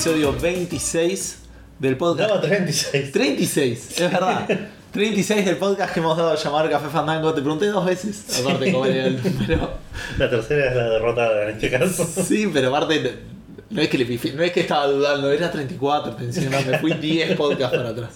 [0.00, 1.38] episodio 26
[1.78, 2.30] del podcast.
[2.30, 3.12] No, 36.
[3.12, 4.48] 36, es verdad.
[4.94, 7.34] 36 del podcast que hemos dado a llamar Café Fandango.
[7.34, 9.74] Te pregunté dos veces, aparte cómo era el número.
[10.16, 12.08] La tercera es la derrotada en este caso.
[12.24, 13.18] Sí, pero aparte,
[13.68, 16.94] no es que le no es que estaba dudando, era 34, pensé, no, me fui
[16.94, 18.10] 10 podcasts para atrás.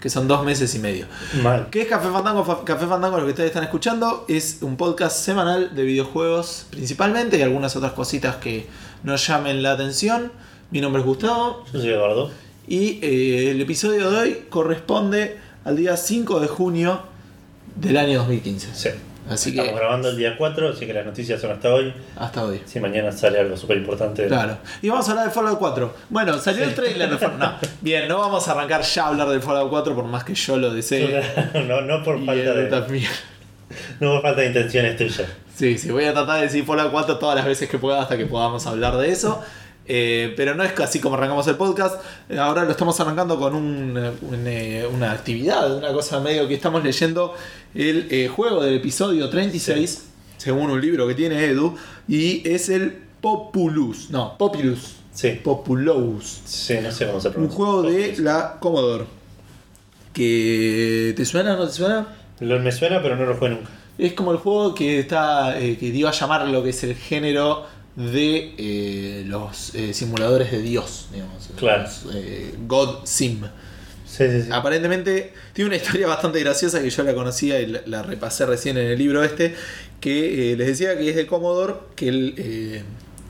[0.00, 1.04] Que son dos meses y medio.
[1.42, 1.68] Mal.
[1.70, 2.46] ¿Qué es Café Fandango?
[2.46, 7.36] Fa- Café Fandango, lo que ustedes están escuchando, es un podcast semanal de videojuegos principalmente
[7.38, 8.66] y algunas otras cositas que
[9.02, 10.32] nos llamen la atención.
[10.70, 12.30] Mi nombre es Gustavo Yo soy Eduardo.
[12.66, 17.00] y eh, el episodio de hoy corresponde al día 5 de junio
[17.76, 18.68] del año 2015.
[18.74, 18.88] Sí.
[19.28, 21.92] Así Estamos que grabando el día 4, así que las noticias son hasta hoy.
[22.16, 22.60] hasta hoy.
[22.64, 24.26] Si mañana sale algo súper importante.
[24.28, 24.58] Claro.
[24.82, 25.94] Y vamos a hablar de Fallout 4.
[26.10, 27.38] Bueno, salió el trailer de Fallout.
[27.40, 30.34] No, bien, no vamos a arrancar ya a hablar del Fallout 4 por más que
[30.34, 31.22] yo lo desee.
[31.66, 33.10] no, no por falta de, también.
[34.00, 35.28] no por falta de intenciones tuyas.
[35.56, 38.16] Sí, sí, voy a tratar de decir Fallout 4 todas las veces que pueda hasta
[38.16, 39.42] que podamos hablar de eso.
[39.88, 42.00] Eh, pero no es así como arrancamos el podcast.
[42.28, 43.94] Eh, Ahora lo estamos arrancando con un,
[44.46, 47.34] eh, un, una actividad, una cosa medio que estamos leyendo
[47.74, 50.04] el eh, juego del episodio 36,
[50.38, 51.76] según un libro que tiene Edu,
[52.08, 54.10] y es el Populus.
[54.10, 54.96] No, Populus.
[55.12, 55.40] Sí.
[55.42, 56.40] Populous.
[56.44, 57.56] Sí, no sé cómo se Un pronuncia.
[57.56, 59.04] juego de la Commodore.
[60.12, 61.14] Que.
[61.16, 62.06] ¿Te suena o no te suena?
[62.40, 63.68] Lo, me suena, pero no lo jugué nunca.
[63.98, 65.58] Es como el juego que está.
[65.58, 67.64] eh, que dio a llamar lo que es el género
[67.96, 71.48] de eh, los eh, simuladores de Dios, digamos.
[71.56, 71.84] Claro.
[71.84, 73.40] Los, eh, God Sim.
[74.06, 74.48] Sí, sí, sí.
[74.52, 78.76] Aparentemente tiene una historia bastante graciosa que yo la conocía y la, la repasé recién
[78.76, 79.54] en el libro este.
[80.00, 82.84] Que les decía que es de Commodore, que el,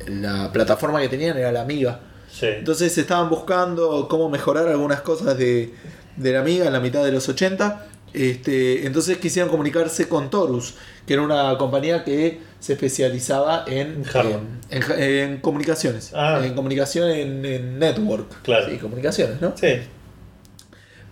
[0.08, 2.00] la plataforma que tenían era la Amiga.
[2.30, 2.46] Sí.
[2.46, 5.72] Entonces estaban buscando cómo mejorar algunas cosas de,
[6.16, 7.86] de la Amiga en la mitad de los 80.
[8.18, 10.74] Este, entonces quisieron comunicarse con Torus,
[11.06, 14.38] que era una compañía que se especializaba en, Hardware.
[14.70, 15.00] en, en-
[15.32, 16.12] en comunicaciones.
[16.14, 16.40] Ah.
[16.42, 18.40] En comunicación en, network.
[18.42, 18.70] Claro.
[18.70, 19.52] Sí, comunicaciones, ¿no?
[19.54, 19.68] Sí.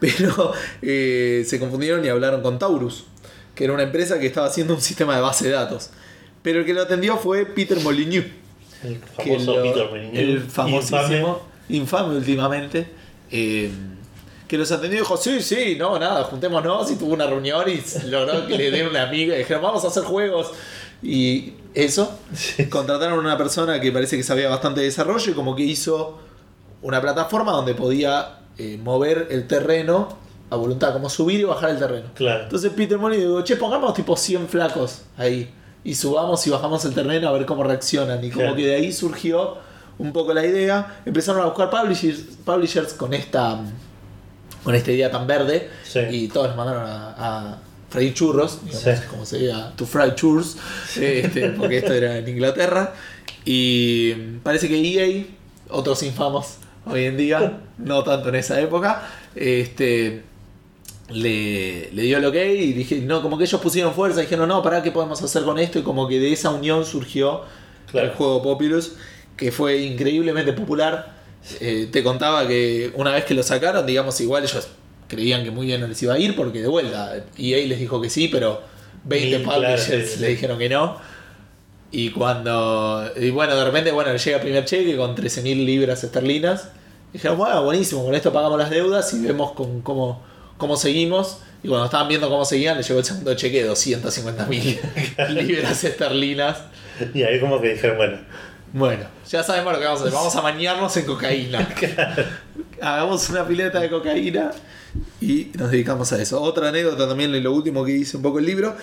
[0.01, 3.05] Pero eh, se confundieron y hablaron con Taurus,
[3.55, 5.91] que era una empresa que estaba haciendo un sistema de base de datos.
[6.43, 8.27] Pero el que lo atendió fue Peter Molyneux.
[8.83, 10.19] El famoso lo- Peter Molyneux.
[10.19, 12.09] El famosísimo, Infame.
[12.09, 12.87] infame, últimamente.
[13.31, 13.71] eh,
[14.49, 16.91] que los atendió y dijo, sí, sí, no, nada, juntémonos.
[16.91, 19.89] Y tuvo una reunión y logró que le den una amiga y dijeron, vamos a
[19.89, 20.51] hacer juegos.
[21.03, 22.17] Y eso,
[22.71, 26.19] contrataron a una persona que parece que sabía bastante de desarrollo y como que hizo
[26.83, 30.17] una plataforma donde podía eh, mover el terreno
[30.51, 32.09] a voluntad, como subir y bajar el terreno.
[32.15, 32.45] Claro.
[32.45, 35.51] Entonces Peter Molyneux dijo, che, pongamos tipo 100 flacos ahí.
[35.83, 38.23] Y subamos y bajamos el terreno a ver cómo reaccionan.
[38.25, 38.57] Y como Claro.
[38.57, 39.57] que de ahí surgió
[39.99, 41.01] un poco la idea.
[41.05, 43.61] Empezaron a buscar publishers, publishers con esta
[44.65, 45.69] con esta idea tan verde.
[45.85, 46.01] Sí.
[46.11, 47.59] Y todos les mandaron a, a
[47.91, 49.07] freír churros, digamos, Sí.
[49.09, 50.57] como se diga, to fry churros,
[50.99, 52.93] este, porque esto era en Inglaterra.
[53.45, 55.25] Y parece que EA,
[55.71, 60.23] otros infamos hoy en día, no tanto en esa época, este,
[61.11, 64.63] le, le dio el ok y dije, no, como que ellos pusieron fuerza, dijeron, no,
[64.63, 67.43] para qué podemos hacer con esto, y como que de esa unión surgió
[67.91, 68.09] Claro.
[68.09, 68.93] el juego Populous,
[69.37, 71.14] que fue increíblemente popular.
[71.61, 74.69] Eh, te contaba que una vez que lo sacaron, digamos, igual ellos
[75.09, 78.01] creían que muy bien no les iba a ir, porque de vuelta, EA les dijo
[78.01, 78.63] que sí, pero
[79.05, 80.21] 20 Sí, claro, publishers sí, sí.
[80.21, 80.97] le dijeron que no.
[81.91, 83.09] Y cuando.
[83.17, 86.71] Y bueno, de repente, bueno, le llega el primer cheque con 13.000 libras esterlinas.
[87.13, 90.23] Dijeron, bueno, buenísimo, con esto pagamos las deudas y vemos con cómo,
[90.57, 91.39] cómo seguimos.
[91.63, 96.59] Y cuando estaban viendo cómo seguían, le llegó el segundo cheque de 250.000 libras esterlinas.
[97.15, 98.19] Y ahí como que dijeron, bueno,
[98.75, 100.15] Bueno, ya sabemos lo que vamos a hacer.
[100.15, 101.69] Vamos a bañarnos en cocaína.
[102.83, 104.51] Hagamos una pileta de cocaína
[105.21, 106.43] y nos dedicamos a eso.
[106.43, 108.75] Otra anécdota también, lo último que dice un poco el libro,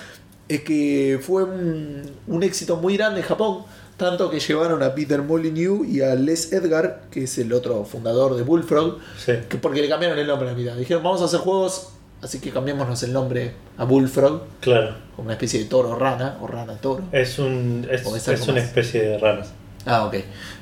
[0.47, 3.63] es que fue un, un éxito muy grande en Japón.
[3.97, 8.35] Tanto que llevaron a Peter Molyneux y a Les Edgar, que es el otro fundador
[8.35, 9.33] de Bullfrog, sí.
[9.49, 10.75] que porque le cambiaron el nombre a la mitad.
[10.75, 11.89] Dijeron, vamos a hacer juegos,
[12.21, 14.95] así que cambiémonos el nombre a Bullfrog, Claro.
[15.17, 17.03] como una especie de toro rana, o rana toro.
[17.11, 19.51] Es, un, es, O es una especie de ranas.
[19.85, 20.15] Ah, ok.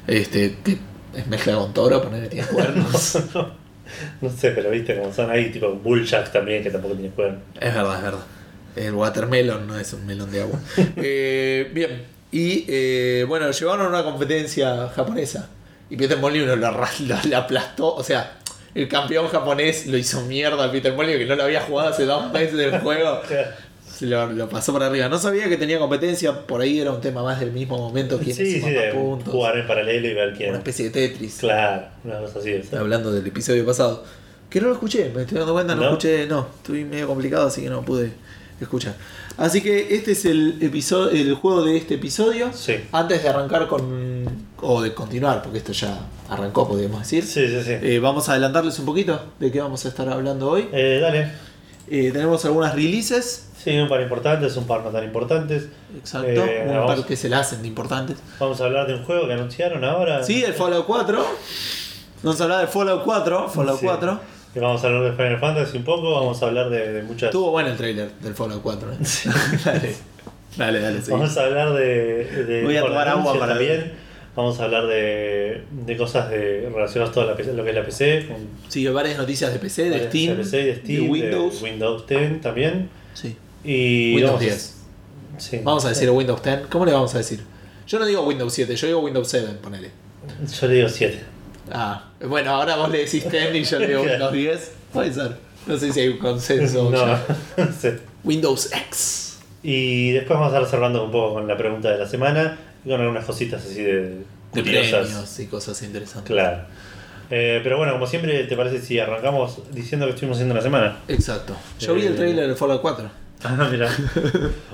[0.07, 0.77] Este, que
[1.15, 3.17] es mezcla con toro, ponerle tiene cuernos.
[4.21, 7.39] No sé, pero viste como son ahí, tipo Bulljack también, que tampoco tiene cuerno.
[7.59, 8.23] es verdad, es verdad.
[8.75, 10.59] El watermelon no es un melón de agua.
[10.97, 12.03] Eh, bien.
[12.31, 15.49] Y eh, bueno, llevaron a una competencia japonesa.
[15.89, 16.77] Y Peter Molyneux lo, lo-
[17.29, 17.95] lo aplastó.
[17.95, 18.37] O sea,
[18.75, 22.05] el campeón japonés lo hizo mierda a Peter Molyneux, que no lo había jugado hace
[22.05, 23.21] dos meses del juego.
[24.01, 25.09] Lo, lo pasó por arriba.
[25.09, 26.45] No sabía que tenía competencia.
[26.45, 28.17] Por ahí era un tema más del mismo momento.
[28.19, 29.29] Quién Sí, sí, más puntos.
[29.33, 30.49] jugar en paralelo y ver quién.
[30.49, 31.37] Una especie de Tetris.
[31.39, 32.61] Claro, una cosa así.
[32.77, 34.03] hablando del episodio pasado.
[34.49, 35.87] Que no lo escuché, me estoy dando cuenta, no, ¿No?
[35.89, 38.11] escuché, no, estuve medio complicado, así que no pude
[38.59, 38.95] escuchar.
[39.37, 42.51] Así que este es el episodio, el juego de este episodio.
[42.51, 42.75] Sí.
[42.91, 44.25] Antes de arrancar con,
[44.59, 45.99] o de continuar, porque esto ya
[46.29, 47.23] arrancó, podríamos decir.
[47.25, 47.73] Sí, sí, sí.
[47.79, 50.67] Eh, vamos a adelantarles un poquito de qué vamos a estar hablando hoy.
[50.73, 51.31] Eh, dale.
[51.87, 55.67] Eh, tenemos algunas releases, Sí, un par importantes, un par no tan importantes.
[55.97, 56.95] exacto, Eh, un vamos.
[56.95, 58.17] par que se la hacen de importantes.
[58.39, 60.23] Vamos a hablar de un juego que anunciaron ahora.
[60.23, 61.25] Sí, el Fallout 4.
[62.23, 63.85] Vamos a hablar de Fallout 4, Fallout Sí.
[63.85, 64.19] 4.
[64.55, 67.23] Y vamos a hablar de Final Fantasy un poco, vamos a hablar de, de muchas.
[67.29, 68.91] Estuvo bueno el trailer del Fallout 4.
[68.93, 68.95] ¿eh?
[69.65, 69.95] dale,
[70.57, 71.11] dale, dale, sí.
[71.11, 72.25] Vamos a hablar de.
[72.45, 73.91] de Voy a tomar agua para también.
[74.35, 78.25] Vamos a hablar de, de cosas de, relacionadas a todo lo que es la PC.
[78.27, 78.37] con
[78.69, 81.61] Sí, varias noticias de PC, de Steam, PC, de, Steam, de Windows.
[81.61, 82.89] Windows 10 también.
[83.13, 83.35] Sí.
[83.63, 84.73] Y Windows vamos a- 10.
[85.37, 85.61] Sí.
[85.63, 86.67] Vamos a decir Windows 10.
[86.69, 87.43] ¿Cómo le vamos a decir?
[87.87, 89.91] Yo no digo Windows 7, yo digo Windows 7, ponele.
[90.59, 91.19] Yo le digo 7.
[91.71, 94.71] Ah, bueno, ahora vos le decís 10 y yo le digo Windows 10.
[94.93, 95.35] Puede ser.
[95.67, 96.89] No sé si hay un consenso.
[97.57, 97.89] No, sí.
[98.23, 99.37] Windows X.
[99.63, 102.89] Y después vamos a estar cerrando un poco con la pregunta de la semana y
[102.89, 104.17] con algunas cositas así de
[104.53, 106.31] De premios y cosas interesantes.
[106.31, 106.63] Claro.
[107.31, 110.99] Eh, pero bueno, como siempre, ¿te parece si arrancamos diciendo que estuvimos haciendo la semana?
[111.07, 111.55] Exacto.
[111.79, 113.09] Yo vi el Eh, trailer de Fallout 4.
[113.43, 113.89] Ah, mira.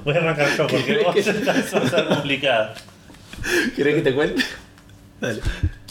[0.04, 2.74] Voy a arrancar yo porque ¿Querés vos que- estás ser complicada.
[3.76, 4.44] ¿Querés que te cuente?
[5.22, 5.40] Dale.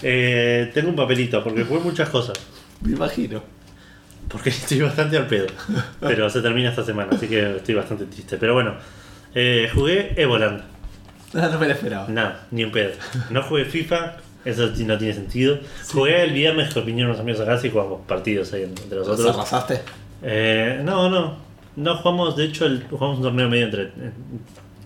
[0.02, 2.36] Eh, tengo un papelito porque jugué muchas cosas.
[2.82, 3.42] Me imagino.
[4.28, 5.46] Porque estoy bastante al pedo.
[6.00, 8.36] Pero se termina esta semana, así que estoy bastante triste.
[8.38, 8.74] Pero bueno,
[9.34, 10.62] eh, jugué Evoland.
[11.32, 12.08] No, no me la esperaba.
[12.08, 12.92] Nada, ni un pedo.
[13.30, 15.58] No jugué FIFA, eso no tiene sentido.
[15.92, 19.36] Jugué el viernes que vinieron unos amigos acá y jugamos partidos ahí entre ¿Los nosotros.
[19.36, 19.80] arrasaste?
[20.22, 21.36] Eh, no, no.
[21.76, 23.90] No jugamos, de hecho, el, jugamos un torneo medio entre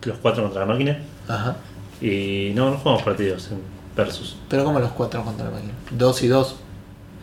[0.05, 0.99] los cuatro contra la máquina.
[1.29, 1.56] Ajá.
[2.00, 3.58] Y no, no jugamos partidos en
[3.96, 4.37] versus.
[4.49, 5.73] Pero como los cuatro contra la máquina.
[5.90, 6.56] Dos y dos.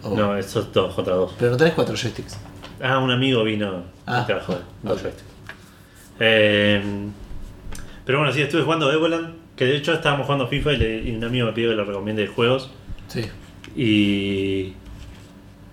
[0.03, 0.15] Oh.
[0.15, 1.33] No, esos dos contra dos.
[1.39, 2.38] Pero no tenés cuatro joysticks.
[2.81, 4.53] Ah, un amigo vino Ah, y trajo
[4.83, 5.01] dos ok.
[5.03, 5.23] joysticks.
[6.19, 6.81] Eh,
[8.06, 11.15] pero bueno, sí, estuve jugando Evoland, que de hecho estábamos jugando FIFA y, le- y
[11.15, 12.69] un amigo me pidió que le recomiende juegos.
[13.07, 13.25] Sí.
[13.75, 14.73] Y,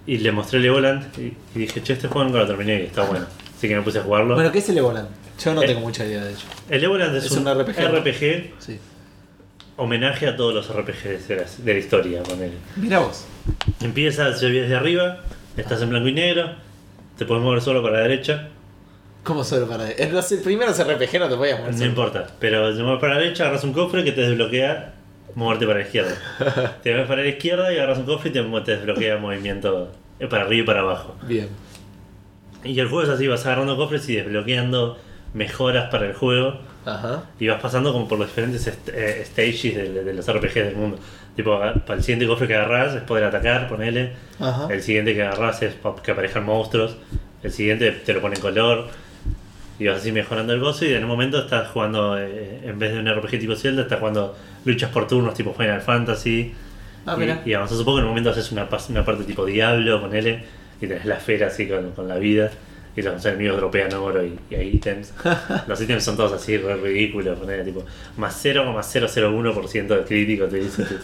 [0.06, 1.22] y le mostré el Evoland y,
[1.54, 3.26] y dije, che, este juego nunca lo terminé y está bueno.
[3.62, 4.34] Así que me puse a jugarlo.
[4.34, 5.06] Bueno, ¿qué es el Evoland?
[5.38, 6.46] Yo no tengo mucha idea de hecho.
[6.68, 8.76] el Evoland es, es un, un RPG, Sí.
[9.76, 12.22] homenaje a todos los RPGs de la, de la historia.
[12.24, 12.50] Con él.
[12.74, 13.24] Mira vos.
[13.80, 15.20] Empieza, se ve desde arriba,
[15.56, 16.56] estás en blanco y negro,
[17.16, 18.48] te puedes mover solo para la derecha,
[19.22, 19.88] ¿Cómo solo para.?
[19.92, 21.70] En los primeros RPG no te podías mover.
[21.70, 21.88] no solo.
[21.88, 24.94] importa, pero te mueves para la derecha, agarras un cofre que te desbloquea
[25.36, 26.16] moverte para la izquierda.
[26.82, 30.26] te mueves para la izquierda y agarras un cofre y te, te desbloquea movimiento eh,
[30.26, 31.14] para arriba y para abajo.
[31.28, 31.46] Bien.
[32.64, 34.98] Y el juego es así, vas agarrando cofres y desbloqueando
[35.34, 37.24] mejoras para el juego Ajá.
[37.40, 40.98] y vas pasando como por los diferentes eh, stages de, de los RPGs del mundo.
[41.34, 44.12] Tipo, para el siguiente cofre que agarras es poder atacar, ponele.
[44.38, 44.68] Ajá.
[44.70, 46.96] El siguiente que agarras es que aparezcan monstruos.
[47.42, 48.88] El siguiente te lo pone en color.
[49.78, 50.84] Y vas así mejorando el gozo.
[50.84, 53.98] Y en un momento estás jugando, eh, en vez de un RPG tipo Zelda, estás
[53.98, 54.36] jugando
[54.66, 56.52] luchas por turnos tipo Final Fantasy.
[57.06, 57.98] Ah, y, y avanzas un poco.
[57.98, 60.44] En un momento haces una, una parte tipo Diablo, ponele.
[60.82, 62.50] Y tenés la esfera así con, con la vida.
[62.94, 65.14] Y los enemigos dropean oro y, y hay ítems.
[65.66, 67.38] los ítems son todos así, re ridículos.
[67.38, 67.86] Ponele tipo
[68.18, 70.84] más 0,001% de crítico, te dice.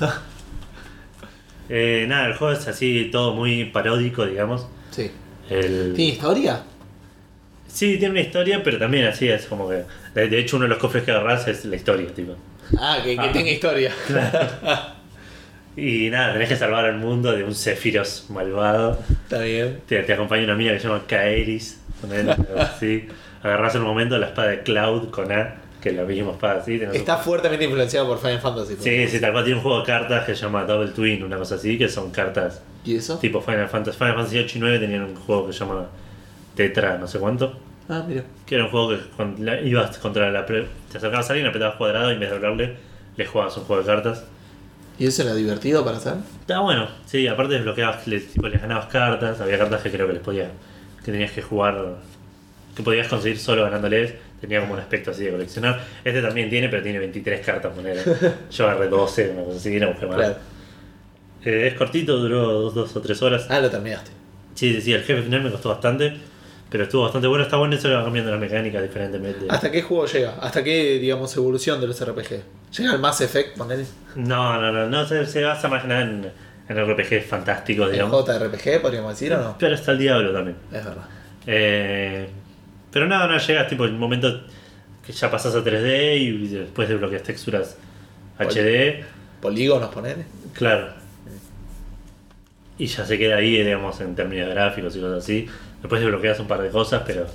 [1.70, 4.66] Eh, nada, el juego es así, todo muy paródico, digamos.
[4.90, 5.10] Sí.
[5.50, 5.92] El...
[5.94, 6.62] ¿Tiene historia?
[7.66, 9.84] Sí, tiene una historia, pero también así es como que.
[10.14, 12.34] De de hecho, uno de los cofres que agarras es la historia, tipo.
[12.78, 13.32] Ah, que, que Ah.
[13.32, 13.92] tenga historia.
[15.78, 18.98] Y nada, tenés que salvar al mundo de un Sephiroth malvado.
[19.24, 19.80] Está bien.
[19.86, 21.80] Te, te acompaña una amiga que se llama Kaeris.
[22.58, 23.06] así.
[23.42, 26.64] Agarras en un momento la espada de Cloud con A, que es la misma espada
[26.66, 28.76] un- Está fuertemente influenciado por Final Fantasy.
[28.80, 31.36] Sí, sí, tal cual tiene un juego de cartas que se llama Double Twin, una
[31.36, 33.18] cosa así, que son cartas ¿Y eso?
[33.18, 33.96] tipo Final Fantasy.
[33.96, 35.86] Final Fantasy 8 y 9 tenían un juego que se llama
[36.56, 37.56] Tetra, no sé cuánto.
[37.88, 38.24] Ah, mira.
[38.44, 40.44] Que era un juego que con- la- ibas contra la.
[40.44, 42.76] pre- te acercabas a alguien, apretabas cuadrado y en vez de hablarle,
[43.16, 44.24] le jugabas un juego de cartas.
[44.98, 46.14] ¿Y eso era divertido para hacer?
[46.40, 50.14] Está bueno, sí, aparte desbloqueabas, le, tipo, les ganabas cartas, había cartas que creo que
[50.14, 50.48] les podías.
[51.04, 51.96] que tenías que jugar.
[52.74, 54.14] que podías conseguir solo ganándoles.
[54.40, 55.80] Tenía como un aspecto así de coleccionar.
[56.04, 57.98] Este también tiene, pero tiene 23 cartas, poner.
[58.50, 60.16] Yo agarré 12, una cosa así, no busqué más.
[60.16, 60.36] Claro.
[61.44, 63.46] Eh, es cortito, duró 2 o 3 horas.
[63.48, 64.10] Ah, lo terminaste.
[64.54, 66.16] Sí, sí, sí, el jefe final me costó bastante,
[66.70, 67.44] pero estuvo bastante bueno.
[67.44, 69.46] Está bueno eso va cambiando las mecánicas diferentemente.
[69.48, 70.34] ¿Hasta qué juego llega?
[70.40, 72.42] ¿Hasta qué, digamos, evolución de los RPG?
[72.76, 73.84] ¿Llega al Mass Effect, ponele?
[74.16, 76.30] No, no, no, no se, se basa más que nada en,
[76.68, 78.24] en RPG fantásticos, ¿El digamos.
[78.26, 79.56] JRPG, podríamos decir, o no?
[79.58, 80.56] Pero está el diablo también.
[80.72, 81.04] Es verdad.
[81.46, 82.28] Eh,
[82.92, 84.42] pero nada, no, llegas tipo el momento
[85.06, 87.76] que ya pasas a 3D y después desbloqueas texturas
[88.38, 89.04] HD,
[89.40, 90.24] Polígonos, ponele.
[90.52, 90.92] claro.
[92.76, 95.48] Y ya se queda ahí, digamos, en términos gráficos y cosas así.
[95.80, 97.26] Después desbloqueas un par de cosas, pero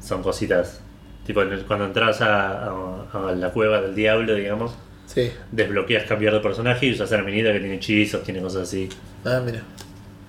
[0.00, 0.80] son cositas.
[1.26, 4.74] Tipo, cuando entras a, a- a la cueva del diablo, digamos,
[5.06, 5.30] Sí.
[5.52, 8.88] desbloqueas cambiar de personaje y usas a la minita que tiene hechizos, tiene cosas así.
[9.24, 9.60] Ah, mira.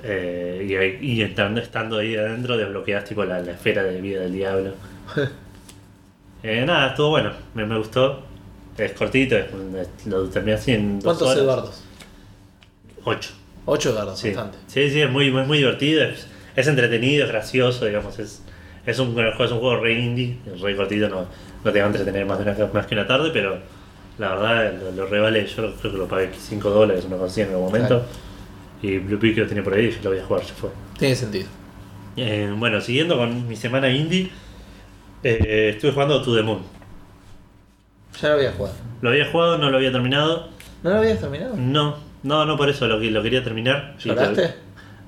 [0.03, 4.21] Eh, y ahí- y entrando, estando ahí adentro desbloqueas tipo la, la esfera de vida
[4.21, 4.73] del diablo.
[6.43, 8.23] Eh, nada, estuvo bueno, me, me gustó.
[8.77, 9.47] Es cortito, es-
[10.05, 11.39] lo terminé así en dos ¿Cuántos horas.
[11.43, 11.83] Eduardos?
[13.03, 13.31] Ocho.
[13.65, 14.27] Ocho Eduardos, Sí.
[14.27, 14.57] bastante.
[14.67, 18.41] sí, sí, es muy, muy, muy divertido, es, es entretenido, es gracioso, digamos, es,
[18.85, 21.25] es, un, es un juego re indie, re cortito, no,
[21.63, 23.57] no te va a entretener más, de una, más que una tarde, pero
[24.17, 27.41] la verdad lo, lo re vale, yo creo que lo pagué 5 dólares, una así
[27.41, 28.05] en algún momento,
[28.81, 30.69] y Blue Peak lo tenía por ahí y lo voy a jugar, ya fue.
[30.97, 31.47] Tiene sentido.
[32.17, 34.29] Eh, bueno, siguiendo con mi semana indie,
[35.23, 36.59] eh, estuve jugando To The Moon.
[38.21, 38.75] Ya lo había jugado.
[39.01, 40.47] Lo había jugado, no lo había terminado.
[40.83, 41.55] ¿No lo habías terminado?
[41.57, 43.95] No, no, no por eso, lo, que- lo quería terminar.
[43.99, 44.35] ¿Lloraste?
[44.47, 44.53] te-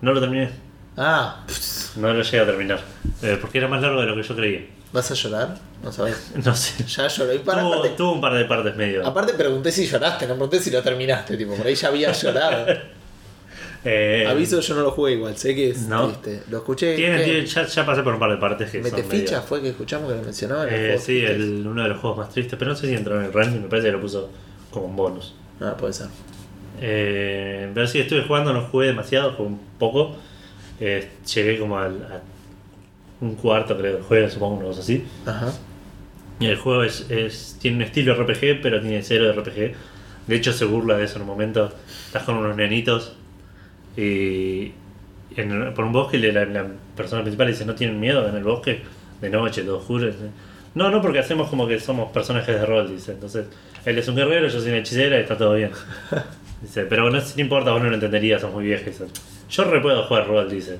[0.01, 0.50] No lo terminé,
[0.98, 2.80] Ah, pss, no lo llegué a terminar.
[3.22, 4.62] eh, porque era más largo de lo que yo creía.
[4.92, 5.56] ¿vas a llorar?
[5.84, 6.32] No sabes.
[6.44, 6.84] No sé.
[6.86, 7.34] Ya lloró.
[7.34, 9.06] Y para, Tuvo, aparte, tuvo un par de partes medio.
[9.06, 11.38] aparte pregunté si lloraste, no pregunté si lo terminaste.
[11.38, 12.66] Tipo, por ahí ya había llorado.
[13.89, 15.38] Eh, Aviso, yo no lo jugué igual.
[15.38, 16.08] Sé que es No.
[16.08, 16.44] triste.
[16.50, 16.96] Lo escuché.
[16.96, 19.70] tiene- ya, ya pasé por un par de partes que Mete ficha medio- fue que
[19.70, 22.58] escuchamos que lo mencionaba en el Eh, sí, el- uno de los juegos más tristes,
[22.60, 24.30] pero no sé si entró en el ranking, me parece que lo puso
[24.72, 25.36] como un bonus.
[25.62, 26.08] Ah, puede ser.
[26.82, 30.18] Eh, pero sí, estuve jugando, no jugué demasiado, jugué un poco.
[30.80, 32.22] Eh, llegué como al, a
[33.22, 35.04] un cuarto, creo, del juego, supongo, una cosa así.
[35.26, 35.52] Ajá.
[36.40, 39.76] Y el juego es, es- tiene un estilo RPG, pero tiene cero de RPG.
[40.28, 41.72] De hecho, se burla de eso en un momento.
[42.06, 43.16] Estás con unos nenitos
[43.96, 44.72] y
[45.36, 48.82] en- por un bosque la, la persona principal dice, ¿no tienen miedo en el bosque?
[49.22, 50.12] De noche, todo oscuro.
[50.76, 53.14] No, no, porque hacemos como que somos personajes de rol, dice.
[53.14, 53.48] Entonces,
[53.86, 55.72] él es un guerrero, yo soy una hechicera y está todo bien.
[56.62, 58.90] Dice, pero no, no importa, vos no lo entenderías, sos muy vieja.
[59.50, 60.77] Yo re puedo jugar rol, dice.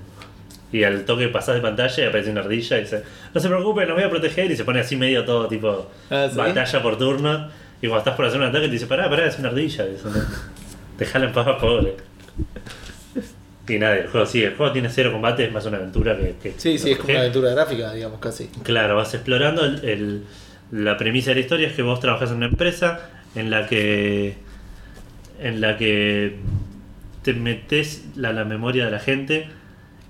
[0.72, 3.88] Y al toque pasás de pantalla y aparece una ardilla y dice, no se preocupen,
[3.88, 4.52] los voy a proteger.
[4.52, 6.38] Y se pone así medio todo tipo Ah, ¿sí?
[6.38, 7.48] batalla por turno.
[7.82, 9.86] Y cuando estás por hacer un ataque te dice, pará, pará, es una ardilla.
[9.86, 10.12] Dice, "No,
[10.98, 11.96] Dejala en paz, pobre.
[13.70, 16.36] Y nada, el juego sí, el juego tiene cero combate, es más una aventura que...
[16.42, 18.48] que Sí, sí, es como una aventura gráfica, digamos, casi.
[18.64, 19.66] Claro, vas explorando.
[19.66, 20.24] el- el-
[20.72, 24.36] la premisa de la historia es que vos trabajas en una empresa en la que.
[25.40, 26.38] en la que
[27.28, 29.48] te metes la, la memoria de la gente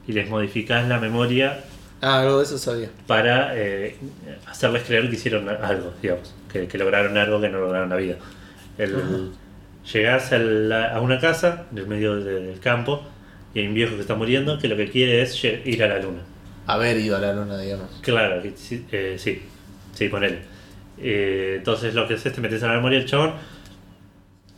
[0.07, 1.61] y les modificás la memoria
[1.99, 2.89] Ah, algo de eso sabía.
[3.07, 3.95] para eh,
[4.45, 8.17] hacerles creer que hicieron algo, digamos, que, que lograron algo que no lograron la vida.
[8.77, 9.31] El-
[9.91, 13.01] llegás a, la- a una casa en el medio de- del campo
[13.55, 15.97] y hay un viejo que está muriendo que lo que quiere es ir a la
[15.97, 16.19] luna.
[16.67, 17.89] Haber ido a la luna, digamos.
[18.01, 19.41] Claro, sí, eh, sí,
[19.95, 20.37] sí, ponele.
[20.99, 23.33] Eh, entonces lo que haces te metes a la memoria del chabón.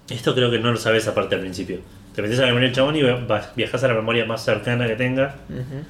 [0.10, 1.80] Esto creo que no lo sabes aparte al principio.
[2.20, 4.86] Te metes a la memoria del chabón y vas, viajas a la memoria más cercana
[4.88, 5.36] que tenga.
[5.48, 5.86] Ujú.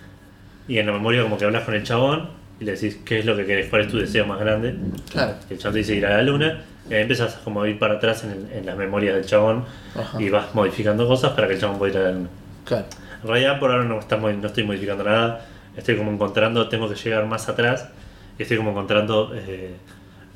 [0.68, 3.26] Y en la memoria como que hablas con el chabón y le decís qué es
[3.26, 4.76] lo que querés, cuál es tu deseo más grande.
[5.12, 5.34] Claro.
[5.50, 6.62] El chabón te dice ir a la luna.
[6.88, 9.66] Y ahí empiezas como a ir para atrás en, el- en las memorias del chabón
[10.00, 10.22] Ajá.
[10.22, 12.30] y vas modificando cosas para que el chabón pueda ir a la luna.
[12.64, 12.86] Claro.
[13.24, 16.94] En realidad por ahora no, estamos, no estoy modificando nada, estoy como encontrando, tengo que
[16.94, 17.90] llegar más atrás
[18.38, 19.72] y estoy como encontrando eh,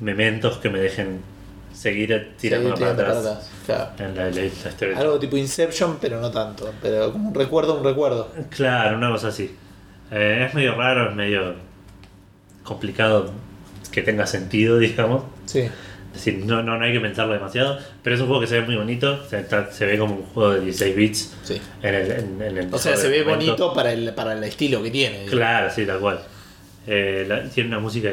[0.00, 1.20] mementos que me dejen
[1.74, 3.90] seguir tirando para atrás Claro.
[3.98, 4.98] en la, la-.
[5.00, 6.72] Algo tipo Inception, pero no tanto.
[6.80, 8.30] Pero como un recuerdo, un recuerdo.
[8.50, 9.54] Claro, una cosa así.
[10.10, 11.54] Eh, es medio raro, es medio
[12.62, 13.30] complicado
[13.90, 15.24] que tenga sentido, digamos.
[15.46, 15.60] Sí.
[15.60, 18.60] Es decir, no, no, no hay que pensarlo demasiado, pero es un juego que se
[18.60, 21.60] ve muy bonito, se, está- se ve como un juego de 16 bits Sí.
[21.82, 23.46] en el, en- en el O sea, se ve momento.
[23.46, 25.14] bonito para el, para el estilo que tiene.
[25.24, 25.34] digamos.
[25.34, 26.20] Claro, sí, tal cual.
[26.86, 28.10] Eh, la- tiene una música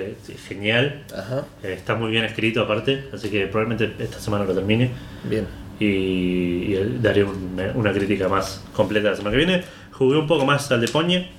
[0.48, 1.46] genial, Ajá.
[1.62, 4.90] eh, está muy bien escrito aparte, así que probablemente esta semana lo termine
[5.26, 5.46] Bien.
[5.80, 9.64] y, y daré un- una crítica más completa la semana que viene.
[9.92, 11.30] Jugué un poco más al de Poñe.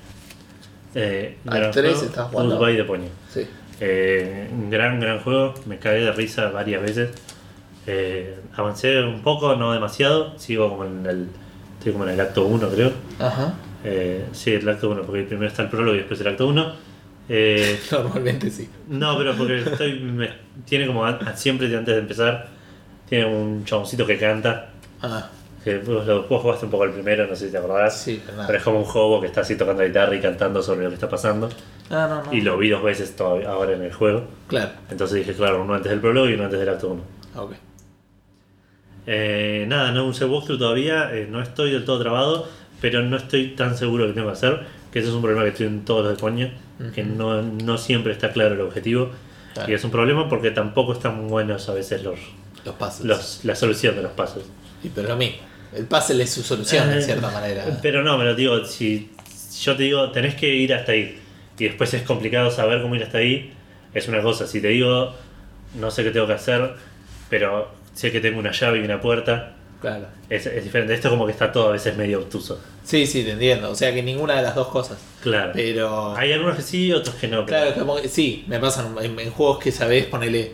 [0.95, 2.67] Eh, Al gran 3 juego, estás jugando.
[2.67, 3.09] De Poñe.
[3.33, 3.47] Sí.
[3.81, 7.11] Eh, un gran, gran juego, me cagué de risa varias veces.
[7.87, 11.29] Eh, avancé un poco, no demasiado, sigo como en el,
[11.79, 12.93] estoy como en el acto 1 creo.
[13.19, 13.55] Ajá.
[13.85, 16.92] Eh, sí, el acto 1, porque primero está el prólogo y después el acto 1.
[17.35, 18.69] Eh, Normalmente sí.
[18.89, 20.35] no, pero porque estoy, me-
[20.67, 22.49] tiene como siempre antes de empezar,
[23.09, 24.69] tiene un chaboncito que canta.
[25.01, 25.31] Ah,
[25.65, 27.99] Que vos, lo- vos jugaste un poco el primero, no sé si te acordás.
[28.03, 28.47] sí, pero nada.
[28.49, 30.95] Pero es como un hobo que está así tocando guitarra y cantando sobre lo que
[30.97, 31.49] está pasando.
[31.89, 32.33] Ah, no, no.
[32.37, 34.25] Y lo vi dos veces todavía, ahora en el juego.
[34.49, 34.73] Claro.
[34.91, 37.03] Entonces dije, claro, uno antes del prólogo y uno antes del acto 1.
[37.43, 37.53] Ok.
[39.07, 42.49] Eh, nada, no usé walkthrough todavía, eh, no estoy del todo trabado,
[42.81, 44.61] pero no estoy tan seguro que tengo que hacer,
[44.93, 46.19] que ese es un problema que estoy en todos los de
[46.95, 49.11] que no, no siempre está claro el objetivo.
[49.55, 49.71] Claro.
[49.71, 52.19] Y es un problema porque tampoco están buenos a veces los,
[52.65, 53.05] Los puzzles.
[53.05, 54.45] los, la solución de los pasos.
[54.83, 55.37] Y pero lo mismo.
[55.75, 57.65] El puzzle es su solución, de Eh, cierta manera.
[57.83, 59.11] Pero no, me lo digo, si
[59.61, 61.19] yo te digo, tenés que ir hasta ahí,
[61.59, 63.53] y después es complicado saber cómo ir hasta ahí,
[63.95, 64.47] es una cosa.
[64.47, 65.15] Si te digo,
[65.79, 66.75] no sé qué tengo que hacer,
[67.31, 69.55] pero sé que tengo una llave y una puerta.
[69.83, 70.07] Claro.
[70.31, 70.95] Es, es diferente.
[70.95, 72.59] Esto como que está todo a veces medio obtuso.
[72.85, 73.71] Sí, sí, te entiendo.
[73.71, 74.97] O sea que ninguna de las dos cosas.
[75.23, 75.51] Claro.
[75.55, 76.17] Pero.
[76.17, 77.45] Hay algunos que sí, otros que no.
[77.45, 80.53] pero- Claro, como que- sí, me pasan en, en juegos que sabés, ponele.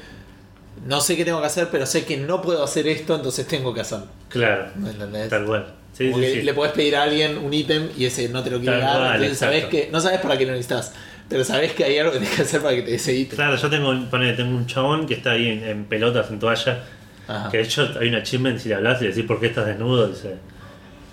[0.86, 3.74] No sé qué tengo que hacer, pero sé que no puedo hacer esto, entonces tengo
[3.74, 4.06] que hacerlo.
[4.28, 5.28] Claro, ¿Me entendés?
[5.28, 5.74] tal cual.
[5.92, 6.42] Sí, Como sí, que sí.
[6.42, 8.96] le podés pedir a alguien un ítem y ese no te lo quiere Tal dar.
[8.98, 9.70] cual, entonces exacto.
[9.70, 9.88] que.
[9.92, 10.92] No sabes para qué lo necesitas.
[11.28, 13.36] Pero sabés que hay algo que tenés que hacer para que te dé ese ítem.
[13.36, 16.38] Claro, yo tengo, un- ponele, tengo un chabón que está ahí en, en pelotas, en
[16.38, 16.84] toalla.
[17.28, 17.50] Ajá.
[17.50, 19.66] Que de hecho hay una achievement si le hablas y le decís por qué estás
[19.66, 20.08] desnudo.
[20.08, 20.34] Dice,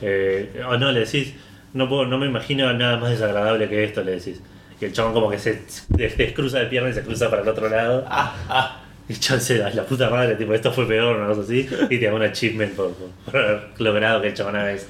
[0.01, 1.33] eh, o no, le decís,
[1.73, 4.41] no, puedo, no me imagino nada más desagradable que esto, le decís.
[4.79, 7.47] Y el chabón como que se des- descruza de pierna y se cruza para el
[7.47, 8.05] otro lado.
[8.07, 8.81] Ah, ah.
[9.07, 11.67] Y el chabón se da la puta madre, tipo, esto fue peor, una cosa así.
[11.89, 14.87] Y te da un achievement por, por- haber logrado que el chabón haga eso.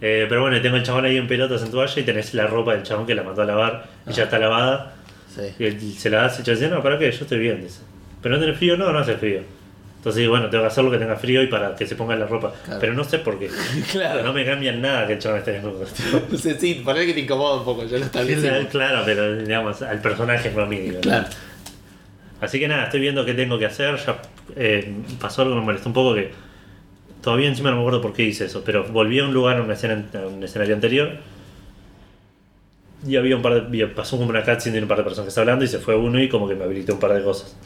[0.00, 2.74] Eh, pero bueno, tengo el chabón ahí en pelotas en toalla y tenés la ropa
[2.74, 4.94] del chabón que la mandó a lavar y ya está lavada.
[5.32, 5.64] Sí.
[5.64, 7.10] Y se la hace y dice, no, ¿para qué?
[7.12, 7.80] Yo estoy bien, dice.
[8.20, 8.76] ¿Pero no tenés frío?
[8.76, 9.40] No, no hace frío.
[10.02, 12.26] Entonces, bueno, tengo que hacer lo que tenga frío y para que se ponga la
[12.26, 12.52] ropa.
[12.64, 12.80] Claro.
[12.80, 13.48] Pero no sé por qué.
[13.92, 14.24] Claro.
[14.24, 15.84] No me cambian nada que el chabón esté desnudo.
[16.28, 18.48] No sé, sí, poner que te incomoda un poco, yo lo establecí.
[18.68, 20.76] claro, pero digamos, al personaje a mí.
[20.76, 21.00] digo.
[21.00, 21.28] Claro.
[22.40, 23.96] Así que nada, estoy viendo qué tengo que hacer.
[24.04, 24.20] Ya
[24.56, 26.32] eh, pasó algo que me molestó un poco que
[27.22, 29.62] todavía encima no me acuerdo por qué hice eso, pero volví a un lugar, a
[29.62, 31.18] una escena, a un escenario anterior.
[33.06, 33.86] Y había un par de.
[33.86, 35.94] pasó como una cutscene de un par de personas que estaban hablando y se fue
[35.94, 37.56] uno y como que me habilitó un par de cosas.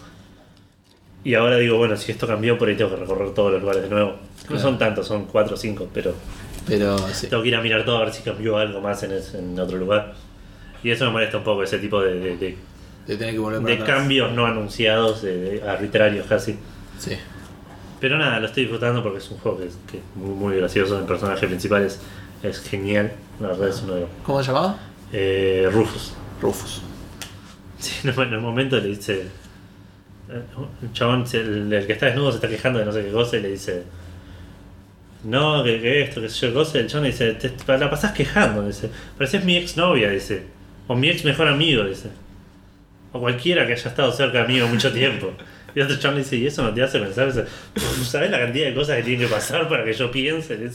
[1.27, 3.83] Y ahora digo, bueno, si esto cambió, por ahí tengo que recorrer todos los lugares
[3.83, 4.11] de nuevo.
[4.11, 4.63] No Claro.
[4.63, 6.15] son tantos, son cuatro o cinco, pero
[6.69, 7.27] Pero sí.
[7.27, 9.59] tengo que ir a mirar todo a ver si cambió algo más en, ese- en
[9.59, 10.15] otro lugar.
[10.85, 12.57] Y eso me molesta un poco, ese tipo de, de- de-
[13.09, 13.89] De tener que volver para atrás.
[13.89, 15.25] cambios no anunciados,
[15.67, 16.57] arbitrarios casi.
[16.99, 17.17] Sí.
[17.99, 20.57] Pero nada, lo estoy disfrutando porque es un juego que es, que es muy, muy
[20.59, 20.97] gracioso.
[20.97, 21.99] El personaje principal es,
[22.45, 23.13] es genial.
[23.41, 24.11] La verdad es uno de los.
[24.25, 24.79] ¿Cómo se llamaba?
[25.13, 26.13] Eh, Rufus.
[26.41, 26.83] Rufus.
[27.81, 29.27] Sí, en el momento le dice.
[30.31, 30.43] Eh,
[30.83, 33.37] El chabón, el, el que está desnudo se está quejando de no sé qué cosa
[33.37, 33.83] y le dice.
[35.25, 36.79] No, que, que esto, que yo, cosa.
[36.79, 38.67] El chabón le dice, te, la pasás quejando.
[38.67, 40.45] Dice, pareces mi exnovia, dice.
[40.87, 42.11] O mi ex mejor amigo, dice.
[43.13, 45.33] O cualquiera que haya estado cerca de mí mucho tiempo.
[45.75, 47.27] Y otro chabón le dice, ¿y eso no te hace pensar?
[47.27, 47.45] Dice,
[48.03, 50.55] ¿Sabes la cantidad de cosas que tienen que pasar para que yo piense?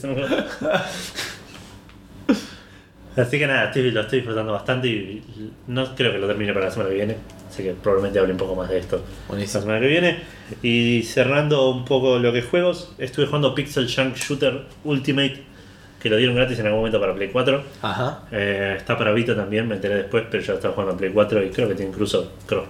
[3.16, 5.20] Así que nada, lo estoy disfrutando bastante y
[5.66, 7.16] no creo que lo termine para la semana que viene.
[7.52, 9.60] Así que probablemente hable un poco más de esto la Buenísimo.
[9.60, 10.20] semana que viene.
[10.62, 15.42] Y cerrando un poco lo que es juegos, estuve jugando Pixel Junk Shooter Ultimate,
[16.00, 17.62] que lo dieron gratis en algún momento para Play 4.
[17.82, 18.22] Ajá.
[18.32, 21.44] Eh, está para Vita también, me enteré después, pero yo estaba jugando en Play 4
[21.44, 22.64] y creo que tiene incluso cross,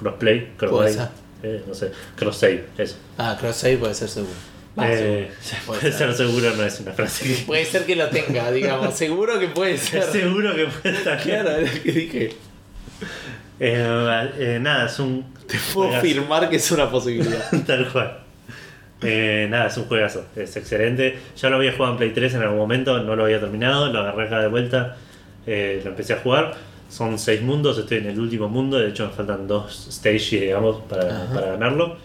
[0.00, 0.52] crossplay,
[0.92, 1.08] ser.
[1.42, 2.96] eh, no sé, cross save, eso.
[3.18, 4.32] Ah, cross save puede ser seguro.
[4.78, 5.62] Va, Eh, seguro.
[5.66, 7.24] puede Puede ser seguro, no es una frase.
[7.26, 8.94] que- Puede ser que lo tenga, digamos.
[8.94, 10.04] Seguro que puede ser.
[10.04, 12.30] Seguro que puede estar Claro, es lo que dije.
[13.60, 15.24] Eh, eh, nada, es un.
[15.72, 15.98] Puedo juegazo.
[15.98, 17.42] afirmar que es una posibilidad.
[17.66, 18.18] Tal cual.
[19.02, 21.18] Eh, nada, es un juegazo, es excelente.
[21.36, 24.00] Ya lo había jugado en Play 3 en algún momento, no lo había terminado, lo
[24.00, 24.96] agarré acá de vuelta,
[25.46, 25.52] lo
[25.90, 26.54] empecé a jugar.
[26.88, 30.82] Son seis mundos, estoy en el último mundo, de hecho me faltan dos stages, digamos,
[30.88, 31.96] para, para ganarlo.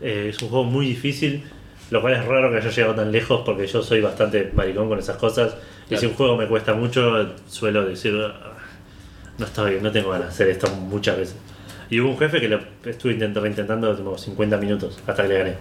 [0.00, 1.42] Es un juego muy difícil,
[1.90, 4.98] lo cual es raro que haya llegado tan lejos porque yo soy bastante maricón con
[4.98, 5.56] esas cosas.
[5.88, 8.49] Y si un juego me cuesta mucho, suelo decir, "Ah,
[9.40, 11.36] no estoy, no tengo ganas de hacer esto muchas veces.
[11.88, 15.38] Y hubo un jefe que lo estuve intentando, intentando como 50 minutos hasta que le
[15.38, 15.54] gané.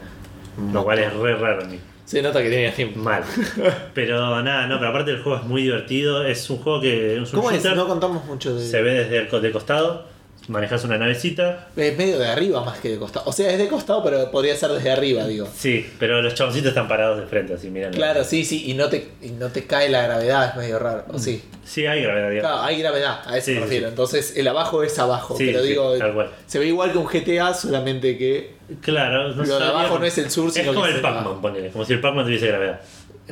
[0.73, 1.79] Lo cual es re raro en mí.
[2.05, 2.99] Se nota que tenía tiempo.
[2.99, 3.23] Mal.
[3.93, 6.25] Pero nada, no, pero aparte el juego es muy divertido.
[6.25, 7.63] Es un juego que es un ¿Cómo es?
[7.63, 8.65] No contamos mucho de.
[8.65, 10.05] se ve desde el de costado,
[10.47, 11.67] manejas una navecita.
[11.75, 13.29] Es medio de arriba más que de costado.
[13.29, 15.47] O sea, es de costado, pero podría ser desde arriba, digo.
[15.55, 17.95] Sí, pero los chaboncitos están parados de frente, así mirando.
[17.97, 21.05] Claro, sí, sí, y no te, y no te cae la gravedad, es medio raro.
[21.13, 21.43] O sí.
[21.65, 22.49] Sí, hay gravedad, digamos.
[22.51, 23.85] Claro, hay gravedad, a eso Sí, me refiero.
[23.87, 23.89] sí.
[23.91, 25.37] Entonces, el abajo es abajo.
[25.37, 26.29] Sí, pero digo, tal cual.
[26.47, 30.17] se ve igual que un GTA, solamente que Claro, no Lo de abajo no es
[30.19, 32.47] el sur, Es sino como que el es Pac-Man, ponele, como si el Pac-Man tuviese
[32.47, 32.79] gravedad.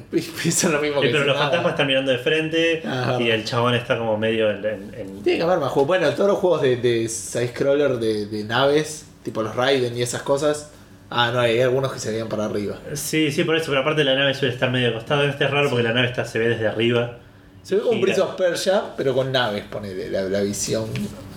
[0.11, 1.47] piensan lo mismo Eh, que pero si los nada.
[1.49, 4.65] fantasmas están mirando de frente Ah, y el chabón está como medio en.
[4.65, 5.87] en- en- Tiene que haber más juegos.
[5.87, 10.21] Bueno, todos los juegos de, de side-scroller de, de naves, tipo los Raiden y esas
[10.21, 10.71] cosas.
[11.09, 12.77] Ah, no, hay algunos que se veían para arriba.
[12.93, 15.23] Sí, sí, por eso, pero aparte la nave suele estar medio acostada.
[15.25, 17.17] Este es raro porque la nave está, se ve desde arriba.
[17.63, 18.01] Se ve como un.
[18.01, 20.85] Prince of Persia, pero con naves, ponele, la, la visión.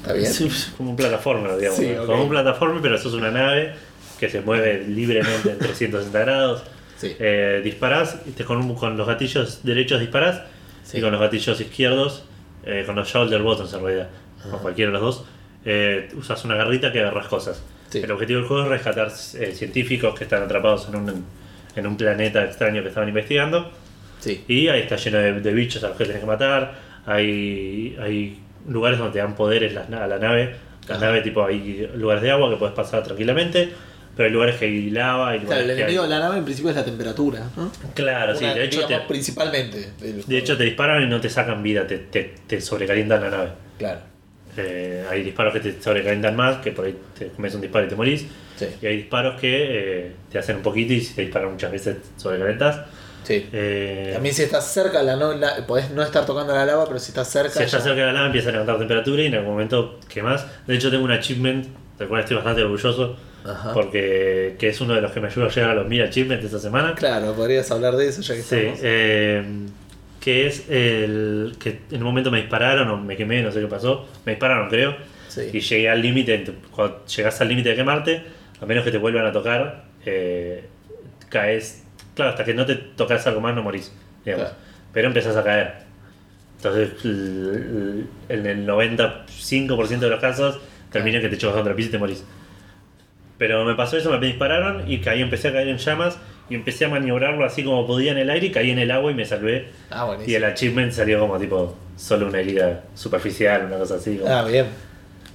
[0.00, 0.32] ¿Está bien?
[0.32, 1.78] Sí, como un plataforma, digamos.
[1.78, 1.92] Sí.
[2.06, 3.74] Como un plataforma, pero eso es una nave
[4.18, 6.62] que se mueve libremente en 360 grados.
[7.00, 7.16] Sí.
[7.18, 10.42] Eh, disparás con, con los gatillos derechos disparás
[10.82, 10.98] Sí.
[10.98, 12.24] y con los gatillos izquierdos,
[12.64, 14.08] eh, con los shoulder buttons en realidad,
[14.50, 15.24] con cualquiera de los dos,
[15.64, 17.62] eh, usas una garrita que agarras cosas.
[17.88, 17.98] Sí.
[17.98, 21.24] El objetivo del juego es rescatar eh, científicos que están atrapados en un,
[21.76, 23.70] en un planeta extraño que estaban investigando.
[24.48, 26.74] Y ahí está lleno de, de bichos a los que tienes que matar.
[27.06, 30.54] Hay, hay lugares donde te dan poderes a la nave.
[30.88, 31.06] La Ajá.
[31.06, 33.70] nave, tipo, hay lugares de agua que puedes pasar tranquilamente.
[34.16, 36.38] Pero hay lugares que hay lava, hay Claro, lugares el que enemigo de la nave
[36.38, 37.48] en principio es la temperatura.
[37.56, 37.70] ¿no?
[37.94, 39.88] Claro, sí, Una, de hecho, digamos, te, principalmente.
[40.26, 43.50] de hecho te disparan y no te sacan vida, te, te, te sobrecalientan la nave.
[43.78, 44.00] Claro.
[44.56, 47.88] Eh, hay disparos que te sobrecalientan más, que por ahí te comes un disparo y
[47.88, 48.26] te morís.
[48.56, 48.66] Sí.
[48.82, 51.96] Y hay disparos que eh, te hacen un poquito y si te disparan muchas veces
[52.16, 52.80] sobrecalentas.
[53.22, 53.46] Sí.
[53.52, 56.98] Eh, También si estás cerca, la no, la- podés no estar tocando la lava, pero
[56.98, 57.50] si estás cerca.
[57.52, 60.00] si estás ya- cerca de la lava empieza a levantar temperatura y en algún momento
[60.08, 60.44] quemás.
[60.66, 61.66] De hecho tengo un achievement
[61.98, 63.72] del cual estoy bastante orgulloso Ajá.
[63.72, 66.44] porque que es uno de los que me ayudó a llegar a los 1000 achievements
[66.44, 66.94] esta semana.
[66.94, 68.80] Claro, podrías hablar de eso ya que Sí, estamos.
[68.82, 69.44] eh,
[70.20, 73.66] que es el que en un momento me dispararon o me quemé, no sé qué
[73.66, 74.06] pasó.
[74.26, 74.94] Me dispararon, creo.
[75.28, 75.42] Sí.
[75.52, 76.44] Y llegué al límite.
[76.70, 78.22] Cuando llegas al límite de quemarte,
[78.60, 80.64] a menos que te vuelvan a tocar, eh,
[81.30, 81.84] caes.
[82.14, 83.90] Claro, hasta que no te tocas algo más, no morís.
[84.24, 84.48] digamos.
[84.48, 84.60] Claro.
[84.92, 85.72] Pero empezás a caer.
[86.58, 90.58] Entonces, en el 95% de los casos,
[90.92, 92.24] termina que te chocas contra el piso y te morís.
[93.40, 96.18] Pero me pasó eso, me dispararon y caí, empecé a caer en llamas
[96.50, 99.10] y empecé a maniobrarlo así como podía en el aire y caí en el agua
[99.10, 99.68] y me salvé.
[99.90, 100.36] Ah, Y buenísimo.
[100.36, 104.18] el achievement salió como tipo solo una herida superficial, una cosa así.
[104.18, 104.66] como- Ah, bien.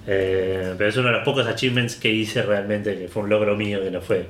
[0.06, 3.56] Eh, pero es uno de los pocos achievements que hice realmente, que fue un logro
[3.56, 4.28] mío, que no fue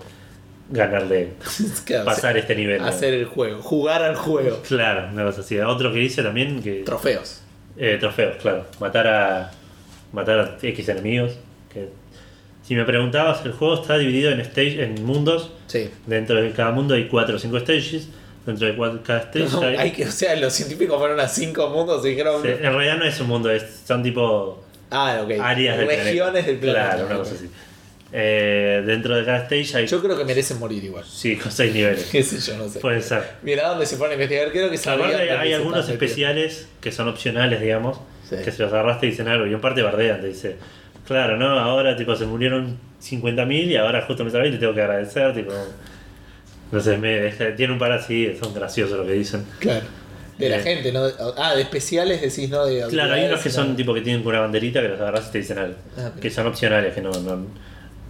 [0.70, 1.32] ganarle,
[1.86, 2.82] Claro, pasar este nivel.
[2.82, 2.88] ¿no?
[2.88, 4.62] Hacer el juego, jugar al juego.
[4.68, 5.60] Claro, una cosa así.
[5.60, 7.42] Otro que hice también, que Trofeos.
[7.78, 8.66] eh, trofeos, claro.
[8.80, 9.52] Matar a
[10.14, 11.38] matar a X enemigos.
[11.74, 11.90] Que,
[12.66, 15.52] si me preguntabas, el juego está dividido en stage, en mundos.
[15.68, 15.90] Sí.
[16.08, 18.10] Dentro de cada mundo hay 4 o 5 stages.
[18.46, 21.68] Dentro de cada stage No, hay, hay que, o sea, los científicos fueron a cinco
[21.70, 22.42] mundos y dijeron.
[22.44, 25.32] Sí, en realidad no es un mundo, es- son tipo Ah, ok.
[25.42, 26.46] áreas del Regiones planeta.
[26.48, 26.90] del planeta.
[26.92, 27.50] Claro, una cosa así.
[28.18, 31.04] Eh, dentro de cada stage hay Yo creo que merecen morir igual.
[31.06, 32.06] sí, con 6 niveles.
[32.12, 32.80] Qué sé yo, no sé.
[32.80, 33.24] Pueden ser.
[33.42, 34.52] Mira dónde se pone a investigar.
[34.52, 38.00] Creo que Aparte sabía hay, hay se algunos especiales que son opcionales, digamos,
[38.30, 38.36] Sí.
[38.44, 40.56] que si los agarraste dicen algo y en parte bardean, te dice,
[41.06, 41.48] claro, ¿no?
[41.60, 45.34] Ahora tipo se murieron 50.000 y ahora justo me salvé y te tengo que agradecer,
[45.34, 45.52] tipo...
[46.72, 49.46] No sé, me, tiene un par así, son graciosos lo que dicen.
[49.60, 49.86] Claro.
[50.38, 50.62] De la Eh.
[50.64, 51.04] gente, ¿no?
[51.38, 52.66] Ah, de especiales decís, ¿no?
[52.66, 53.76] De Claro, hay unos que son ¿no?
[53.76, 55.76] tipo que tienen una banderita que los agarras y te dicen algo.
[55.98, 57.46] Ah, que son opcionales, que no, no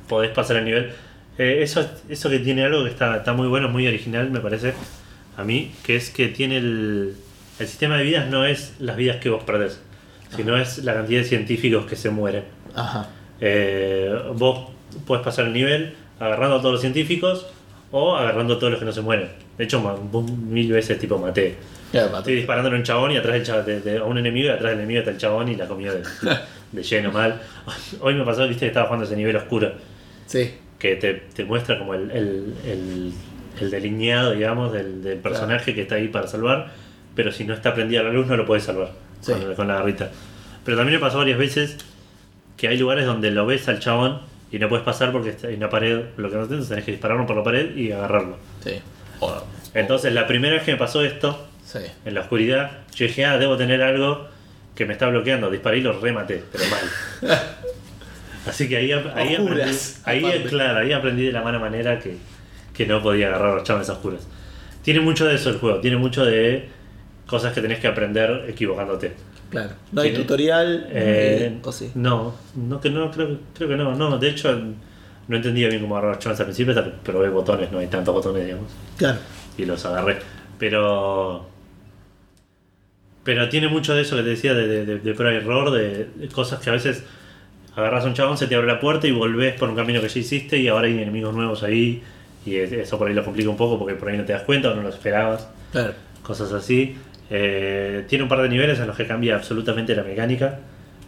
[0.07, 0.91] podés pasar el nivel.
[1.37, 4.73] Eh, eso, eso que tiene algo que está, está muy bueno, muy original, me parece,
[5.37, 7.13] a mí, que es que tiene el,
[7.59, 9.79] el sistema de vidas no es las vidas que vos perdés,
[10.35, 12.43] sino es la cantidad de científicos que se mueren.
[12.75, 13.07] Ajá.
[13.41, 14.69] Eh, vos
[15.05, 17.47] podés pasar el nivel agarrando a todos los científicos
[17.91, 19.29] o agarrando a todos los que no se mueren.
[19.57, 19.95] De hecho, ma-
[20.49, 21.55] mil veces tipo maté.
[21.93, 24.49] Estoy disparando a un chabón y atrás del chabón, de- de- a un enemigo y
[24.49, 26.01] atrás del enemigo está el chabón y la comió de,
[26.71, 27.41] de lleno mal.
[28.01, 29.71] Hoy me pasó, viste, que estaba jugando ese nivel oscuro,
[30.25, 30.53] Sí.
[30.79, 33.13] que te, te muestra como el, el, el-
[33.61, 36.71] el delineado, digamos, del, del personaje que está ahí para salvar,
[37.15, 39.31] pero si no está prendida la luz no lo puedes salvar Sí.
[39.31, 40.09] con, con la garrita.
[40.65, 41.77] Pero también me pasó varias veces
[42.57, 45.57] que hay lugares donde lo ves al chabón y no puedes pasar porque está en
[45.57, 48.37] una pared, lo que no tienes, tenés que dispararlo por la pared y agarrarlo.
[48.63, 48.79] Sí.
[49.19, 51.79] O- Entonces la primera vez que me pasó esto, Sí.
[52.05, 54.27] en la oscuridad, yo dije, ah, debo tener algo
[54.75, 55.49] que me está bloqueando.
[55.49, 57.39] Disparé y lo rematé, pero mal.
[58.47, 60.43] Así que ahí, ahí aprendí, Oscuras, ahí, aparte.
[60.49, 62.15] claro, ahí aprendí de la mala manera que,
[62.73, 64.27] que no podía agarrar a los chavales oscuras.
[64.83, 66.69] Tiene mucho de eso el juego, tiene mucho de
[67.25, 69.13] cosas que tenés que aprender equivocándote.
[69.55, 69.75] Claro.
[69.91, 70.87] No hay tutorial.
[70.91, 71.59] Eh, eh.
[71.95, 74.17] No, no, que no creo, creo que no, no.
[74.17, 74.53] De hecho,
[75.27, 78.45] no entendía bien cómo agarrar chavales al principio, que probé botones, no hay tantos botones,
[78.45, 78.71] digamos.
[78.97, 79.17] Claro.
[79.57, 80.17] y los agarré.
[80.59, 81.47] Pero.
[83.23, 85.71] Pero tiene mucho de eso que te decía de, de, de, de prueba y error,
[85.71, 87.03] de, de cosas que a veces
[87.75, 90.07] agarras a un chabón, se te abre la puerta y volvés por un camino que
[90.09, 92.03] ya hiciste y ahora hay enemigos nuevos ahí.
[92.45, 94.43] Y es- eso por ahí lo complica un poco porque por ahí no te das
[94.43, 95.47] cuenta o no lo esperabas.
[95.71, 95.93] Claro.
[96.21, 96.95] Cosas así.
[97.29, 100.59] Eh, tiene un par de niveles en los que cambia absolutamente la mecánica.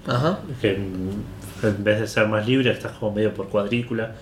[0.08, 0.40] Ajá.
[0.62, 4.14] Que en vez de ser más libre, estás como medio por cuadrícula.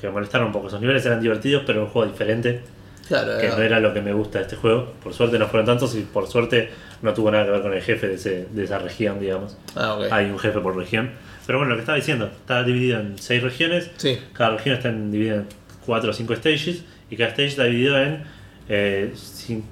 [0.00, 0.68] Que me molestaron un poco.
[0.68, 2.60] Esos niveles eran divertidos, pero un juego diferente
[3.08, 3.38] Claro.
[3.38, 4.92] que no era lo que me gusta de este juego.
[5.02, 6.70] Por suerte no fueron tantos y por suerte
[7.02, 9.56] no tuvo nada que ver con el jefe de, ese- de esa región, digamos.
[9.74, 10.06] Ah, ok.
[10.12, 11.10] Hay un jefe por región.
[11.46, 13.90] Pero bueno, lo que estaba diciendo, está dividido en seis regiones.
[13.96, 14.18] Sí.
[14.32, 15.46] Cada región está en- dividida en
[15.86, 18.24] cuatro o cinco stages y cada stage está dividido en
[18.68, 19.14] eh,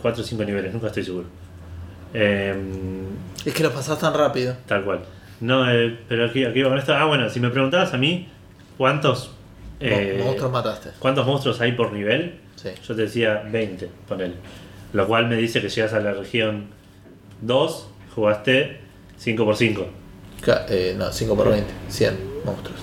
[0.01, 1.27] cuatro o cinco niveles, nunca estoy seguro.
[2.15, 3.07] Em,
[3.45, 4.57] Es que lo pasás tan rápido.
[4.67, 5.01] tal cual.
[5.41, 6.95] No, eh, pero aquí, aquí va con esto.
[6.95, 8.29] Ah, bueno, si me preguntabas a mí
[8.79, 9.33] cuántos,
[9.81, 10.91] eh, Mo- Monstruos mataste.
[10.99, 12.71] cuántos monstruos hay por nivel, Sí.
[12.87, 14.35] yo te decía 20, ponele.
[14.93, 16.67] Lo cual me dice que llegas a la región
[17.41, 18.79] 2, jugaste
[19.19, 19.87] 5x5,
[20.41, 21.73] Ca- eh, no, 5 por 20.
[21.89, 22.81] 100 monstruos.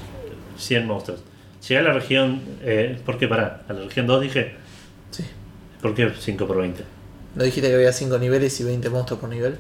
[0.58, 1.24] 100 monstruos.
[1.68, 2.42] Llegué a la región.
[2.64, 3.62] Eh, ¿Por qué pará?
[3.70, 4.56] A la región 2 dije.
[5.12, 5.24] Sí.
[5.82, 6.84] ¿Por qué 5x20?
[7.36, 9.58] ¿No dijiste que había 5 niveles y 20 monstruos por nivel?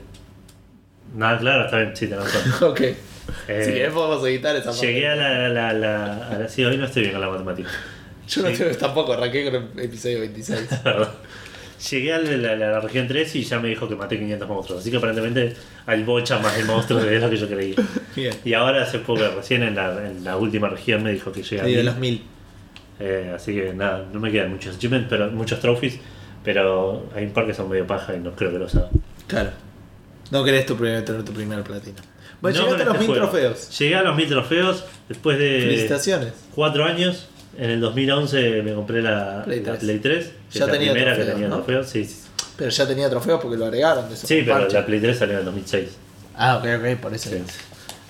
[1.16, 2.72] Nada, claro, está bien, sí, tenés razón.
[2.72, 2.82] ok.
[2.82, 4.88] Eh, si querés podemos editar esa parte.
[4.88, 7.70] Llegué a la, la, la, a la- Sí, hoy no estoy bien con la matemática.
[8.28, 10.60] Yo no tengo tampoco, arranqué con el episodio 26.
[10.84, 11.10] Perdón.
[11.90, 14.82] Llegué a la, la- región 3 y ya me dijo que maté 500 monstruos.
[14.82, 15.54] Así que aparentemente
[15.86, 17.76] hay bocha más de monstruos de lo que yo creía.
[18.16, 18.34] Bien.
[18.46, 21.64] Y ahora hace poco, recién en la, en la última región me dijo que llega
[21.64, 22.24] a Y de los mil.
[23.00, 26.00] Eh, así que nada, no me quedan muchos achievements, pero muchos trophies.
[26.44, 28.90] Pero hay un par que son medio paja y no creo que los haga.
[29.28, 29.52] Claro.
[30.32, 31.98] No querés tu primer, tener tu primer platino.
[32.42, 33.32] Bueno, No llegaste a los este mil juego.
[33.32, 33.80] trofeos.
[33.80, 36.34] Llegué a los mil trofeos después de Felicitaciones.
[36.56, 37.28] cuatro años.
[37.58, 39.80] En el 2011 me compré la Play la 3.
[39.84, 41.56] Play 3, que Ya es la tenía primera que trofeos, tenía ¿no?
[41.58, 41.90] trofeos.
[41.90, 42.22] Sí, sí,
[42.58, 44.10] Pero ya tenía trofeos porque lo agregaron.
[44.10, 44.74] De Sí, pero parches.
[44.74, 45.90] la Play 3 salió en el 2006.
[46.38, 47.30] Ah, ok, ok, por eso.
[47.30, 47.44] Sí,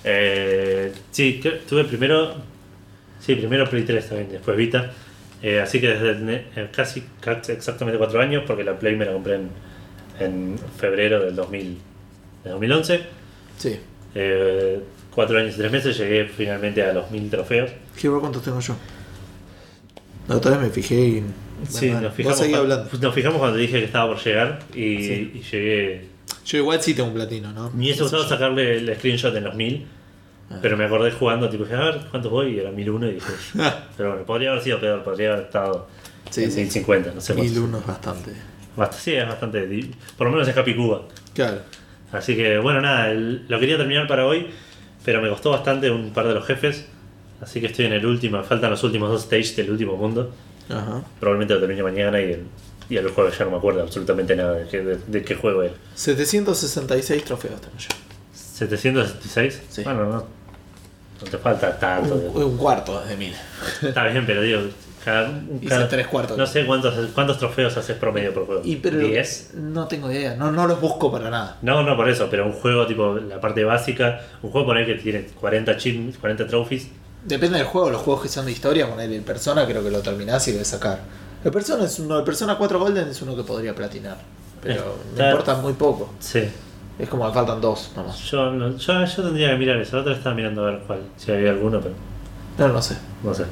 [0.04, 2.36] Eh, sí que- tuve primero.
[3.20, 4.92] Sí, primero Play 3 también, después Vita.
[5.44, 9.14] Eh, así que desde eh, casi, casi exactamente 4 años, porque la Play me la
[9.14, 9.50] compré en,
[10.20, 11.78] en febrero del 2000,
[12.44, 13.02] del 2011.
[13.58, 13.80] Sí.
[14.14, 14.80] Eh,
[15.16, 17.72] 4 años y 3 meses llegué finalmente a los 1000 trofeos.
[18.00, 18.76] Quiero ver cuántos tengo yo.
[20.28, 21.24] La otra vez me fijé y.
[21.68, 22.90] Sí, Bueno, nos fijamos, cuando, hablando.
[23.02, 25.32] nos fijamos cuando dije que estaba por llegar y, Sí.
[25.36, 26.06] y llegué.
[26.46, 27.70] Yo igual sí tengo un platino, ¿no?
[27.72, 30.01] Me hubiese gustado sacarle el screenshot en los 1000, Ah.
[30.62, 33.34] Pero me acordé jugando, tipo, dije, a ver cuántos voy y era 1001 y dije,
[33.98, 35.88] pero bueno, podría haber sido peor, podría haber estado
[36.30, 36.62] Sí, en sí.
[36.62, 37.52] 1050, no sé cuántos.
[37.56, 38.32] 1001 es bastante.
[38.78, 39.90] Bast- sí, es bastante.
[40.18, 41.04] Por lo menos es Happy Cuba.
[41.34, 41.58] Claro.
[42.12, 44.48] Así que bueno, nada, el- lo quería terminar para hoy,
[45.06, 46.88] pero me costó bastante un par de los jefes.
[47.42, 50.32] Así que estoy en el último, faltan los últimos dos stages del último mundo.
[50.70, 51.02] Ajá.
[51.20, 52.44] Probablemente lo termine mañana y el,
[52.90, 55.64] y el juego ya no me acuerdo absolutamente nada de, qué- de- de qué juego
[55.64, 55.74] era.
[55.96, 57.88] 766 trofeos tengo yo.
[58.34, 59.62] 766?
[59.70, 59.84] Sí.
[59.84, 60.28] Bueno, no,
[61.24, 62.16] no te falta tanto.
[62.16, 63.34] Un, un cuarto de mil.
[63.82, 64.62] Está bien, pero digo,
[65.04, 65.30] cada,
[65.68, 66.38] cada- tres cuartos.
[66.38, 68.62] no sé cuántos, cuántos trofeos haces promedio por juego.
[68.64, 69.54] Y pero ¿10?
[69.54, 71.58] no tengo idea, no, no los busco para nada.
[71.62, 74.86] No, no por eso, pero un juego tipo la parte básica, un juego por ahí
[74.86, 76.88] que tiene 40 chips, 40 trophies.
[77.24, 80.02] Depende del juego, los juegos que son de historia, poner el Persona creo que lo
[80.02, 81.00] terminás y lo sacar.
[81.44, 84.18] El Persona es uno, el Persona 4 Golden es uno que podría platinar.
[84.62, 86.14] Pero Está- me importa muy poco.
[86.20, 86.48] Sí.
[87.00, 88.20] Es como que faltan dos nomás.
[88.30, 89.96] Yo, no- yo, yo tendría que mirar eso.
[89.98, 91.96] La otra estaba mirando a ver cuál, si había alguno, pero
[92.58, 92.98] No, no sé.
[93.24, 93.46] no sé.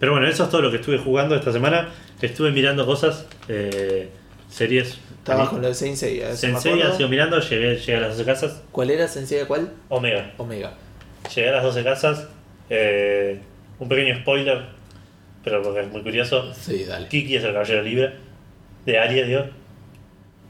[0.00, 1.88] Pero bueno, eso es todo lo que estuve jugando esta semana.
[2.22, 4.10] Estuve mirando cosas, eh,
[4.48, 4.98] series.
[5.18, 6.20] Estabas con lo de Sensei.
[6.20, 8.62] me Sensei ha sido mirando, llegué, llegué a las 12 casas.
[8.72, 9.70] ¿Cuál era Sensei cuál?
[9.90, 10.32] Omega.
[10.38, 10.72] Omega.
[11.34, 12.26] Llegué a las 12 casas.
[12.70, 13.40] eh,
[13.78, 14.62] un pequeño spoiler,
[15.44, 16.52] pero porque es muy curioso.
[16.54, 17.08] Sí, dale.
[17.08, 18.14] Kiki es el caballero libre.
[18.86, 19.44] De Aries, digo.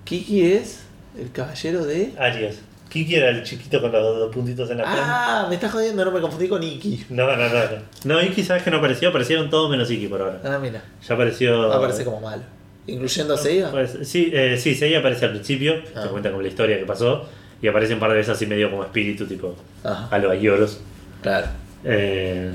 [0.05, 0.85] Kiki es
[1.17, 2.13] el caballero de.
[2.19, 2.61] Aries.
[2.89, 5.03] Kiki era el chiquito con los dos puntitos en la frente.
[5.05, 7.07] Ah, me estás jodiendo, no me confundí con Iki.
[7.11, 7.61] No, no, no, no.
[8.05, 10.41] No, Iki sabes que no apareció, aparecieron todos menos Iki por ahora.
[10.43, 10.83] Ah, mira.
[11.07, 11.71] Ya apareció.
[11.71, 12.43] Aparece como malo.
[12.87, 13.71] Incluyendo a Seiya.
[13.71, 16.05] Pues, sí, eh, sí, Seiya aparece al principio, Ah.
[16.05, 17.29] te cuenta como la historia que pasó,
[17.61, 20.09] y aparece un par de veces así medio como espíritu, tipo Ajá.
[20.11, 20.81] a los Ayoros.
[21.21, 21.47] Claro.
[21.85, 22.53] Eh,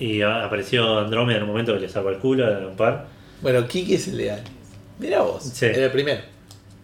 [0.00, 3.06] y apareció Andrómeda en un momento que le sacó el culo a un par.
[3.40, 4.36] Bueno, Kiki es el de.
[4.98, 5.44] Mira vos.
[5.44, 5.66] Sí.
[5.66, 6.22] Era el primero.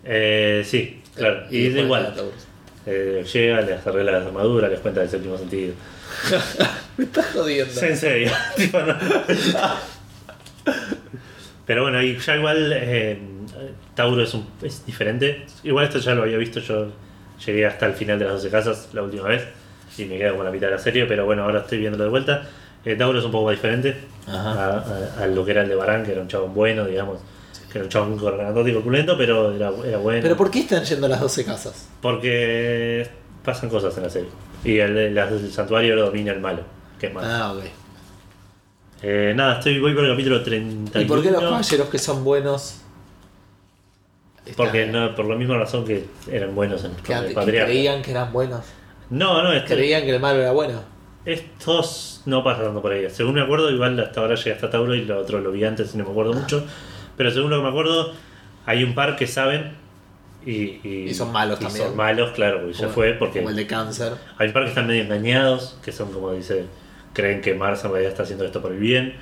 [0.05, 2.15] Eh, sí, claro, y, después igual.
[2.87, 5.75] Eh, llega, les arregla las armaduras, les cuenta el séptimo sentido.
[6.99, 7.81] Me estás jodiendo.
[7.83, 8.31] En serio.
[8.57, 8.95] Tipo, no.
[11.67, 13.19] Pero bueno, y ya igual eh,
[13.95, 15.47] Tauro es, un, es diferente.
[15.63, 16.89] Igual esto ya lo había visto, yo
[17.45, 19.45] llegué hasta el final de las 12 casas la última vez
[19.97, 22.05] y me quedé como a la mitad de la serie, pero bueno, ahora estoy viéndolo
[22.05, 22.43] de vuelta.
[22.85, 23.97] Eh, Tauro es un poco más diferente
[24.29, 24.85] a-
[25.21, 27.21] a lo que era el de Barán, que era un chabón bueno, digamos.
[27.75, 30.21] Que era un chabón grandote y corpulento, pero era, era bueno.
[30.23, 31.89] Pero ¿por qué están yendo a las 12 casas?
[32.01, 33.05] Porque
[33.45, 34.29] pasan cosas en la serie.
[34.63, 36.63] Y el, el- el santuario lo domina el malo,
[37.01, 37.27] que es malo.
[37.29, 37.65] Ah, ok.
[39.03, 41.01] Eh, nada, estoy, voy por el capítulo 31.
[41.01, 42.77] ¿Y por qué los caballeros que son buenos?
[44.57, 47.71] Porque no, por la misma razón que eran buenos en que, antes- el que patriarca.
[47.73, 48.65] creían que eran buenos.
[49.11, 50.81] No, no, esto- Creían que el malo era bueno.
[51.25, 53.09] estos no pasan tanto por ahí.
[53.11, 55.95] Según me acuerdo, igual hasta ahora llegué hasta Tauro y lo otro lo vi antes
[55.95, 56.65] y no me acuerdo mucho.
[57.17, 58.13] Pero según lo que me acuerdo,
[58.67, 59.73] hay un par que saben
[60.47, 61.87] y, y, Y son malos y también.
[61.87, 63.13] Son malos, claro, porque ya fue.
[63.15, 64.13] Porque Como el de cáncer.
[64.39, 66.65] hay un par que están medio engañados, que son como dice,
[67.15, 69.15] creen que Mars en realidad está haciendo esto por el bien.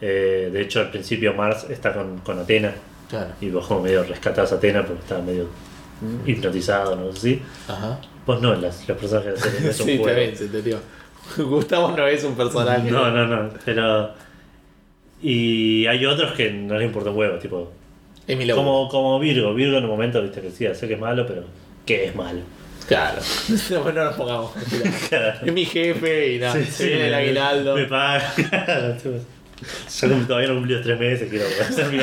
[0.00, 2.72] Eh, de hecho, al principio Mars está con, con Atena
[3.08, 3.30] Claro.
[3.40, 5.48] y vos como medio rescatás a Atena porque estaba medio
[6.00, 6.28] Mm.
[6.28, 7.42] hipnotizado, no sé si.
[7.68, 8.00] Ajá.
[8.26, 9.98] Vos no, las, los personajes de la serie no es un Sí.
[11.42, 12.90] Gustavo no es un personaje.
[12.90, 14.10] No, no, no, pero.
[15.22, 17.72] Y hay otros que no les importa un huevo, tipo.
[18.26, 18.54] Emilio.
[18.56, 19.54] Como, como Virgo.
[19.54, 21.44] Virgo en un momento, viste, que decía, sé que es malo, pero
[21.86, 22.40] ¿qué es malo?
[22.88, 23.20] Claro.
[23.70, 24.50] No, no nos pongamos.
[25.46, 26.54] es mi jefe y nada.
[26.54, 27.76] Sí, sí, viene el me- aguinaldo.
[27.76, 28.32] Me paga.
[30.00, 32.00] Yo como todavía no cumplí los tres meses, quiero hacer mi-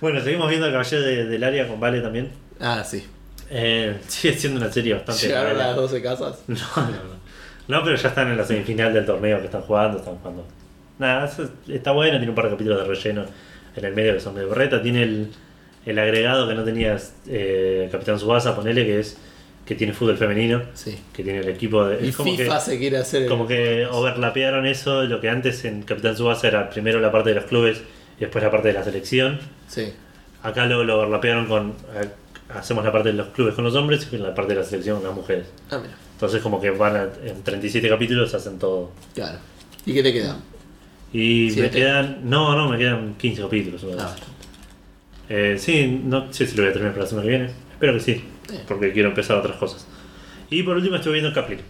[0.00, 2.30] Bueno, seguimos viendo el caballero de- del área con Vale también.
[2.60, 3.04] Ah, sí.
[3.50, 6.38] Eh, sigue siendo una serie bastante Llegaron a las 12 casas.
[6.46, 7.23] No, no, no.
[7.68, 10.44] No, pero ya están en la semifinal del torneo que están jugando, están jugando.
[10.98, 11.30] Nada,
[11.68, 13.24] está bueno, tiene un par de capítulos de relleno
[13.76, 15.30] en el medio que son de berreta, tiene el,
[15.86, 19.16] el agregado que no tenías eh, Capitán Subasa, ponele, que es
[19.66, 20.98] que tiene fútbol femenino, Sí.
[21.14, 22.04] que tiene el equipo de...
[22.04, 23.26] Y es como FIFA que, se quiere hacer.
[23.28, 27.36] como que overlapearon eso, lo que antes en Capitán Subasa era primero la parte de
[27.36, 27.82] los clubes
[28.18, 29.40] y después la parte de la selección.
[29.66, 29.90] Sí.
[30.42, 31.70] Acá lo, lo overlapearon con...
[31.94, 32.08] eh,
[32.54, 34.98] hacemos la parte de los clubes con los hombres y la parte de la selección
[34.98, 35.46] con las mujeres.
[35.70, 35.94] Ah, mira.
[36.14, 38.90] Entonces como que van a- en 37 capítulos hacen todo.
[39.14, 39.38] Claro.
[39.84, 40.36] ¿Y qué te queda?
[41.12, 42.20] Y me quedan...
[42.28, 43.84] No, no, me quedan 15 capítulos.
[43.98, 44.14] Ah.
[45.28, 47.50] Eh, sí, no sé si lo voy a terminar para la semana que viene.
[47.72, 48.60] Espero que sí, Eh.
[48.66, 49.86] porque quiero empezar otras cosas.
[50.50, 51.60] Y por último estuve viendo Kapling.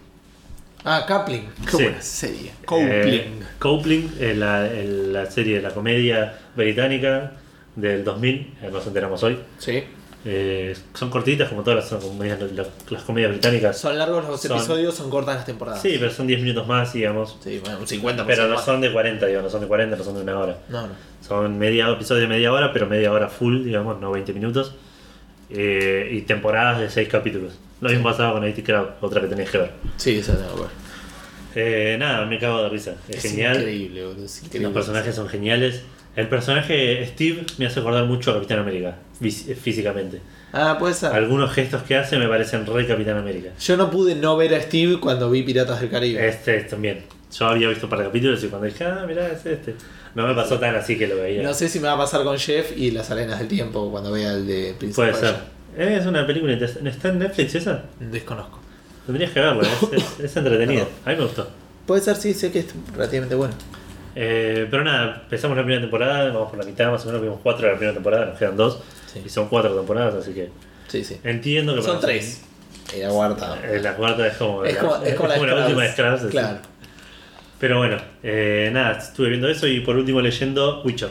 [0.84, 1.44] ah Coupling.
[1.64, 1.82] Qué Sí.
[1.84, 2.50] buena serie.
[2.66, 2.90] Coupling.
[2.90, 3.28] Eh,
[3.58, 7.32] Coupling, eh, la, el- la serie de la comedia británica
[7.76, 9.38] del 2000, eh, nos enteramos hoy.
[9.58, 9.82] sí.
[10.26, 13.78] Eh, son cortitas como todas las, comedias- las, las comedias británicas.
[13.78, 15.82] Son largos los Son- episodios, son cortas las temporadas.
[15.82, 17.36] Sí, pero son 10 minutos más, digamos.
[17.44, 18.24] Sí, bueno, un 50%.
[18.26, 18.64] Pero no más.
[18.64, 20.58] son de 40, digamos, no son de 40, no son de una hora.
[20.70, 20.92] No, no.
[21.26, 24.74] Son media, episodios de media hora, pero media hora full, digamos, no 20 minutos.
[25.50, 27.58] Eh, y temporadas de 6 capítulos.
[27.80, 29.70] Lo mismo pasaba con IT Crowd, otra que tenéis que ver.
[29.98, 30.70] Sí, esa tengo que ver.
[31.56, 32.94] Eh, nada, me cago de risa.
[33.08, 33.58] Es, genial.
[33.58, 34.24] increíble.
[34.24, 34.68] Es increíble.
[34.68, 35.82] Los personajes son geniales.
[36.16, 40.20] El personaje Steve me hace acordar mucho a Capitán América, físicamente.
[40.52, 41.12] Ah, puede ser.
[41.12, 43.50] Algunos gestos que hace me parecen re Capitán América.
[43.60, 46.28] Yo no pude no ver a Steve cuando vi Piratas del Caribe.
[46.28, 47.02] Este también.
[47.36, 49.74] Yo había visto un par de capítulos y cuando dije, ah, mirá, es este.
[50.14, 51.42] No me pasó tan así que lo veía.
[51.42, 54.12] No sé si me va a pasar con Jeff y las arenas del tiempo cuando
[54.12, 55.34] vea el de Prince Puede ser.
[55.76, 55.98] Persia.
[55.98, 56.88] Es una película interesante.
[56.88, 57.82] ¿Está en Netflix esa?
[57.98, 58.60] Desconozco.
[59.06, 60.86] Tendrías que verla, es, es, es entretenida.
[61.04, 61.48] A mí me gustó.
[61.86, 63.54] Puede ser, sí, sé que es relativamente bueno.
[64.16, 67.40] Eh, pero nada, empezamos la primera temporada, vamos por la mitad, más o menos vimos
[67.42, 68.80] cuatro de la primera temporada, nos quedan dos.
[69.12, 69.22] Sí.
[69.24, 70.50] Y son cuatro temporadas, así que
[70.88, 71.18] Sí, sí.
[71.24, 72.42] entiendo que Son para- tres.
[72.96, 73.58] Y la cuarta.
[73.64, 75.62] Eh, La cuarta es como, Es la, como, es como la, la Scrubs.
[75.66, 76.26] última de así.
[76.28, 76.58] Claro.
[77.58, 81.08] Pero bueno, eh, nada, estuve viendo eso y por último leyendo Witcher.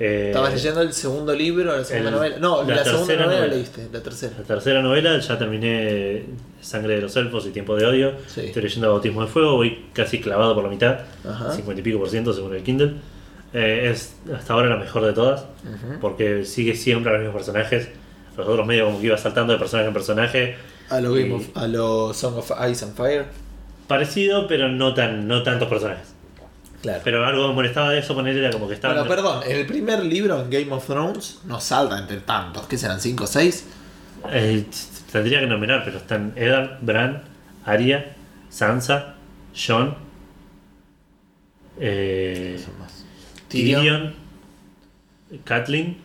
[0.00, 2.36] Eh, ¿Estabas leyendo el segundo libro o la segunda el- novela?
[2.38, 3.46] No, la la, segunda novela, novela.
[3.54, 4.32] leíste, la tercera.
[4.38, 6.24] La tercera novela, ya terminé
[6.60, 8.12] Sangre de los Elfos y Tiempo de Odio.
[8.28, 8.42] Sí.
[8.42, 11.52] Estoy leyendo Bautismo de Fuego, voy casi clavado por la mitad, Ajá.
[11.52, 12.92] 50 y pico por ciento según el Kindle.
[13.54, 15.46] Eh, es hasta ahora la mejor de todas,
[16.00, 17.88] porque sigue siempre a los mismos personajes.
[18.36, 20.56] Los otros medio como que iba saltando de personaje en personaje.
[20.90, 23.24] A lo, Game of, a lo Song of Ice and Fire.
[23.88, 26.14] Parecido, pero no tan no tantos personajes.
[26.88, 27.00] Claro.
[27.04, 28.94] Pero algo me molestaba de eso poner era como que estaba.
[28.94, 33.00] Bueno, perdón, el primer libro en Game of Thrones no salta entre tantos, que serán
[33.00, 33.64] 5 o 6.
[34.32, 34.64] Eh,
[35.12, 37.22] tendría que nombrar, pero están Eddard, Bran,
[37.66, 38.16] Arya,
[38.48, 39.16] Sansa,
[39.54, 39.94] Jon,
[41.78, 42.58] eh,
[43.48, 44.14] Tyrion.
[45.44, 45.98] Catelyn,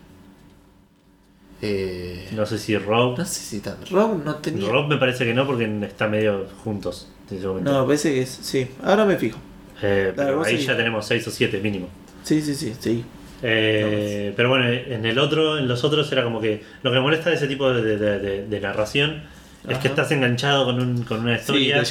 [1.62, 3.16] Eh, no sé si Rob.
[3.16, 3.76] no sé si tan.
[3.90, 4.68] Rob no tenía.
[4.68, 7.08] Rob me parece que no porque está medio juntos.
[7.30, 8.28] No, me parece que es.
[8.28, 9.38] Sí, ahora me fijo.
[9.82, 11.88] Eh, pero ahí ya tenemos 6 o 7 mínimo.
[12.22, 13.04] Sí, sí, sí, sí.
[13.42, 17.30] Eh, pero bueno, en el otro, en los otros era como que lo que molesta
[17.30, 19.22] de ese tipo de, de- de- de narración
[19.68, 21.82] es que estás enganchado con, un, con una historia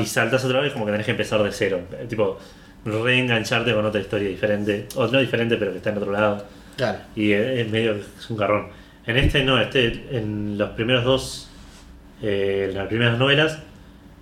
[0.00, 1.80] y saltas otra vez como que tenés que empezar de cero.
[1.92, 2.38] Eh, Tipo,
[2.84, 6.44] reengancharte con otra historia diferente, o no diferente, pero que está en otro lado.
[6.76, 6.98] Claro.
[7.16, 8.68] Y es, medio es un garrón.
[9.06, 11.48] En este no, este en los primeros dos,
[12.22, 13.58] eh, las primeras novelas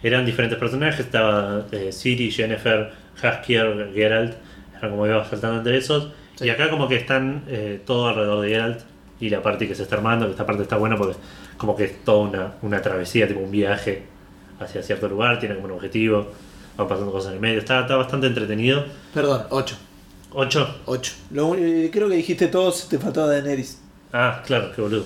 [0.03, 1.01] eran diferentes personajes.
[1.01, 2.91] Estaba eh, Ciri, Jennifer,
[3.23, 4.35] Haskier, Geralt.
[4.79, 6.13] Eran como iba saltando entre esos.
[6.37, 6.47] Sí.
[6.47, 8.81] Y acá como que están eh, todo alrededor de Geralt
[9.21, 11.17] y la parte que se está armando, que esta parte está buena porque
[11.59, 14.05] como que es toda una, una travesía, tipo un viaje
[14.59, 16.29] hacia cierto lugar, tiene como un objetivo,
[16.77, 17.59] van pasando cosas en el medio.
[17.59, 18.85] Está, está bastante entretenido.
[19.13, 19.77] Perdón, 8.
[20.33, 20.81] 8.
[20.87, 21.13] 8.
[21.33, 23.81] Lo, uni- creo que dijiste todos, te faltaba Daenerys.
[24.13, 25.05] Ah, claro, qué boludo.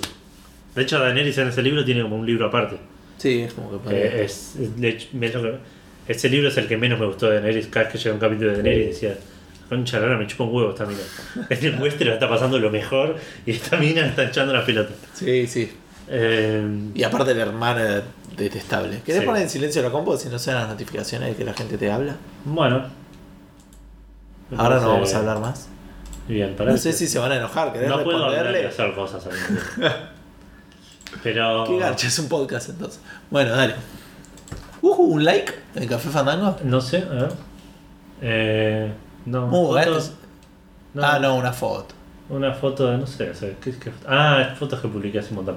[0.76, 2.76] De hecho, Daenerys en ese libro tiene como un libro aparte.
[3.18, 3.90] Sí, es como que.
[3.96, 5.58] Eh, es, de hecho, me- lo que-
[6.08, 7.66] ese libro es el que menos me gustó de Daenerys.
[7.68, 9.16] Cada vez que llega un capítulo de Daenerys decía,
[9.68, 11.00] concha, la lora me chupa un huevo esta mina.
[11.50, 14.92] En el Westeros está pasando lo mejor y esta mina está echando la pelota.
[15.14, 15.72] Sí, sí.
[16.08, 16.62] Eh,
[16.94, 18.02] Y aparte la hermana
[18.36, 19.00] detestable.
[19.06, 19.26] ¿Querés Sí.
[19.26, 21.90] poner en silencio la compo si no sean las notificaciones de que la gente te
[21.90, 22.16] habla?
[22.44, 22.84] bueno.
[24.56, 25.68] Ahora no vamos a hablar más.
[26.28, 27.72] Bien, para No sé si se van a enojar.
[27.72, 29.26] ¿Querés No puedo hablar y hacer cosas.
[31.22, 31.64] Pero.
[31.66, 33.00] Qué garcha, es un podcast entonces.
[33.30, 33.74] Bueno, dale.
[34.86, 36.56] ¿Hubo un like en Café Fandango?
[36.64, 37.32] No sé, a ver.
[38.20, 38.92] Eh,
[39.26, 39.46] no.
[39.48, 39.92] Bueno.
[39.92, 40.12] fotos-
[41.00, 41.94] Ah, no, una foto.
[42.28, 45.30] Una foto de, no sé, o sea, ¿qué- qué- ah, es fotos que publiqué hace
[45.30, 45.56] un montón.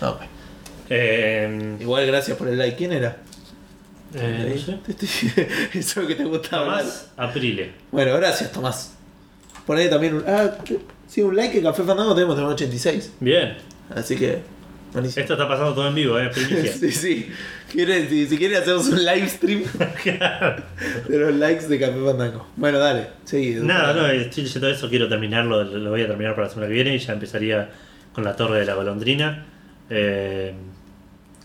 [0.00, 0.20] Ok.
[0.88, 2.76] Eh, Igual gracias por el like.
[2.76, 3.16] ¿Quién era?
[4.14, 5.48] eh, no sé.
[5.78, 6.62] Eso que te gustaba.
[6.64, 6.78] hablar.
[6.82, 7.72] Tomás Aprile.
[7.90, 8.94] Bueno, gracias Tomás.
[9.66, 10.24] Poné también un...
[10.26, 10.50] Ah,
[11.08, 13.12] sí, un like en Café Fandango tenemos, tenemos 86.
[13.20, 13.56] Bien.
[13.94, 14.42] Así que...
[14.94, 16.28] Esto está pasando todo en vivo, ¿eh?
[16.28, 16.72] Primicia.
[16.80, 17.32] Sí, sí.
[17.72, 19.62] ¿Quieren- si, si quieren hacemos un live stream
[21.08, 22.46] de los likes de Café Fandango.
[22.56, 23.08] Bueno, dale.
[23.32, 23.64] Edu.
[23.64, 26.74] Nada, no, estoy leyendo eso, quiero terminarlo, lo voy a terminar para la semana que
[26.74, 27.70] viene y ya empezaría
[28.12, 29.46] con la Torre de la Golondrina.
[29.88, 30.52] eh,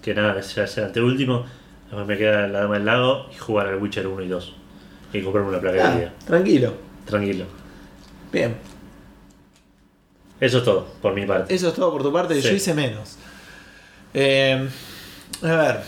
[0.01, 1.45] que nada, ya es el anteúltimo.
[1.85, 4.55] Después me queda la Dama del Lago y jugar al Witcher 1 y 2.
[5.13, 6.13] Y comprarme una placa Ah, de vida.
[6.25, 6.73] tranquilo.
[7.05, 7.45] Tranquilo.
[8.31, 8.55] Bien.
[10.39, 11.53] Eso es todo, por mi parte.
[11.53, 12.55] Eso es todo por tu parte, yo Sí.
[12.55, 13.17] hice menos.
[14.19, 14.67] Eh,
[15.43, 15.81] a ver.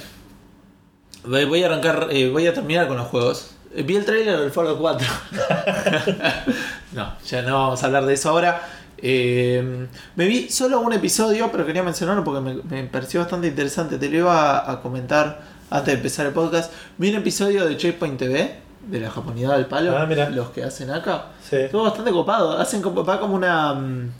[1.23, 3.51] Voy- a arrancar, eh, voy a terminar con los juegos.
[3.73, 5.07] Eh, Vi el trailer del Fallout 4.
[6.93, 8.61] no, ya no vamos a hablar de eso ahora.
[8.99, 13.97] Eh, me vi solo un episodio, pero quería mencionarlo porque me, me pareció bastante interesante.
[13.97, 16.71] Te lo iba a, a comentar antes de empezar el podcast.
[16.97, 20.30] Vi un episodio de Checkpoint TV, de la japonidad del palo, Ah, mira.
[20.30, 21.25] los que hacen acá.
[21.47, 21.55] Sí.
[21.57, 22.57] Estuvo bastante copado.
[22.59, 24.11] Hacen como, va como una mm,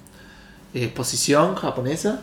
[0.74, 2.22] exposición japonesa.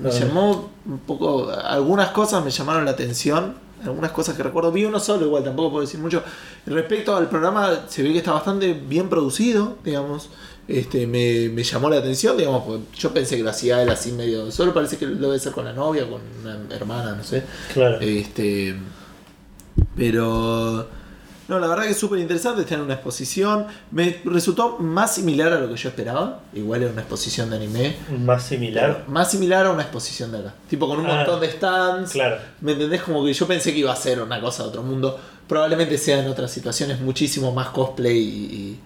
[0.00, 1.50] Me llamó un poco.
[1.50, 3.54] Algunas cosas me llamaron la atención.
[3.84, 4.72] Algunas cosas que recuerdo.
[4.72, 6.22] Vi uno solo, igual tampoco puedo decir mucho.
[6.66, 10.30] Respecto al programa, se ve que está bastante bien producido, digamos.
[10.66, 12.62] Este, me, me llamó la atención, digamos,
[12.94, 14.52] yo pensé que lo hacía él así medio.
[14.52, 17.42] Solo parece que lo debe ser con la novia, con una hermana, no sé.
[17.72, 17.98] Claro.
[18.00, 18.76] Este,
[19.96, 20.86] pero
[21.48, 22.62] no, la verdad que es súper interesante.
[22.62, 23.66] Está en una exposición.
[23.90, 26.42] Me resultó más similar a lo que yo esperaba.
[26.54, 27.96] Igual era una exposición de anime.
[28.24, 29.04] Más similar.
[29.08, 30.54] Más similar a una exposición de acá.
[30.68, 32.12] Tipo con un Ah, montón de stands.
[32.12, 32.36] Claro.
[32.60, 33.02] ¿Me entendés?
[33.02, 35.18] Como que yo pensé que iba a ser una cosa de otro mundo.
[35.48, 38.80] Probablemente sea en otras situaciones muchísimo más cosplay y, y,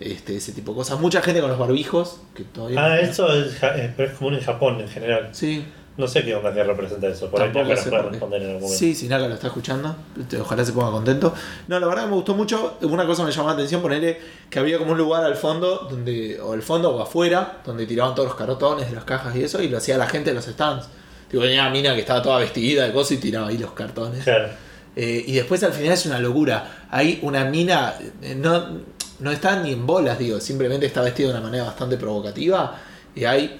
[0.00, 0.98] este, ese tipo de cosas.
[1.00, 2.20] Mucha gente con los barbijos.
[2.34, 5.28] Que todavía Ah, eso es, eh, es común en Japón en general.
[5.32, 5.64] Sí,
[5.98, 7.28] No sé qué onda que representa eso.
[7.28, 8.78] Por ahí Tampoco nos sé puede responder en algún momento.
[8.78, 9.96] Sí, si Naka lo está escuchando,
[10.40, 11.34] ojalá se ponga contento.
[11.66, 12.78] No, la verdad que me gustó mucho.
[12.82, 14.16] Una cosa me llamó la atención, ponerle
[14.48, 18.14] que había como un lugar al fondo, donde o al fondo o afuera, donde tiraban
[18.14, 20.44] todos los cartones de las cajas y eso, y lo hacía la gente en los
[20.44, 20.88] stands.
[21.28, 24.22] Tipo, tenía una mina que estaba toda vestida de cosas y tiraba ahí los cartones.
[24.22, 24.50] Claro.
[24.94, 26.86] Eh, y después al final es una locura.
[26.90, 28.68] Hay una mina, eh, no,
[29.18, 32.78] no está ni en bolas, digo, simplemente está vestida de una manera bastante provocativa.
[33.16, 33.58] Y hay.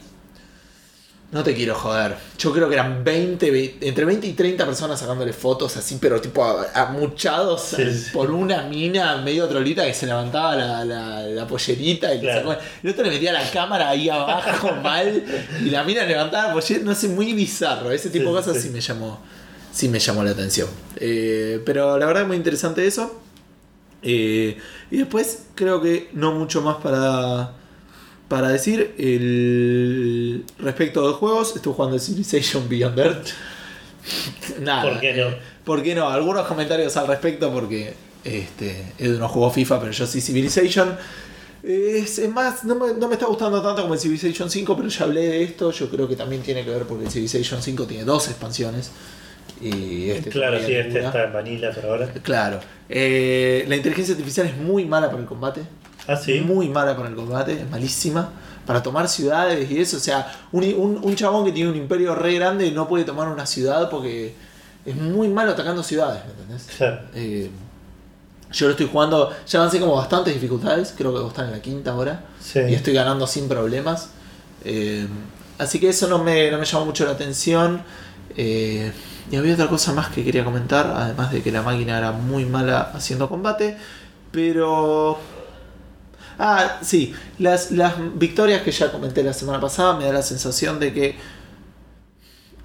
[1.30, 2.16] No te quiero joder.
[2.38, 6.18] Yo creo que eran 20, ve- entre 20 y 30 personas sacándole fotos así, pero
[6.22, 8.10] tipo a- amuchados Sí, sí.
[8.14, 12.56] por una mina medio trolita que se levantaba la, la, la pollerita y Claro.
[12.82, 15.22] El otro le metía la cámara ahí abajo mal
[15.62, 17.90] y la mina levantaba la pollera, no sé, muy bizarro.
[17.90, 18.62] Ese tipo de cosas sí.
[18.62, 19.20] sí me llamó
[19.70, 20.66] sí me llamó la atención.
[20.96, 23.20] Eh, pero la verdad es muy interesante eso.
[24.02, 24.56] Eh,
[24.90, 27.52] y después creo que no mucho más para,
[28.28, 28.94] para decir.
[28.98, 33.28] El, respecto de juegos, estuve jugando el Civilization Beyond Earth.
[34.60, 34.82] Nada.
[34.82, 35.28] ¿Por qué no?
[35.28, 36.08] eh, ¿Por qué no?
[36.08, 40.96] Algunos comentarios al respecto porque este, Edu no jugó FIFA, pero yo sí Civilization.
[41.62, 44.88] Es, es más, no me, no me está gustando tanto como el Civilization 5, pero
[44.88, 45.70] ya hablé de esto.
[45.72, 48.92] Yo creo que también tiene que ver porque el Civilization 5 tiene dos expansiones.
[49.60, 52.12] Y este claro, sí, este está en Vanilla por ahora.
[52.22, 52.60] Claro.
[52.88, 55.62] Eh, la inteligencia artificial es muy mala para el combate.
[56.08, 56.40] Ah, sí.
[56.40, 58.30] Muy mala para el combate, es malísima.
[58.66, 59.96] Para tomar ciudades y eso.
[59.96, 63.28] O sea, un, un, un chabón que tiene un imperio re grande no puede tomar
[63.28, 64.34] una ciudad porque
[64.84, 66.66] es muy malo atacando ciudades, ¿me entendés?
[66.76, 67.00] Claro.
[67.14, 67.50] Eh,
[68.50, 71.92] yo lo estoy jugando, ya avancé como bastantes dificultades, creo que están en la quinta
[71.92, 72.24] ahora.
[72.40, 72.60] Sí.
[72.60, 74.10] Y estoy ganando sin problemas.
[74.64, 75.06] Eh,
[75.58, 77.82] así que eso no me, no me llamó mucho la atención.
[78.36, 78.92] Eh,
[79.30, 82.44] y había otra cosa más que quería comentar, además de que la máquina era muy
[82.44, 83.76] mala haciendo combate.
[84.30, 85.18] Pero...
[86.38, 90.78] Ah, sí, las, las victorias que ya comenté la semana pasada me da la sensación
[90.78, 91.16] de que...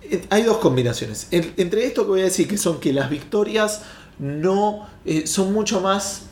[0.03, 1.27] eh, Hay dos combinaciones.
[1.31, 3.81] En- entre esto que voy a decir, que son que las victorias
[4.19, 6.23] no eh, son mucho más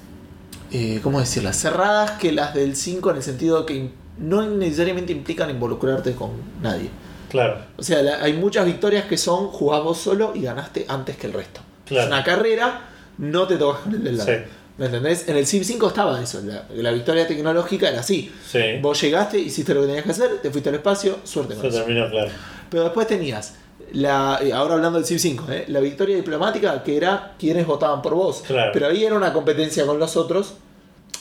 [0.71, 1.57] eh, ¿cómo decirlas?
[1.59, 6.29] Cerradas que las del 5 en el sentido que no necesariamente implican involucrarte con
[6.61, 6.89] nadie.
[7.29, 7.57] Claro.
[7.77, 11.27] O sea, la- hay muchas victorias que son jugás vos solo y ganaste antes que
[11.27, 11.59] el resto.
[11.85, 12.03] Claro.
[12.03, 12.81] Es una carrera,
[13.17, 14.29] no te tocas con el del lado.
[14.31, 14.37] Sí.
[14.77, 15.27] ¿Me entendés?
[15.27, 18.31] En el Sim 5 estaba eso, la, la victoria tecnológica era así.
[18.49, 18.59] Sí.
[18.81, 21.67] Vos llegaste, hiciste lo que tenías que hacer, te fuiste al espacio, suerte con Se
[21.69, 21.77] eso.
[21.79, 22.31] terminó, claro.
[22.69, 23.55] Pero después tenías,
[23.93, 25.65] la, eh, ahora hablando del Civ 5, ¿eh?
[25.67, 28.43] la victoria diplomática que era quienes votaban por vos.
[28.47, 28.71] Claro.
[28.73, 30.53] Pero ahí era una competencia con los otros,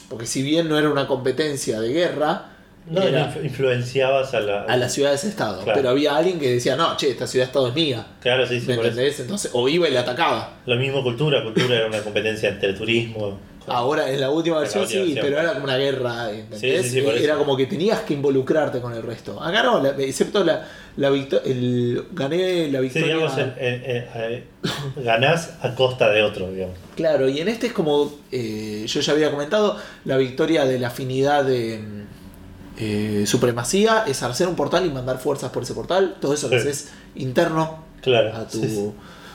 [0.09, 2.47] porque si bien no era una competencia de guerra,
[2.89, 4.63] No, era inf- influenciabas a la.
[4.63, 5.63] a las ciudades-estado.
[5.63, 5.77] Claro.
[5.77, 8.05] Pero había alguien que decía, no, che, esta ciudad-estado es mía.
[8.21, 9.19] Claro, sí, sí, ¿Me entendés?
[9.19, 10.55] Entonces, o iba y le atacaba.
[10.65, 13.37] Lo mismo cultura, cultura era una competencia entre turismo.
[13.67, 15.25] Ahora, en la última la versión última sí, versión.
[15.27, 16.81] pero era como una guerra, ¿entendés?
[16.87, 19.41] Sí, sí, sí, era como que tenías que involucrarte con el resto.
[19.41, 20.67] Acá no, la- excepto la,
[20.97, 23.13] la victoria, gané la victoria.
[23.15, 24.43] digamos, eh,
[25.03, 26.75] ganás a costa de otro, digamos.
[26.95, 30.87] Claro, y en este es como eh, yo ya había comentado, la victoria de la
[30.87, 31.79] afinidad de
[32.81, 36.15] eh, supremacía es hacer un portal y mandar fuerzas por ese portal.
[36.19, 36.67] Todo eso lo Sí.
[36.67, 38.35] haces interno Claro.
[38.35, 38.59] a tu.
[38.59, 38.91] sí, sí.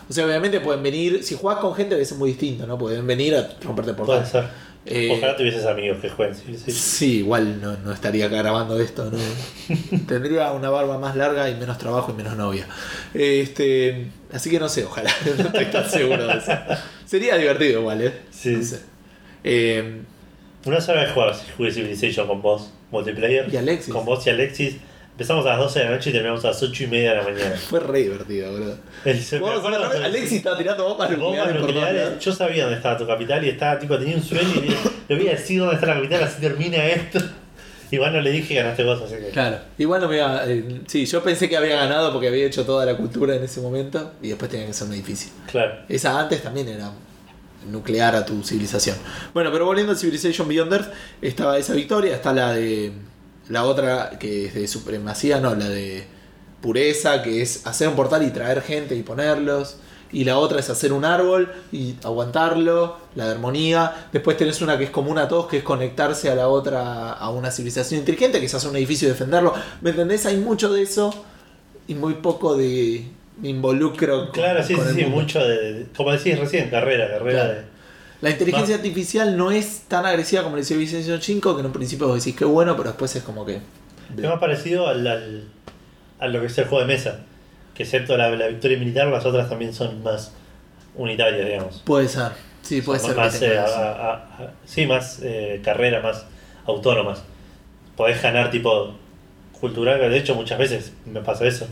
[0.08, 1.22] O sea, obviamente pueden venir.
[1.24, 2.76] Si jugás con gente, es muy distinto, ¿no?
[2.78, 4.18] Pueden venir a romperte el portal.
[4.18, 4.66] Puede ser.
[4.88, 6.36] Eh, Ojalá tuvieses amigos que jueguen.
[6.68, 9.18] Sí, igual no, no estaría acá grabando esto, ¿no?
[10.06, 12.68] Tendría una barba más larga y menos trabajo y menos novia.
[13.14, 16.52] Este, así que no sé, ojalá, no estoy tan seguro de eso.
[17.04, 18.12] Sería divertido igual, ¿eh?
[18.30, 18.50] Sí.
[18.50, 18.80] No sé.
[19.42, 20.02] Eh,
[20.64, 23.52] Una sola vez jugar, jugué Civilization con vos, multiplayer.
[23.52, 23.92] Y Alexis.
[23.92, 24.76] Con vos y Alexis.
[25.12, 27.16] Empezamos a las 12 de la noche y terminamos a las 8 y media de
[27.16, 27.56] la mañana.
[27.70, 28.76] fue re divertido, boludo.
[30.04, 33.98] Alexis estaba tirando bombas Bombas nucleares yo sabía dónde estaba tu capital y estaba tipo,
[33.98, 34.68] tenía un sueño y
[35.08, 37.18] le, voy a decir dónde está la capital, así termina esto.
[37.90, 39.30] Igual no le dije que ganaste vos, así que.
[39.30, 40.44] Claro, igual no me iba.
[40.44, 43.60] eh, sí, yo pensé que había ganado porque había hecho toda la cultura en ese
[43.60, 45.30] momento y después tenía que ser un edificio.
[45.48, 45.76] Claro.
[45.88, 46.90] Esa antes también era
[47.70, 48.96] nuclear a tu civilización.
[49.34, 50.92] Bueno, pero volviendo a Civilization Beyond Earth,
[51.22, 52.92] estaba esa victoria, está la de.
[53.48, 56.04] La otra que es de supremacía, no, la de
[56.60, 59.76] pureza, que es hacer un portal y traer gente y ponerlos.
[60.10, 64.08] Y la otra es hacer un árbol y aguantarlo, la de armonía.
[64.12, 67.30] Después tenés una que es común a todos, que es conectarse a la otra, a
[67.30, 69.54] una civilización inteligente, que es hacer un edificio y defenderlo.
[69.80, 70.26] ¿Me entendés?
[70.26, 71.12] Hay mucho de eso
[71.88, 73.06] y muy poco de
[73.42, 75.16] involucro con, Claro, sí, con sí, sí, mundo.
[75.16, 75.86] mucho de.
[75.96, 77.54] Como decís recién, carrera, carrera Claro.
[77.60, 77.76] de.
[78.22, 82.08] La inteligencia artificial no es tan agresiva como el Civilization 5, que en un principio
[82.08, 83.56] vos decís que bueno, pero después es como que.
[84.16, 85.44] Es más parecido al, al-
[86.18, 87.20] a lo que es el juego de mesa.
[87.74, 90.32] Que excepto la, la victoria militar, las otras también son más
[90.94, 91.82] unitarias, digamos.
[91.84, 92.32] Puede ser.
[92.62, 93.16] Sí, puede Son ser.
[93.18, 93.60] Más, eh, eso.
[93.76, 96.24] a- a- a- sí, más eh, carrera, más
[96.64, 97.22] autónomas.
[97.96, 98.94] Podés ganar tipo
[99.60, 101.66] cultural, de hecho muchas veces me pasa eso.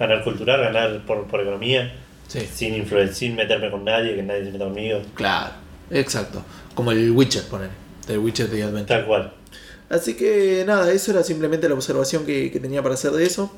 [0.00, 1.94] Ganar cultural, ganar por, por economía,
[2.26, 5.00] Sí, sin influencia, sin meterme con nadie, que nadie se meta conmigo.
[5.14, 5.52] claro.
[5.92, 6.42] Exacto.
[6.74, 7.68] Como el Witcher, poner.
[8.08, 8.86] El Witcher de Adventure.
[9.00, 9.32] Tal cual.
[9.88, 13.52] Así que nada, eso era simplemente la observación que, que tenía para hacer de eso.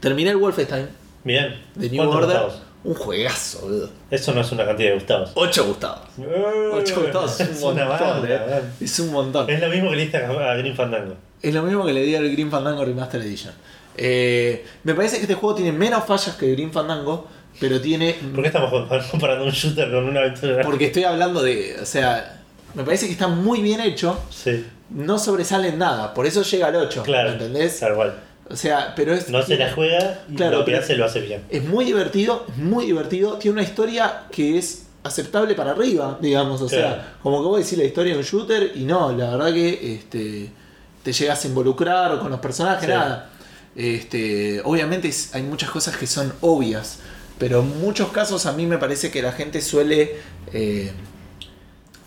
[0.00, 0.86] Terminé el Wolfenstein
[1.24, 1.58] Bien.
[1.74, 2.40] de New ¿Cuántos Order.
[2.42, 2.62] Gustavos?
[2.84, 3.90] Un juegazo, boludo.
[4.10, 5.30] Eso no es una cantidad de Gustavos.
[5.34, 6.08] 8 Gustavos.
[6.74, 8.62] 8 Gustavos es un una montón, banda, eh.
[8.80, 9.48] Es un montón.
[9.50, 11.14] Es lo mismo que le diste a a Green Fandango.
[11.42, 13.54] Es lo mismo que le di al Green Fandango Remastered Edition.
[13.96, 17.26] Eh, me parece que este juego tiene menos fallas que Green Fandango,
[17.60, 18.14] pero tiene.
[18.14, 18.70] ¿Por qué estamos
[19.10, 20.62] comparando un shooter con una aventura?
[20.62, 21.76] Porque estoy hablando de.
[21.82, 22.40] O sea,
[22.74, 24.18] me parece que está muy bien hecho.
[24.30, 26.14] Sí, No sobresale en nada.
[26.14, 27.02] Por eso llega al 8.
[27.02, 27.28] claro.
[27.30, 27.80] ¿Me entendés?
[27.80, 28.14] Tal cual.
[28.48, 29.28] O sea, pero es.
[29.28, 31.42] No se la juega y Claro, lo que hace lo hace bien.
[31.50, 33.34] Es muy divertido, es muy divertido.
[33.34, 36.60] Tiene una historia que es aceptable para arriba, digamos.
[36.62, 36.88] O Claro.
[36.94, 39.94] sea, como que vos decís la historia de un shooter y no, la verdad que
[39.94, 40.50] este,
[41.02, 42.90] te llegas a involucrar con los personajes, Sí.
[42.90, 43.30] nada.
[43.76, 46.98] Este, obviamente hay muchas cosas que son obvias,
[47.38, 50.16] pero en muchos casos a mí me parece que la gente suele,
[50.52, 50.92] eh,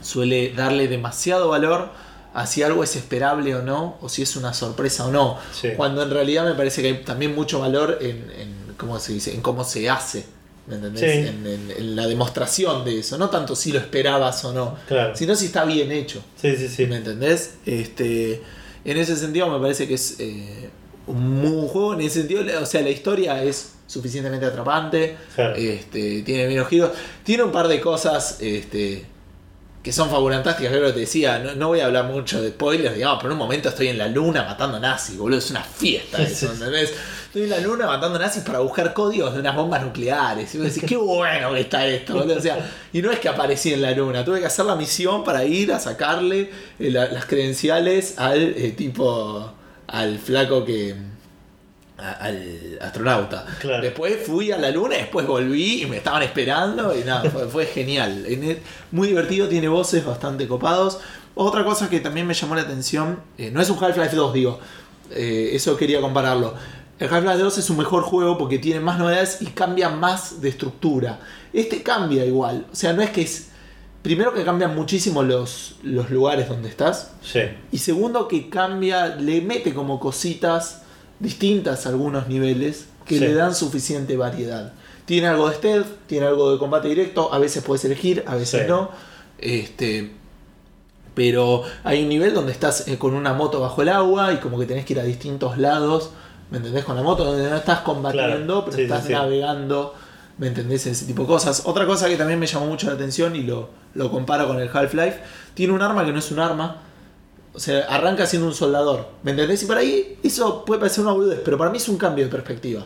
[0.01, 1.89] suele darle demasiado valor
[2.34, 5.38] a si algo es esperable o no, o si es una sorpresa o no.
[5.59, 5.70] Sí.
[5.78, 9.34] Cuando en realidad me parece que hay también mucho valor en, en cómo se dice,
[9.34, 10.26] en cómo se hace.
[10.66, 11.01] ¿Me entendés?
[11.01, 11.28] Sí.
[11.28, 13.18] En, en- en la demostración de eso.
[13.18, 15.16] No tanto si lo esperabas o no, Claro.
[15.16, 16.24] sino si está bien hecho.
[16.41, 16.88] Sí, sí, sí.
[16.88, 17.55] ¿Me entendés?
[17.66, 18.41] Este,
[18.86, 20.70] en ese sentido me parece que es eh,
[21.08, 21.93] un buen juego.
[21.93, 25.16] En ese sentido, o sea, la historia es suficientemente atrapante.
[25.36, 25.56] Claro.
[25.56, 26.91] Este, tiene menos giros.
[27.24, 29.06] Tiene un par de cosas este,
[29.84, 30.72] que son fabulantásticas.
[30.74, 33.30] Yo lo que te decía, no, no voy a hablar mucho de spoilers, digamos, pero
[33.30, 35.39] en un momento estoy en la luna matando nazis, boludo.
[35.39, 36.93] Es una fiesta eso, ¿entendés?
[37.26, 40.54] Estoy en la luna matando nazis para buscar códigos de unas bombas nucleares.
[40.54, 42.38] Y vos decís, qué bueno que está esto, boludo.
[42.38, 45.24] O sea, y no es que aparecí en la luna, tuve que hacer la misión
[45.24, 46.49] para ir a sacarle
[46.80, 49.51] eh, la- las credenciales al eh, tipo,
[49.88, 50.96] al flaco que
[51.98, 53.46] a- al astronauta.
[53.60, 53.82] Claro.
[53.84, 57.66] Después fui a la luna, después volví y me estaban esperando y nada, fue, fue
[57.66, 58.26] genial.
[58.92, 61.00] Muy divertido, tiene voces bastante copados.
[61.36, 64.60] Otra cosa que también me llamó la atención, eh, no es un Half-Life 2, digo,
[65.12, 66.54] eh, eso quería compararlo.
[67.00, 70.50] El Half-Life 2 es un mejor juego porque tiene más novedades y cambia más de
[70.50, 71.20] estructura.
[71.52, 73.50] Este cambia igual, o sea, no es que es...
[74.04, 77.12] Primero que cambian muchísimo los, los lugares donde estás.
[77.24, 77.39] Sí.
[77.72, 80.82] Y segundo que cambia, le mete como cositas
[81.20, 83.22] distintas a algunos niveles que Sí.
[83.22, 84.74] le dan suficiente variedad.
[85.06, 88.62] Tiene algo de stealth, tiene algo de combate directo, a veces puedes elegir, a veces
[88.62, 88.68] Sí.
[88.68, 88.89] no.
[89.39, 90.12] Este,
[91.14, 94.60] pero hay un nivel donde estás eh, con una moto bajo el agua y como
[94.60, 96.10] que tenés que ir a distintos lados,
[96.49, 96.84] ¿me entendés?
[96.86, 98.66] Con la moto donde no estás combatiendo, Claro.
[98.72, 99.93] pero estás navegando,
[100.38, 100.86] ¿me entendés?
[100.88, 101.64] Ese tipo de cosas.
[101.66, 104.70] Otra cosa que también me llamó mucho la atención y lo, lo comparo con el
[104.72, 105.20] Half-Life,
[105.54, 106.82] tiene un arma que no es un arma.
[107.56, 109.10] O sea, arranca siendo un soldador.
[109.22, 109.62] ¿Me entendés?
[109.62, 112.32] Y por ahí eso puede parecer una boludez, pero para mí es un cambio de
[112.32, 112.84] perspectiva.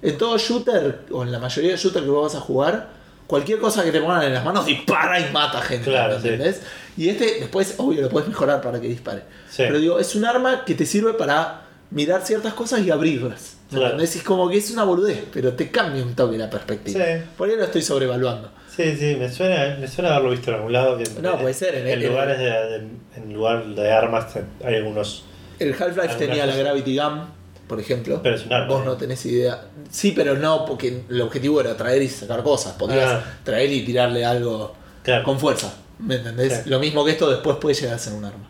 [0.00, 2.88] En todo shooter, o en la mayoría de shooters que vos vas a jugar,
[3.26, 5.90] cualquier cosa que te pongan en las manos dispara y mata gente.
[5.90, 6.28] Claro, ¿me sí.
[6.28, 6.62] entendés?
[6.96, 9.24] Y este, después, obvio, lo puedes mejorar para que dispare.
[9.50, 9.58] Sí.
[9.58, 13.57] Pero digo, es un arma que te sirve para mirar ciertas cosas y abrirlas.
[13.70, 13.98] ¿Me Claro.
[14.00, 17.04] Es como que es una boludez, pero te cambia un toque la perspectiva.
[17.04, 17.22] Sí.
[17.36, 18.50] Por ahí lo estoy sobrevaluando.
[18.74, 20.96] Sí, sí, me suena, me suena haberlo visto en algún lado.
[20.96, 22.76] Que No, puede ser, en- En, en- lugares de,
[23.16, 24.26] en lugar de armas
[24.64, 25.24] hay algunos.
[25.58, 26.54] El Half-Life tenía la.
[26.54, 27.22] Gravity Gun,
[27.66, 28.20] por ejemplo.
[28.22, 28.68] Pero es un arma.
[28.68, 29.64] Vos no tenés idea.
[29.90, 32.74] Sí, pero no, porque el objetivo era traer y sacar cosas.
[32.74, 33.24] Podías Ah.
[33.42, 35.24] traer y tirarle algo Claro.
[35.24, 35.74] con fuerza.
[35.98, 36.64] ¿Me entendés?
[36.68, 38.48] Lo mismo que esto después puede llegar a ser un arma.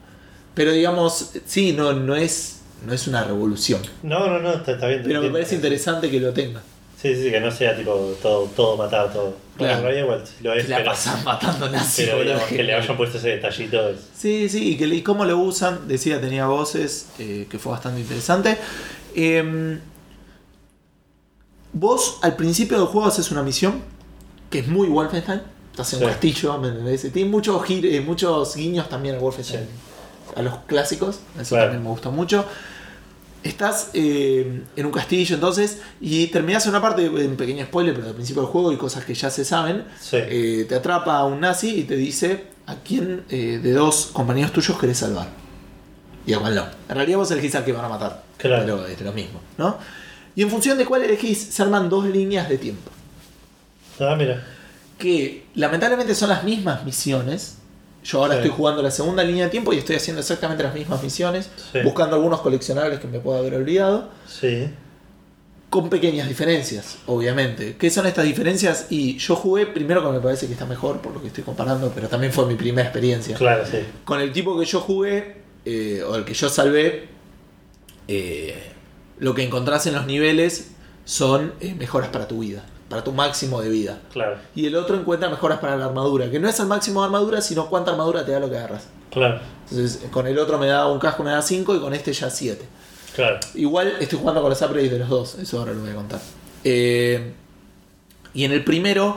[0.55, 2.58] Pero digamos, sí, no, no es.
[2.87, 3.81] No es una revolución.
[4.03, 5.03] No, no, no, está, está bien.
[5.05, 6.61] Pero me parece interesante que lo tenga.
[7.01, 9.35] Sí, sí, que no sea tipo todo, todo matar, todo.
[9.57, 9.83] Claro.
[9.83, 12.07] Bueno, igual, si lo es, Que la pero, pasan matando nazis.
[12.07, 13.89] pero digamos, que le hayan puesto ese detallito.
[13.91, 17.73] es- Sí, sí, y, que, y cómo lo usan, decía, tenía voces, eh, que fue
[17.73, 18.57] bastante interesante.
[19.15, 19.79] Em,
[21.73, 23.81] vos al principio del juego haces una misión,
[24.51, 26.11] que es muy Wolfenstein, estás en un Sí.
[26.11, 27.13] castillo, ¿me entendés?
[27.13, 29.67] Tiene muchos, eh, muchos guiños también al Wolfenstein,
[30.37, 31.65] a los clásicos, eso Claro.
[31.67, 32.45] también me gusta mucho.
[33.43, 38.09] Estás eh, en un castillo entonces y terminás en una parte, un pequeño spoiler, pero
[38.09, 39.85] al principio del juego y cosas que ya se saben.
[40.01, 40.17] Sí.
[40.21, 44.79] Eh, te atrapa un nazi y te dice a quién eh, de dos compañeros tuyos
[44.79, 45.29] querés salvar.
[46.27, 46.65] Y a cuál no.
[46.89, 48.23] En realidad vos elegís al que van a matar.
[48.37, 48.63] Claro.
[48.65, 49.79] Pero es lo mismo, ¿no?
[50.35, 52.91] Y en función de cuál elegís, se arman dos líneas de tiempo.
[54.01, 54.45] Ah, mira.
[54.99, 57.58] Que lamentablemente son las mismas misiones.
[58.05, 58.41] Yo ahora Sí.
[58.43, 61.51] estoy jugando la segunda línea de tiempo y estoy haciendo exactamente las mismas misiones.
[61.73, 61.81] Sí.
[61.85, 64.11] Buscando algunos coleccionables que me puedo haber olvidado.
[64.27, 64.69] Sí.
[65.71, 67.77] Con pequeñas diferencias, obviamente.
[67.79, 68.87] ¿Qué son estas diferencias?
[68.89, 71.93] Y yo jugué primero que me parece que está mejor por lo que estoy comparando,
[71.95, 73.37] pero también fue mi primera experiencia.
[73.37, 73.79] Claro, sí.
[74.05, 77.09] Con el tipo que yo jugué, eh, o el que yo salvé,
[78.07, 78.55] eh,
[79.19, 80.71] lo que encontrás en los niveles
[81.05, 83.99] son eh, mejoras para tu vida, para tu máximo de vida.
[84.13, 87.07] Claro, Y el otro encuentra mejoras para la armadura, que no es el máximo de
[87.07, 88.87] armadura, sino cuánta armadura te da lo que agarras.
[89.11, 92.13] claro, Entonces, con el otro me da un casco, me da 5 y con este
[92.13, 92.65] ya 7.
[93.15, 93.39] claro.
[93.55, 96.21] Igual estoy jugando con los upgrades de los dos, eso ahora lo voy a contar.
[96.65, 97.33] Eh,
[98.35, 99.17] y en el primero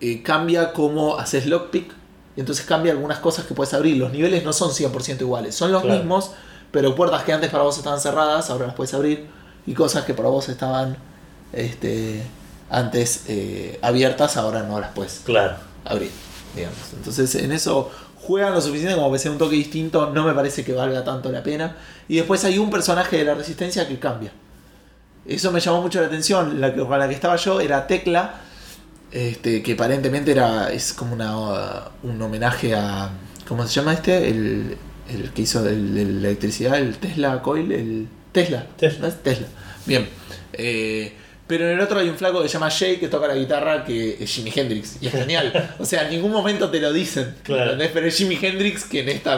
[0.00, 1.92] eh, cambia cómo haces lockpick.
[2.36, 3.96] Y entonces cambia algunas cosas que puedes abrir.
[3.96, 5.98] Los niveles no son 100% iguales, son los Claro.
[5.98, 6.32] mismos,
[6.72, 9.26] pero puertas que antes para vos estaban cerradas, ahora las puedes abrir.
[9.66, 10.96] Y cosas que para vos estaban
[11.52, 12.22] este,
[12.70, 15.56] antes eh, abiertas, ahora no las puedes Claro.
[15.84, 16.10] abrir,
[16.54, 16.78] digamos.
[16.96, 17.90] Entonces en eso
[18.22, 21.30] juegan lo suficiente como que sea un toque distinto, no me parece que valga tanto
[21.30, 21.76] la pena.
[22.08, 24.32] Y después hay un personaje de la resistencia que cambia.
[25.26, 26.60] Eso me llamó mucho la atención.
[26.60, 28.40] La que, con la que estaba yo era Tecla,
[29.10, 33.10] este, que aparentemente era es como una, uh, un homenaje a.
[33.48, 34.28] ¿Cómo se llama este?
[34.28, 34.76] El,
[35.08, 38.66] el que hizo el, la electricidad, el Tesla Coil, el Tesla.
[38.76, 39.00] Tesla.
[39.00, 39.22] ¿no es?
[39.22, 39.46] Tesla.
[39.86, 40.08] Bien.
[40.52, 41.14] Eh,
[41.46, 43.84] pero en el otro hay un flaco que se llama Jay que toca la guitarra
[43.84, 44.96] que es Jimi Hendrix.
[45.00, 45.70] Y es genial.
[45.78, 47.34] O sea, en ningún momento te lo dicen.
[47.42, 47.72] Claro.
[47.72, 47.90] ¿entendés?
[47.92, 49.30] Pero es Jimi Hendrix que en este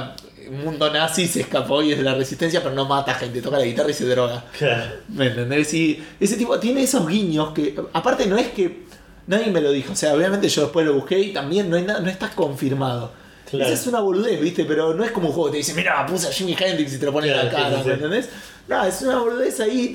[0.50, 3.64] mundo nazi se escapó y es de la resistencia, pero no mata gente, toca la
[3.64, 4.44] guitarra y se droga.
[4.56, 4.96] Claro.
[5.08, 5.74] ¿Me entendés?
[5.74, 8.84] Y ese tipo tiene esos guiños que, aparte, no es que
[9.26, 9.92] nadie me lo dijo.
[9.92, 13.12] O sea, obviamente yo después lo busqué y también no, hay no está confirmado.
[13.50, 13.64] Claro.
[13.64, 14.64] Esa es una boludez, ¿viste?
[14.64, 16.98] Pero no es como un juego que te dice, mira, puse a Jimi Hendrix y
[16.98, 17.82] te lo pone en la cara.
[17.84, 18.28] ¿me entendés?
[18.68, 19.94] No, es una boludez ahí.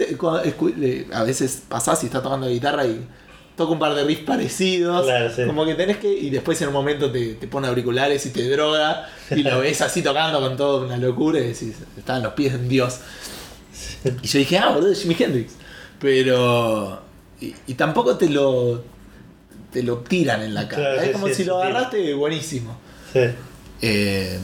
[1.13, 3.05] a veces pasás y está tocando la guitarra y
[3.55, 5.05] toca un par de riffs parecidos.
[5.05, 5.45] Claro, sí.
[5.45, 6.11] Como que tenés que.
[6.11, 9.09] Y después en un momento te, te pone auriculares y te droga.
[9.29, 12.53] Y lo ves así tocando con toda una locura y decís, está en los pies
[12.53, 12.99] de un dios.
[14.23, 15.53] Y yo dije, ah, boludo, Jimi Hendrix.
[15.99, 17.01] Pero.
[17.39, 18.83] Y, y tampoco te lo.
[19.71, 20.93] Te lo tiran en la cara.
[20.93, 22.77] Claro, es como sí, si lo agarraste, buenísimo.
[23.13, 23.21] Sí.
[23.81, 24.37] Eh,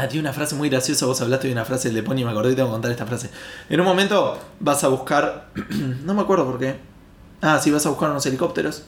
[0.00, 1.06] ah, tiene una frase muy graciosa.
[1.06, 3.06] Vos hablaste de una frase del Leponi y me acordé y tengo que contar esta
[3.06, 3.30] frase.
[3.68, 5.48] En un momento vas a buscar.
[6.04, 6.76] no me acuerdo por qué.
[7.40, 8.84] Ah, sí, vas a buscar unos helicópteros.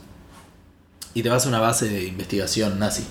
[1.15, 3.05] Y te vas a una base de investigación nazi.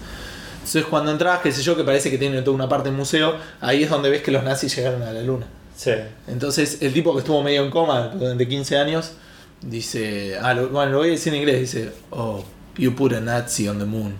[0.55, 3.35] Entonces, cuando entras, qué sé yo, que parece que tiene toda una parte en museo,
[3.61, 5.47] ahí es donde ves que los nazis llegaron a la luna.
[5.75, 5.91] Sí.
[6.27, 9.13] Entonces, el tipo que estuvo medio en coma durante 15 años,
[9.61, 12.43] dice, ah, lo, bueno, lo voy a decir en inglés, dice, oh,
[12.77, 14.15] you put a Nazi on the moon.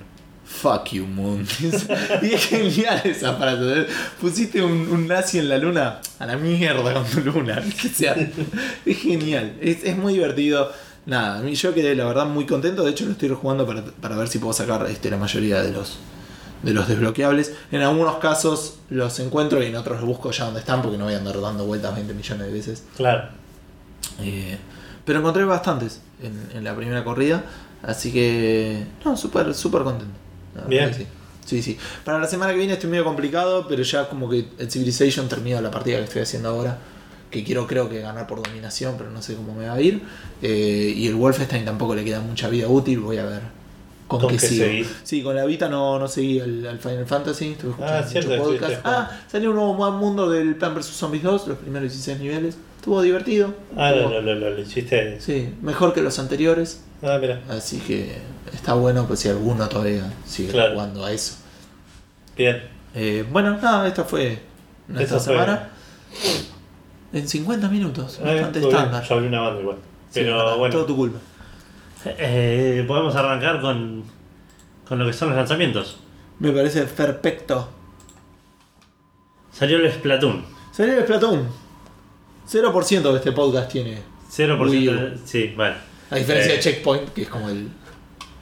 [0.52, 1.47] Fuck you, moon.
[2.22, 3.82] y es genial esa frase.
[3.82, 3.88] ¿eh?
[4.20, 7.64] Pusiste un, un nazi en la luna, a la mierda con tu luna.
[7.86, 8.16] O sea,
[8.86, 10.72] es genial, es, es muy divertido.
[11.06, 12.84] Nada, a mí yo quedé la verdad muy contento.
[12.84, 15.72] De hecho, lo estoy rejugando para, para ver si puedo sacar este, la mayoría de
[15.72, 15.97] los,
[16.62, 17.54] de los desbloqueables.
[17.72, 21.06] En algunos casos los encuentro y en otros los busco ya donde están porque no
[21.06, 22.84] voy a andar dando vueltas 20 millones de veces.
[22.97, 23.30] Claro.
[24.20, 24.58] Eh,
[25.06, 27.43] pero encontré bastantes en, en la primera corrida.
[27.82, 30.20] Así que, no, súper, súper contento.
[30.56, 30.93] La verdad Bien.
[30.93, 31.06] Sí.
[31.45, 31.78] sí, sí.
[32.04, 35.62] Para la semana que viene estoy medio complicado, pero ya como que el Civilization termina
[35.62, 36.78] la partida que estoy haciendo ahora.
[37.30, 40.02] Que quiero, creo que ganar por dominación, pero no sé cómo me va a ir.
[40.41, 42.99] Eh, y el Wolfenstein tampoco le queda mucha vida útil.
[42.99, 43.41] Voy a ver
[44.10, 44.89] con, ¿Con qué sigo.
[45.04, 47.52] Sí, con la Vita no, no seguí al, al Final Fantasy.
[47.52, 48.82] Estuve escuchando Ah, mucho podcast.
[48.84, 52.58] Ah, salió un nuevo mundo del Plan vs Zombies 2, los primeros 16 niveles.
[52.82, 53.53] Estuvo divertido.
[53.77, 55.21] Ah, Estuvo- lo, lo, lo, lo hiciste.
[55.21, 56.84] Sí, mejor que los anteriores.
[57.03, 57.39] Ah, mira.
[57.47, 58.17] Así que
[58.51, 60.73] está bueno pues si alguno todavía sigue Claro.
[60.73, 61.36] jugando a eso.
[62.36, 62.63] Bien.
[62.95, 64.39] Eh, bueno, nada, esta fue
[64.88, 65.69] nuestra fue- semana.
[67.13, 69.03] En 50 minutos, Ah, bastante estándar.
[69.03, 69.77] Yo abrí una banda igual.
[70.09, 70.73] Sí, Pero nada, bueno.
[70.73, 71.19] Todo tu culpa.
[72.05, 74.03] Eh, podemos arrancar con,
[74.88, 75.97] con lo que son los lanzamientos.
[76.39, 77.69] Me parece perfecto.
[79.51, 80.43] Salió el Splatoon.
[80.71, 81.61] Salió el Splatoon.
[82.52, 84.02] 0% de este podcast tiene.
[84.30, 84.93] 0% Wii U.
[84.93, 85.76] de- Sí, vale.
[86.10, 87.70] A diferencia Eh, de Checkpoint, que es como el.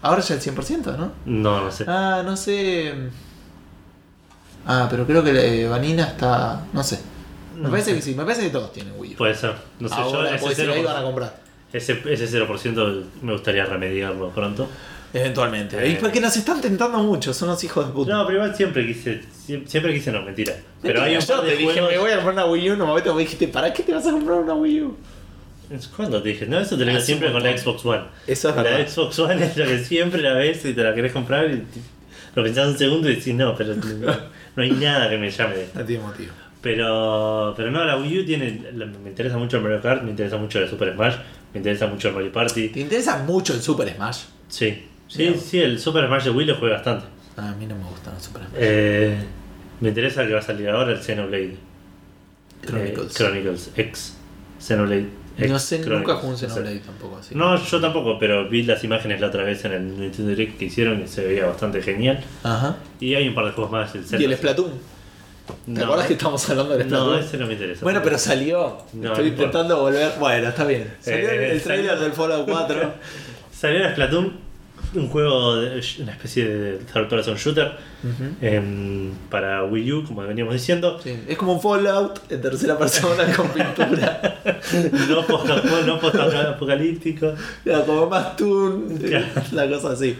[0.01, 1.11] Ahora ya el 100%, ¿no?
[1.25, 1.85] No, no sé.
[1.87, 2.93] Ah, no sé.
[4.65, 6.65] Ah, pero creo que eh, Vanina está.
[6.73, 6.99] No sé.
[7.55, 7.95] Me No parece sé.
[7.97, 9.17] que sí, me parece que todos tienen Wii U.
[9.17, 9.53] Puede ser.
[9.79, 11.41] No sé, Ahora, yo porque si ese 0%, iban a comprar.
[11.73, 14.67] ese, ese 0% me gustaría remediarlo pronto.
[15.13, 15.77] Eventualmente.
[15.83, 15.89] Eh.
[15.91, 18.11] Y porque nos están tentando mucho, son los hijos de puta.
[18.13, 20.53] No, pero igual siempre quise, sie- siempre quise no, mentira.
[20.81, 21.91] Pero hay un yo par te dije, juegos...
[21.91, 24.05] me voy a comprar una Wii U, un momento me dijiste, ¿para qué te vas
[24.07, 24.97] a comprar una Wii U?
[25.95, 26.45] ¿Cuándo te dije?
[26.47, 27.63] No, eso te lo digo Hace siempre un con la montón.
[27.73, 28.03] Xbox One.
[28.27, 28.87] Eso es la verdad.
[28.87, 31.79] Xbox One es lo que siempre la ves y te la querés comprar y te-
[32.35, 33.85] lo pensás un segundo y decís no, pero no,
[34.55, 35.79] no hay nada que me llame de esto.
[35.79, 36.31] No tiene motivo.
[36.61, 40.09] Pero, pero no, la Wii U tiene, la- me interesa mucho el Mario Kart, me
[40.11, 41.15] interesa mucho el Super Smash,
[41.53, 42.69] me interesa mucho el Mario Party.
[42.69, 44.19] ¿Te interesa mucho el Super Smash?
[44.47, 47.05] Sí, sí, sí, el Super Smash de Wii lo juega bastante.
[47.35, 48.53] Ah, a mí no me gustan los Super Smash.
[48.57, 49.17] Eh,
[49.81, 51.57] me interesa que va a salir ahora el Xenoblade
[52.65, 53.11] Chronicles.
[53.11, 54.15] eh, Chronicles X.
[54.59, 55.07] Xenoblade
[55.37, 55.49] X.
[55.51, 56.37] no sé, nunca jugué un no.
[56.37, 57.35] Xenoblade tampoco así.
[57.35, 60.65] No, yo tampoco, pero vi las imágenes la otra vez en el Nintendo Direct que
[60.65, 62.21] hicieron y se veía bastante genial.
[62.43, 62.77] Ajá.
[62.99, 63.95] Y hay un par de juegos más.
[63.95, 64.25] El ¿Y Zelda.
[64.25, 64.71] el Splatoon?
[65.65, 67.19] ¿Te No, acuerdas que estamos hablando del No, Splatoon?
[67.23, 67.83] ese no me interesa.
[67.83, 68.59] Bueno, pero salió.
[68.93, 69.29] No, Estoy no importa.
[69.29, 70.11] intentando volver.
[70.19, 70.93] Bueno, está bien.
[70.99, 72.93] Salió Eh, el trailer salió- del Fallout 4.
[73.51, 74.33] Salió el Splatoon,
[74.95, 77.71] un juego, de, una especie de third person shooter
[78.41, 80.99] em, para Wii U, como veníamos diciendo.
[81.03, 84.39] Sí, Es como un Fallout en tercera persona con pintura.
[85.09, 87.33] No post- no post-apocalíptico.
[87.65, 88.97] Ya, como más Toon.
[88.97, 89.25] Claro.
[89.51, 90.15] La cosa así.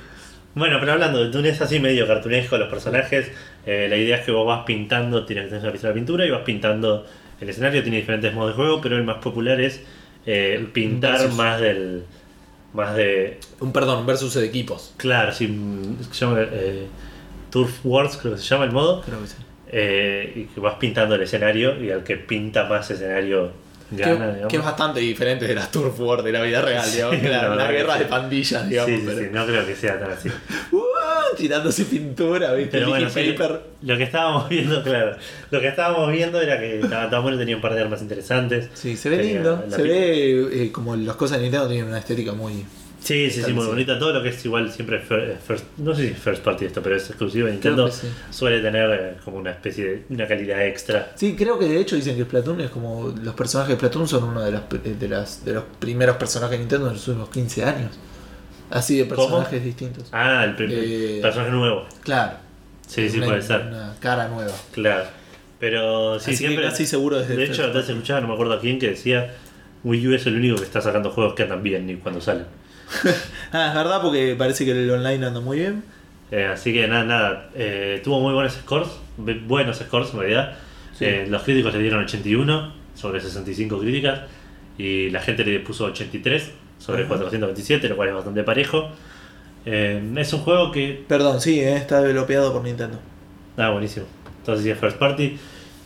[0.56, 3.32] Bueno, pero hablando de Toon es así medio cartunesco los personajes.
[3.66, 6.42] eh, la idea es que vos vas pintando, tienes una pistola de pintura y vas
[6.44, 7.06] pintando
[7.40, 7.82] el escenario.
[7.82, 9.82] Tiene diferentes modos de juego, pero el más popular es
[10.26, 11.36] eh, pintar Versus.
[11.36, 12.04] más del.
[12.74, 13.40] Más de.
[13.60, 14.94] Un perdón, versus de equipos.
[14.98, 15.48] Claro, sí,
[16.12, 16.88] se llama eh,
[17.50, 19.02] Turf Wars, creo que se llama el modo.
[19.02, 19.36] Creo que sí.
[19.68, 23.52] eh, y que vas pintando el escenario y al que pinta más escenario
[23.92, 24.48] gana, que, digamos.
[24.50, 27.16] que es bastante diferente de las Turf War de la vida real, digamos.
[27.18, 28.92] Sí, la, verdad guerra de pandillas, digamos.
[28.92, 30.30] sí, sí, pero, sí, no creo que sea tan así.
[31.34, 31.36] ¡Uh!
[31.38, 32.72] tirándose pintura, ¿viste?
[32.78, 33.36] Pero bueno, sí,
[33.82, 35.16] lo que estábamos viendo, claro,
[35.52, 36.80] lo que estábamos viendo era que
[37.22, 38.70] bueno, tenía un par de armas interesantes.
[38.74, 39.64] Sí, se ve Tenía lindo.
[39.70, 42.66] Se ve eh, como las cosas de Nintendo tienen una estética muy.
[43.02, 43.98] Sí, sí, sí, muy bonita.
[43.98, 46.82] Todo lo que es igual siempre fir- first, no sé si es first party esto,
[46.84, 47.90] pero es exclusivo de Nintendo.
[47.90, 48.08] sí.
[48.30, 51.14] Suele tener eh, como una especie de una calidad extra.
[51.16, 53.14] Sí, creo que de hecho dicen que Splatoon es como.
[53.24, 54.64] Los personajes de Splatoon son uno de, las,
[55.00, 57.92] de, las, de los primeros personajes de Nintendo en los últimos 15 años.
[58.70, 59.16] Así de ¿Cómo?
[59.28, 60.10] personajes distintos.
[60.12, 61.88] Ah, el primer Eh, personaje nuevo.
[62.04, 62.34] Claro.
[62.88, 63.62] Sí, sí, puede ser.
[63.68, 64.54] Una cara nueva.
[64.72, 65.06] Claro.
[65.60, 66.64] Pero sí, Así siempre.
[66.66, 69.34] casi seguro desde de hecho, antes escuchaba, no me acuerdo a quién, que decía
[69.84, 72.46] Wii U es el único que está sacando juegos que andan bien ni cuando salen.
[73.52, 75.84] Ah, es verdad porque parece que el online anda muy bien.
[76.32, 77.50] Eh, así que nada, nada.
[77.56, 78.90] eh, tuvo muy buenos scores,
[79.20, 80.54] bu- buenos scores en realidad.
[80.98, 81.06] Sí.
[81.06, 84.22] Eh, los críticos le dieron 81 sobre 65 críticas
[84.78, 87.10] y la gente le puso 83 sobre Ajá.
[87.10, 88.90] 427, lo cual es bastante parejo.
[89.66, 92.98] Eh, es un juego que Perdón, sí, eh, está developeado por Nintendo.
[93.58, 94.06] Ah, buenísimo.
[94.40, 95.38] Entonces sí es first party.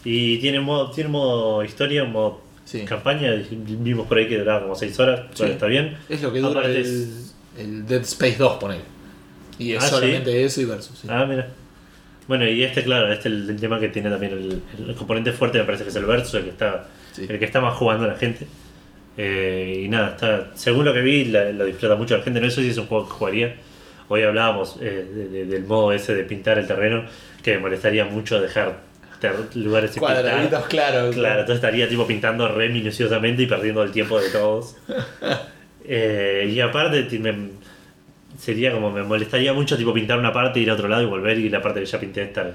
[0.05, 2.85] Y tiene modo, tiene modo historia, un modo Sí.
[2.85, 3.31] campaña.
[3.51, 5.21] Vimos por ahí que duraba como 6 horas.
[5.33, 5.43] Sí.
[5.43, 5.97] Está bien.
[6.07, 8.83] Es lo que dura Aparte el, es- el Dead Space 2, ponele.
[9.59, 10.97] Y es Ah, solamente eso y versus.
[10.99, 11.07] sí.
[11.11, 11.47] Ah, mira.
[12.27, 15.33] Bueno, y este, claro, este es el, el tema que tiene también el, el componente
[15.33, 17.25] fuerte, me parece que es el verso, el que está, Sí.
[17.27, 18.47] el que está más jugando la gente.
[19.18, 22.39] Eh, y nada, está, según lo que vi, la- lo disfruta mucho la gente.
[22.41, 23.55] No sé si es un juego que jugaría.
[24.09, 27.03] Hoy hablábamos eh, de- de- del modo ese de pintar el terreno,
[27.43, 28.78] que me molestaría mucho dejar
[29.55, 30.22] lugares sin pintar.
[30.24, 31.11] Cuadraditos, claro.
[31.11, 34.76] Claro, entonces estaría tipo pintando re minuciosamente y perdiendo el tiempo de todos.
[35.86, 37.49] Eh, y aparte me-
[38.39, 41.38] sería como me molestaría mucho tipo pintar una parte, ir a otro lado y volver
[41.38, 42.51] y la parte que ya pinté está.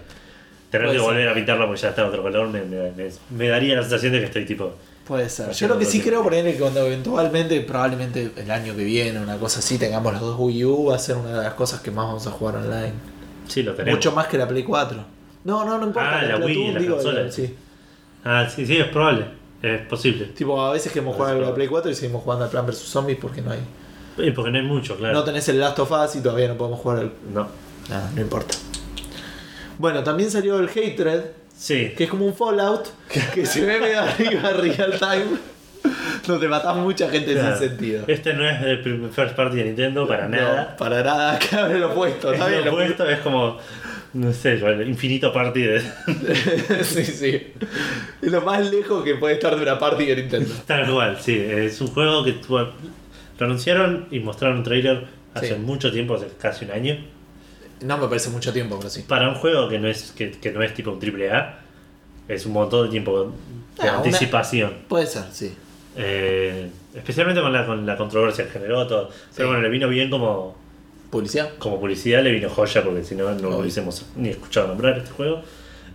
[0.71, 3.49] Tener que volver a pintarla porque ya está en otro color me, me- me- me
[3.49, 4.75] daría la sensación de que estoy tipo.
[5.09, 5.51] Puede ser.
[5.53, 9.39] Yo lo que sí creo, ponerle que cuando eventualmente, probablemente el año que viene, una
[9.39, 11.91] cosa así, tengamos los dos Wii U, va a ser una de las cosas que
[11.91, 12.93] más vamos a jugar online.
[13.49, 13.97] Sí, lo tenemos.
[13.97, 14.99] Mucho más que la Play 4.
[15.45, 16.19] No, no, no importa.
[16.19, 17.33] Ah, la Wii, Splatoon, la digo, consola.
[17.33, 17.55] sí.
[18.23, 19.25] Ah, sí, sí, es probable.
[19.63, 20.27] Es posible.
[20.27, 21.55] Tipo, a veces que hemos jugado a la.
[21.55, 23.61] Play 4 y seguimos jugando al Plan vs Zombies porque no hay
[24.19, 25.15] Eh, porque no hay mucho, claro.
[25.15, 27.13] No tenés el Last of Us y todavía no podemos jugar el.
[27.33, 27.49] No.
[27.89, 28.55] Nada, no importa.
[29.79, 31.23] Bueno, también salió el Hatred,
[31.61, 31.93] Sí.
[31.97, 32.87] que es como un Fallout,
[33.35, 35.39] que se ve medio arriba real time,
[36.27, 37.57] donde matás mucha gente Claro.
[37.59, 38.05] sin sentido.
[38.07, 40.77] Este no es el first party de Nintendo para No, nada.
[40.77, 42.33] para nada, claro, lo opuesto.
[42.33, 43.59] Es lo opuesto, es como,
[44.15, 45.81] no sé, el infinito party de...
[46.85, 47.53] sí, sí.
[48.23, 50.55] Es lo más lejos que puede estar de una party de Nintendo.
[50.65, 51.37] Tal cual, sí.
[51.37, 52.73] Es un juego que lo
[53.47, 55.55] anunciaron y mostraron un trailer hace Sí.
[55.61, 56.97] mucho tiempo, hace casi un año.
[57.83, 59.03] No me parece mucho tiempo, pero sí.
[59.07, 61.61] Para un juego que no es, que, que no es tipo un triple A,
[62.27, 63.29] es un montón de tiempo de
[63.79, 64.73] Ah, una- anticipación.
[64.89, 65.55] Puede ser, sí.
[65.97, 69.11] Eh, especialmente con la, con la controversia que generó todo.
[69.37, 70.57] Pero bueno, le vino bien como,
[71.11, 71.51] Publicidad.
[71.59, 75.11] como publicidad, le vino joya porque si no, no lo hubiésemos ni escuchado nombrar este
[75.11, 75.43] juego.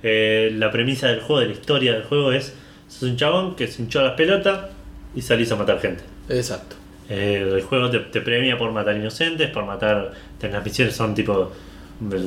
[0.01, 2.53] Eh, la premisa del juego, de la historia del juego es:
[2.89, 4.69] sos un chabón que se hinchó las pelotas
[5.15, 6.03] y salís a matar gente.
[6.29, 6.75] Exacto.
[7.09, 10.11] Eh, el juego te, te premia por matar inocentes, por matar.
[10.41, 11.51] Las misiones son tipo.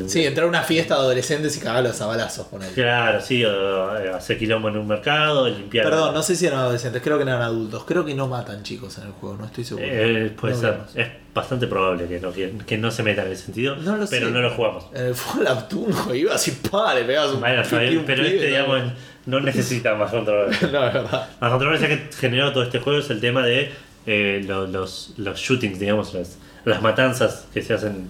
[0.09, 2.71] Sí, entrar a una fiesta de adolescentes y cagarlos a balazos con él.
[2.75, 5.85] Claro, sí, o, hacer quilombo en un mercado, limpiar.
[5.85, 7.85] Perdón, no sé si eran adolescentes, creo que eran adultos.
[7.85, 9.87] Creo que no matan chicos en el juego, no estoy seguro.
[9.89, 10.71] Eh, puede No ser.
[10.73, 10.97] vemos.
[10.97, 14.07] Es bastante probable que no, que, que no se meta en ese sentido, No lo
[14.07, 14.33] pero sé.
[14.33, 14.87] no lo jugamos.
[14.95, 18.07] En el Fallout 1 iba así, pa, le pegabas un Bueno, está pique, bien, un
[18.07, 18.47] pero este, ¿no?
[18.47, 18.93] digamos,
[19.27, 20.69] no necesita más controversia.
[20.73, 21.29] No, es verdad.
[21.41, 23.71] La controversia que generó todo este juego es el tema de
[24.07, 28.09] eh, lo- los, los shootings, digamos, las, las matanzas que se hacen,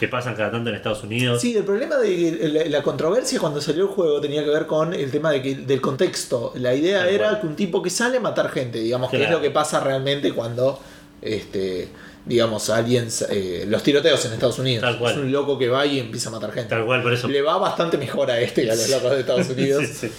[0.00, 1.42] que pasan cada tanto en Estados Unidos.
[1.42, 4.94] Sí, el problema de la, la controversia cuando salió el juego tenía que ver con
[4.94, 6.54] el tema de que, del contexto.
[6.56, 7.40] La idea Tal era cual.
[7.42, 10.32] que un tipo que sale a matar gente, digamos, que es lo que pasa realmente
[10.32, 10.80] cuando,
[11.20, 11.90] este,
[12.26, 14.82] digamos, alguien, eh, los tiroteos en Estados Unidos.
[14.82, 15.12] Tal cual.
[15.14, 16.68] Es un loco que va y empieza a matar gente.
[16.68, 17.26] Tal cual, por eso.
[17.28, 19.84] Le va bastante mejor a este que a los locos de Estados Unidos.
[19.86, 20.12] Sí, sí.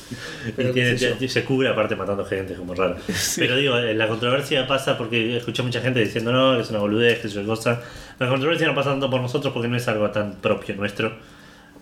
[0.56, 0.98] Pero Y tiene-
[1.30, 2.96] se cubre aparte matando gente, es como raro.
[3.38, 6.80] Pero digo, eh, la controversia pasa porque escuché mucha gente diciendo no, que es una
[6.80, 7.82] boludez, que es una cosa.
[8.20, 11.14] La controversia no pasa tanto por nosotros porque no es algo tan propio nuestro.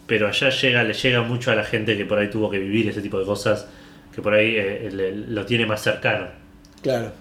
[0.05, 2.89] Pero allá llega, le llega mucho a la gente que por ahí tuvo que vivir
[2.89, 3.67] ese tipo de cosas,
[4.13, 6.28] que por ahí eh, le- lo tiene más cercano.
[6.82, 7.11] Claro.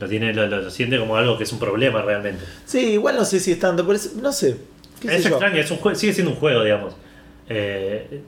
[0.00, 2.44] Lo, tiene, lo, lo- lo siente como algo que es un problema realmente.
[2.64, 4.56] Sí, igual no sé si es tanto, pero es- no sé.
[5.00, 5.36] ¿Qué Es sé yo?
[5.36, 6.94] extraño, es un sigue siendo un juego, digamos.
[7.48, 8.20] Eh,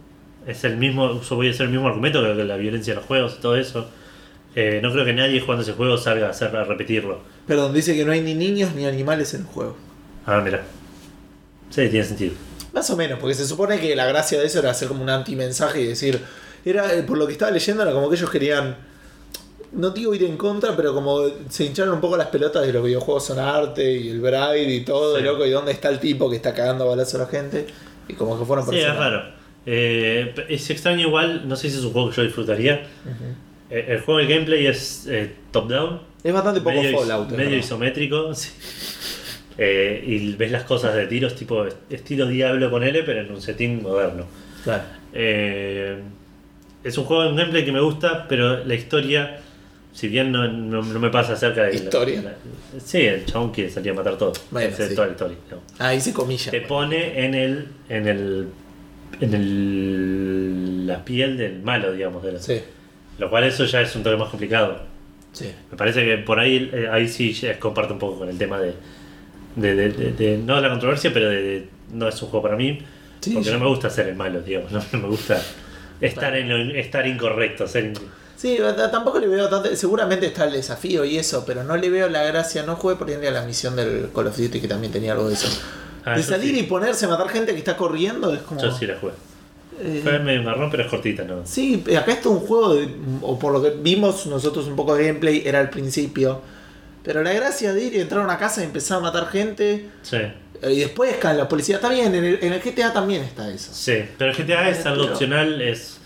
[0.47, 3.07] es el mismo, yo voy a hacer el mismo argumento que la violencia en los
[3.07, 3.89] juegos y todo eso.
[4.57, 7.21] Eh, no creo que nadie jugando ese juego salga a, hacer, a repetirlo.
[7.47, 9.77] Perdón, dice que no hay ni niños ni animales en el juego.
[10.27, 10.62] Ah, mira.
[11.71, 12.35] Sí, tiene sentido.
[12.73, 15.11] Más o menos, porque se supone que la gracia de eso era hacer como un
[15.11, 16.21] antimensaje y decir,
[16.64, 18.77] era eh, por lo que estaba leyendo, era como que ellos querían,
[19.73, 22.85] no digo ir en contra, pero como se hincharon un poco las pelotas de los
[22.85, 25.23] videojuegos son arte y el Braille y todo, Sí.
[25.23, 27.66] loco, y dónde está el tipo que está cagando a balazo a la gente,
[28.09, 29.23] y como que fueron por Sí, es raro.
[29.66, 32.83] Eh, es extraño igual, no sé si es un juego que yo disfrutaría.
[33.71, 36.01] Eh, el juego, el gameplay es eh, top-down.
[36.25, 37.31] Es bastante poco medio, is- Fallout.
[37.31, 38.35] es medio isométrico.
[38.35, 38.51] sí.
[39.59, 43.83] Y ves las cosas de tiros tipo estilo Diablo con L, pero en un setting
[43.83, 44.25] moderno.
[44.64, 44.83] Claro.
[46.83, 49.39] Es un juego, un gameplay que me gusta, pero la historia,
[49.93, 51.74] si bien no, no- no me pasa acerca de...
[51.74, 52.22] la- ¿Historia?
[52.22, 54.32] la- sí, el chabón que salía a matar todo.
[54.51, 54.95] Bueno, Esa es sí.
[54.95, 55.36] toda la historia.
[55.45, 55.64] digamos.
[55.78, 56.51] Ah, hice comillas.
[56.51, 57.68] Te pone en el...
[57.88, 58.47] En el
[59.20, 62.22] en el, la piel del malo, digamos.
[62.22, 62.61] De la- Sí,
[63.18, 64.80] Lo cual eso ya es un toque más complicado.
[65.32, 65.51] sí.
[65.70, 68.72] Me parece que por ahí, eh, ahí sí comparto un poco con el tema de,
[69.57, 72.78] de, de- de- no de la controversia, pero de, no es un juego para mí,
[73.20, 75.43] Sí, porque yo- no me gusta ser el malo, digamos, no, no me gusta
[76.01, 77.95] estar en lo- estar incorrecto, ser in-
[78.41, 78.59] Sí,
[78.91, 79.74] tampoco le veo tanto.
[79.76, 82.62] Seguramente está el desafío y eso, pero no le veo la gracia.
[82.62, 85.28] No jugué por ejemplo a la misión del Call of Duty que también tenía algo
[85.28, 85.49] de eso.
[86.05, 86.61] Ah, de salir sí.
[86.61, 88.59] y ponerse a matar gente que está corriendo es como.
[88.62, 89.12] Yo sí la jugué.
[89.78, 91.43] eh, Fue medio marrón, pero es cortita, ¿no?
[91.45, 92.88] sí, acá está un juego, de,
[93.20, 96.41] o por lo que vimos nosotros un poco de gameplay, era al principio.
[97.03, 99.91] Pero la gracia de ir y entrar a una casa y empezar a matar gente.
[100.03, 101.76] Sí, eh, Y después cae la policía.
[101.76, 103.70] Está bien, en el, en el GTA también está eso.
[103.74, 104.03] sí.
[104.16, 105.99] Pero el GTA es algo opcional, es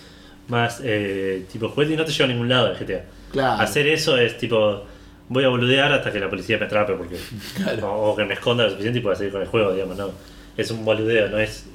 [0.49, 3.05] más eh, tipo juguete y no te lleva a ningún lado el GTA.
[3.33, 3.63] Claro.
[3.63, 4.85] Hacer eso es tipo,
[5.29, 7.17] voy a boludear hasta que la policía me atrape porque
[7.57, 7.93] Claro.
[7.93, 10.11] o, o que me esconda lo suficiente y pueda seguir con el juego, digamos, no.
[10.57, 11.67] Es un boludeo, no es,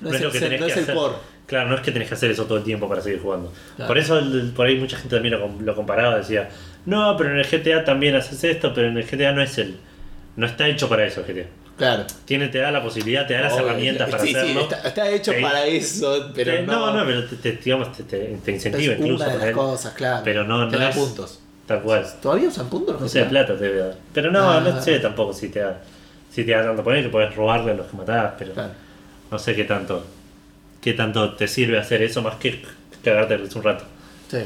[0.00, 0.22] No es el-
[0.60, 0.94] no es el hacer.
[0.94, 1.14] core.
[1.46, 3.52] Claro, no es que tenés que hacer eso todo el tiempo para seguir jugando.
[3.76, 3.88] Claro.
[3.88, 6.48] Por eso el- por ahí mucha gente también lo, lo comparaba, decía,
[6.84, 9.76] no, pero en el GTA también haces esto, pero en el GTA no es el.
[10.36, 11.46] No está hecho para eso el GTA.
[11.76, 12.04] Claro.
[12.24, 14.60] Tiene, te da la posibilidad, te da las Obvio, herramientas para sí, sí, hacerlo.
[14.62, 16.72] está, está hecho Te- para eso, pero Te- no.
[16.86, 19.16] no, no, pero te, te- digamos, te, te- te incentiva es incluso.
[19.24, 20.20] una de las poner- cosas, claro.
[20.24, 21.40] Pero no, Te no da es- puntos.
[21.66, 22.06] Tal cual.
[22.22, 23.00] ¿Todavía usan puntos?
[23.00, 23.94] No sé, plata te debe dar.
[24.14, 24.60] Pero no, Ah.
[24.60, 25.82] no sé tampoco si te da.
[26.30, 28.70] Si te da tanto poner que puedes robarle a los que matás, pero Claro.
[29.30, 30.04] no sé qué tanto.
[30.80, 32.62] qué tanto te sirve hacer eso más que
[33.02, 33.84] cagarte un rato.
[34.30, 34.38] Sí.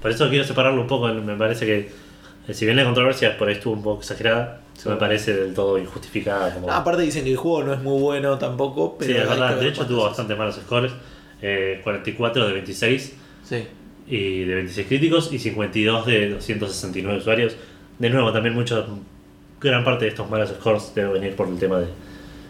[0.00, 2.06] Por eso quiero separarlo un poco, me parece que
[2.48, 4.88] Eh, Si bien la controversia por ahí estuvo un poco exagerada, Sí.
[4.88, 6.52] me parece del todo injustificada.
[6.54, 6.70] Como...
[6.70, 9.50] Ah, aparte dicen que el juego no es muy bueno tampoco, pero sí, es verdad.
[9.50, 10.92] ver De hecho, cuántos tuvo bastante malos scores.
[11.42, 13.12] Eh, 44 de 26
[13.44, 13.64] Sí.
[14.08, 17.56] y de 26 críticos y 52 de 269 usuarios.
[17.98, 18.86] De nuevo, también mucho,
[19.60, 21.86] gran parte de estos malos scores debe venir por el tema de...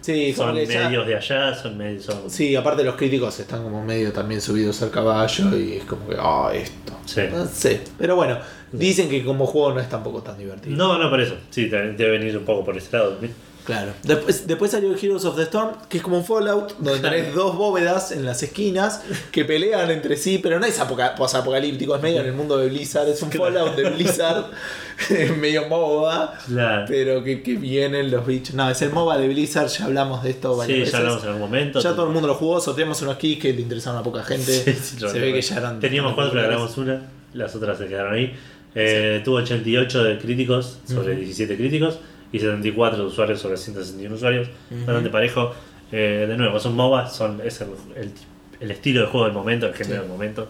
[0.07, 2.05] Sí, Son ya- medios de allá, son medios...
[2.05, 6.07] Son, Sí, aparte los críticos están como medio también subidos al caballo y es como
[6.09, 6.93] que, ah, esto.
[7.07, 7.23] Sí.
[7.33, 7.81] No sé.
[7.99, 8.39] Pero bueno,
[8.71, 10.77] dicen que como juego no es tampoco tan divertido.
[10.77, 11.35] No, no, por eso.
[11.51, 13.19] Sí, debe venir un poco por ese lado.
[13.67, 13.93] Claro.
[14.05, 17.57] Después, después salió Heroes of the Storm, que es como un Fallout, donde tenés dos
[17.57, 19.03] bóvedas en las esquinas
[19.33, 22.69] que pelean entre sí, pero no es apoca- posapocalíptico, es medio en el mundo de
[22.69, 24.47] Blizzard, es un Fallout de Blizzard,
[25.41, 26.85] medio MOBA, Claro.
[26.89, 28.55] pero que, que vienen los bichos.
[28.55, 30.93] No, es el MOBA de Blizzard, ya hablamos de esto varias Sí, veces.
[30.93, 31.81] ya hablamos en algún momento.
[31.81, 34.53] Ya todo el mundo lo jugó, sorteamos unos keys que le interesaban a poca gente.
[34.53, 35.81] Sí, sí, yo Se ve que ya eran.
[35.81, 37.03] Teníamos cuatro, le agarramos una,
[37.35, 38.33] las otras se quedaron ahí.
[38.75, 41.21] Eh, Tuvo 88 de críticos sobre Ujú.
[41.23, 41.99] 17 críticos
[42.33, 44.49] y 74 de usuarios sobre 161 usuarios.
[44.71, 44.85] Ujú.
[44.87, 45.53] Bastante parejo.
[45.93, 48.13] Eh, de nuevo, son MOBA, son, es el, el-
[48.59, 50.01] el estilo de juego del momento, el género Sí.
[50.01, 50.49] del momento.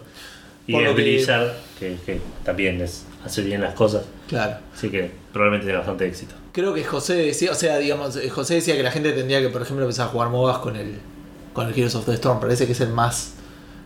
[0.65, 4.05] Y Por es que- Blizzard, que, que también es, hace bien las cosas.
[4.27, 4.57] Claro.
[4.73, 6.33] Así que probablemente tenga bastante éxito.
[6.53, 9.49] Creo que José decía, o sea, digamos, eh, José decía que la gente tendría que,
[9.49, 10.93] por ejemplo, empezar a jugar MOBAs con el,
[11.53, 12.39] con el Heroes of the Storm.
[12.39, 13.33] Parece que es el más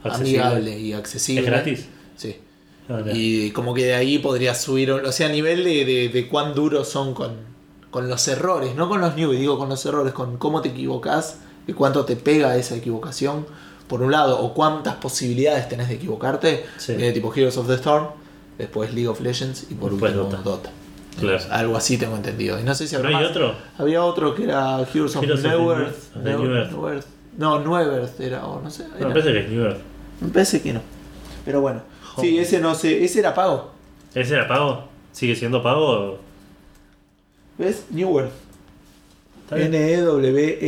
[0.03, 0.39] Accesible.
[0.41, 1.41] amigable y accesible.
[1.41, 1.85] ¿Es gratis?
[2.15, 2.35] Sí.
[2.89, 3.01] Ah.
[3.13, 6.53] Y como que de ahí podrías subir, o sea, a nivel de, de, de cuán
[6.55, 7.31] duros son con,
[7.91, 11.37] con los errores, no con los newbies, digo con los errores, con cómo te equivocas
[11.67, 13.45] y cuánto te pega esa equivocación,
[13.87, 16.93] por un lado, o cuántas posibilidades tenés de equivocarte, Sí.
[16.97, 18.07] eh, tipo Heroes of the Storm,
[18.57, 20.43] después League of Legends y por Después último Dota.
[20.49, 20.69] Dota.
[21.19, 21.43] Claro.
[21.51, 22.57] Algo así tengo entendido.
[22.57, 23.25] Y no sé si ¿No hay más.
[23.31, 23.53] otro?
[23.77, 26.15] Había otro que era Heroes of Heroes of the New Earth.
[26.15, 26.71] of the New- New Earth.
[26.71, 27.05] New Earth.
[27.37, 28.87] No, New Earth era, o no sé.
[28.87, 29.79] No, era- me parece que es New Earth.
[30.21, 30.81] me parece que no.
[31.43, 31.81] Pero bueno.
[32.19, 33.71] Sí, ese no sé, ese era pago.
[34.15, 34.85] ¿Ese era pago?
[35.11, 36.17] ¿Sigue siendo pago?
[37.61, 37.85] ¿Ves?
[37.91, 38.31] New Earth.
[39.43, 39.73] Está bien.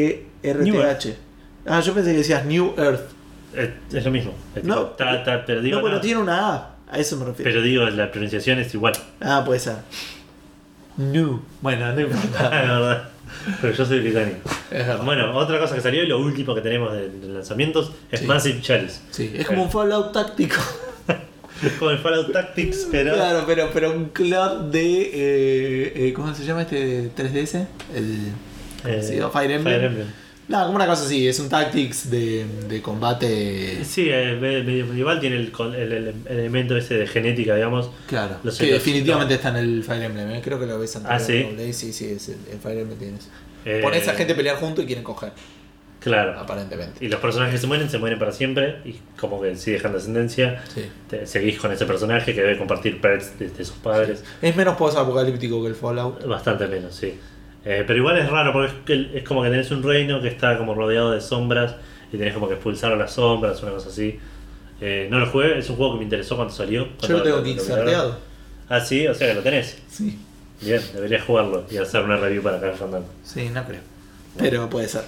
[0.04, 1.18] N-E-W-E-R-T-H.
[1.66, 3.02] Ah, yo pensé que decías New Earth.
[3.56, 4.34] Es, es lo mismo.
[4.56, 6.70] Es No, tipo, pero digo, no, pero tiene una A.
[6.92, 7.50] A eso me refiero.
[7.52, 8.94] pero digo, la pronunciación es igual.
[9.22, 9.76] Ah, puede ser.
[10.98, 11.42] New.
[11.62, 12.50] Bueno, no importa.
[12.50, 13.10] verdad.
[13.62, 14.48] Pero yo soy británico.
[15.04, 18.26] Bueno, otra cosa que salió y lo último que tenemos de, de lanzamientos es Sí.
[18.28, 19.00] Massive Chalice.
[19.12, 20.58] Sí, es como un Fallout táctico.
[21.80, 23.14] Como el Fallout Tactics, pero.
[23.16, 25.02] Claro, pero, pero un cloud de.
[25.14, 27.66] eh, eh, ¿Cómo se llama este 3DS?
[27.96, 28.18] El.
[28.86, 29.74] eh, sí, o Fire Emblem.
[29.76, 30.08] Fire Emblem.
[30.50, 33.84] No, como una cosa así, es un tactics de, de combate.
[33.86, 37.90] Sí, eh, medio medieval tiene el, el- el- el elemento ese de genética, digamos.
[38.08, 40.42] Claro, Los que celos, definitivamente está en el Fire Emblem, ¿eh?
[40.44, 41.12] creo que lo ves antes.
[41.12, 41.46] Ah, ¿sí?
[41.72, 43.30] Sí, sí, es el, Fire Emblem tiene eso.
[43.64, 45.32] Eh, Pones a gente a pelear junto y quieren coger,
[46.04, 46.38] Claro.
[46.40, 47.04] aparentemente.
[47.06, 48.80] Y los personajes que se mueren, se mueren para siempre.
[48.86, 50.86] Y como que si dejan descendencia, Sí.
[51.10, 54.24] te- seguís con ese personaje que debe compartir pets de, de sus padres.
[54.42, 56.26] Es menos post-apocalíptico que el Fallout.
[56.26, 57.18] Bastante menos, sí.
[57.66, 60.74] Eh, pero igual es raro porque es, como que tenés un reino que está como
[60.76, 61.76] rodeado de sombras
[62.12, 64.20] y tenés como que expulsar a las sombras, una cosa así.
[64.82, 66.90] Eh, no lo jugué, es un juego que me interesó cuando salió.
[67.02, 68.18] Yo lo tengo kickstarteado.
[68.68, 69.78] Ah, sí, o sea que lo tenés.
[69.90, 70.20] Sí.
[70.60, 73.08] Bien, deberías jugarlo y hacer una review para acá Fandango.
[73.24, 73.80] Sí, no creo.
[74.38, 75.04] Pero puede ser.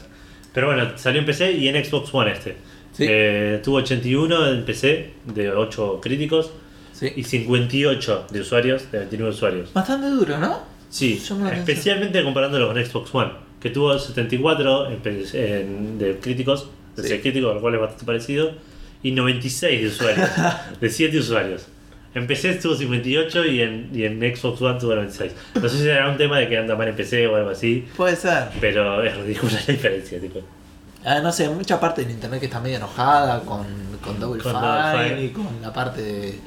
[0.55, 2.55] Pero bueno, salió en PC y en Xbox One este.
[2.93, 3.05] Sí.
[3.07, 6.49] Eh, tuvo 81 en PC de 8 críticos
[6.93, 7.11] Sí.
[7.15, 9.73] y 58 de usuarios, de 29 usuarios.
[9.73, 10.59] Bastante duro, ¿no?
[10.89, 11.21] Sí,
[11.53, 15.01] especialmente comparándolo con Xbox One, que tuvo 74 en
[15.33, 17.09] en- de críticos, de Sí.
[17.09, 18.51] 6 críticos, lo cual es bastante parecido,
[19.03, 20.29] y 96 de usuarios,
[20.79, 21.67] de 7 usuarios.
[22.15, 25.31] En PC tuvo 58 y en, y en Xbox One tuvo 96.
[25.55, 27.85] No sé si será un tema de que anda mal en PC o algo así,
[27.95, 28.47] Puede ser.
[28.61, 30.39] pero es ridícula la diferencia, tipo.
[31.03, 33.65] Ah, no sé, hay mucha parte en internet que está medio enojada con,
[34.01, 35.23] con Double Con Fine Double Fine.
[35.25, 36.39] y con la parte de.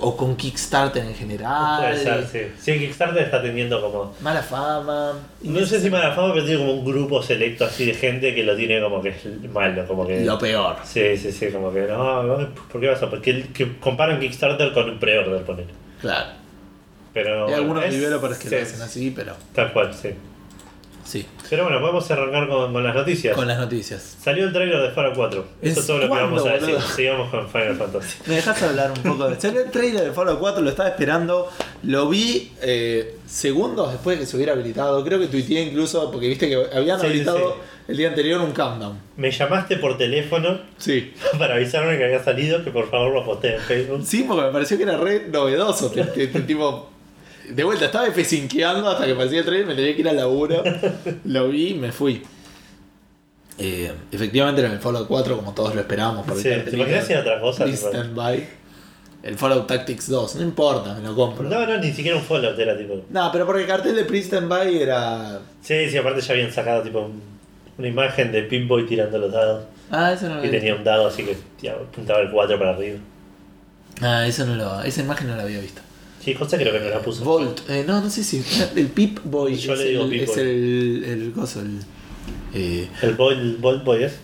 [0.00, 1.80] O con Kickstarter en general.
[1.92, 2.40] Puede ser, sí.
[2.72, 4.14] Sí, Kickstarter está teniendo como.
[4.20, 5.12] Mala fama.
[5.42, 8.42] No sé si mala fama, pero tiene como un grupo selecto así de gente que
[8.42, 10.24] lo tiene como que es malo, como que.
[10.24, 10.76] Lo peor.
[10.84, 13.10] Sí, sí, sí, como que no, ¿por qué vas a.?
[13.10, 15.66] Porque que comparan Kickstarter con un pre-order, poner.
[16.00, 16.30] Claro.
[17.14, 17.46] Pero.
[17.48, 19.34] Hay algunos es- developers que sí, lo hacen así, pero.
[19.54, 20.10] Tal cual, sí.
[21.04, 21.24] Sí.
[21.50, 23.34] Pero bueno, podemos arrancar con, con las noticias.
[23.34, 24.16] Con las noticias.
[24.22, 25.44] Salió el trailer de Fallout 4.
[25.62, 26.68] Eso ¿Es todo lo que vamos a decir.
[26.74, 26.80] boludo?
[26.88, 28.18] Sigamos con Final Fantasy.
[28.26, 31.50] ¿Me dejas hablar un poco de Salió el trailer de Fallout 4, lo estaba esperando.
[31.82, 35.04] Lo vi eh, segundos después de que se hubiera habilitado.
[35.04, 37.82] Creo que tuiteé incluso, porque viste que habían Sí, habilitado sí.
[37.92, 38.98] el día anterior un countdown.
[39.16, 41.12] Me llamaste por teléfono Sí.
[41.38, 44.02] para avisarme que había salido, que por favor lo posté en Facebook.
[44.04, 45.92] Sí, porque me pareció que era re novedoso.
[46.46, 46.90] tipo,
[47.54, 50.62] de vuelta, estaba F5 hasta que aparecía el trailer, me tenía que ir al laburo.
[51.24, 52.22] Lo vi y me fui.
[53.58, 56.26] Eh, efectivamente era el Fallout 4, como todos lo esperábamos.
[56.26, 57.64] Por Sí, ¿te imaginas otra cosa?
[59.22, 60.36] El Fallout Tactics 2.
[60.36, 61.48] No importa, me lo compro.
[61.48, 63.02] No, no, ni siquiera un Fallout era tipo.
[63.10, 65.40] No, pero porque el cartel de Prison By era.
[65.62, 67.22] Sí, sí, aparte ya habían sacado tipo un-
[67.78, 69.64] una imagen de Pip-Boy tirando los dados.
[69.90, 72.70] Ah, eso no lo Y tenía un dado así que tía, apuntaba el 4 para
[72.72, 72.98] arriba.
[74.02, 74.82] Ah, eso no lo.
[74.82, 75.80] Esa imagen no la había visto.
[76.26, 77.24] Sí, cosa creo que no la puso.
[77.24, 78.42] Volt, eh, no, no sé si.
[78.76, 80.38] El Pip Boy Yo es, le digo el, Pip es Boy.
[80.40, 81.78] el, el coso, el.
[82.52, 84.16] eh, El Bolt Boy es.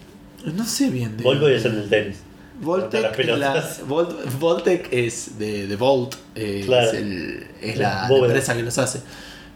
[0.53, 1.17] no sé bien.
[1.17, 2.17] de- Bolt Boy es el del tenis.
[2.61, 6.89] Voltec, Las Volt- Voltec es de, de Volt, eh, Claro.
[6.89, 9.01] es, el- es la, empresa que los hace.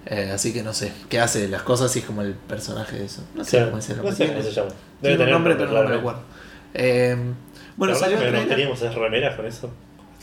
[0.07, 3.05] Eh, así que no sé, qué hace las cosas y es como el personaje de
[3.07, 3.23] eso.
[3.35, 4.17] No sé Claro, cómo es el no nombre.
[4.17, 4.71] sé Tiene- cómo se llama.
[5.03, 6.21] tiene un nombre, pero no me acuerdo.
[6.75, 7.17] Eh,
[7.77, 8.49] bueno, salió que nos trailer.
[8.49, 9.71] queríamos hacer remeras con eso.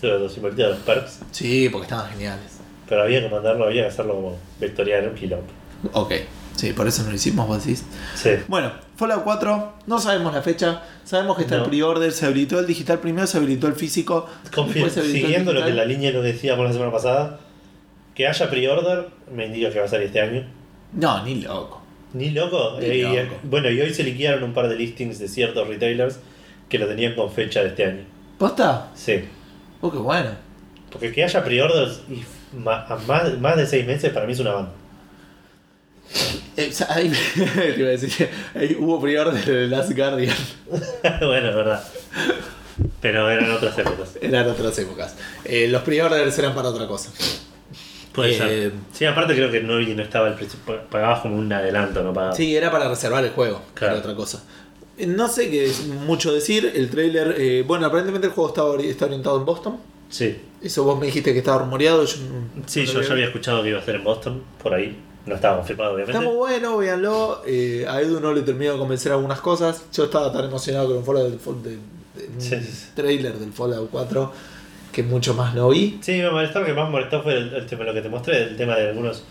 [0.03, 1.19] Los, los invertidos de los perks.
[1.31, 2.59] Sí, porque estaban geniales.
[2.87, 5.45] Pero había que mandarlo, había que hacerlo como vectorial, un quilombo.
[5.93, 6.13] Ok,
[6.55, 7.83] sí, por eso no lo hicimos, vos decís.
[8.15, 8.29] Sí.
[8.47, 11.63] Bueno, Fallout 4, no sabemos la fecha, sabemos que está No.
[11.63, 14.27] el pre-order, se habilitó el digital primero, se habilitó el físico.
[14.53, 17.39] Confío, siguiendo lo que la línea lo decíamos la semana pasada,
[18.15, 20.45] que haya pre-order me indica que va a salir este año.
[20.93, 21.81] No, ni loco.
[22.13, 22.77] Ni loco.
[22.79, 23.35] Ni Eh, loco.
[23.43, 26.19] bueno, y hoy se liquidaron un par de listings de ciertos retailers
[26.69, 28.03] que lo tenían con fecha de este año.
[28.37, 28.91] ¿Posta?
[28.93, 29.23] Sí.
[29.85, 30.29] Oh, qué bueno.
[30.89, 32.23] Porque que haya pre-orders y
[32.65, 34.71] a más, más de seis meses para mí es una banda.
[36.55, 40.35] Eh, ahí- te iba a decir, ahí hubo pre-order de Last Guardian.
[41.21, 41.83] bueno, es verdad.
[43.01, 44.09] Pero eran otras épocas.
[44.21, 45.15] Eran otras épocas.
[45.43, 47.11] Eh, los pre-orders eran para otra cosa.
[48.13, 48.71] Puede Eh, ser.
[48.93, 50.57] Sí, aparte creo que no, estaba el precio.
[50.89, 52.37] Pagabas como un adelanto, no pagabas.
[52.37, 53.93] Sí, era para reservar el juego, Claro.
[53.95, 54.43] era otra cosa.
[54.97, 56.71] No sé qué es mucho decir.
[56.75, 59.77] El trailer, eh, bueno, aparentemente el juego está, ori- está orientado en Boston.
[60.09, 62.05] Sí, Eso vos me dijiste que estaba rumoreado.
[62.05, 62.15] Yo,
[62.67, 64.95] sí yo ya había escuchado que iba a ser en Boston, por ahí.
[65.25, 66.11] No estaba confirmado, obviamente.
[66.19, 67.41] Está muy bueno, véanlo.
[67.47, 69.83] Eh, a Edu no le terminó de convencer algunas cosas.
[69.93, 73.33] Yo estaba tan emocionado con un, Fallout del, Fall- de- de- un Sí, sí, trailer
[73.39, 74.31] del Fallout 4
[74.91, 75.97] que mucho más no vi.
[76.03, 78.43] Sí, me molestó, lo que más molestó fue el, el tema, lo que te mostré,
[78.43, 79.23] el tema de algunos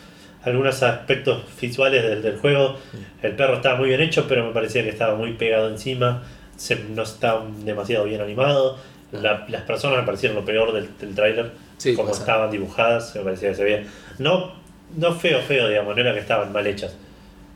[0.44, 2.76] algunos aspectos visuales del, del juego.
[3.22, 6.22] El perro estaba muy bien hecho, pero me parecía que estaba muy pegado encima,
[6.56, 8.76] se, no estaba demasiado bien animado.
[9.12, 13.22] La- las personas me parecieron lo peor del, del tráiler, Sí, como estaban dibujadas, me
[13.22, 13.84] parecía que se veía.
[14.18, 14.52] No,
[14.96, 16.94] no feo, feo, digamos, no era que estaban mal hechas,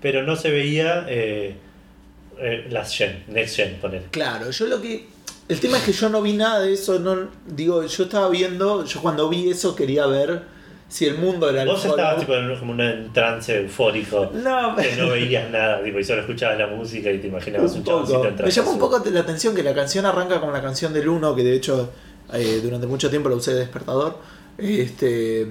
[0.03, 1.55] pero no se veía eh,
[2.39, 4.03] eh, las gen, next gen, poner.
[4.11, 5.07] Claro, yo lo que.
[5.49, 6.99] El tema es que yo no vi nada de eso.
[6.99, 8.85] No, digo, yo estaba viendo.
[8.85, 10.43] Yo cuando vi eso quería ver
[10.89, 14.31] si el mundo era el Vos estabas tipo en como un trance eufórico.
[14.33, 17.79] No, que no veías nada, tipo, y solo escuchabas la música y te imaginabas un,
[17.79, 18.29] un chaboncito poco.
[18.29, 21.09] en Me llamó un poco la atención que la canción arranca con la canción del
[21.09, 21.91] 1, que de hecho
[22.33, 24.19] eh, durante mucho tiempo la usé de despertador.
[24.59, 25.49] Este.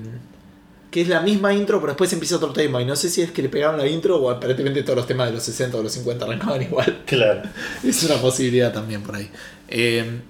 [0.90, 2.82] Que es la misma intro, pero después empieza otro tema.
[2.82, 5.28] Y no sé si es que le pegaron la intro o aparentemente todos los temas
[5.28, 7.04] de los 60 o los 50 arrancaban igual.
[7.06, 7.42] Claro.
[7.84, 9.30] Es una posibilidad también por ahí.
[9.68, 10.22] Eh,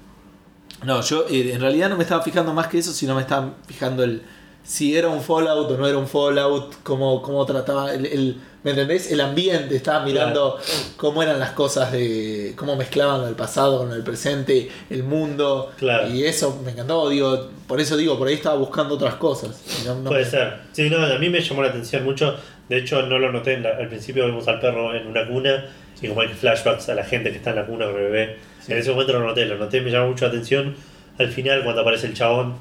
[0.84, 3.53] no, yo eh, en realidad no me estaba fijando más que eso, sino me estaba
[3.68, 4.24] fijando el
[4.66, 8.72] si era un Fallout o no era un Fallout, cómo, cómo trataba el, el- ¿me
[8.72, 9.11] entendés?
[9.11, 10.57] El ambiente, estaba mirando
[10.97, 16.07] cómo eran las cosas de cómo mezclaban el pasado con el presente, el mundo, Claro.
[16.09, 19.61] y eso me encantó, digo, por eso digo, por ahí estaba buscando otras cosas.
[19.86, 20.53] no- no Puede me- ser.
[20.72, 22.36] Sí, no, a mí me llamó la atención mucho.
[22.68, 23.59] De hecho, no lo noté.
[23.59, 25.68] la- al principio vemos al perro en una cuna
[26.01, 28.38] y como hay flashbacks a la gente que está en la cuna con el bebé.
[28.68, 30.75] En ese momento lo noté, lo noté, me llamó mucho la atención.
[31.20, 32.55] Al final, cuando aparece el chabón,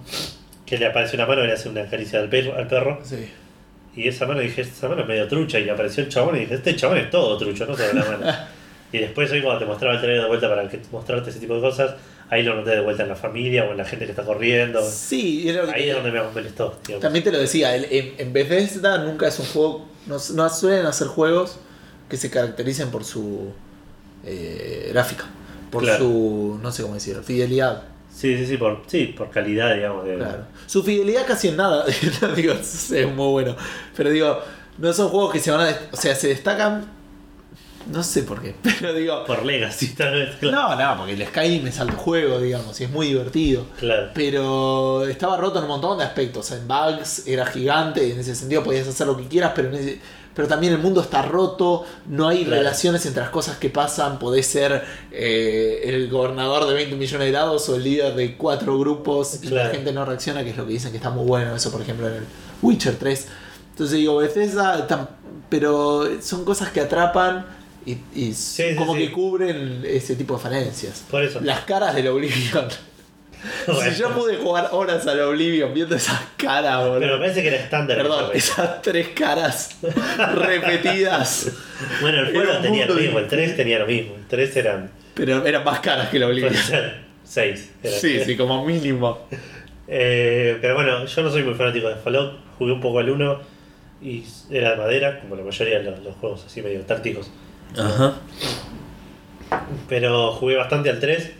[0.67, 3.29] que le aparece una mano y le hace una caricia al perro, al perro Sí.
[3.97, 5.59] y esa mano dije, esa mano es medio trucha.
[5.61, 8.33] Y apareció el chabón y dije, este chabón es todo trucho, no solo la mano.
[8.93, 11.55] y después, ahí cuando te mostraba el trailer de vuelta para que mostrarte ese tipo
[11.57, 11.95] de cosas,
[12.31, 14.81] ahí lo noté de vuelta en la familia o en la gente que está corriendo.
[14.89, 16.79] Sí, que Ahí es donde me molestó.
[16.87, 17.03] digamos.
[17.03, 21.09] También te lo decía, en, en Bethesda nunca es un juego, no, no suelen hacer
[21.09, 21.59] juegos
[22.09, 23.53] que se caractericen por su
[24.25, 25.25] eh, gráfica,
[25.71, 25.99] por Claro.
[26.05, 27.83] su, no sé cómo decirlo, fidelidad.
[28.15, 30.05] Sí, sí, sí, por, sí, por calidad, digamos.
[30.07, 30.47] De, Claro.
[30.67, 31.85] Su fidelidad casi en nada,
[32.37, 33.57] digo, es muy bueno.
[33.97, 34.41] Pero digo,
[34.79, 36.85] no son juegos que se van a, o sea, se destacan,
[37.91, 40.37] no sé por qué, pero digo, Por Legacy, tal vez.
[40.37, 40.77] Claro.
[40.77, 43.67] no, no, porque el Skyrim es alto juego, digamos, y es muy divertido.
[43.79, 44.11] Claro.
[44.15, 46.51] Pero estaba roto en un montón de aspectos.
[46.53, 50.01] En bugs era gigante, en ese sentido podías hacer lo que quieras, pero, en ese-
[50.35, 52.57] pero también el mundo está roto, no hay Claro.
[52.63, 54.19] relaciones entre las cosas que pasan.
[54.19, 54.83] Podés ser
[55.13, 59.49] eh, el gobernador de 20 millones de lados o el líder de cuatro grupos y
[59.49, 61.55] la gente no reacciona, que es lo que dicen que está muy bueno.
[61.55, 62.25] Eso, por ejemplo, en el
[62.63, 63.27] Witcher 3.
[63.71, 65.09] Entonces digo, Bethesda, tam-
[65.49, 67.47] pero son cosas que atrapan
[67.87, 69.01] y, y Sí, sí, como sí.
[69.01, 71.03] que cubren ese tipo de falencias.
[71.11, 71.41] Por eso.
[71.43, 72.67] Las caras del Oblivion.
[73.67, 77.01] Si yo pude jugar horas al Oblivion viendo esas caras, boludo.
[77.01, 77.97] Pero me parece que era estándar.
[77.97, 79.77] Perdón, esas tres caras
[80.35, 81.51] repetidas.
[82.01, 83.37] Bueno, el juego tenía lo mismo, el distinto.
[83.37, 84.15] 3 tenía lo mismo.
[84.17, 84.91] El 3 eran.
[85.15, 86.53] Pero eran más caras que el Oblivion.
[86.53, 87.73] Puede ser 6.
[87.85, 89.27] Sí, sí, como mínimo.
[89.87, 92.39] Eh, pero bueno, yo no soy muy fanático de Fallout.
[92.59, 93.41] Jugué un poco al 1
[94.03, 97.31] y era de madera, como la mayoría de los, los juegos así medio tácticos.
[97.77, 98.15] Ajá.
[99.89, 101.33] Pero jugué bastante al 3.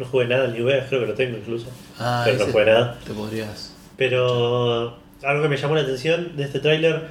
[0.00, 1.66] No jugué nada al New Vegas, creo que lo tengo incluso.
[1.98, 2.98] Ah, pero no jugué nada.
[3.06, 3.74] Te podrías.
[3.98, 7.02] Pero algo que me llamó la atención de este tráiler,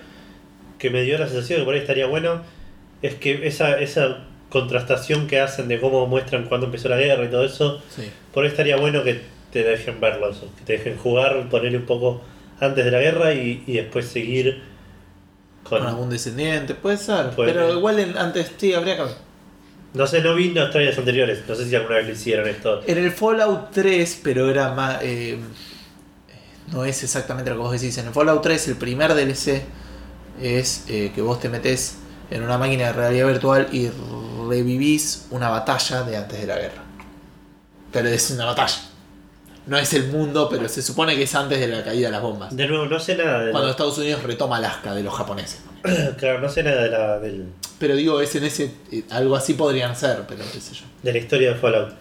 [0.80, 2.42] que me dio la sensación de que por ahí estaría bueno,
[3.04, 7.28] es que esa, esa contrastación que hacen de cómo muestran cuándo empezó la guerra y
[7.28, 8.10] todo eso, Sí.
[8.34, 9.22] por ahí estaría bueno que
[9.52, 12.22] te dejen verlo eso, que te dejen jugar, ponerle un poco
[12.60, 14.64] antes de la guerra y, y después seguir
[15.64, 15.80] con...
[15.80, 17.30] Con algún descendiente, puede ser.
[17.32, 17.78] Puede pero ser.
[17.78, 19.04] igual en- antes sí, habría que.
[19.94, 22.82] No sé, no vi los trailers anteriores, no sé si alguna vez lo hicieron esto.
[22.86, 25.00] En el Fallout 3, pero era más.
[25.02, 25.38] eh,
[26.72, 27.98] no es exactamente lo que vos decís.
[27.98, 29.64] En el Fallout 3, el primer DLC
[30.42, 31.96] es eh, que vos te metes
[32.30, 33.90] en una máquina de realidad virtual y
[34.48, 36.84] revivís una batalla de antes de la guerra.
[37.92, 38.76] Pero es una batalla.
[39.66, 42.22] No es el mundo, pero se supone que es antes de la caída de las
[42.22, 42.56] bombas.
[42.56, 45.62] De nuevo, no sé nada de Cuando la- Estados Unidos retoma Alaska de los japoneses.
[46.18, 47.48] claro, no sé nada de la, del-
[47.80, 48.72] Pero digo, es en ese.
[48.92, 50.82] eh, Algo así podrían ser, pero qué sé yo.
[51.02, 51.94] de la historia de Fallout.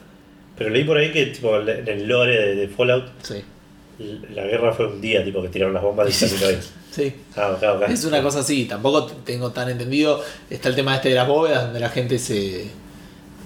[0.56, 3.44] Pero leí por ahí que tipo, en el lore de, de Fallout Sí.
[4.34, 6.60] la guerra fue un día, tipo que tiraron las bombas y se terminó.
[6.90, 7.12] Sí.
[7.36, 7.88] Ah, ok, ok.
[7.90, 10.20] Es una cosa así, tampoco tengo tan entendido.
[10.50, 12.70] Está el tema este de las bóvedas donde la gente se,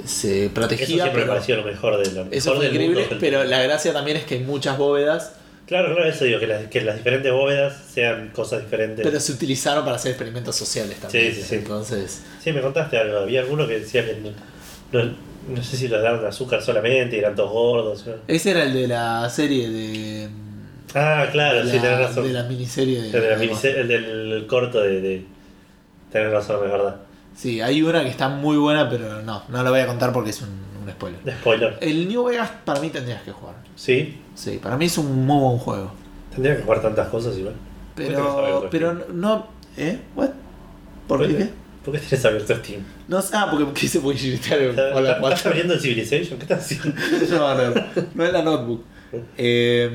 [0.06, 0.86] se Eso protegía.
[1.04, 3.62] siempre me pareció lo mejor de lo eso mejor fue del increíble, mundo, pero la
[3.62, 5.34] gracia también es que hay muchas bóvedas,
[5.72, 9.02] Claro, claro, eso digo, que las, que las diferentes bóvedas sean cosas diferentes.
[9.04, 11.32] pero se utilizaron para hacer experimentos sociales también.
[11.34, 11.54] Sí, sí, sí.
[11.56, 13.18] Entonces, Sí, me contaste algo.
[13.18, 14.30] Había alguno que decía que no,
[14.92, 15.14] no,
[15.48, 18.06] no sé si les daban azúcar solamente y eran todos gordos.
[18.06, 18.12] ¿no?
[18.28, 20.28] ese era el de la serie de.
[20.94, 22.24] Ah, claro, de sí, la, tenés razón.
[22.26, 23.06] de la miniserie de.
[23.06, 25.24] El, de la de- miniserie- el del corto de, de.
[26.12, 26.96] Tenés razón, es verdad.
[27.34, 30.30] Sí, hay una que está muy buena, pero no, no la voy a contar porque
[30.30, 30.50] es un,
[30.84, 31.20] un spoiler.
[31.22, 31.78] De spoiler.
[31.80, 33.54] El New Vegas para mí tendrías que jugar.
[33.74, 35.92] Sí, Sí, para mí es un muy buen juego.
[36.32, 37.54] tendría que jugar tantas cosas igual.
[37.94, 39.46] ¿Por qué tenés Pero, pero no.
[39.76, 39.98] ¿Eh?
[40.16, 40.30] ¿What?
[41.06, 41.48] ¿Por qué?
[41.84, 42.80] ¿Por qué tienes abierto Steam?
[43.08, 45.50] No sé, ah, porque quise publicitar el ¿Estás, Fallout estás 4.
[45.50, 46.38] abriendo el Civilization?
[46.38, 47.00] ¿Qué estás haciendo?
[47.30, 47.82] no, no,
[48.14, 48.84] no es la notebook.
[49.36, 49.90] Eh,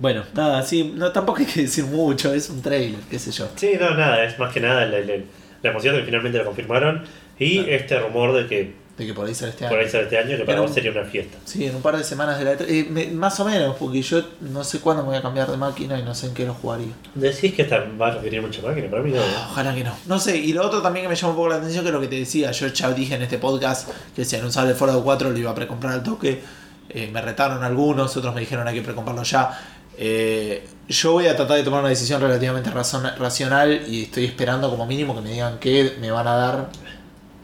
[0.00, 3.48] bueno, nada, sí, no, tampoco hay que decir mucho, es un trailer, qué sé yo.
[3.56, 5.14] Sí, no, nada, es más que nada la, la-
[5.62, 7.02] la emoción de que finalmente lo confirmaron
[7.38, 9.84] y este rumor de que De que por ahí sale este por año.
[9.86, 11.36] ahí sale este año, que para vos sería una fiesta.
[11.44, 12.64] Sí, en un par de semanas de la E3.
[12.68, 15.56] eh, me- más o menos, porque yo no sé cuándo me voy a cambiar de
[15.56, 16.92] máquina y no sé en qué lo jugaría.
[17.16, 19.16] Decís que esta va a requerir mucha máquina, para mí no.
[19.20, 19.24] ¿eh?
[19.50, 19.92] Ojalá que no.
[20.06, 21.94] No sé, y lo otro también que me llama un poco la atención, que es
[21.94, 25.02] lo que te decía, yo ya dije en este podcast que si anunciaba el Fallout
[25.02, 26.40] 4 lo iba a precomprar al toque.
[26.88, 29.58] Eh, me retaron algunos, otros me dijeron hay que precomprarlo ya.
[29.98, 34.68] Eh, yo voy a tratar de tomar una decisión relativamente razona- racional y estoy esperando
[34.70, 36.68] como mínimo que me digan qué me van a dar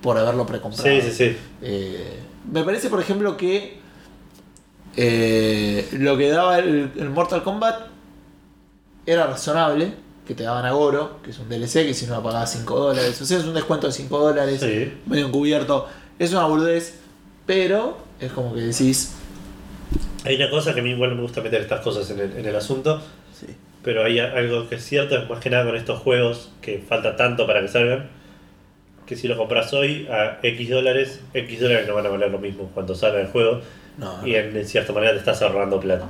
[0.02, 0.88] por haberlo precomprado.
[0.88, 1.36] Sí, sí, sí.
[1.62, 2.18] Eh,
[2.50, 3.78] me parece, por ejemplo, que
[4.96, 7.88] eh, lo que daba el, el Mortal Kombat
[9.06, 9.92] era razonable,
[10.26, 13.20] que te daban a Goro, que es un DLC, que si no pagabas 5 dólares,
[13.20, 14.92] o sea, es un descuento de 5 dólares, Sí.
[15.06, 16.94] medio encubierto, es una boludez,
[17.46, 19.14] pero es como que decís,
[20.24, 22.46] Hay una cosa que a mí igual me gusta meter estas cosas en el, en
[22.46, 23.00] el asunto,
[23.38, 23.46] sí,
[23.82, 27.16] pero hay algo que es cierto, es más que nada con estos juegos que falta
[27.16, 28.10] tanto para que salgan,
[29.10, 32.38] que si lo compras hoy a X dólares, X dólares no van a valer lo
[32.38, 33.60] mismo cuando salga el juego
[33.98, 36.06] no, y en, en cierta manera te estás ahorrando plata.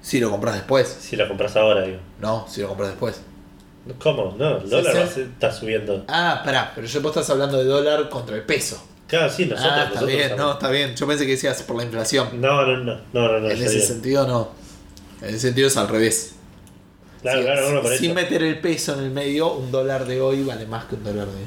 [0.00, 1.98] si lo compras después, Si lo compras ahora, digo.
[2.20, 3.20] no, si lo compras después.
[3.98, 4.34] ¿Cómo?
[4.38, 5.14] No, el Sí, dólar sí.
[5.14, 6.04] ser- está subiendo.
[6.08, 8.80] Ah, pará, pero yo vos estás hablando de dólar contra el peso.
[9.08, 9.72] Claro, sí, nosotros.
[9.74, 10.94] ah, está nosotros bien, no, está bien.
[10.94, 12.40] Yo pensé que decías por la inflación.
[12.40, 13.00] No, no, no, no,
[13.32, 14.50] no, no, en ese sentido no.
[15.22, 16.36] En ese sentido es al revés.
[17.22, 18.14] Claro, por sin eso.
[18.14, 21.26] meter el peso en el medio, un dólar de hoy vale más que un dólar
[21.26, 21.44] de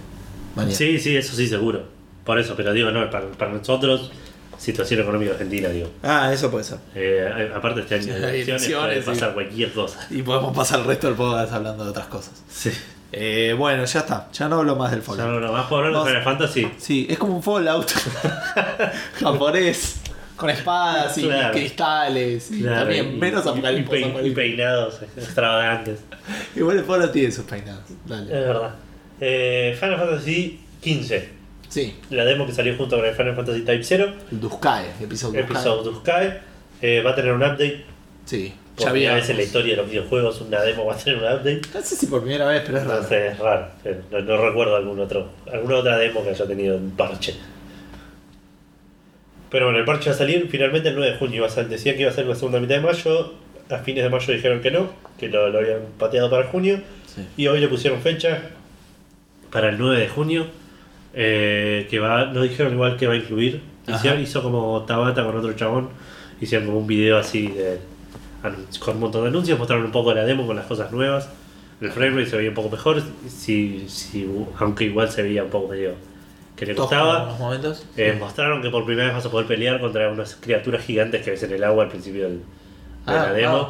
[0.56, 0.76] mañana.
[0.76, 1.84] Sí, sí, eso sí, seguro.
[2.26, 4.12] Por eso, pero digo, no, para, para nosotros,
[4.58, 5.90] situación económica argentina, digo.
[6.04, 6.78] Ah, eso puede ser.
[6.94, 9.34] Eh, aparte este año de elecciones, puede pasar sí.
[9.34, 10.08] cualquier cosa.
[10.10, 12.34] Y podemos pasar el resto del podcast hablando de otras cosas.
[12.52, 12.72] Sí.
[13.14, 14.30] Eh, bueno, ya está.
[14.32, 15.30] Ya no hablo más del Ya Fallout.
[15.30, 16.72] no, no, más por hablar de Final Fantasy.
[16.78, 17.90] Sí, es como un Fallout
[19.20, 20.01] japonés.
[20.42, 21.54] Con espadas y Claro.
[21.54, 22.52] cristales.
[22.52, 23.90] Y Claro, también y- menos y- y, apocalipsis.
[24.08, 26.00] pein- y peinados extravagantes.
[26.56, 27.84] Igual el Fallout tiene sus peinados.
[28.06, 28.24] Dale.
[28.26, 28.76] Es verdad.
[29.20, 31.30] Eh, Final Fantasy XV.
[31.70, 34.14] Sí, La demo que salió junto con el Final Fantasy Type 0.
[34.32, 35.58] el Duscae, episodio Duscae.
[35.58, 36.40] Episode Duscae.
[36.82, 37.86] Eh, va a tener un update.
[38.26, 40.98] Sí, Por ya primera vez en la historia de los videojuegos, una demo va a
[40.98, 41.62] tener un update.
[41.74, 43.02] No sé si por primera vez, pero es raro.
[43.04, 43.68] No sé, es raro.
[44.12, 47.36] No, no recuerdo algún otro, alguna otra demo que haya tenido un parche.
[49.52, 51.36] Pero bueno, el parche va a salir finalmente el 9 de junio.
[51.38, 53.34] Iba a ser- decía que iba a ser la segunda mitad de mayo.
[53.70, 56.80] A fines de mayo dijeron que no, que lo, lo habían pateado para junio.
[57.14, 57.26] Sí.
[57.38, 58.42] Y hoy le pusieron fecha
[59.52, 60.46] para el 9 de junio.
[61.14, 63.62] eh, que va, no dijeron igual que va a incluir.
[63.88, 65.90] Hicieron- hizo como Tabata con otro chabón.
[66.40, 67.78] hicieron como un video así de,
[68.80, 71.30] con un montón de anuncios, mostraron un poco la demo con las cosas nuevas.
[71.82, 74.26] El framerate se veía un poco mejor, si, si,
[74.58, 75.94] aunque igual se veía un poco medio
[76.66, 77.36] que le costaba.
[77.40, 77.86] momentos.
[77.98, 81.32] Eh, mostraron que por primera vez vas a poder pelear contra unas criaturas gigantes que
[81.32, 82.44] ves en el agua al principio del, de
[83.08, 83.58] Ah, la demo.
[83.58, 83.68] wow.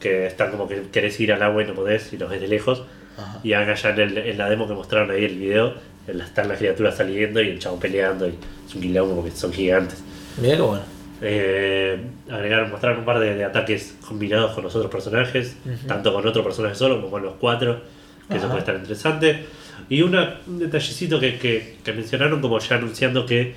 [0.00, 2.48] Que están como que querés ir al agua y no podés y los ves de
[2.48, 2.82] lejos.
[3.16, 3.40] Ajá.
[3.42, 5.74] Y acá ya en, el- en la demo que mostraron ahí el video,
[6.06, 8.34] están las criaturas saliendo y el chabón peleando y
[8.68, 10.02] es un quilombo porque son gigantes.
[10.40, 10.82] Mira qué bueno.
[11.20, 12.00] Eh,
[12.30, 15.86] agregaron, mostraron un par de, de ataques combinados con los otros personajes, Ujú.
[15.86, 17.80] tanto con otro personaje solo como con los cuatro,
[18.28, 18.48] que eso Ajá.
[18.54, 19.44] puede estar interesante.
[19.88, 23.54] Y una, un detallecito que, que, que mencionaron como ya anunciando que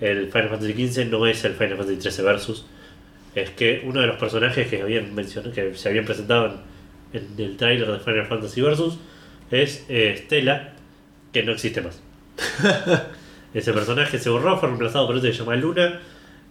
[0.00, 2.66] el Final Fantasy XV no es el Final Fantasy XIII Versus,
[3.34, 6.62] es que uno de los personajes que habían mencionado, que se habían presentado
[7.12, 8.98] en, en el tráiler de Final Fantasy Versus
[9.50, 10.74] es eh, Stella,
[11.32, 12.00] que no existe más.
[13.54, 16.00] Ese personaje se borró, fue reemplazado por otro que se llama Luna.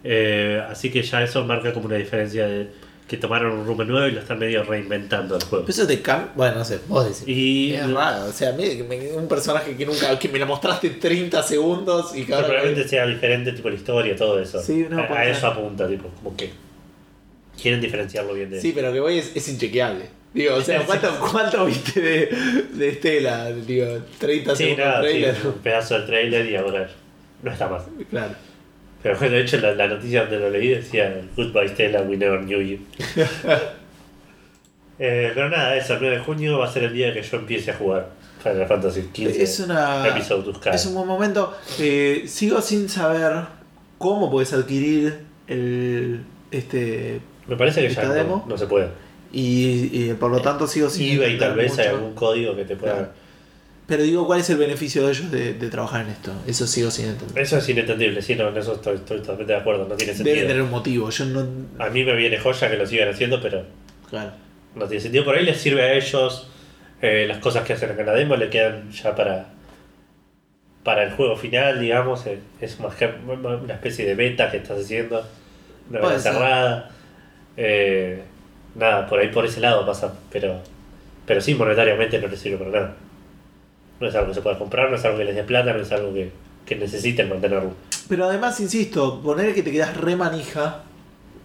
[0.04, 2.68] eh, así que ya eso marca como una diferencia de
[3.08, 5.66] que tomaron un rumbo nuevo y lo están medio reinventando el juego.
[5.68, 6.32] Eso te cambia.
[6.34, 7.24] Bueno, no sé, vos decís.
[7.28, 10.46] Y Es raro, o sea, a mí me- un personaje que nunca, que me lo
[10.46, 14.60] mostraste 30 segundos y ahora- probablemente sea diferente tipo la historia, todo eso.
[14.62, 16.50] Sí, no, a, a eso apunta, tipo, como que
[17.60, 20.06] quieren diferenciarlo bien de Sí, pero que voy es, es inchequeable.
[20.32, 20.82] Digo, o sea.
[20.86, 22.26] ¿cuánto, cuánto viste de,
[22.72, 23.52] de Estela?
[23.52, 23.86] Digo,
[24.18, 25.46] 30 Sí, segundos nada, de sí, trailer.
[25.46, 26.90] un pedazo del trailer y ahora
[27.42, 27.82] no está más.
[28.10, 28.34] Claro.
[29.04, 32.40] Pero bueno, de hecho la, la noticia donde lo leí decía Goodbye Stella, we never
[32.40, 32.78] knew you.
[34.96, 37.36] Eh, pero nada, eso, el 9 de junio va a ser el día que yo
[37.36, 38.10] empiece a jugar
[38.40, 39.26] Final Fantasy XV.
[39.40, 40.06] Es una.
[40.72, 41.52] Es un buen momento.
[41.80, 43.42] Eh, sigo sin saber
[43.98, 45.18] cómo puedes adquirir
[45.48, 46.20] el
[46.52, 48.88] este Me parece que ya ¿Esta no, no se puede.
[49.32, 52.76] y, y por lo tanto sigo sin eBay tal vez hay algún código que te
[52.76, 52.94] pueda...
[52.94, 53.23] Claro.
[53.86, 56.32] Pero digo, ¿cuál es el beneficio de ellos de, de trabajar en esto?
[56.46, 57.42] Eso sigo sin entender.
[57.42, 60.24] Eso es inentendible, sí, no, en eso estoy, estoy totalmente de acuerdo, no tiene Debe
[60.24, 60.46] sentido.
[60.48, 61.10] tener un motivo.
[61.10, 61.46] Yo no.
[61.84, 63.64] A mí me viene joya que lo sigan haciendo, pero
[64.08, 64.30] Claro.
[64.74, 65.24] no tiene sentido.
[65.24, 66.48] Por ahí les sirve a ellos
[67.02, 69.48] eh, las cosas que hacen en la demo, le quedan ya para
[70.82, 72.26] para el juego final, digamos.
[72.26, 75.26] eh, Es más que una especie de beta que estás haciendo,
[75.90, 76.90] una beta cerrada.
[77.56, 78.22] Eh,
[78.74, 80.60] nada, por ahí por ese lado pasa, pero
[81.26, 82.96] pero sí, monetariamente no les sirve para nada.
[84.00, 85.80] No es algo que se pueda comprar, no es algo que les dé plata, no
[85.82, 86.30] es algo que,
[86.66, 87.72] que necesiten mantenerlo.
[88.08, 90.82] Pero además, insisto, poner que te quedas re manija.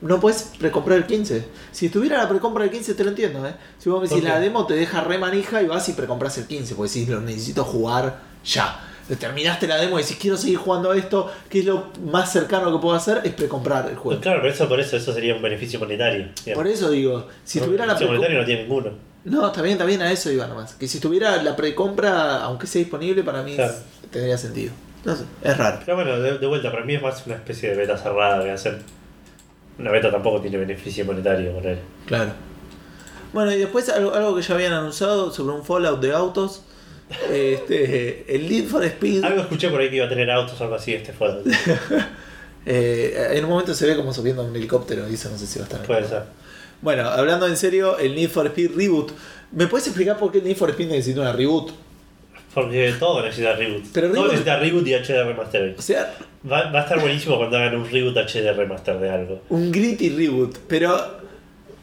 [0.01, 1.45] No puedes precomprar el 15.
[1.71, 3.53] Si estuviera la precompra del 15, te lo entiendo, ¿eh?
[3.77, 6.47] Si vos me decís la demo, te deja re manija y vas y precompras el
[6.47, 6.75] 15.
[6.75, 8.85] Porque decís, lo necesito jugar ya.
[9.19, 11.29] Terminaste la demo y decís, quiero seguir jugando esto.
[11.49, 13.21] ¿Qué es lo más cercano que puedo hacer?
[13.25, 14.21] Es precomprar el Pues juego.
[14.21, 16.29] claro, pero eso por eso eso sería un beneficio monetario.
[16.45, 16.63] digamos.
[16.63, 18.91] Por eso digo, si No, tuviera la beneficio monetario no tiene ninguno.
[19.25, 20.73] No, está bien, está bien, a eso iba nomás.
[20.75, 23.73] Que si tuviera la precompra, aunque sea disponible, para mí Claro.
[24.11, 24.71] tendría sentido.
[25.05, 25.79] No sé, es raro.
[25.85, 28.51] Pero bueno, de, de vuelta, para mí es más una especie de beta cerrada que
[28.51, 28.79] hacen.
[29.77, 31.79] Una beta tampoco tiene beneficio monetario con él.
[32.05, 32.31] Claro.
[33.31, 36.63] Bueno, y después algo, algo que ya habían anunciado sobre un Fallout de autos.
[37.31, 39.23] Este, el Need for Speed.
[39.23, 41.29] Algo escuché por ahí que iba a tener autos o algo así este fue.
[42.65, 45.59] eh, en un momento se ve como subiendo a un helicóptero eso no sé si
[45.59, 45.81] va a estar.
[45.83, 46.23] Puede ser.
[46.81, 49.11] Bueno, hablando en serio, el Need for Speed Reboot.
[49.51, 51.71] ¿Me puedes explicar por qué el Need for Speed necesita una reboot?
[52.53, 53.83] Porque todo necesita reboot.
[53.93, 55.75] Pero todo reboot- necesita reboot y HD remaster.
[55.77, 56.13] O sea,
[56.49, 59.41] Va, va a estar buenísimo cuando hagan un reboot HD remaster de algo.
[59.49, 60.57] un gritty reboot.
[60.67, 61.17] Pero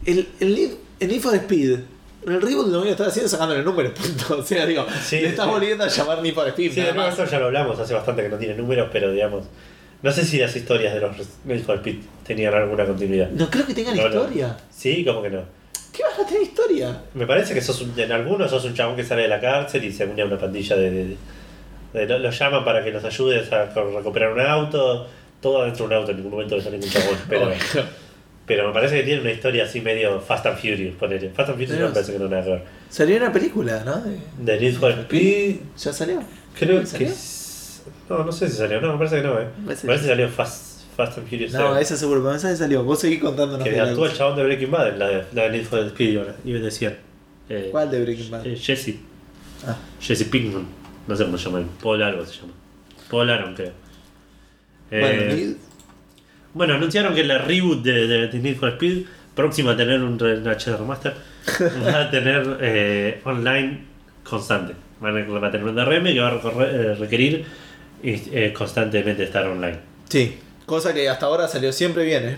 [0.05, 0.71] el, el, Need,
[1.01, 1.79] el Need for Speed.
[2.27, 4.39] El reboot lo único que está haciendo es sacándole números, punto.
[4.41, 6.73] O sea, digo, Sí, le estás volviendo a llamar Need for Speed.
[6.73, 7.19] Sí, nada de nuevo, más.
[7.21, 9.45] eso ya lo hablamos hace bastante que no tiene números, pero digamos.
[10.03, 11.97] No sé si las historias de los for Speed
[12.27, 13.31] tenían alguna continuidad.
[13.31, 14.09] No creo que tengan No, no.
[14.09, 14.57] historia.
[14.71, 15.43] Sí, como que no.
[15.93, 17.01] ¿Qué vas a tener historia?
[17.15, 19.83] Me parece que sos un- en algunos sos un chabón que sale de la cárcel
[19.85, 20.91] y se une a una pandilla de.
[20.91, 21.17] de-
[21.95, 25.09] de- lo- los llaman para que los ayudes a recuperar un auto.
[25.41, 27.17] Todo dentro de un auto, en ningún momento le sale un chabón.
[27.29, 27.51] Pero,
[28.47, 30.95] pero me parece que tiene una historia así medio Fast and Furious.
[30.97, 31.31] Ponele.
[31.31, 32.63] Fast and Furious no me parece que no nada que ver.
[32.91, 34.03] Salió una película, ¿no?
[34.39, 35.57] De- Need for Speed.
[35.79, 36.23] ¿Ya salió?
[36.59, 37.11] Creo que.
[38.09, 38.81] No, no sé si salió.
[38.81, 39.47] No, me parece que no, eh.
[39.59, 41.53] Me parece Me parece que salió Fast, Fast and Furious.
[41.53, 41.83] No, 7.
[41.83, 42.83] esa seguro, pero esa salió.
[42.85, 45.51] Vos seguís contándonos Que actúa el chabón de Breaking Bad en la de, la de
[45.51, 46.09] Need for Speed.
[46.13, 46.97] y ahora- Y me decían.
[47.49, 48.47] Eh, ¿Cuál de Breaking Bad?
[48.47, 48.97] eh, Jesse.
[49.67, 50.67] Ah, Jesse Pinkman.
[51.07, 51.65] No sé cómo se llama.
[51.83, 52.53] Paul algo se llama.
[53.11, 53.73] Paul Aaron, creo.
[54.91, 55.57] Eh, bueno, y-
[56.55, 59.05] bueno, anunciaron que la reboot de, de, de Need for Speed,
[59.35, 61.15] próxima a tener un, HD remaster,
[61.87, 63.85] va a tener eh, online
[64.25, 64.75] constante.
[65.01, 67.45] Van a, va a tener un DRM que va a recorrer- eh, requerir
[68.03, 69.79] eh, constantemente estar online.
[70.09, 70.37] sí,
[70.67, 72.37] cosa que hasta ahora salió siempre bien, ¿eh?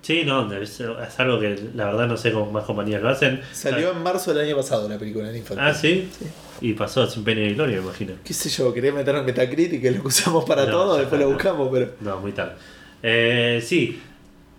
[0.00, 3.40] Sí, no, es, es algo que la verdad no sé cómo más compañías lo hacen.
[3.52, 6.04] Salió en marzo del año pasado la película de Need for Ah, Speed.
[6.18, 6.26] ¿sí?
[6.60, 8.14] Y pasó sin pena ni gloria, me imagino.
[8.24, 8.72] ¿Qué sé yo?
[8.72, 11.92] Quería meter en Metacritic que lo usamos para No, todo, después lo buscamos, pero.
[12.00, 12.52] No, muy tarde.
[13.02, 14.00] Eh, sí,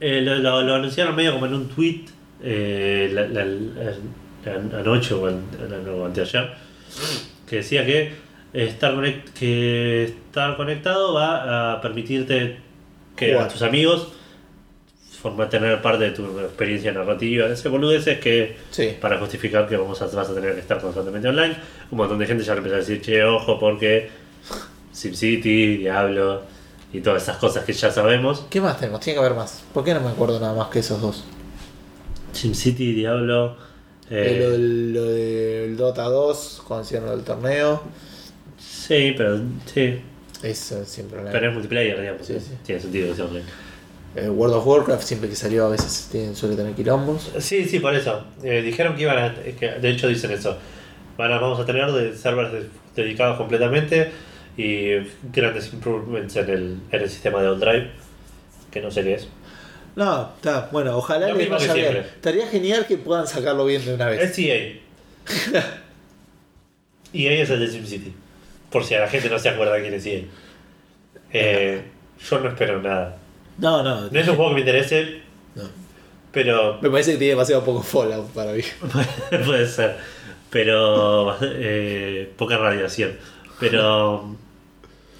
[0.01, 2.01] eh, lo, lo- lo anunciaron medio como en un tweet
[2.43, 3.93] eh, la, la- la-
[4.45, 5.43] la- anoche o, an-
[5.89, 6.51] o anteayer,
[7.47, 8.11] que decía que
[8.53, 12.57] estar, conect- que estar conectado va a permitirte
[13.15, 14.07] que a tus amigos
[15.21, 17.45] forma tener parte de tu experiencia narrativa.
[17.47, 18.95] Ese boludez es que Sí.
[19.01, 21.57] para justificar que vamos a, vas a tener que estar constantemente online.
[21.91, 24.09] Un montón de gente ya le empezó a decir, che, ojo, porque
[24.93, 26.43] SimCity, Diablo
[26.93, 28.45] y todas esas cosas que ya sabemos.
[28.49, 29.01] ¿Qué más tenemos?
[29.01, 29.61] Tiene que haber más.
[29.73, 31.25] ¿Por qué no me acuerdo nada más que esos dos?
[32.31, 33.57] SimCity, Diablo.
[34.09, 37.81] Eh, eh, lo, del, lo del Dota 2, cuando hicieron lo del torneo.
[38.89, 39.39] Sí, pero
[39.73, 40.01] sí.
[40.43, 42.25] Eso siempre Pero es multiplayer, digamos.
[42.27, 42.51] Sí, sí.
[42.65, 43.45] Tiene sentido que sea online.
[44.15, 47.31] Eh, World of Warcraft, siempre que salió, a veces tiene- suele tener quilombos.
[47.39, 48.25] Sí, sí, por eso.
[48.43, 49.33] Eh, dijeron que iban a.
[49.35, 50.57] que de hecho, dicen eso.
[51.17, 54.11] Van a, vamos a tener de servers de- dedicados completamente
[54.57, 54.91] y
[55.31, 57.91] grandes improvements en el, en el sistema de OnDrive.
[58.71, 59.27] Que no sé qué es.
[59.95, 61.97] No, está, bueno, ojalá Lo les vaya bien.
[61.97, 64.21] Estaría genial que puedan sacarlo bien de una vez.
[64.21, 64.79] Es EA.
[67.13, 68.13] EA es el de SimCity.
[68.71, 70.21] Por si a la gente no se acuerda quién es EA.
[71.33, 71.81] Eh,
[72.29, 73.17] yo no espero nada.
[73.57, 75.21] No, no, No es un juego que me interese,
[75.55, 75.63] no.
[76.31, 78.61] pero Me parece que tiene demasiado poco Fallout para mí.
[79.45, 79.97] puede ser.
[80.49, 83.11] Pero eh, poca radiación.
[83.59, 84.35] Pero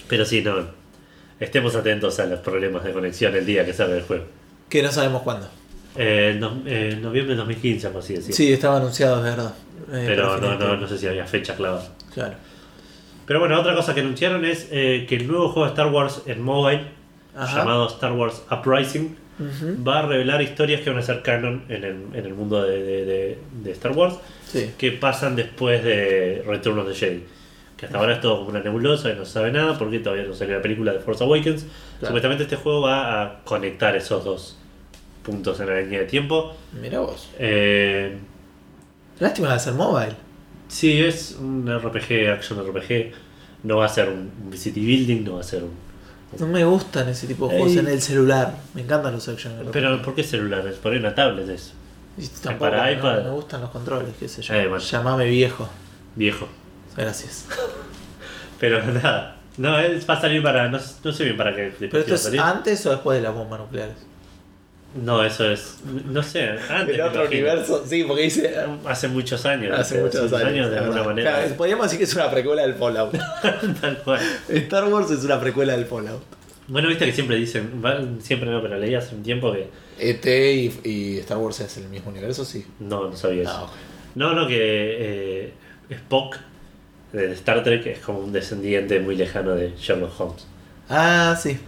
[0.07, 0.77] pero sí, no.
[1.39, 4.25] Estemos atentos a los problemas de conexión el día que salga el juego.
[4.69, 5.47] Que no sabemos cuándo.
[5.95, 8.33] Eh, no- eh, noviembre de 2015, algo así decir.
[8.33, 9.53] Sí, estaba anunciado, es verdad.
[9.91, 11.87] Eh, pero no, no, no sé si había fecha clavada.
[12.13, 12.35] Claro.
[13.29, 16.23] Pero bueno, otra cosa que anunciaron es eh, que el nuevo juego de Star Wars
[16.25, 16.81] en mobile,
[17.37, 17.59] Ajá.
[17.59, 19.15] llamado Star Wars Uprising,
[19.87, 22.81] va a revelar historias que van a ser canon en el, en el mundo de,
[22.83, 24.15] de- de- de Star Wars,
[24.47, 24.71] Sí.
[24.79, 27.23] que pasan después de Return of the Jedi.
[27.77, 30.25] Que hasta ahora es todo como una nebulosa y no se sabe nada porque todavía
[30.25, 31.65] no salió la película de Force Awakens.
[32.01, 34.57] Supuestamente este juego va a conectar esos dos
[35.23, 36.53] puntos en la línea de tiempo.
[36.81, 37.29] Mira vos.
[37.37, 38.17] Eh,
[39.19, 40.13] Lástima de ser mobile.
[40.69, 43.11] Sí, es un RPG, action RPG.
[43.63, 45.71] No va a ser un, city building, no va a ser un,
[46.39, 47.79] No me gustan ese tipo de juegos Ey.
[47.79, 48.55] en el celular.
[48.73, 49.71] Me encantan los action RPG.
[49.71, 50.65] Pero ¿por qué celular?
[50.65, 51.73] Es por ahí una tablet es
[52.17, 53.23] Y tampoco para no, iPad.
[53.25, 54.53] me gustan los controles, qué sé yo.
[54.53, 54.81] Eh, bueno.
[54.83, 55.67] Llamame viejo.
[56.15, 56.47] viejo.
[56.95, 57.45] Gracias.
[58.59, 59.37] Pero nada.
[59.57, 60.69] No, es- va a salir para.
[60.69, 61.73] No, no sé bien para qué.
[61.79, 62.39] Pero esto es salir.
[62.39, 63.95] antes o después de las bombas nucleares.
[64.95, 65.77] No, eso es.
[66.05, 66.97] No sé, antes.
[66.97, 68.53] Me otro universo, sí, porque dice.
[68.85, 69.77] Hace muchos años.
[69.77, 70.71] Hace muchos años.
[70.71, 71.31] de alguna manera.
[71.37, 73.11] Claro, podríamos decir que es una precuela del Fallout.
[73.81, 74.19] Tal cual.
[74.49, 76.21] Star Wars es una precuela del Fallout.
[76.67, 77.81] Bueno, viste que siempre dicen.
[78.21, 79.67] Siempre no, pero leí hace un tiempo que.
[79.99, 82.65] ET y, y Star Wars es el mismo universo, sí.
[82.79, 83.51] No, no sabía eso.
[83.53, 83.71] Ah, ok.
[84.15, 85.53] No, no, que eh,
[85.91, 86.35] Spock
[87.13, 90.47] de Star Trek es como un descendiente muy lejano de Sherlock Holmes.
[90.89, 91.59] Ah, sí.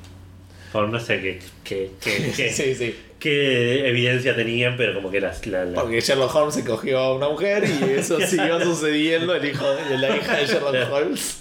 [0.74, 2.96] O no sé qué, qué, qué, qué- sí, sí.
[3.22, 7.16] Qué evidencia tenían, pero como que las, la, la- Porque Sherlock Holmes se cogió a
[7.16, 11.38] una mujer y eso siguió sucediendo el hijo de la hija de Sherlock Holmes.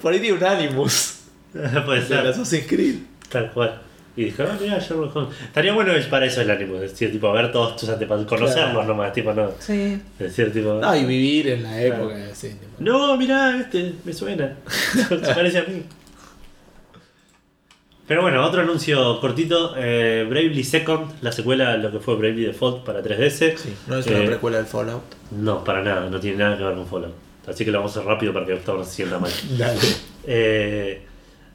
[0.00, 1.20] Por ahí tiene un Animus
[1.52, 2.94] puede de ser, Assassin's Creed.
[3.28, 3.80] tal cual.
[4.14, 5.34] Y dijo, ah, mira, Sherlock Holmes.
[5.42, 8.88] Estaría bueno para eso el ánimo, es decir, tipo, ver todos tus antepasados, conocerlos Claro.
[8.88, 9.52] nomás, tipo, no.
[9.58, 9.98] Sí.
[10.18, 12.56] Es decir, tipo, No, y vivir en la época, tipo.
[12.78, 14.54] no, mirá, este, me suena.
[15.08, 15.82] Se parece a mí.
[18.12, 22.84] Pero bueno, otro anuncio cortito, eh, Bravely Second, la secuela lo que fue Bravely Default
[22.84, 23.56] para 3DS.
[23.56, 25.02] Sí, no es una Eh, precuela del Fallout.
[25.30, 27.14] No, para nada, no tiene nada que ver con Fallout.
[27.46, 29.30] Así que lo vamos a hacer rápido para que Gustavo no se sienta mal.
[29.56, 29.80] Dale.
[30.26, 31.00] Eh,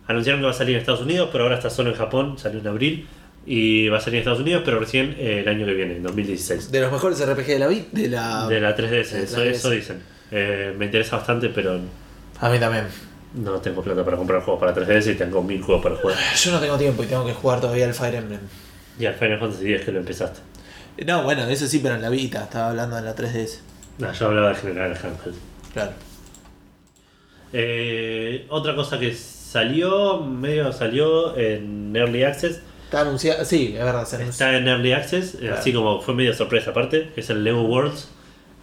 [0.07, 2.59] anunciaron que va a salir en Estados Unidos, pero ahora está solo en Japón, salió
[2.59, 3.07] en abril.
[3.45, 6.01] Y va a salir en Estados Unidos, pero recién eh, el año que viene, en
[6.01, 6.71] 2016.
[6.71, 7.84] De los mejores RPG de la vida.
[7.91, 8.47] De la...
[8.47, 9.49] De la 3DS, de eso, 3DS.
[9.51, 10.01] eso dicen.
[10.31, 11.79] Eh, me interesa bastante, pero
[12.41, 12.85] A mí también.
[13.33, 16.17] No tengo plata para comprar juegos para 3DS y tengo mil juegos para jugar.
[16.35, 18.39] Yo no tengo tiempo y tengo que jugar todavía al Fire Emblem.
[18.99, 20.39] Y al Final Fantasy X que lo empezaste.
[21.05, 22.43] No, bueno, eso sí, pero en la Vita.
[22.43, 23.59] Estaba hablando en la 3DS.
[23.99, 25.35] No, yo hablaba de general handheld.
[25.73, 25.91] Claro.
[27.53, 33.43] Eh, otra cosa que salió, medio salió en Early Access, Está anunciado.
[33.43, 34.05] Sí, es verdad.
[34.05, 35.55] Se está en Early Access, eh, Claro.
[35.57, 38.07] así como fue medio sorpresa aparte, es el Lego Worlds,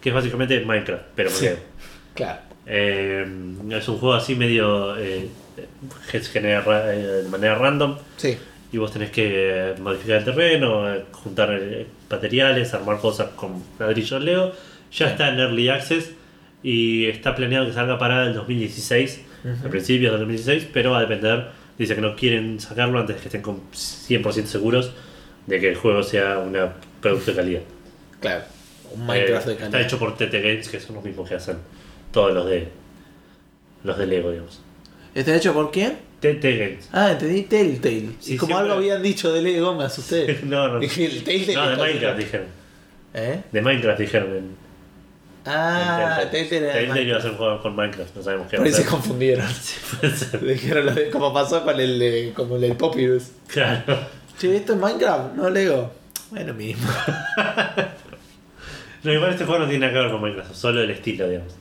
[0.01, 1.49] que es básicamente Minecraft, pero Sí.
[2.15, 2.39] Claro.
[2.65, 3.25] Eh,
[3.71, 5.27] es un juego así medio eh,
[6.11, 8.37] que se genera ra- eh, de manera random Sí.
[8.71, 11.59] y vos tenés que modificar el terreno, juntar
[12.09, 14.51] materiales, armar cosas con ladrillos Lego.
[14.91, 16.11] Ya está en Early Access
[16.63, 19.67] y está planeado que salga para el 2016, Ujú.
[19.67, 21.47] a principios del 2016, pero va a depender.
[21.77, 24.91] Dice que no quieren sacarlo antes que estén con 100% seguros
[25.45, 26.55] de que el juego sea un
[27.01, 27.61] producto de calidad.
[28.21, 28.43] Claro.
[28.93, 29.81] Un Minecraft Eh, de Está calidad.
[29.87, 31.57] hecho por TT Games, que son los mismos que hacen
[32.15, 32.67] todos los de
[33.83, 34.59] los de Lego, digamos.
[35.13, 35.97] ¿Está hecho por quién?
[36.19, 36.89] Telltale Games.
[36.91, 38.09] Ah, entendí Telltale.
[38.19, 40.39] Sí, y como siempre- algo habían dicho de Lego, me asusté.
[40.43, 40.79] No, no.
[40.79, 41.53] Dije, el Telltale.
[41.55, 42.47] No, de Minecraft dijeron.
[43.13, 43.41] ¿Eh?
[43.51, 44.35] De Minecraft dijeron.
[44.35, 44.65] En,
[45.47, 48.77] Ah, en Telltale iba a un juego con Minecraft, no sabemos qué Por ahí se
[48.81, 48.87] ser.
[48.89, 49.47] confundieron.
[49.47, 49.77] Sí,
[50.09, 50.43] ser.
[50.43, 53.25] Dijeron lo de, como pasó con el, de- como el Popirus.
[53.47, 53.83] Claro.
[54.39, 55.35] Che, ¿esto es Minecraft?
[55.35, 55.91] No, Lego.
[56.31, 56.89] Bueno, mismo.
[59.03, 61.53] No, igual este juego no tiene nada que ver con Minecraft, solo el estilo, digamos.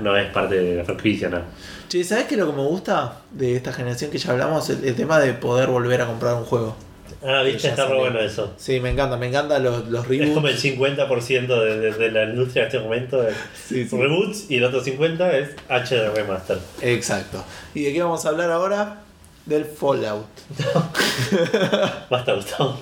[0.00, 1.40] No es parte de la franquicia, no.
[1.88, 4.68] Che, ¿sabes qué es lo que me gusta de esta generación que ya hablamos?
[4.70, 6.76] El, el tema de poder volver a comprar un juego.
[7.24, 8.52] Ah, viste, está re bueno eso.
[8.56, 10.64] Sí, me encanta, me encantan los, los Es como reboots.
[10.64, 13.34] el 50% de, de- de la industria en este momento es
[13.68, 13.96] Sí, sí.
[13.96, 16.58] reboots y el otro 50% es HD Remaster.
[16.82, 17.44] Exacto.
[17.74, 19.02] ¿Y de qué vamos a hablar ahora?
[19.46, 20.26] Del Fallout.
[22.10, 22.78] Basta, Gustavo.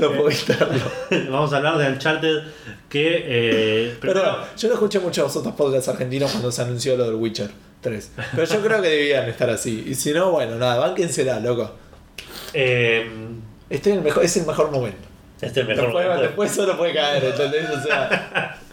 [0.00, 0.84] No puedo evitarlo.
[1.30, 2.38] Vamos a hablar de Uncharted
[2.88, 3.22] que...
[3.26, 6.96] Eh, primero- Perdón, yo no escuché mucho a los otros podcasts argentinos cuando se anunció
[6.96, 7.50] lo del Witcher
[7.80, 8.10] 3.
[8.34, 9.84] Pero yo creo que debían estar así.
[9.88, 11.74] Y si no, bueno, nada, bánquensela, loco.
[12.52, 13.08] eh,
[13.68, 15.08] Este es el mejor, es el mejor momento.
[15.40, 16.22] este es el mejor Después, momento.
[16.26, 17.70] después solo puede caer, ¿entendés?
[17.70, 18.56] O sea,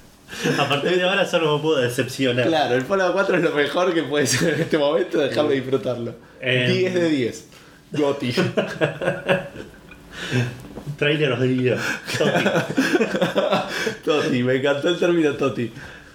[0.59, 2.45] A partir de ahora solo me puedo decepcionar.
[2.47, 6.13] claro, el Fallout 4 es lo mejor que puede ser en este momento, dejarlo disfrutarlo.
[6.41, 7.45] Eh, 10 de 10.
[7.93, 8.35] Goti.
[10.97, 11.77] Trailer of the Year.
[14.05, 15.71] Toti, me encantó el término Toti.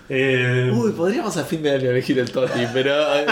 [0.08, 2.92] Eh, Uy, podríamos a fin de año elegir el Toti, pero.
[3.16, 3.26] eh,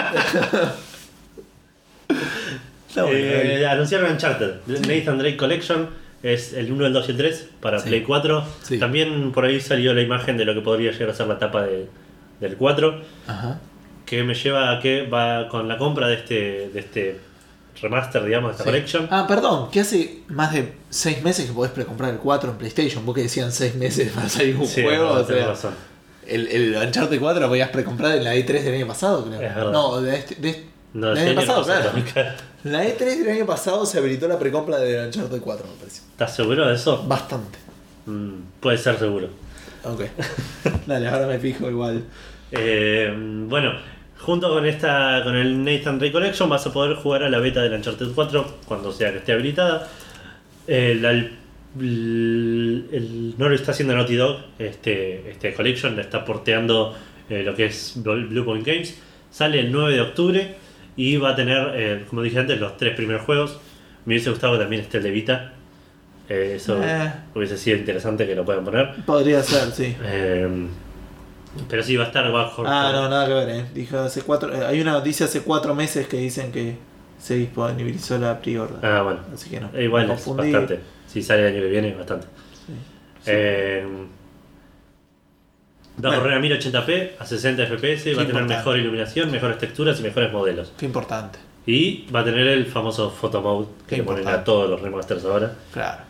[2.88, 4.54] Está bueno, eh, anunciaron Uncharted.
[4.66, 5.88] Nathan Drake Collection
[6.22, 7.88] es el 1, el 2 y el 3 para Sí.
[7.88, 8.44] Play 4.
[8.62, 8.78] Sí.
[8.78, 11.62] También por ahí salió la imagen de lo que podría llegar a ser la tapa
[11.64, 11.86] de-
[12.40, 13.00] del 4.
[13.28, 13.60] Ajá.
[14.06, 17.20] Que me lleva a que va con la compra de este, de este
[17.82, 18.70] remaster, digamos, de esta Sí.
[18.70, 19.08] collection.
[19.10, 23.04] Ah, perdón, que hace más de 6 meses que podés precomprar el 4 en PlayStation.
[23.06, 25.04] Vos que decían 6 meses para salir un Sí, juego.
[25.14, 25.74] no, o sea, razón.
[26.26, 29.40] el, el Uncharted 4 lo podías precomprar en la E3 del año pasado, creo.
[29.40, 29.72] Es verdad.
[29.72, 31.84] No, de este, de- No, del este año pasado, claro.
[31.90, 32.26] también.
[32.64, 36.02] La E3 del año pasado se habilitó la precompra de Uncharted 4, me parece.
[36.10, 37.02] ¿Estás seguro de eso?
[37.06, 37.58] Bastante.
[38.06, 39.28] Mm, puede ser seguro.
[39.84, 40.02] Ok.
[40.86, 42.04] Dale, ahora me fijo igual.
[42.52, 43.72] Eh, bueno,
[44.20, 47.62] junto con esta con el Nathan Drake Collection vas a poder jugar a la beta
[47.62, 49.88] del Uncharted 4 cuando sea que esté habilitada.
[50.66, 56.96] La- el- el- no lo está haciendo Naughty Dog, este, este Collection, le está porteando
[57.28, 58.98] eh, lo que es Blue Blue Point Games.
[59.30, 60.54] Sale el 9 de octubre
[60.96, 63.60] y va a tener, eh, como dije antes, los tres primeros juegos.
[64.04, 65.52] Me hubiese gustado que también esté el de Vita.
[66.28, 67.12] Eh, eso Eh.
[67.34, 68.94] hubiese sido interesante que lo puedan poner.
[69.06, 69.94] Podría ser, sí.
[71.58, 72.62] Eh, pero sí, va a estar bajo.
[72.66, 73.64] Ah, no, nada que ver, eh.
[73.74, 76.76] Dijo hace cuatro, eh, hay una noticia hace cuatro meses que dicen que
[77.18, 78.84] se disponibilizó la pre-order.
[78.84, 79.20] Ah, bueno.
[79.32, 79.70] Así que no.
[79.74, 80.80] Eh, Igual me es bastante.
[81.06, 82.26] Si sale el año que viene, bastante.
[82.66, 82.72] Sí.
[83.26, 83.84] Eh,
[86.02, 88.54] va a correr a 1080p, a 60 fps, va a tener importante.
[88.54, 90.72] mejor iluminación, mejores texturas y mejores modelos.
[90.78, 91.38] Qué importante.
[91.66, 95.24] Y va a tener el famoso photo mode que le ponen a todos los remasters
[95.24, 95.54] ahora.
[95.72, 96.02] Claro.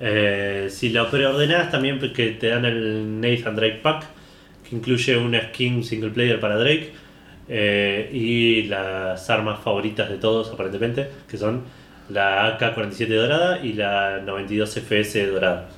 [0.00, 4.06] Eh, si lo preordenás, también que te dan el Nathan Drake Pack,
[4.68, 6.92] que incluye una skin single player para Drake
[7.48, 11.62] eh, y las armas favoritas de todos, aparentemente, que son
[12.08, 15.68] la AK-47 dorada y la 92 FS dorada.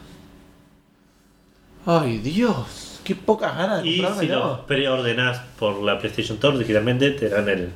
[1.84, 3.00] Ay, Dios.
[3.04, 7.48] Qué pocas ganas de Y si lo preordenás por la PlayStation Store digitalmente, te dan
[7.48, 7.70] el,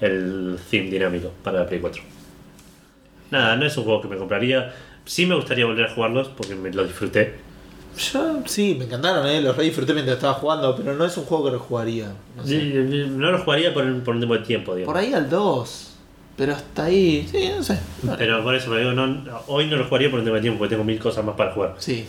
[0.00, 2.02] el theme dinámico para la Play 4.
[3.30, 4.74] Nada, no es un juego que me compraría.
[5.06, 7.34] Sí me gustaría volver a jugarlos porque me lo disfruté.
[7.96, 9.40] Yo, sí, me encantaron, eh.
[9.40, 12.12] Los re disfruté mientras estaba jugando, pero no es un juego que lo jugaría.
[12.36, 12.56] No, sé.
[12.64, 14.92] No lo jugaría por un, por un tiempo de tiempo, digamos.
[14.94, 15.90] Por ahí al 2.
[16.36, 17.28] Pero hasta ahí.
[17.30, 17.78] Sí, no sé.
[18.02, 18.18] Vale.
[18.18, 20.58] Pero por eso me digo, no, hoy no lo jugaría por un tema de tiempo
[20.58, 21.74] porque tengo mil cosas más para jugar.
[21.78, 22.08] Sí.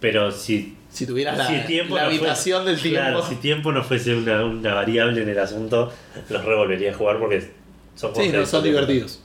[0.00, 3.00] Pero si, Si tuvieras la, si el tiempo la no fuese- habitación del tiempo.
[3.00, 5.90] Claro, si tiempo no fuese una, una variable en el asunto,
[6.28, 7.50] los revolvería a jugar porque
[7.94, 9.20] son sí, no, son divertidos.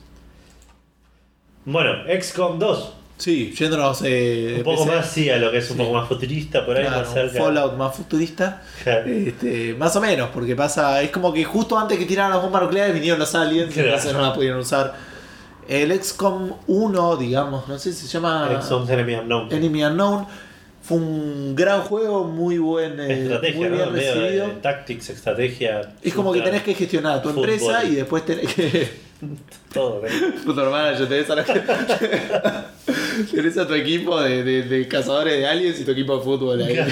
[1.64, 2.92] Bueno, XCOM 2.
[3.18, 5.82] Sí, yéndonos eh, Un poco PC, más sí a lo que es un Sí.
[5.82, 7.38] poco más futurista por ahí, claro, más un cerca.
[7.44, 8.62] Fallout más futurista.
[8.84, 9.06] Claro.
[9.08, 11.02] Este, más o menos, porque pasa.
[11.02, 13.88] Es como que justo antes que tiraran las bombas nucleares vinieron los aliens, Claro.
[13.88, 14.94] entonces no la pudieron usar.
[15.68, 19.52] El XCOM 1, digamos, no sé si se llama XCOM Enemy Unknown.
[19.52, 20.26] Enemy Unknown.
[20.88, 24.46] Fue un gran juego, muy buen, eh, Estrategia, muy bien de- recibido.
[24.48, 25.92] de tactics, estrategia.
[26.02, 27.50] Es como que tenés que gestionar tu fútbol.
[27.50, 28.88] empresa y después tenés que.
[29.74, 30.10] Todo, ¿eh?
[30.46, 31.44] Puto hermano, yo tenés a, la-
[33.30, 36.62] tenés a tu equipo de, de- de cazadores de aliens y tu equipo de fútbol
[36.62, 36.78] ahí.
[36.78, 36.84] Eh,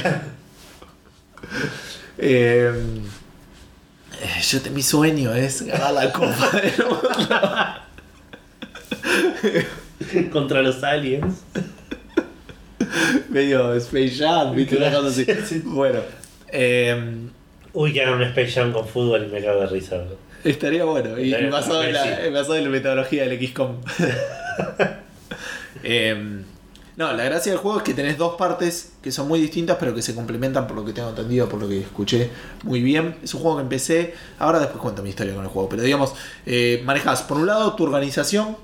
[4.20, 7.40] eh, yo te- mi sueño es ganar la copa mundo.
[10.32, 11.36] Contra los aliens.
[13.28, 14.76] Medio Space Jam, ¿viste?
[14.76, 15.24] Una cosa así.
[15.24, 15.62] Sí, sí.
[15.64, 16.00] Bueno.
[16.48, 17.14] eh,
[17.72, 19.96] Uy, que hagan un Space Jam con fútbol y me cago de risa.
[19.98, 20.16] bro.
[20.44, 21.18] Estaría bueno.
[21.18, 23.76] Y, Estaría- basado, en la, eh, basado en la metodología del XCOM.
[25.82, 26.44] Em,
[26.96, 29.94] no, la gracia del juego es que tenés dos partes que son muy distintas, pero
[29.94, 32.30] que se complementan por lo que tengo entendido, por lo que escuché
[32.64, 33.16] muy bien.
[33.22, 34.14] Es un juego que empecé.
[34.38, 35.68] Ahora después cuento mi historia con el juego.
[35.68, 36.14] Pero digamos,
[36.46, 38.56] eh, manejas por un lado tu organización.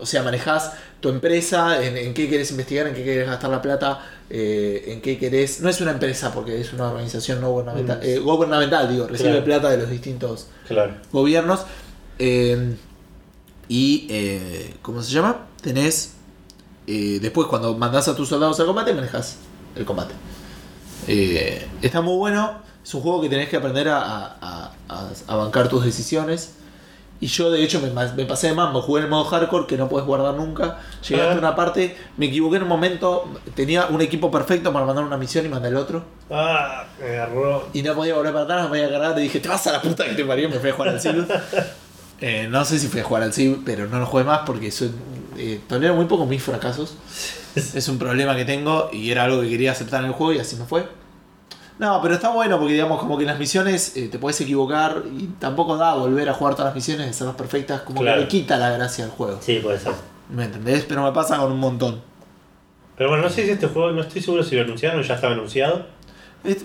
[0.00, 3.60] O sea, manejas tu empresa, en, en qué querés investigar, en qué querés gastar la
[3.62, 4.00] plata,
[4.30, 5.60] eh, en qué querés.
[5.60, 7.98] No es una empresa porque es una organización no gubernamental.
[7.98, 8.02] Mm.
[8.04, 9.44] eh, gubernamental, digo, recibe Claro.
[9.44, 10.94] plata de los distintos Claro.
[11.12, 11.60] gobiernos.
[12.18, 12.74] eh,
[13.68, 15.46] y, eh, ¿cómo se llama?
[15.62, 16.14] Tenés,
[16.86, 19.36] después cuando mandás a tus soldados al combate, manejas
[19.76, 20.12] el combate.
[21.82, 25.68] Está muy bueno, es un juego que tenés que aprender a, a- a- a bancar
[25.68, 26.54] tus decisiones.
[27.22, 29.88] Y yo de hecho me, pasé de mambo, jugué en el modo hardcore que no
[29.90, 30.78] puedes guardar nunca.
[31.06, 31.26] Llegué Ah.
[31.28, 35.18] hasta una parte, me equivoqué en un momento, tenía un equipo perfecto para mandar una
[35.18, 36.02] misión y mandé el otro.
[36.30, 37.68] Ah, me agarró.
[37.74, 39.82] Y no podía volver para atrás, me podía agarrar y dije, te vas a la
[39.82, 41.26] puta que te parió, me fui a jugar al Civ.
[42.22, 44.70] Eh, no sé si fui a jugar al Civ, pero no lo jugué más porque
[44.70, 44.90] soy,
[45.38, 46.94] eh, tolero muy poco mis fracasos.
[47.54, 50.38] es un problema que tengo y era algo que quería aceptar en el juego y
[50.38, 50.86] así me fue.
[51.80, 55.02] No, pero está bueno porque digamos como que en las misiones eh, te puedes equivocar
[55.18, 58.18] y tampoco da volver a jugar todas las misiones, hacerlas perfectas, como Claro.
[58.18, 59.38] que le quita la gracia al juego.
[59.40, 59.92] Sí, puede ser.
[60.28, 60.84] ¿Me entendés?
[60.86, 62.02] Pero me pasa con un montón.
[62.98, 65.14] Pero bueno, no sé si este juego, no estoy seguro si lo anunciaron o ya
[65.14, 65.86] estaba anunciado.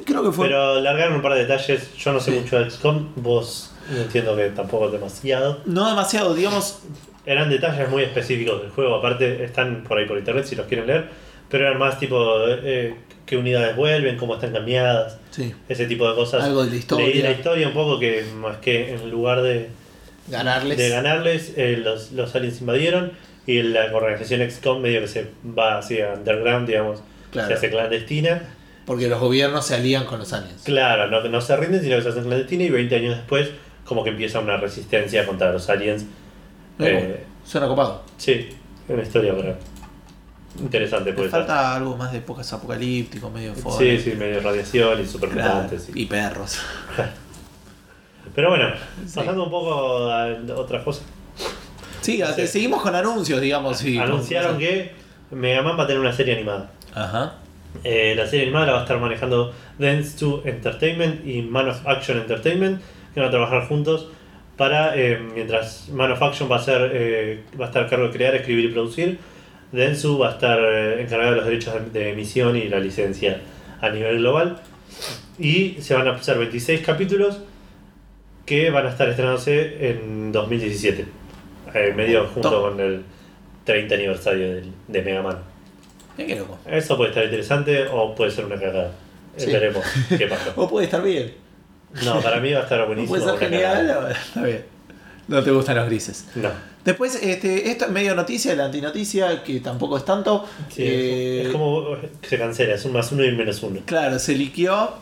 [0.05, 0.47] Creo que fue...
[0.47, 1.95] Pero largaron un par de detalles.
[1.95, 2.39] Yo no sé Sí.
[2.39, 3.07] mucho de XCOM.
[3.15, 5.59] Vos no entiendo que tampoco demasiado.
[5.65, 6.79] No demasiado, digamos,
[7.25, 8.95] Eran detalles muy específicos del juego.
[8.95, 11.09] Aparte, están por ahí por internet si los quieren leer.
[11.49, 12.17] Pero eran más tipo
[12.47, 12.95] eh,
[13.25, 16.43] qué unidades vuelven, cómo están cambiadas, sí, ese tipo de cosas.
[16.43, 17.07] algo de la historia.
[17.07, 19.69] Leí la historia un poco que más que en lugar de,
[20.27, 20.77] ganarles.
[20.77, 23.11] de ganarles, eh, los, los aliens invadieron
[23.47, 25.27] y la organización XCOM medio que se
[25.57, 26.99] va hacia underground, digamos,
[27.31, 27.47] Claro.
[27.49, 28.43] se hace clandestina.
[28.85, 30.61] Porque los gobiernos se alían con los aliens.
[30.63, 33.49] Claro, no, no se rinden, sino que se hacen clandestina y 20 años después
[33.83, 36.05] como que empieza una resistencia contra los aliens.
[36.79, 38.03] Eh, Suena copado.
[38.17, 38.49] sí,
[38.87, 39.55] una historia para...
[40.59, 41.39] interesante puede ser.
[41.39, 43.77] falta algo más de épocas apocalíptico, medio fuego.
[43.77, 45.29] Sí, sí, medio radiación y super
[45.95, 46.59] y- Y perros.
[48.35, 48.69] Pero bueno,
[49.05, 49.13] Sí.
[49.15, 51.03] pasando un poco a otra cosa.
[52.01, 53.81] Sí, seguimos con anuncios, digamos.
[53.81, 54.91] Anunciaron que
[55.31, 56.69] Mega Man va a tener una serie animada.
[56.93, 57.35] Ajá.
[57.83, 61.85] Eh, la serie animada la va a estar manejando Dance 2 Entertainment y Man of
[61.87, 62.81] Action Entertainment,
[63.13, 64.07] que van a trabajar juntos
[64.55, 68.05] para, eh, mientras Man of Action va a, ser, eh, va a estar a cargo
[68.07, 69.19] de crear, escribir y producir,
[69.75, 73.41] Dentsu va a estar eh, encargado de los derechos de, emisión y la licencia
[73.81, 74.61] a nivel global.
[75.37, 77.39] Y se van a hacer 26 capítulos
[78.45, 81.05] que van a estar estrenándose en 2017,
[81.73, 83.03] eh, medio junto con el
[83.65, 85.37] 30 aniversario de Mega Man.
[86.15, 86.57] Qué loco.
[86.65, 88.87] Eso puede estar interesante o puede ser una cagada.
[88.87, 88.91] Eh,
[89.37, 89.51] Sí.
[89.51, 89.83] Veremos
[90.17, 90.53] qué pasa.
[90.55, 91.33] O puede estar bien.
[92.05, 93.17] No, para mí va a estar O buenísimo.
[93.17, 94.15] puede ser genial.
[94.27, 94.74] Está bien.
[95.27, 96.25] No te gustan los grises.
[96.35, 96.49] No.
[96.83, 100.45] Después, este, esto es medio noticia, la antinoticia, que tampoco es tanto.
[100.69, 101.83] Sí, Eh, es como
[102.21, 103.81] que se cancela, es un más uno y un menos uno.
[103.85, 104.93] Claro, se liqueó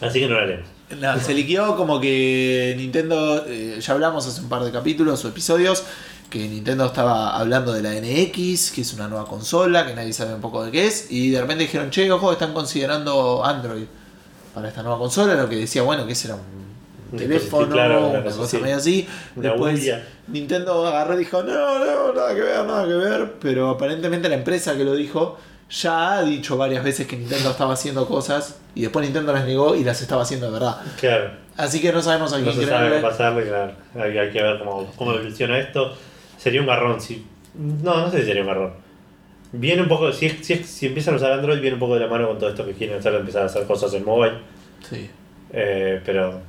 [0.00, 0.66] Así que no la leemos.
[1.00, 5.28] No, se liqueó como que Nintendo, eh, ya hablamos hace un par de capítulos o
[5.28, 5.84] episodios,
[6.30, 10.34] que Nintendo estaba hablando de la NX, que es una nueva consola, que nadie sabe
[10.34, 13.84] un poco de qué es, y de repente dijeron, che, ojo, están considerando Android
[14.54, 16.63] para esta nueva consola, lo que decía, bueno, que ese era un
[17.12, 19.06] Un teléfono, claro, una cosa cosa así.
[19.36, 19.90] Una Después.
[20.28, 24.36] Nintendo agarró y dijo, no, no, nada que ver, nada que ver, pero aparentemente la
[24.36, 25.38] empresa que lo dijo
[25.70, 29.74] ya ha dicho varias veces que Nintendo estaba haciendo cosas y después Nintendo las negó
[29.74, 30.76] y las estaba haciendo de verdad.
[31.00, 33.72] Claro, Así que no sabemos a no quién se sabe qué pasarle, claro.
[33.94, 35.94] Hay, hay que ver cómo, cómo evoluciona esto.
[36.36, 37.24] Sería un garrón, si.
[37.54, 38.72] No, no sé si sería un garrón.
[39.52, 42.08] Viene un poco, si, si, si empiezan a usar Android, viene un poco de la
[42.08, 44.38] mano con todo esto que quieren hacer, empezar a hacer cosas en mobile.
[44.88, 45.08] Sí.
[45.52, 46.40] Eh, pero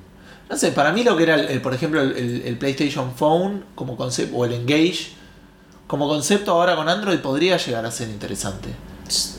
[0.49, 3.63] No sé, para mí lo que era, el, el- por ejemplo, el, el- PlayStation Phone
[3.75, 5.09] como concepto, o el Engage,
[5.87, 8.69] como concepto ahora con Android podría llegar a ser interesante.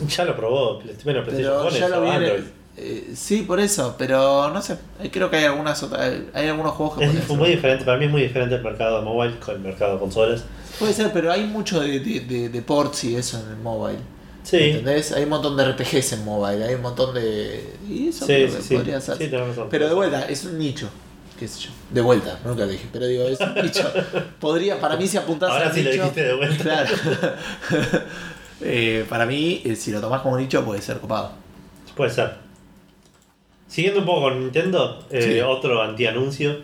[0.08, 0.80] ya lo probó.
[1.04, 2.16] Bueno, PlayStation Phone ya lo viene.
[2.16, 2.44] Android.
[2.76, 4.76] eh, sí, por eso, pero no sé.
[5.00, 8.04] eh, Creo que hay algunas otras, hay algunos juegos que Es muy diferente, para mí
[8.06, 10.44] es muy diferente el mercado de mobile con el mercado de consolas.
[10.78, 13.98] Puede ser, pero hay mucho de, de, de- de ports y eso en el mobile.
[14.46, 15.10] Sí, ¿Entendés?
[15.10, 17.74] Hay un montón de RPGs en mobile, hay un montón de.
[17.90, 19.16] Y eso sí, sí, podría ser.
[19.68, 20.88] Pero de vuelta, es un nicho.
[21.36, 21.70] ¿Qué sé yo?
[21.90, 22.86] De vuelta, nunca lo dije.
[22.92, 23.82] Pero digo, es un nicho.
[24.40, 26.62] Podría, para mí, si apuntás Ahora al sí lo dijiste de vuelta.
[26.62, 26.90] Claro.
[28.62, 31.32] Eh, para mí, eh, si lo tomás como nicho, puede ser copado.
[31.94, 32.36] Puede ser.
[33.68, 35.40] Siguiendo un poco con Nintendo, eh, Sí.
[35.40, 36.60] otro anti-anuncio.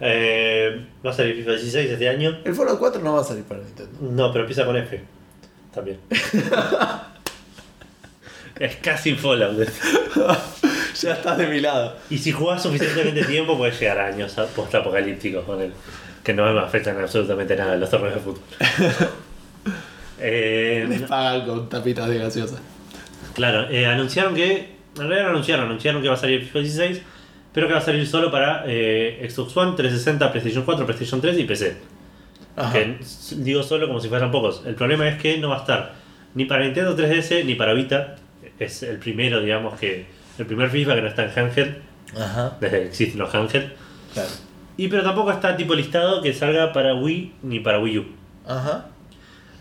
[0.00, 2.38] Eh, va a salir FIFA 16 este año.
[2.44, 3.92] El Fallout 4 no va a salir para Nintendo.
[4.00, 5.02] No, pero empieza con F.
[5.74, 5.98] También.
[8.58, 9.58] es casi Fallout.
[11.00, 11.96] ya estás de mi lado.
[12.10, 15.72] Y si jugás suficientemente tiempo, puedes llegar a años post-apocalípticos con él.
[16.24, 18.42] Que no me afectan absolutamente nada los torneos de fútbol.
[20.18, 22.58] eh, Les pagan con tapitas de gaseosa.
[23.34, 24.78] Claro, eh, anunciaron que.
[24.96, 27.02] En realidad no anunciaron, anunciaron que va a salir FIFA 16,
[27.52, 31.38] pero que va a salir solo para eh, Xbox One, 360, PlayStation 4, PlayStation 3
[31.38, 31.76] y PC.
[32.72, 32.96] Que
[33.36, 34.62] digo solo como si fueran pocos.
[34.66, 35.94] El problema es que no va a estar
[36.34, 38.16] ni para Nintendo 3DS ni para Vita.
[38.58, 40.06] Es el primero, digamos, que.
[40.38, 41.76] El primer FIFA que no está en handheld,
[42.16, 42.56] Ajá.
[42.60, 43.72] desde que existen los handheld.
[44.14, 44.28] Claro.
[44.76, 48.06] Y pero tampoco está tipo listado que salga para Wii ni para Wii U.
[48.46, 48.86] Ajá.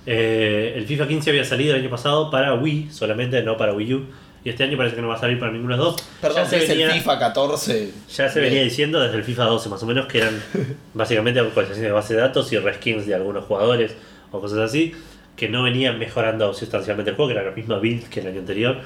[0.05, 3.93] Eh, el FIFA 15 había salido el año pasado para Wii solamente, no para Wii
[3.95, 4.05] U.
[4.47, 6.07] Y este año parece que no va a salir para ninguno de los dos.
[6.21, 7.91] Perdón, ya se, es venía, el FIFA 14.
[8.15, 10.41] ya se venía diciendo desde el FIFA 12 más o menos que eran
[10.93, 13.91] básicamente actualizaciones de base de datos y reskins de algunos jugadores
[14.31, 14.93] o cosas así
[15.35, 18.39] que no venían mejorando sustancialmente el juego, que era la misma build que el año
[18.39, 18.77] anterior.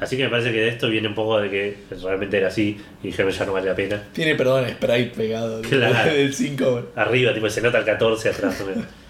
[0.00, 2.80] Así que me parece que de esto viene un poco de que realmente era así
[3.02, 4.02] y dijeron ya no vale la pena.
[4.14, 5.60] Tiene, perdón, sprite pegado.
[5.60, 6.10] Claro.
[6.14, 6.92] Del 5.
[6.96, 8.64] Arriba, tipo, se nota el 14 atrás.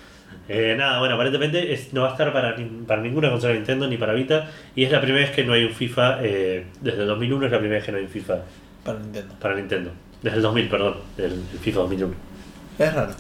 [0.49, 2.57] Eh, nada, bueno, aparentemente es- no va a estar para,
[2.87, 4.51] para ninguna consola de Nintendo ni para Vita.
[4.75, 6.19] Y es la primera vez que no hay un FIFA.
[6.23, 8.39] eh, desde el 2001 es la primera vez que no hay un FIFA
[8.85, 9.35] Para Nintendo.
[9.41, 9.91] para Nintendo.
[10.23, 10.95] Desde el 2000, perdón.
[11.17, 12.15] Del el FIFA 2001.
[12.79, 13.11] Es raro.
[13.13, 13.17] Es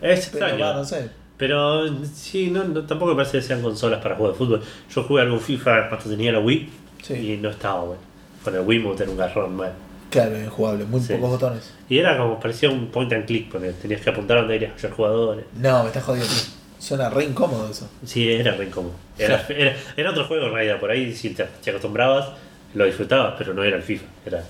[0.00, 0.12] Pero
[0.46, 0.64] extraño.
[0.64, 1.10] va, no sé.
[1.36, 4.62] Pero sí, no, no- tampoco me parece que sean consolas para juegos de fútbol.
[4.90, 6.68] Yo jugué algún FIFA cuando tenía la Wii
[7.02, 7.14] Sí.
[7.14, 8.02] y no estaba bueno.
[8.42, 9.72] Con el Wii era un garrón mal.
[10.10, 10.84] Claro, es jugable.
[10.84, 11.14] Muy Sí.
[11.14, 11.72] pocos botones.
[11.88, 14.90] Y era como, parecía un point and click, porque tenías que apuntar donde irías a
[14.90, 15.44] jugadores.
[15.58, 16.32] No, me estás jodiendo.
[16.78, 17.88] Suena re incómodo eso.
[18.04, 18.94] Sí, era re incómodo.
[19.18, 22.28] Era, era, era otro juego en realidad, por ahí si te, te acostumbrabas,
[22.74, 24.04] lo disfrutabas, pero no era el FIFA.
[24.26, 24.44] Era,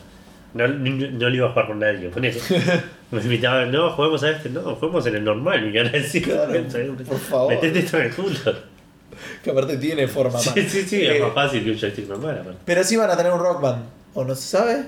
[0.54, 2.08] no, no, no lo iba a jugar con nadie.
[2.08, 2.38] Ponele.
[3.10, 5.72] Me invitaban, no, juguemos a este, no, juguemos en el normal.
[5.72, 6.52] Y ahora decís, Claro,
[7.08, 7.54] por favor.
[7.54, 8.36] Metete esto en el culo.
[9.42, 10.70] Que aparte tiene forma Sí, más.
[10.70, 12.38] sí, sí, Eh, es más fácil que un joystick normal.
[12.40, 12.58] aparte.
[12.64, 13.84] Pero sí van a tener un rock band.
[14.14, 14.84] ¿O no se sabe?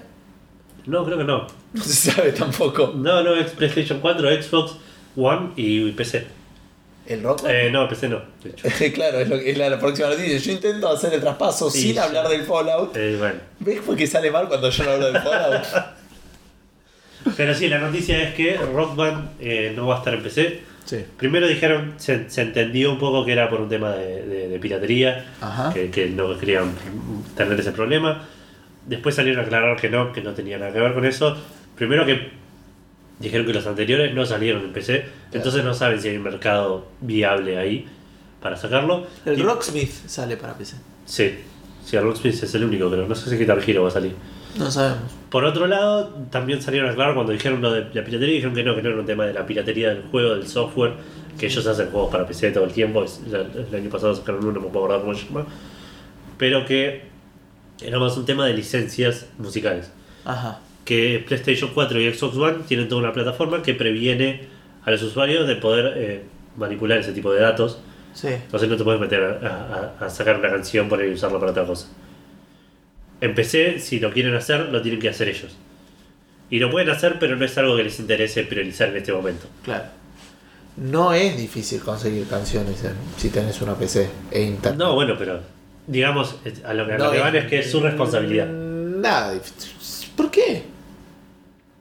[0.88, 1.46] No, creo que no.
[1.74, 2.92] No se sabe tampoco.
[2.96, 4.76] No, no, es PlayStation 4, Xbox
[5.16, 6.26] One y PC.
[7.06, 7.42] ¿El rock?
[7.48, 8.68] Eh, no, PC no, de hecho.
[8.94, 10.36] claro, es, lo que- es la, próxima noticia.
[10.38, 11.98] Yo intento hacer el traspaso Sí, sin sí.
[11.98, 12.96] hablar del Fallout.
[12.96, 13.38] Eh, bueno.
[13.60, 15.64] ¿Ves por qué sale mal cuando yo no hablo del Fallout?
[17.36, 20.60] Pero sí, la noticia es que Rock Band eh, no va a estar en PC.
[20.84, 21.04] sí.
[21.18, 24.58] Primero dijeron, se, se entendió un poco que era por un tema de, de- de
[24.58, 25.72] piratería, Ajá.
[25.72, 26.72] que, que no querían
[27.36, 28.26] tener ese problema.
[28.88, 31.36] Después salieron a aclarar que no, que no tenía nada que ver con eso.
[31.76, 32.30] Primero que
[33.20, 36.86] dijeron que los anteriores no salieron en PC, entonces no saben si hay un mercado
[37.00, 37.86] viable ahí
[38.40, 39.06] para sacarlo.
[39.26, 40.76] El Y- Rocksmith sale para PC.
[41.04, 41.34] Sí,
[41.84, 44.12] sí, el Rocksmith es el único, pero no sé si Guitar Hero va a salir.
[44.58, 45.12] No sabemos.
[45.30, 48.64] Por otro lado, también salieron a aclarar cuando dijeron lo de la piratería, dijeron que
[48.64, 50.94] no, que no era un tema de la piratería del juego, del software,
[51.38, 54.60] que ellos hacen juegos para PC todo el tiempo, el año pasado sacaron uno, no
[54.60, 55.46] me puedo acordar cómo se llama,
[56.38, 57.02] pero que
[57.80, 59.90] era más un tema de licencias musicales.
[60.24, 60.60] Ajá.
[60.84, 64.46] Que PlayStation 4 y Xbox One tienen toda una plataforma que previene
[64.84, 66.22] a los usuarios de poder eh,
[66.56, 67.78] manipular ese tipo de datos,
[68.14, 68.28] Sí.
[68.28, 71.38] entonces no te puedes meter a, a- a sacar una canción por ahí y usarla
[71.38, 71.88] para otra cosa.
[73.20, 75.56] En PC, si lo quieren hacer, lo tienen que hacer ellos.
[76.50, 79.46] Y lo pueden hacer, pero no es algo que les interese priorizar en este momento.
[79.64, 79.84] Claro.
[80.76, 84.78] No es difícil conseguir canciones en- si tenés una PC e internet.
[84.78, 85.40] No, bueno, pero
[85.88, 88.46] digamos, a lo que, a lo que van es que es su responsabilidad.
[88.46, 89.34] Nada.
[90.16, 90.62] ¿Por qué?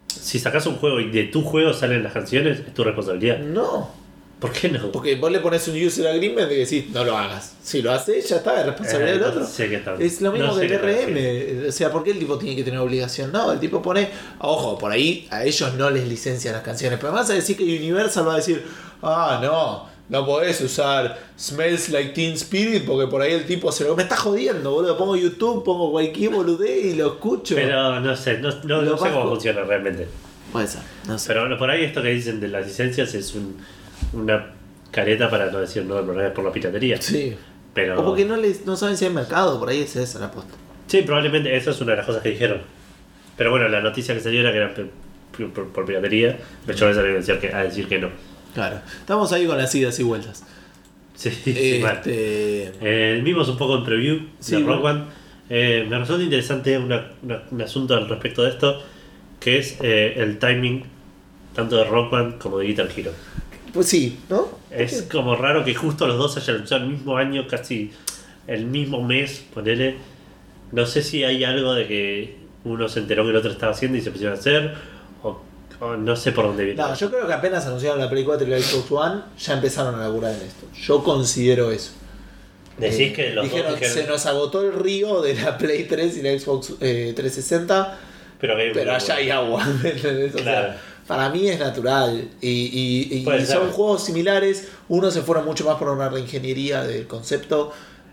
[0.08, 3.38] Si sacas un juego y de tu juego salen las canciones, es tu responsabilidad.
[3.40, 3.90] No.
[4.40, 4.92] ¿Por qué no?
[4.92, 7.56] Porque vos le pones un user agreement que decís, no lo hagas.
[7.64, 9.46] Si lo haces, ya está, es responsabilidad Eh, del otro.
[9.46, 9.82] sé.
[10.00, 10.72] Es lo mismo No que el
[11.62, 11.70] DRM.
[11.70, 13.32] O sea, ¿por qué el tipo tiene que tener obligación?
[13.32, 14.10] No, el tipo pone.
[14.40, 17.00] Ojo, por ahí a ellos no les licencian las canciones.
[17.02, 18.64] Pero vas a decir que Universal va a decir,
[19.02, 23.84] ah, no, no podés usar Smells Like Teen Spirit porque por ahí el tipo se
[23.84, 23.96] lo.
[23.96, 24.98] Me está jodiendo, boludo.
[24.98, 27.56] Pongo YouTube, pongo cualquier boludez y lo escucho.
[27.56, 30.08] Pero no sé, no, no- no sé cómo funciona realmente.
[30.52, 31.28] Puede ser, no sé.
[31.34, 33.58] Pero por ahí esto que dicen de las licencias es un-
[34.14, 34.54] una
[34.92, 37.02] careta para no decir no, es por la piratería.
[37.02, 37.36] Sí.
[37.74, 40.32] Pero O porque no, les, no saben si hay mercado, por ahí es esa la
[40.32, 40.54] posta.
[40.88, 42.62] Sí, probablemente esa es una de las cosas que dijeron.
[43.36, 46.40] Pero bueno, la noticia que salió era que era por, por- por piratería.
[46.66, 48.10] De hecho, salió a decir que, a decir que no.
[48.58, 48.80] Claro.
[49.02, 50.44] Estamos ahí con las idas y vueltas.
[51.14, 51.30] Sí.
[51.46, 52.72] Este.
[52.82, 54.74] Eh, vimos un poco en preview Sí, de bueno.
[54.78, 55.04] Rock Band.
[55.48, 58.82] Eh, me resulta interesante una- una- un asunto al respecto de esto,
[59.40, 60.86] que es eh, el timing
[61.54, 63.12] tanto de Rock Band como de Guitar Hero.
[63.74, 64.48] Pues sí, ¿no?
[64.72, 67.92] Es como raro que justo los dos hayan usado el mismo año, casi
[68.48, 69.98] el mismo mes, ponele.
[70.72, 74.00] No sé si hay algo de que uno se enteró que el otro estaba haciendo
[74.00, 74.74] y se pusieron a hacer,
[75.80, 76.82] no sé por dónde viene.
[76.82, 79.96] No, yo creo que apenas anunciaron la Play 4 y la Xbox One, ya empezaron
[79.96, 80.66] a laburar en esto.
[80.74, 81.92] Yo considero eso.
[82.78, 86.22] Decís que los dos dijeron, se nos agotó el río de la Play 3 y
[86.22, 87.98] la Xbox eh, 360,
[88.40, 89.66] Pero, hay pero allá hay agua.
[91.08, 92.30] para mí es natural.
[92.42, 94.70] Y, y- son juegos similares.
[94.90, 97.72] Unos se fueron mucho más por una reingeniería del concepto.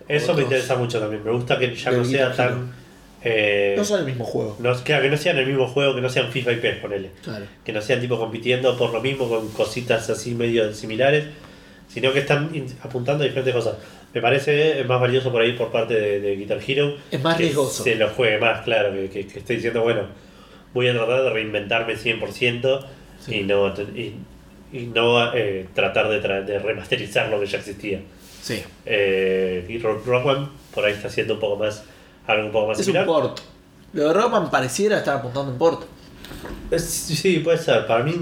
[0.09, 1.25] Eso me interesa mucho también.
[1.25, 2.84] Me gusta que ya no sea tan.
[3.25, 4.57] Eh, No son el mismo juego.
[4.61, 7.11] no, claro, que no sean el mismo juego, que no sean FIFA y PES, ponele.
[7.23, 7.47] Claro.
[7.65, 11.25] Que no sean tipo compitiendo por lo mismo con cositas así medio similares,
[11.89, 12.51] sino que están
[12.83, 13.77] apuntando a diferentes cosas.
[14.13, 16.97] Me parece más valioso por ahí por parte de, de Guitar Hero.
[17.11, 17.83] Es más que riesgoso.
[17.83, 20.03] Se lo juegue más, claro, que, que, que esté diciendo, bueno,
[20.73, 22.87] voy a tratar de reinventarme 100%
[23.21, 23.37] Sí.
[23.37, 24.15] y no, y,
[24.73, 28.01] y no eh, tratar de, tra- de remasterizar lo que ya existía.
[28.43, 28.63] Sí.
[28.85, 31.85] Eh, y Rock, Rock One por ahí está haciendo un poco más,
[32.27, 33.41] algo un poco más Es un port.
[33.93, 35.83] Lo de Rockman pareciera estar apuntando en port.
[36.71, 37.87] Eh, Sí, puede ser.
[37.87, 38.15] Para mí,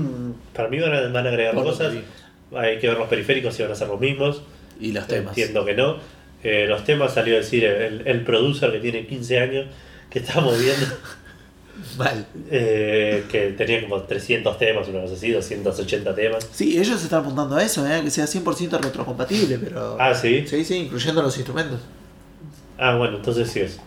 [0.55, 1.93] para mí van, a, van a agregar Por lo cosas.
[1.93, 2.57] que.
[2.59, 4.43] Hay que ver los periféricos si van a ser los mismos.
[4.81, 5.29] Y los temas.
[5.31, 5.97] Entiendo que no.
[6.43, 9.66] Eh, los temas salió a decir el, el producer que tiene 15 años
[10.11, 10.87] que estamos viendo
[11.97, 12.27] Mal.
[12.51, 16.49] eh, que tenía como 300 temas, una cosa así, 280 temas.
[16.53, 18.03] Sí, ellos están apuntando a eso, ¿eh?
[18.03, 19.97] que sea 100% retrocompatible, pero.
[19.99, 20.45] Ah, sí.
[20.47, 21.81] Sí, sí, incluyendo los instrumentos.
[22.77, 23.81] Ah, bueno, entonces sí es.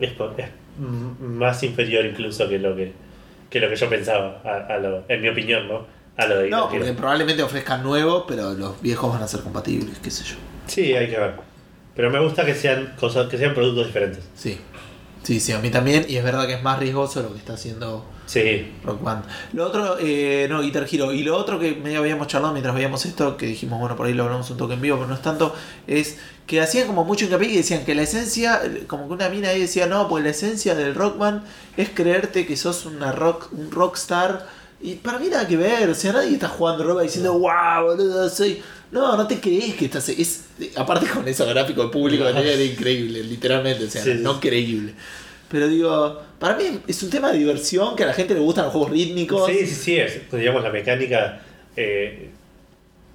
[0.00, 2.92] Es, es más inferior incluso que lo que,
[3.48, 5.86] que lo que yo pensaba, a, a lo, en mi opinión, ¿no?
[6.16, 9.98] A lo de No, porque probablemente ofrezcan nuevos, pero los viejos van a ser compatibles,
[9.98, 10.36] qué sé yo.
[10.66, 11.34] Sí, hay que ver.
[11.94, 14.28] Pero me gusta que sean cosas, que sean productos diferentes.
[14.34, 14.58] Sí.
[15.22, 17.54] Sí, sí, a mí también, y es verdad que es más riesgoso lo que está
[17.54, 19.24] haciendo Sí, Rock Band.
[19.54, 21.10] Lo otro, eh, no, Guitar Hero.
[21.12, 24.14] Y lo otro que medio habíamos charlado mientras veíamos esto, que dijimos, bueno, por ahí
[24.14, 25.52] lo hablamos un toque en vivo, pero no es tanto,
[25.88, 26.16] es
[26.46, 29.60] que hacían como mucho hincapié y decían que la esencia, como que una mina ahí
[29.60, 31.42] decía, no, pues la esencia del rock band
[31.76, 34.46] es creerte que sos una rock, un rockstar.
[34.80, 38.28] Y para mí nada que ver, o sea, nadie está jugando rock diciendo, wow, boludo,
[38.30, 38.62] soy.
[38.92, 40.08] No, no te crees que estás.
[40.08, 40.44] Es,
[40.76, 44.18] aparte con eso gráfico de público era increíble, literalmente, o sea, Sí, sí.
[44.20, 44.94] no creíble.
[45.48, 48.64] Pero digo, para mí es un tema de diversión que a la gente le gustan
[48.64, 49.46] los juegos rítmicos.
[49.48, 51.40] sí, sí, sí, es, pues, digamos la mecánica,
[51.76, 52.30] eh,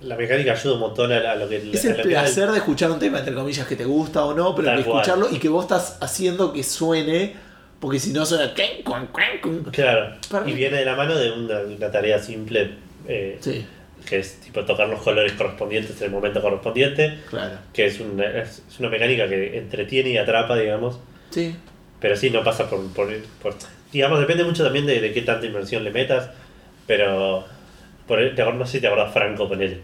[0.02, 1.58] la mecánica ayuda un montón a, a lo que...
[1.74, 4.54] Es a el placer de escuchar un tema, entre comillas, que te gusta o no,
[4.56, 7.34] pero de escucharlo y que vos estás haciendo que suene,
[7.80, 8.54] porque si no suena.
[9.72, 12.72] Claro, Para y mí- viene de la mano de una, una tarea simple,
[13.08, 13.66] eh, Sí,
[14.06, 17.58] que es tipo tocar los colores correspondientes en el momento correspondiente, claro.
[17.74, 21.00] que es una, es, es una mecánica que entretiene y atrapa, digamos,
[21.32, 21.56] Sí,
[22.06, 22.88] pero sí no pasa por...
[22.94, 23.08] por,
[23.42, 23.56] por-
[23.92, 26.30] digamos, depende mucho también de, de qué tanta inversión le metas,
[26.86, 27.44] pero
[28.08, 29.80] por, acuerdas- no sé si te acordás Franco, ponele.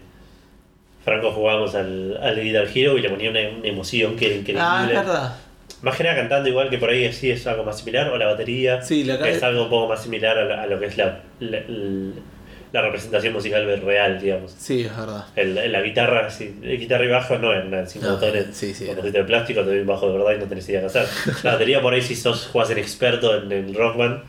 [1.04, 4.62] Franco jugábamos al, al Guitar Hero y le ponía una, una emoción que era increíble.
[4.64, 5.36] ah, es verdad.
[5.82, 8.26] Más que nada cantando igual que por ahí sí es algo más similar, o la
[8.26, 10.96] batería Sí, la es algo un poco más similar a, la- a lo que es
[10.96, 11.58] la, la,
[12.72, 14.54] la representación musical real, digamos.
[14.58, 15.26] Sí, es verdad.
[15.36, 18.46] El, la guitarra, sí, el guitarra y bajo no eran sin No, botones.
[18.52, 20.80] sí, sí, cosita de plástico te doy un bajo de verdad y no tenés idea
[20.80, 21.06] qué hacer.
[21.42, 24.22] La batería por ahí si sos jugás en experto en el rock band,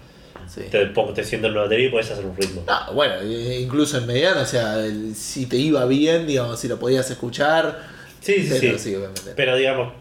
[0.45, 0.61] Sí.
[0.69, 2.63] te, te siento en una batería y podés hacer un ritmo.
[2.67, 6.67] No, bueno, eh, incluso en mediano, o sea, el- si te iba bien, digamos, si
[6.67, 7.79] lo podías escuchar.
[8.19, 8.93] Sí, sí, pero sí.
[8.95, 9.31] obviamente.
[9.37, 9.93] Pero digamos,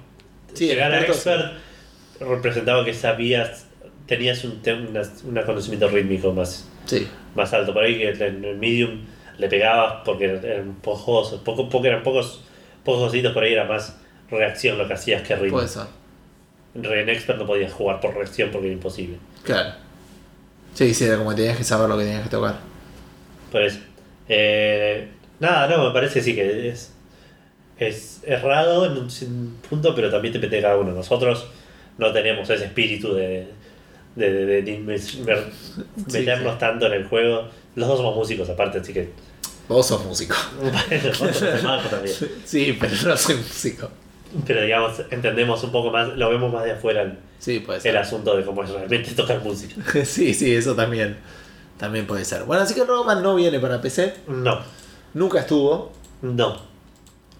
[0.52, 1.52] Sí, llegar a expert
[2.20, 3.66] representaba que sabías,
[4.06, 4.60] tenías un,
[4.90, 7.72] una- un conocimiento rítmico más, Sí, más alto.
[7.72, 9.00] Por ahí que en el medium
[9.38, 12.42] le pegabas porque eran pocos, poco, poco, eran pocos,
[12.84, 13.96] pocos cositos por ahí, era más
[14.30, 15.58] reacción lo que hacías que ritmo.
[15.58, 15.86] puede ser.
[16.74, 19.18] En expert no podías jugar por reacción porque era imposible.
[19.42, 19.74] Claro.
[20.74, 22.56] Sí, sí, era como que tenías que saber lo que tenías que tocar.
[23.50, 23.80] Por eso.
[24.28, 26.94] Eh, nada, no, me parece sí que es,
[27.78, 30.92] es errado en un punto, pero también depende de cada uno.
[30.92, 31.46] Nosotros
[31.98, 33.48] no tenemos ese espíritu de,
[34.16, 35.22] de, de- de Sí,
[36.12, 36.58] meternos sí.
[36.60, 37.48] tanto en el juego.
[37.74, 39.10] Los dos somos músicos aparte, así que...
[39.68, 40.34] Vos sos músico.
[40.60, 42.14] Bueno, también.
[42.44, 43.88] Sí, pero no soy músico.
[44.46, 47.96] Pero digamos, entendemos un poco más, lo vemos más de afuera el, Sí, puede el
[47.96, 49.74] asunto de cómo es realmente tocar música.
[50.04, 51.16] Sí, sí, eso también.
[51.78, 52.44] También puede ser.
[52.44, 54.14] Bueno, así que Rockman no viene para PC.
[54.28, 54.60] No,
[55.14, 55.92] Nunca estuvo.
[56.22, 56.71] no.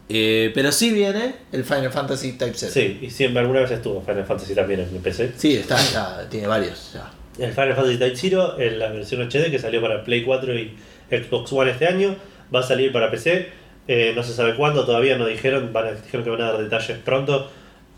[0.09, 2.73] Eh, pero sí viene el Final Fantasy Type 0.
[2.75, 5.33] Sí, y siempre alguna vez estuvo Final Fantasy también en mi PC.
[5.37, 6.93] Sí, está, ya, tiene varios.
[6.95, 7.11] Ya.
[7.39, 10.75] El Final Fantasy Type Zero en la versión HD que salió para Play 4 y
[11.11, 12.15] Xbox One este año.
[12.55, 13.49] Va a salir para PC.
[13.89, 15.73] eh, no se sabe cuándo, todavía no dijeron.
[15.73, 17.51] Van a, dijeron que van a dar detalles pronto.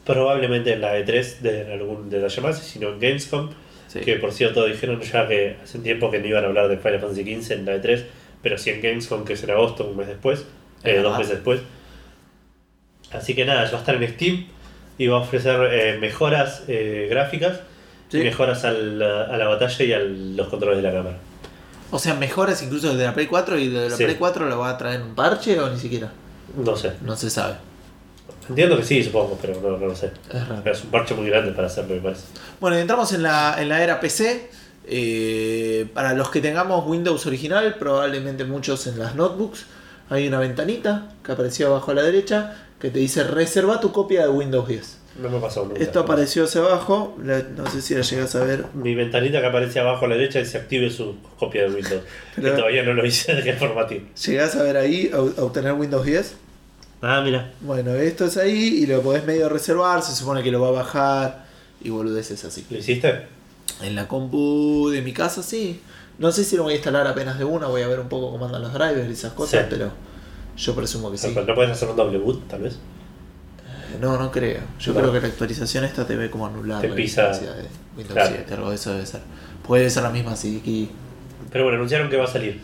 [0.04, 3.50] Probablemente en la E3 de algún detalle más, sino en Gamescom.
[3.88, 4.00] Sí.
[4.00, 7.00] Que por cierto dijeron ya que hace tiempo que no iban a hablar de Final
[7.00, 8.04] Fantasy XV en la E3.
[8.42, 10.40] Pero sí en Gamescom, que es en agosto, un mes después.
[10.40, 10.44] Es
[10.84, 11.18] eh, dos verdad.
[11.18, 11.60] meses después.
[13.14, 14.46] Así que nada, ya va a estar en Steam.
[14.96, 17.60] Y va a ofrecer eh, mejoras eh, gráficas
[18.10, 18.18] Sí.
[18.20, 21.16] y mejoras al- a la batalla y a los controles de la cámara.
[21.90, 24.04] O sea, mejoras incluso desde la Play 4 y de la Sí.
[24.04, 26.12] Play 4 lo va a traer en un parche o ni siquiera.
[26.56, 26.92] No sé.
[27.02, 27.54] No se sabe.
[28.48, 30.12] Entiendo que sí, supongo, pero no, no lo sé.
[30.32, 30.62] Es raro.
[30.70, 32.24] Es un parche muy grande para hacerlo, me parece.
[32.60, 34.48] Bueno, entramos en la, en la era PC.
[34.86, 39.64] Eh, para los que tengamos Windows original, probablemente muchos en las notebooks,
[40.10, 44.22] hay una ventanita que apareció abajo a la derecha que te dice reserva tu copia
[44.22, 44.98] de Windows 10.
[45.22, 45.80] No me pasó nunca.
[45.80, 48.64] Esto apareció hacia abajo, la- no sé si la llegas a ver.
[48.74, 52.02] Mi ventanita que aparece abajo a la derecha dice active su copia de Windows.
[52.34, 54.08] Pero- Que todavía no lo hice de qué formatín.
[54.26, 56.34] ¿Llegás a ver ahí a, a obtener Windows 10?
[57.02, 57.52] Ah, mira.
[57.60, 60.72] Bueno, esto es ahí y lo podés medio reservar, se supone que lo va a
[60.72, 61.44] bajar
[61.80, 62.66] y boludeces así.
[62.70, 63.26] ¿Lo hiciste?
[63.82, 65.80] En la compu de mi casa sí.
[66.18, 68.30] No sé si lo voy a instalar apenas de una, voy a ver un poco
[68.32, 69.66] cómo andan los drivers y esas cosas, Sí.
[69.70, 69.90] pero
[70.56, 71.34] yo presumo que sí.
[71.34, 72.74] ¿No puedes hacer un doble boot, tal vez?
[72.74, 74.60] Eh, No, no creo.
[74.78, 75.00] Yo No.
[75.00, 77.28] creo que la actualización esta te ve como anular Te la pisa.
[77.28, 77.38] de
[77.96, 78.30] Windows Claro.
[78.36, 79.20] 7, algo de eso debe ser.
[79.66, 80.88] Puede ser la misma CD
[81.50, 82.60] Pero bueno, anunciaron que va a salir.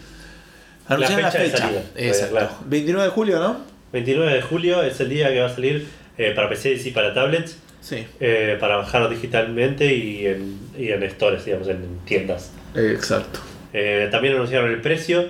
[0.89, 1.62] Anunciaron la fecha de fecha.
[1.65, 2.33] salida, Exacto.
[2.37, 2.51] claro.
[2.67, 3.59] 29 de julio, ¿no?
[3.93, 5.87] 29 de julio es el día que va a salir
[6.19, 8.07] eh, para PCs y para tablets, Sí.
[8.21, 12.51] eh, para bajar digitalmente y en, y en stores, digamos, en tiendas.
[12.75, 13.41] Exacto.
[13.73, 15.29] Eh, también anunciaron el precio.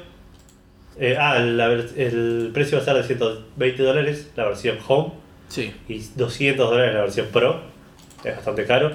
[1.03, 5.15] Eh, ah, la el precio va a ser de 120 dólares la versión Home
[5.49, 5.75] Sí.
[5.89, 7.63] y 200 dólares la versión Pro.
[8.23, 8.91] Es bastante caro.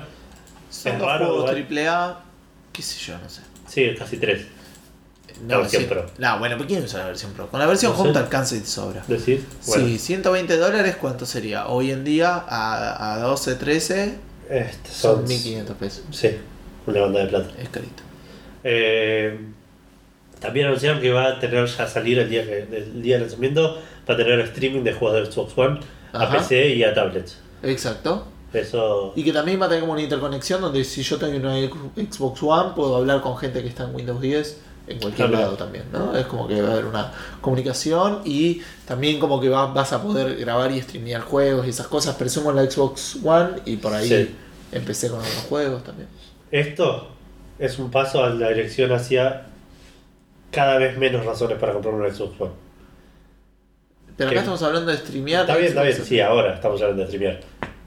[0.69, 2.19] Son Es dos raro, juegos triple A,
[2.72, 3.41] qué sé yo, no sé.
[3.68, 4.45] Sí, casi 3.
[5.48, 5.88] La No, versión sí.
[5.90, 6.06] Pro.
[6.19, 7.48] No, bueno, ¿pero quién usa la versión Pro?
[7.49, 8.14] Con la versión No Home sé.
[8.14, 9.03] te alcanza y te sobra.
[9.07, 9.41] ¿Decís?
[9.65, 11.68] Bueno, Sí, 120 dólares, ¿cuánto sería?
[11.68, 14.15] Hoy en día a, a 12, 13
[14.49, 15.27] este, son son.
[15.27, 16.03] 1500 pesos.
[16.11, 16.30] Sí,
[16.86, 17.49] una banda de plata.
[17.60, 18.03] Es carito.
[18.64, 19.40] Eh,
[20.46, 23.78] también anunciaron que va a tener ya salir el día, el día del lanzamiento,
[24.10, 25.80] va a tener streaming de juegos de Xbox One
[26.14, 26.30] a.
[26.32, 27.38] PC y a tablets.
[27.64, 28.28] Exacto.
[28.54, 29.12] Eso.
[29.18, 31.56] Y que también va a tener como una interconexión donde si yo tengo una
[31.96, 35.84] Xbox One puedo hablar con gente que está en Windows 10 en cualquier lado también,
[35.92, 36.16] ¿no?
[36.16, 37.12] Es como que va a haber una
[37.42, 41.88] comunicación y también como que va- vas a poder grabar y streamear juegos y esas
[41.88, 42.16] cosas.
[42.16, 44.36] Presumo en la Xbox One y por ahí Sí.
[44.72, 46.08] empecé con algunos juegos también.
[46.52, 47.10] Esto
[47.60, 49.48] es un paso a la dirección hacia
[50.56, 52.52] cada vez menos razones para comprar una Xbox One.
[54.18, 55.41] Pero acá estamos hablando de streamear.
[55.41, 57.40] Está bien, está bien, sí, ahora estamos hablando de streamear.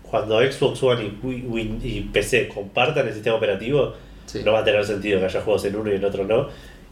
[0.03, 3.95] Cuando Xbox One y, Win- y PC compartan el sistema operativo,
[4.27, 4.43] Sí.
[4.45, 6.49] no va a tener sentido que haya juegos en uno y en otro no.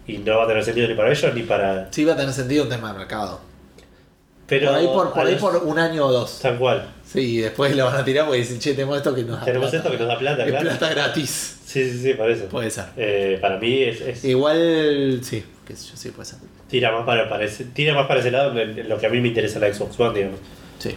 [0.07, 1.89] Y no va a tener sentido ni para ellos ni para.
[1.93, 3.41] Sí, va a tener sentido un tema de mercado.
[4.47, 6.39] Pero por ahí por, ahí los- por un año o dos.
[6.41, 6.89] Tal cual.
[7.05, 9.45] Sí, y después lo van a tirar porque dicen, che, tenemos esto que nos da
[9.45, 9.77] Tenemos plata.
[9.79, 10.65] esto que nos da plata, claro.
[10.69, 11.59] plata gratis.
[11.67, 12.45] Sí, sí, sí, por eso.
[12.47, 12.85] Puede ser.
[12.97, 16.39] Eh, para mí es, es- Igual, sí, qué sé yo, sí puede ser.
[16.69, 19.29] tira, más para, para ese, tira más para ese lado lo que a mí me
[19.29, 20.41] interesa la Xbox One, digamos.
[20.79, 20.95] Sí.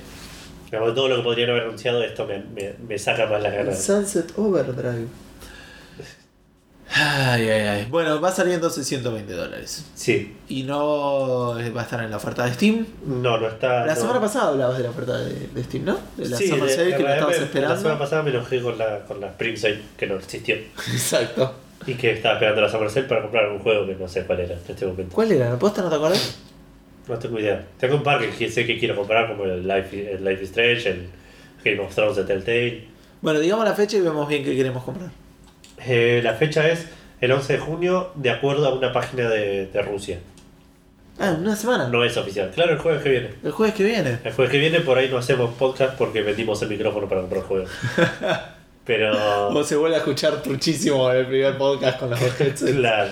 [0.65, 3.83] Digamos, todo lo que podrían haber anunciado, esto me, me, me saca más las ganas.
[3.83, 5.07] Sunset Overdrive.
[6.91, 7.85] Ay, ay, ay.
[7.89, 9.85] Bueno, va a salir entonces 120 dólares.
[9.93, 12.85] Sí, Y no va a estar en la oferta de Steam.
[13.05, 13.85] no, no está.
[13.85, 14.01] La no.
[14.01, 15.99] semana pasada hablabas de la oferta de, de Steam, ¿no?
[16.17, 17.99] De la Sí, Summer de- Sale en que la estabas me- La semana esperando.
[17.99, 20.55] pasada me enojé con la, con la Spring Sale, que no existió.
[20.91, 21.53] Exacto.
[21.89, 24.41] Y que estaba esperando la Summer Sale para comprar un juego que no sé cuál
[24.41, 25.15] era en este momento.
[25.15, 25.49] ¿Cuál era?
[25.49, 26.37] ¿No posta no te acordás?
[27.07, 27.65] No tengo idea.
[27.79, 30.89] Tengo un par que sé que quiero comprar, como el Life, el Life is Strange,
[30.89, 31.09] el
[31.63, 32.83] Game of Thrones de Telltale.
[33.21, 35.09] Bueno, digamos la fecha y vemos bien qué queremos comprar.
[35.85, 36.85] Eh, la fecha es
[37.21, 40.19] el 11 de junio, de acuerdo a una página de, de Rusia.
[41.17, 41.89] Ah, en una semana.
[41.89, 42.51] No es oficial.
[42.53, 43.29] Claro, el jueves que viene.
[43.43, 44.19] El jueves que viene.
[44.23, 47.41] El jueves que viene por ahí no hacemos podcast porque vendimos el micrófono para comprar
[47.41, 47.71] juegos.
[48.89, 49.49] Pero...
[49.49, 52.71] O se vuelve a escuchar truchísimo el primer podcast con los dos headsets.
[52.75, 53.11] Claro.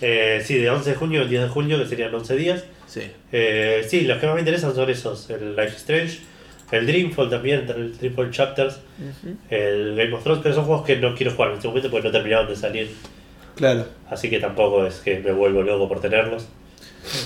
[0.00, 2.64] Eh, sí, de 11 de junio al 10 de julio, que serían 11 días.
[2.86, 3.02] Sí.
[3.32, 5.28] Eh, sí, los que más me interesan son esos.
[5.30, 6.20] El Life is Strange,
[6.70, 9.34] el Dreamfall también, el Dreamfall Chapters, Ujú.
[9.50, 12.06] el Game of Thrones, pero son juegos que no quiero jugar en este momento porque
[12.06, 12.88] no terminaron de salir.
[13.56, 13.86] Claro.
[14.08, 16.46] Así que tampoco es que me vuelvo loco por tenerlos.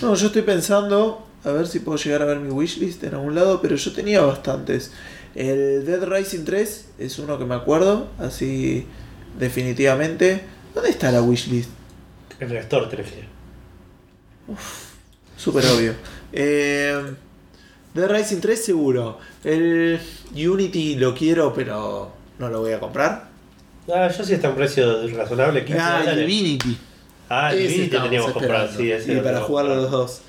[0.00, 3.34] No, yo estoy pensando, a ver si puedo llegar a ver mi wishlist en algún
[3.34, 4.92] lado, pero yo tenía bastantes.
[5.34, 8.86] El Dead Rising 3 es uno que me acuerdo, así
[9.38, 10.42] definitivamente.
[10.74, 11.70] ¿Dónde está la wishlist?
[12.38, 13.26] En el store tenés que ir.
[15.36, 15.94] Súper obvio.
[16.32, 17.14] Eh,
[17.94, 19.18] Dead Rising 3 seguro.
[19.44, 19.98] El
[20.34, 23.28] Unity lo quiero, pero no lo voy a comprar.
[23.92, 26.18] Ah, yo sí está a un precio razonable, 15 Ah, el.
[26.26, 26.78] Divinity.
[27.28, 30.20] Ah, el Divinity teníamos comprado, sí, ese Y para jugarlo los dos.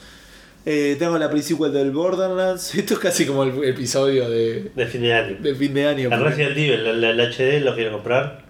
[0.65, 2.73] Eh, tengo la pre-sequel del Borderlands.
[2.75, 5.37] Esto es casi como el episodio de, De fin de año.
[5.41, 6.03] de fin de año.
[6.03, 8.43] El porque- Resident Evil, el, el HD lo quiero comprar.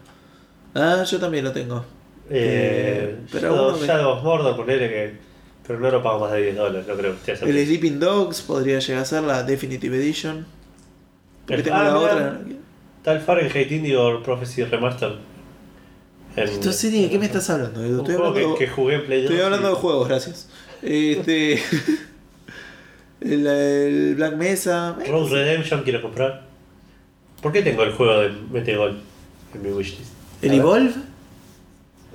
[0.75, 1.85] Ah, yo también lo tengo.
[2.29, 5.13] Eh, Eh, pero Shadow, me- Shadow of Mordor, ponele que.
[5.65, 8.79] Pero no lo pago más de 10 dólares, no creo que El Sleeping Dogs podría
[8.79, 10.45] llegar a ser la Definitive Edition.
[11.47, 12.03] Porque El- tengo ah, la mirá.
[12.11, 12.39] otra.
[13.01, 15.15] Tal Fahrenheit Indigo Prophecy Remastered.
[16.35, 17.83] Esto serie, ¿de qué me estás hablando?
[17.83, 17.99] Edu?
[17.99, 19.29] Estoy hablando, que, que jugué en Play 2.
[19.31, 20.49] estoy hablando y- de juegos, gracias.
[20.83, 21.61] Este.
[23.21, 24.97] El, el Black Mesa.
[25.07, 26.43] Road Redemption quiero comprar.
[27.41, 28.99] ¿Por qué tengo el juego de Metegol
[29.53, 30.11] en mi wishlist?
[30.41, 30.55] ¿El.
[30.55, 30.93] Evolve?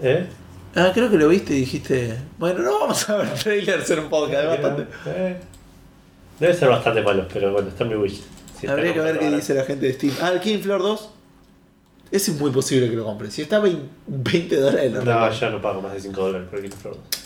[0.03, 0.27] ¿Eh?
[0.75, 2.15] Ah, creo que lo viste y dijiste.
[2.39, 4.87] Bueno, no vamos a ver trailers en un podcast, es bastante.
[5.07, 5.37] Eh.
[6.39, 8.25] Debe ser bastante malo, pero bueno, está en mi wishlist.
[8.61, 10.13] Si Habría que ver qué dice la gente de Steam.
[10.21, 11.11] Ah, el King Floor 2.
[12.11, 13.31] Ese es muy posible que lo compre.
[13.31, 15.05] Si está 20, 20 dólares, lo.
[15.05, 17.18] No, ya no pago más de 5 dólares por el King Floor 2.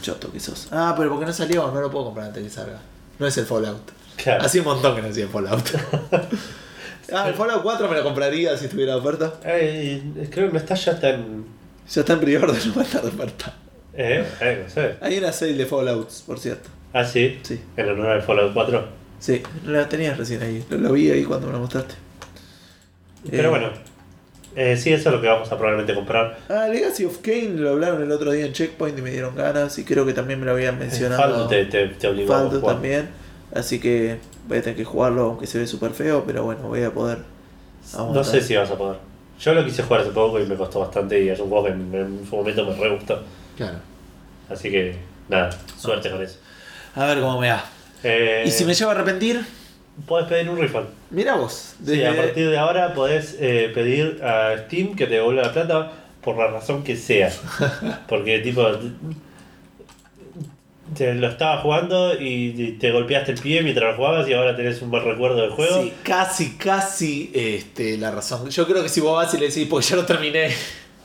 [0.00, 0.68] Choto que sos.
[0.70, 2.78] Ah, pero porque no salió, no lo puedo comprar antes que salga.
[3.18, 3.90] No es el Fallout.
[4.16, 4.44] Claro.
[4.44, 5.62] Hace un montón que no hacía el Fallout.
[7.12, 9.34] ah, el Fallout 4 me lo compraría si estuviera oferta.
[9.44, 11.44] Eh, creo que no está ya tan.
[11.90, 13.54] Ya está en pre-order, no va a estar de oferta.
[13.94, 14.96] Eh, eh, no sé.
[15.00, 16.68] Hay una sale de Fallouts, por cierto.
[16.92, 17.38] Ah, sí.
[17.42, 17.60] Sí.
[17.76, 18.88] En honor al Fallout 4.
[19.20, 20.64] Sí, la tenías recién ahí.
[20.70, 21.94] Lo, lo vi ahí cuando me lo mostraste.
[23.30, 23.50] Pero Eh.
[23.50, 23.70] bueno.
[24.60, 26.36] Eh, sí, eso es lo que vamos a probablemente comprar.
[26.48, 29.78] Ah, Legacy of Kane lo hablaron el otro día en Checkpoint y me dieron ganas.
[29.78, 31.22] Y creo que también me lo habían mencionado.
[31.22, 32.74] Fallout te, te, te obligó a jugar.
[32.74, 33.08] también.
[33.54, 34.18] Así que
[34.48, 36.24] voy a tener que jugarlo, aunque se ve súper feo.
[36.26, 37.18] Pero bueno, voy a poder.
[37.96, 38.98] No sé si vas a poder.
[39.40, 41.70] Yo lo quise jugar hace poco y me costó bastante y es un juego que
[41.70, 43.22] en, en su momento me re gustó.
[43.56, 43.78] Claro.
[44.50, 44.96] Así que
[45.28, 46.38] nada, suerte con eso.
[46.96, 47.64] A ver cómo me va.
[48.02, 49.40] Eh, Y si me llevo a arrepentir,
[50.06, 50.86] Podés pedir un refund.
[51.10, 51.74] mira vos.
[51.84, 55.92] Sí, a partir de ahora podés eh, pedir a Steam que te devuelva la plata
[56.22, 57.32] por la razón que sea.
[58.08, 58.64] Porque tipo
[60.96, 64.80] te lo estaba jugando y te golpeaste el pie mientras lo jugabas y ahora tenés
[64.80, 65.82] un buen recuerdo del juego.
[65.82, 68.48] Sí, casi, casi este, la razón.
[68.50, 70.50] Yo creo que si vos vas y le decís, porque ya lo terminé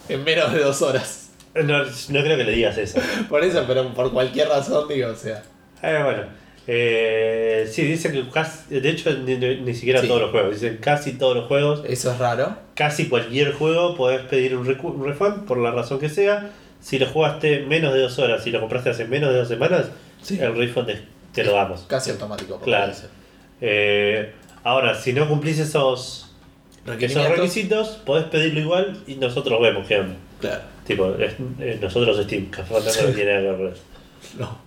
[0.10, 1.32] en menos de dos horas.
[1.56, 1.86] No, no
[2.24, 3.00] creo que le digas eso.
[3.30, 5.44] Por eso, pero por cualquier razón, digo, o sea.
[5.84, 6.43] Eh, bueno.
[6.66, 10.08] Eh, sí, dicen que casi, de hecho ni, ni- ni siquiera Sí.
[10.08, 12.56] todos los juegos, dicen casi todos los juegos, Eso es raro.
[12.74, 16.52] casi cualquier juego podés pedir un, refund por la razón que sea.
[16.80, 19.88] Si lo jugaste menos de dos horas, si lo compraste hace menos de dos semanas,
[20.22, 20.40] Sí.
[20.40, 20.90] el refund
[21.34, 21.82] te lo damos.
[21.82, 22.60] Casi automático.
[22.60, 22.94] Claro.
[23.62, 24.32] Eh,
[24.64, 26.32] ahora, si no cumplís esos,
[26.86, 30.16] requisitos, podés pedirlo igual y nosotros vemos qué onda.
[30.40, 30.62] Claro.
[30.86, 31.36] Tipo, es-
[31.82, 32.80] nosotros Steam, que no
[33.16, 33.74] tiene ver.
[34.38, 34.63] No.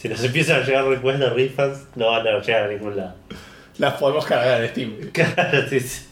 [0.00, 3.14] Si nos empiezan a llegar requests de refunds, no van a llegar a ningún lado.
[3.78, 4.94] Las podemos cargar en Steam.
[5.12, 6.04] Claro, sí, sí.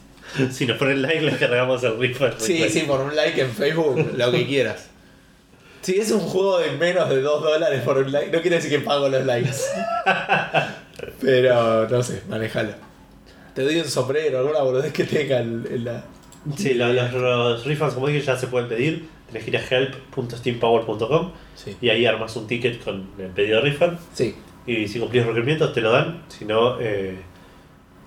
[0.51, 2.35] Si nos ponen like, les cargamos el refund.
[2.39, 2.75] Sí, request.
[2.75, 4.89] sí, por un like en Facebook, lo que quieras.
[5.83, 8.71] Si es un juego de menos de 2 dólares por un like, no quiere decir
[8.71, 9.53] que pago los likes.
[11.21, 12.73] Pero no sé, manejalo.
[13.55, 16.03] Te doy un sombrero, alguna boludez que tenga en, la.
[16.57, 19.09] Sí, lo- los, los refunds, como dije, ya se pueden pedir.
[19.29, 21.77] Tenés que ir a help.steampower.com Sí.
[21.81, 23.99] y ahí armas un ticket con el pedido de refund.
[24.15, 24.35] Sí.
[24.67, 26.23] Y si cumplís los requerimientos, te lo dan.
[26.29, 27.17] Si no, eh,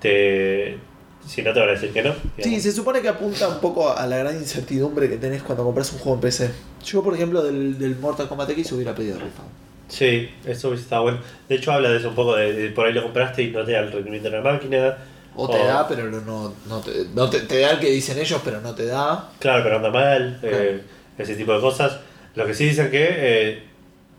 [0.02, 0.78] te,
[1.26, 2.14] si no te van a decir que no.
[2.38, 5.92] Sí, se supone que apunta un poco a la gran incertidumbre que tenés cuando compras
[5.94, 6.52] un juego en PC.
[6.86, 9.48] Yo, por ejemplo, del, del Mortal Kombat X hubiera pedido refund.
[9.88, 11.18] Sí, eso estado bueno.
[11.48, 13.64] De hecho, habla de eso un poco, de, de por ahí lo compraste y no
[13.66, 14.98] te da el requerimiento de la máquina.
[15.36, 18.42] O te da, pero no, no, te, no te, te da el que dicen ellos,
[18.44, 19.32] pero no te da.
[19.40, 20.82] Claro, pero anda mal, eh,
[21.20, 22.00] ese tipo de cosas.
[22.36, 23.64] Lo que sí dicen que eh,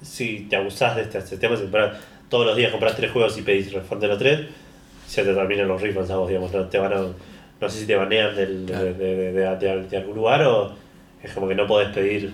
[0.03, 1.65] si te abusás de este sistema, si
[2.29, 4.41] todos los días compras tres juegos y pedís refund de los tres,
[5.09, 6.97] se te terminan los refunds a vos, digamos, no te van a,
[7.61, 8.85] no sé si te banean del, Claro.
[8.85, 10.73] de, de- de- de- de algún lugar o
[11.23, 12.33] es como que no podés pedir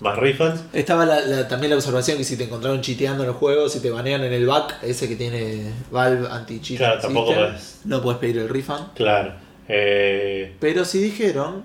[0.00, 0.62] más refunds.
[0.72, 3.80] Estaba la- la- también la observación que si te encontraron chiteando en el juego, si
[3.80, 7.80] te banean en el back, ese que tiene Valve anti-cheat, Claro, tampoco system, podés.
[7.84, 8.92] no puedes pedir el refund.
[8.94, 9.32] Claro.
[9.68, 11.64] Eh, Pero si dijeron,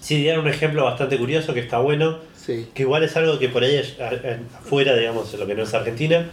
[0.00, 2.18] sí, dieron un ejemplo bastante curioso que está bueno.
[2.36, 3.96] sí, que igual es algo que por ahí es-
[4.58, 6.26] afuera, digamos, lo que no es Argentina,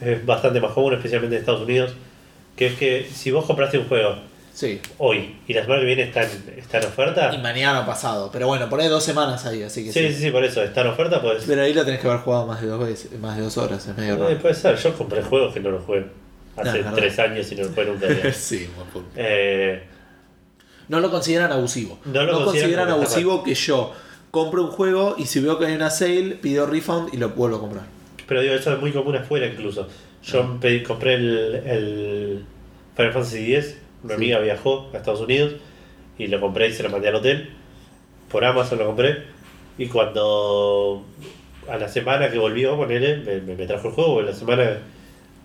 [0.00, 1.92] es bastante más común, especialmente en Estados Unidos,
[2.56, 4.16] que es que si vos compraste un juego
[4.52, 4.80] sí.
[4.98, 8.30] hoy y la semana que viene está en, está en oferta, Y mañana pasado.
[8.32, 10.14] Pero bueno, poné dos semanas ahí, así que sí, sí.
[10.14, 12.46] sí, sí, por eso, está en oferta, pues Pero ahí lo tenés que haber jugado
[12.46, 14.38] más de dos veces, más de dos horas, es medio eh, raro.
[14.38, 16.00] puede ser, yo compré juegos que no los jugué
[16.56, 16.94] No, hace verdad.
[16.94, 18.06] tres años y no los jugué nunca.
[18.32, 19.10] sí, buen punto.
[19.16, 19.82] Eh,
[20.90, 21.98] No lo consideran abusivo.
[22.04, 23.92] No lo consideran abusivo que yo
[24.32, 27.56] compre un juego y si veo que hay una sale, pido refund y lo vuelvo
[27.56, 27.84] a comprar.
[28.26, 29.88] pero digo, eso es muy común afuera incluso.
[30.22, 30.58] Yo Ah.
[30.60, 32.44] pedí- compré el, el
[32.96, 34.16] Final Fantasy X, una Sí.
[34.16, 35.54] amiga viajó a Estados Unidos
[36.18, 37.50] y lo compré y se lo mandé al hotel.
[38.30, 39.24] Por Amazon lo compré.
[39.78, 41.04] Y cuando
[41.68, 44.78] a la semana que volvió, ponele, me, me- me trajo el juego, la semana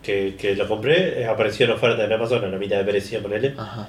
[0.03, 3.19] que, que lo compré, eh, apareció en oferta en Amazon a la mitad de precio,
[3.22, 3.53] ponele.
[3.57, 3.88] Ajá.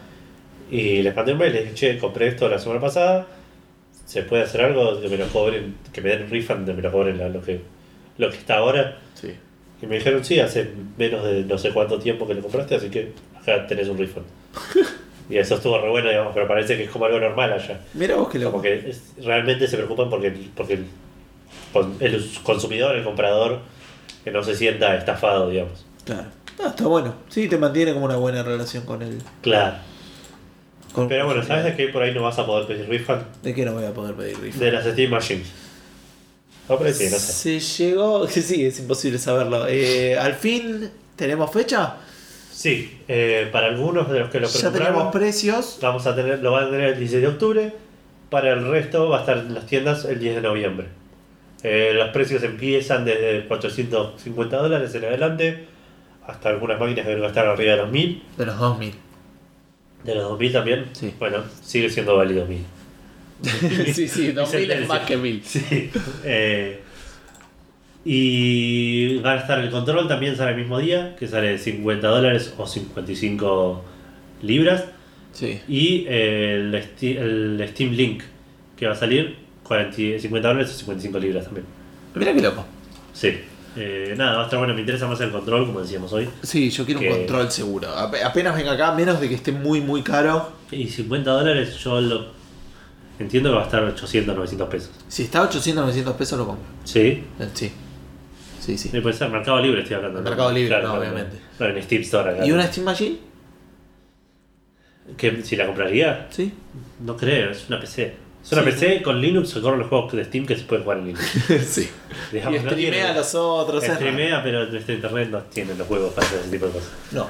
[0.71, 3.27] Y les mandé un mail, les dije, che, compré esto la semana pasada,
[4.05, 5.01] ¿se puede hacer algo?
[5.01, 7.61] Que me lo cobren, que me den un refund, que me lo cobren lo que,
[8.19, 8.99] lo que está ahora.
[9.15, 9.33] Sí.
[9.83, 12.89] Y me dijeron, sí, hace menos de no sé cuánto tiempo que lo compraste, así
[12.89, 14.27] que acá tenés un refund.
[15.31, 17.81] y eso estuvo re bueno, digamos, pero parece que es como algo normal allá.
[17.95, 20.87] Mira vos que lo Como que es- realmente se preocupan porque, porque el,
[22.01, 23.61] el consumidor, el comprador,
[24.25, 25.85] que no se sienta estafado, digamos.
[26.05, 26.25] Claro.
[26.59, 27.15] Ah, está bueno.
[27.29, 29.19] Sí, te mantiene como una buena relación con él.
[29.43, 29.77] Claro.
[30.93, 33.23] Con- Pero bueno, ¿sabes de qué por ahí no vas a poder pedir refund?
[33.43, 34.63] ¿De qué no voy a poder pedir refund?
[34.63, 35.47] De las Steam Machines.
[36.69, 37.11] No, sé.
[37.11, 38.27] Se llegó.
[38.29, 39.67] Sí, es imposible saberlo.
[39.69, 41.97] Eh, Al fin, ¿tenemos fecha?
[42.53, 45.79] Sí, eh, para algunos de los que lo Ya tenemos precios.
[45.83, 47.73] vamos a tener, lo van a tener el 16 de octubre.
[48.31, 50.87] Para el resto va a estar en las tiendas el 10 de noviembre.
[51.63, 55.67] Eh, los precios empiezan desde 450 dólares en adelante
[56.27, 58.23] hasta algunas máquinas que van a estar arriba de los 1000.
[58.37, 58.95] De los 2000.
[60.07, 60.85] De los 2000 también.
[60.93, 61.13] Sí.
[61.19, 62.65] Bueno, sigue siendo válido 1000.
[63.93, 65.43] sí, sí, 2000 es más que 1000.
[65.45, 65.91] Sí.
[66.25, 66.81] Eh,
[68.05, 72.55] y va a estar el control también sale el mismo día, que sale 50 dólares
[72.57, 73.85] o 55
[74.43, 74.85] libras.
[75.33, 75.61] Sí.
[75.69, 78.23] Y el, el Steam Link,
[78.77, 81.67] que va a salir 40 50 dólares o 55 libras también.
[82.15, 82.65] Mira qué loco.
[83.13, 83.35] Sí.
[83.77, 86.29] Eh, nada, va a estar bueno, me interesa más el control, como decíamos hoy.
[86.43, 87.89] Sí, yo quiero Que- un control seguro.
[87.97, 90.51] Ape- Apenas venga acá, menos de que esté muy, muy caro.
[90.71, 92.27] Y 50 dólares yo lo
[93.19, 94.91] entiendo que va a estar 800, 900 pesos.
[95.09, 96.65] Si está a 800, 900 pesos, lo compro.
[96.85, 97.25] Sí.
[97.39, 97.73] Eh, Sí.
[98.61, 98.89] Sí, sí.
[99.01, 100.21] Puede ser Mercado Libre, estoy hablando.
[100.23, 101.37] Mercado Libre, no, claro, obviamente.
[101.61, 102.45] No, en Steam Store acá.
[102.47, 103.19] ¿Y una Steam Machine?
[105.17, 106.53] que si la compraría, Sí.
[107.05, 108.15] no creo, es una PC.
[108.47, 108.71] Es una Sí.
[108.71, 111.25] PC con Linux que corre los juegos de Steam que se pueden jugar en Linux.
[111.69, 111.91] sí.
[112.31, 113.83] Y Digamos, no streamea a los otros.
[113.83, 113.93] es.
[113.95, 116.89] Streamea, pero nuestro internet no tiene los juegos para hacer ese tipo de cosas.
[117.11, 117.27] No.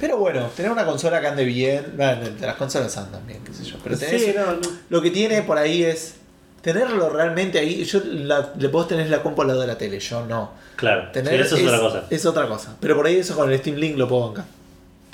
[0.00, 1.84] Pero bueno, tener una consola que ande bien.
[1.96, 3.76] Bueno, las consolas andan bien, qué sé yo.
[3.84, 4.60] Pero tenés- Sí, no, no.
[4.88, 6.14] lo que tiene por ahí es
[6.62, 7.84] tenerlo realmente ahí.
[7.84, 10.52] Yo la, le puedo tener la compu al lado de la tele, yo no.
[10.76, 12.04] Claro, Tener sí, eso es, otra cosa.
[12.10, 12.76] Es otra cosa.
[12.80, 14.44] Pero por ahí eso con el Steam Link lo puedo bancar.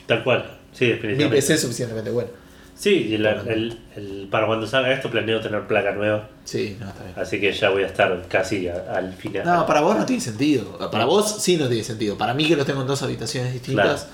[0.07, 0.45] Tal cual.
[0.75, 1.37] Sí, Mi definitivamente.
[1.37, 2.29] PC es suficientemente bueno.
[2.77, 6.29] Sí, y la- el, el- para cuando salga esto planeo tener placa nueva.
[6.45, 7.15] Sí, no, está bien.
[7.17, 9.45] Así que ya voy a estar casi a- al final.
[9.45, 10.77] No, para vos no tiene sentido.
[10.91, 12.19] Para vos sí no tiene sentido.
[12.19, 14.09] Para mí que los tengo en dos habitaciones distintas.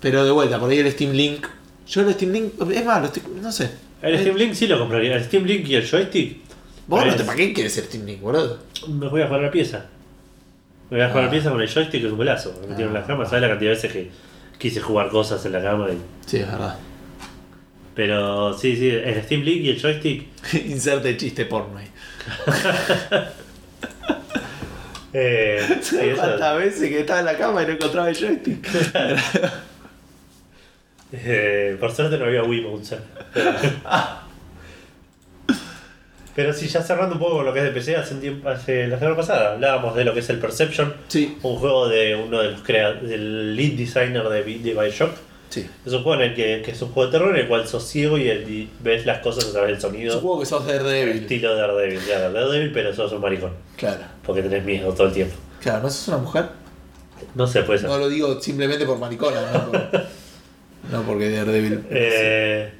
[0.00, 1.46] Pero de vuelta, por ahí el Steam Link.
[1.86, 2.52] Yo el Steam Link.
[2.72, 3.70] Es más, lo estoy- no sé.
[4.00, 5.14] El Steam Link sí lo compraría.
[5.16, 6.38] El Steam Link y el joystick.
[6.86, 8.58] Vos no te para qué quieres el Steam Link, boludo.
[8.88, 9.84] Me voy a jugar la pieza.
[10.90, 11.26] Me voy a jugar Ah.
[11.26, 12.54] la pieza con el joystick que es un golazo.
[12.62, 13.26] Me metieron en la cama.
[13.26, 14.10] ¿Sabes la cantidad de veces que
[14.56, 15.88] quise jugar cosas en la cama?
[15.90, 15.98] y-
[16.30, 16.76] Sí, es verdad.
[17.98, 20.28] Pero sí, sí, el Steam Link y el joystick.
[20.66, 21.88] Inserte chiste porno ahí.
[25.14, 28.14] Eh, sí, ¿Sabes eso- cuántas veces que estaba en la cama y no encontraba el
[28.16, 28.68] joystick?
[31.12, 32.98] eh, por suerte no había Wiimote.
[33.32, 33.52] Pero,
[36.36, 38.48] pero sí, ya cerrando un poco con lo que es de PC, hace, un tiempo,
[38.48, 42.14] hace la semana pasada hablábamos de lo que es el Perception, Sí, un juego de
[42.14, 45.12] uno de los del lead designer de, de Bioshock.
[45.50, 45.66] Sí.
[45.86, 47.66] Es un juego en el que, que es un juego de terror en el cual
[47.68, 50.12] sos ciego y, el- y ves las cosas a través del sonido.
[50.14, 51.22] Supongo que sos Daredevil.
[51.22, 53.52] Estilo Daredevil, claro, Daredevil, pero sos un maricón.
[53.76, 54.00] Claro.
[54.24, 55.34] Porque tenés miedo todo el tiempo.
[55.60, 56.44] Claro, ¿no sos una mujer?
[57.34, 57.88] No sé, puede ser.
[57.88, 59.90] No lo digo simplemente por maricona, no, por-
[60.92, 61.84] no porque Daredevil.
[61.90, 62.70] Eh,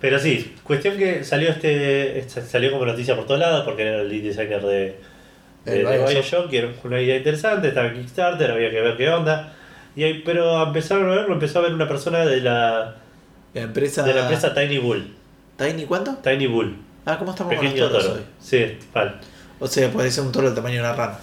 [0.00, 4.00] pero sí, cuestión que salió este, este- salió como noticia por todos lados porque era
[4.02, 4.96] el lead designer de,
[5.64, 6.04] de, de.
[6.08, 9.55] Bioshock, que era una idea interesante, estaba en Kickstarter, había que ver qué onda.
[9.96, 12.96] Y ahí, pero empezaron a verlo, empezó a ver una persona de la,
[13.54, 14.02] La empresa.
[14.02, 15.14] de la empresa Tiny Bull.
[15.56, 16.14] ¿Tiny cuánto?
[16.22, 16.76] Tiny Bull.
[17.06, 18.18] Ah, ¿cómo estamos con Pequeño los toros toro.
[18.18, 18.24] hoy?
[18.38, 19.20] Sí, mal.
[19.58, 21.18] O sea, puede ser un toro del tamaño de una rana.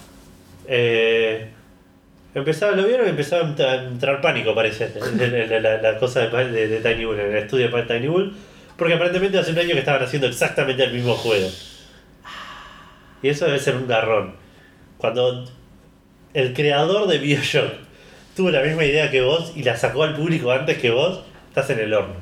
[0.66, 1.50] Eh,
[2.34, 4.92] empezaba, lo vieron y empezaba a entrar, pánico, parece,
[5.60, 8.34] la, la cosa de, de- de Tiny Bull, en el estudio de Tiny Bull,
[8.76, 11.48] porque aparentemente hace un año que estaban haciendo exactamente el mismo juego.
[13.22, 14.34] Y eso debe ser un garrón.
[14.98, 15.44] Cuando
[16.34, 17.72] el creador de Bioshock
[18.34, 21.70] tuvo la misma idea que vos y la sacó al público antes que vos, estás
[21.70, 22.16] en el horno.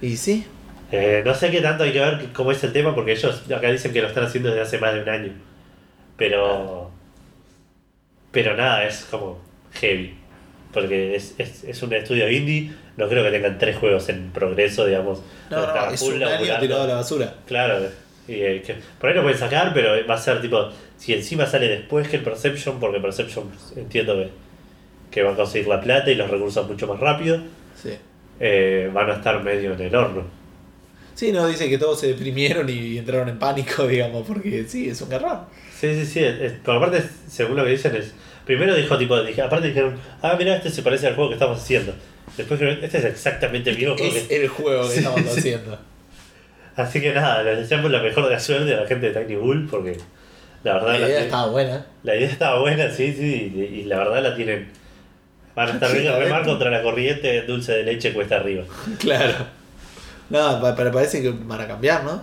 [0.00, 0.46] ¿Y sí?
[0.92, 3.70] Eh, no sé qué tanto hay que ver cómo es el tema, porque ellos acá
[3.70, 5.32] dicen que lo están haciendo desde hace más de un año.
[6.16, 6.90] Pero.
[8.30, 9.40] Pero nada, es como
[9.74, 10.14] heavy.
[10.72, 14.84] Porque es, es, es un estudio indie, no creo que tengan tres juegos en progreso,
[14.84, 15.22] digamos.
[15.50, 17.34] No, no, es un año tirado a la basura.
[17.46, 17.88] Claro,
[18.28, 20.68] y, eh, que por ahí lo pueden sacar, pero va a ser tipo.
[20.98, 24.30] Si encima sale después que el Perception, porque Perception entiendo que,
[25.10, 27.40] que va a conseguir la plata y los recursos mucho más rápido,
[27.80, 27.90] Sí.
[28.40, 30.24] eh, van a estar medio en el horno.
[31.14, 35.00] Sí, no, dice que todos se deprimieron y entraron en pánico, digamos, porque sí, es
[35.00, 35.40] un garrón.
[35.78, 36.20] Sí, sí, sí.
[36.24, 38.12] es- pero aparte, según lo que dicen, es.
[38.44, 41.58] Primero dijo, tipo, dije, aparte dijeron, ah, mira, este se parece al juego que estamos
[41.58, 41.92] haciendo.
[42.36, 44.36] Después dijeron, este es exactamente el mismo juego Es que.
[44.36, 45.38] el juego que Sí, estamos sí.
[45.38, 45.78] haciendo.
[46.76, 49.36] Así que nada, les deseamos la mejor de la suerte a la gente de Tiny
[49.36, 49.96] Bull, porque
[50.62, 51.86] la verdad La la, idea tienen- estaba buena.
[52.02, 54.68] la idea estaba buena, sí, sí, y, y la verdad la tienen.
[55.56, 58.62] Van a estar Sí, bien a remar contra la corriente dulce de leche cuesta arriba.
[59.00, 59.34] Claro.
[60.30, 62.22] No, pero parece que van a cambiar, ¿no?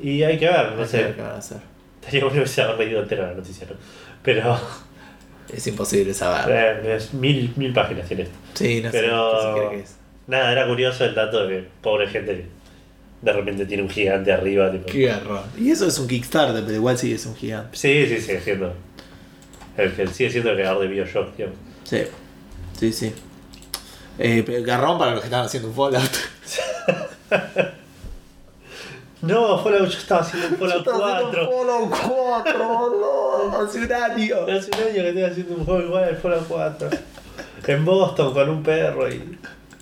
[0.00, 0.96] Y hay que ver, no Hay que sé.
[1.02, 1.58] ver qué van a hacer.
[2.00, 3.76] Estaría bueno que se haber leído entera la noticia, ¿no?
[4.22, 4.58] Pero.
[5.52, 6.82] Es imposible saber.
[6.84, 8.34] Eh, es mil, mil páginas tiene esto.
[8.54, 9.96] Sí, no Pero- sé que es.
[10.26, 12.46] Nada, era curioso el dato de que pobre gente que
[13.22, 14.70] de repente tiene un gigante arriba.
[14.72, 14.86] Tipo.
[14.86, 15.42] Qué garrón.
[15.58, 17.76] Y eso es un Kickstarter, pero igual sigue es un gigante.
[17.76, 18.72] Sí, sí, sigue siendo.
[19.76, 21.58] El que sigue siendo el creador de Bioshock, digamos.
[21.84, 22.02] Sí,
[22.78, 23.14] sí, sí.
[24.18, 26.10] Eh, garrón para los que están haciendo un Fallout.
[29.22, 31.50] No, Fallout yo estaba haciendo un Fallout 4.
[31.50, 33.60] Fallout 4, boludo.
[33.60, 34.36] Hace un año.
[34.56, 36.90] Hace un año que estoy haciendo un juego igual al Fallout 4.
[37.66, 39.38] En Boston con un perro y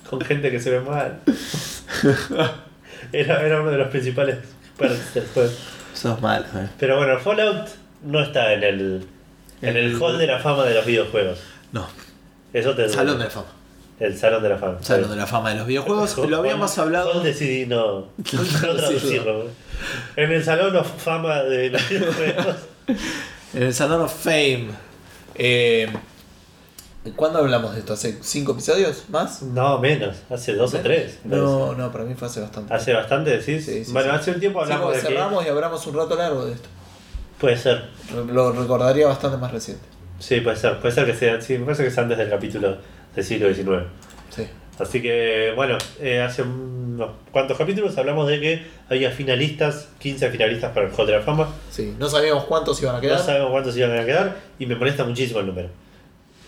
[0.09, 1.21] con gente que se ve mal.
[3.13, 4.39] Era, era uno de los principales
[4.79, 5.53] perks del juego.
[5.93, 6.69] Sos malo, eh.
[6.79, 7.69] Pero bueno, Fallout
[8.03, 9.07] no está en el,
[9.61, 11.39] en el hall de la fama de los videojuegos.
[11.71, 11.87] No,
[12.55, 13.49] Eso te Salón de la Fama.
[13.99, 14.79] El Salón de la Fama.
[14.81, 16.17] Salón de la Fama de los videojuegos.
[16.29, 17.13] Lo habíamos hablado.
[17.13, 19.47] hall decidí no, no traducirlo.
[20.15, 22.57] En el Salón de Fama de los videojuegos.
[23.55, 24.69] En el Salón of Fame.
[25.35, 25.93] Eh,
[27.17, 27.95] ¿Cuándo hablamos de esto?
[27.95, 29.43] ¿Hace cinco episodios más?
[29.43, 30.17] No, menos.
[30.31, 31.19] Hace dos o tres.
[31.25, 32.73] No, no, para mí fue hace bastante.
[32.73, 33.67] Hace bastante, decís.
[33.67, 34.17] Sí, sí, bueno, sí.
[34.21, 35.07] hace un tiempo hablamos de que.
[35.09, 36.69] cerramos y hablamos un rato largo de esto.
[37.41, 37.91] Puede ser.
[38.33, 39.94] Lo recordaría bastante más reciente.
[40.19, 40.79] Sí, puede ser.
[40.81, 41.41] Puede ser que sea.
[41.41, 42.79] Sí, me parece que es antes del capítulo
[43.15, 43.83] del siglo XIX.
[44.31, 44.47] Sí.
[44.79, 50.73] Así que, bueno, eh, hace unos cuantos capítulos hablamos de que había finalistas, 15 finalistas
[50.73, 51.49] para el Hall de la Fama.
[51.71, 51.95] Sí.
[51.99, 53.21] No sabíamos cuántos iban a No quedar.
[53.21, 55.69] sabemos cuántos iban a quedar y me molesta muchísimo el número.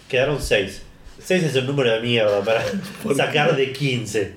[0.09, 0.83] Quedaron 6.
[1.23, 2.63] 6 es un número de mierda para
[3.17, 4.35] sacar de 15.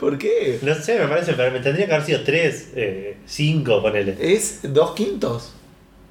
[0.00, 0.58] ¿Por qué?
[0.62, 2.68] No sé, me parece, pero me tendría que haber sido 3,
[3.26, 4.16] 5, ponele.
[4.18, 5.52] Es dos quintos.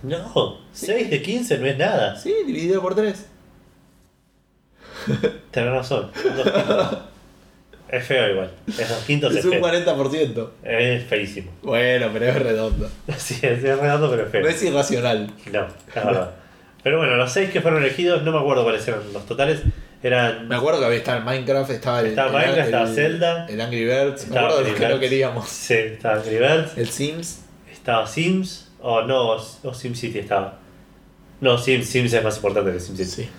[0.07, 2.15] No, 6 de 15 no es nada.
[2.17, 3.25] Sí, dividido por tres.
[5.51, 6.11] Tenés razón.
[7.89, 8.51] Es feo igual.
[8.67, 9.61] Es dos quintos es Es un feo.
[9.61, 10.49] 40%.
[10.63, 11.51] Es feísimo.
[11.61, 12.89] Bueno, pero es redondo.
[13.17, 14.41] Sí, es, redondo, pero es feo.
[14.41, 15.31] No es irracional.
[15.51, 16.31] No, es verdad.
[16.83, 19.61] Pero bueno, los 6 que fueron elegidos, no me acuerdo cuáles eran los totales.
[20.03, 20.47] Eran.
[20.47, 23.45] Me acuerdo que había estado Minecraft, estaba el, Estaba el- Minecraft, estaba el- Zelda.
[23.47, 24.27] el Angry Birds.
[24.27, 25.49] Me acuerdo de los que no queríamos.
[25.49, 26.77] Sí, estaba Angry Birds.
[26.77, 27.39] El Sims.
[27.71, 28.64] Estaba Sims.
[28.87, 30.59] O no, o SimCity estaba.
[31.41, 33.09] No, Sims, Sims es más importante que SimCity.
[33.09, 33.29] Sí.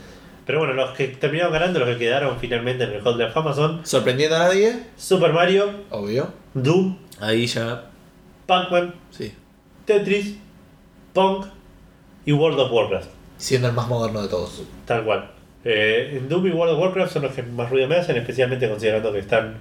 [0.44, 3.30] Pero bueno, los que terminaron ganando, los que quedaron finalmente en el Hall de la
[3.30, 6.32] Fama son Sorprendiendo a nadie, Super Mario, obvio.
[6.54, 7.86] Doom, Ahí ya.
[8.46, 9.32] Pac-Man, Sí.
[9.84, 10.36] Tetris,
[11.12, 11.46] Pong
[12.24, 13.08] y World of Warcraft.
[13.38, 14.62] Siendo el más moderno de todos.
[14.84, 15.30] Tal cual.
[15.64, 19.12] Eh, Doom y World of Warcraft son los que más ruido me hacen, especialmente considerando
[19.12, 19.58] que están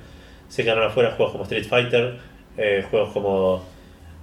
[0.49, 2.20] se quedaron afuera juegos como Street Fighter,
[2.57, 3.74] eh, juegos como.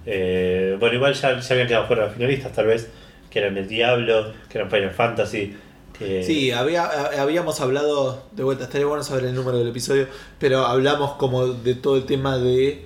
[0.05, 2.89] Eh, bueno, igual ya, ya habían quedado fuera finalistas, tal vez,
[3.29, 5.55] que eran el Diablo, que eran Final Fantasy.
[5.97, 6.85] Que, Sí, había,
[7.21, 10.07] habíamos hablado, de vuelta, estaría bueno saber el número del episodio,
[10.39, 12.85] pero hablamos como de todo el tema de,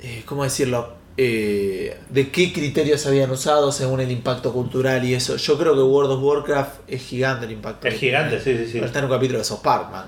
[0.00, 1.02] eh, ¿cómo decirlo?
[1.16, 5.36] Eh, de qué criterios habían usado según el impacto cultural y eso.
[5.36, 7.86] Yo creo que World of Warcraft es gigante el impacto.
[7.86, 8.60] Es gigante, tiene.
[8.60, 8.78] sí, sí, sí.
[8.78, 10.06] Está en un capítulo de South Park, man.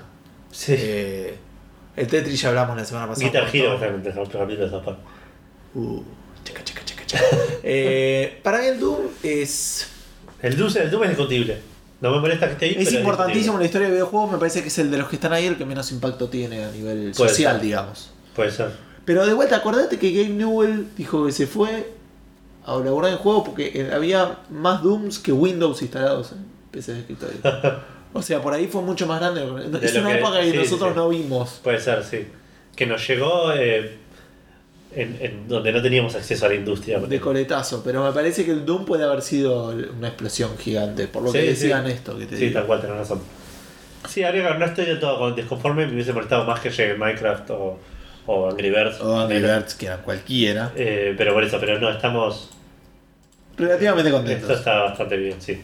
[0.51, 0.73] Sí.
[0.75, 1.35] Eh,
[1.95, 3.27] el Tetris ya hablamos la semana pasada.
[3.27, 3.75] Guitar Hero
[4.21, 4.95] otro capítulo de.
[5.75, 6.01] Uh,
[6.43, 7.25] chaca, chaca, chaca, chaca.
[7.63, 9.87] Eh, para mí el Doom es...
[10.41, 11.57] El Doom, el Doom es discutible.
[12.01, 12.75] No me molesta que esté ahí.
[12.77, 15.07] Es pero importantísimo en la historia de videojuegos, me parece que es el de los
[15.09, 17.61] que están ahí el que menos impacto tiene a nivel Puede social, ser.
[17.63, 18.11] digamos.
[18.35, 18.71] Puede ser.
[19.05, 21.93] Pero de vuelta, acordate que Gabe Newell dijo que se fue
[22.65, 26.99] a laburar en juego porque eh, había más Dooms que Windows instalados en PC de
[27.01, 27.37] escritorio.
[28.13, 29.41] o sea, por ahí fue mucho más grande.
[29.81, 30.95] Es una que- época que sí, nosotros sí.
[30.95, 32.27] no vimos Puede ser, sí.
[32.75, 33.97] Que nos llegó eh,
[34.95, 36.99] en, en donde no teníamos acceso a la industria.
[36.99, 41.23] de coletazo, pero me parece que el Doom puede haber sido una explosión gigante, por
[41.23, 41.49] lo Sí, que sí.
[41.67, 42.59] decían esto que te Sí, digo.
[42.59, 43.21] tal cual, tenés razón.
[44.07, 47.49] Sí, habría no estoy del todo con- desconforme, me hubiese molestado más que llegue Minecraft
[47.51, 47.79] o,
[48.27, 49.01] o Angry Birds.
[49.01, 50.71] O Angry Birds, que era cualquiera.
[50.75, 52.51] Eh, pero por eso, pero no, estamos.
[53.57, 54.57] Relativamente Esto contentos.
[54.59, 55.61] está bastante bien, sí.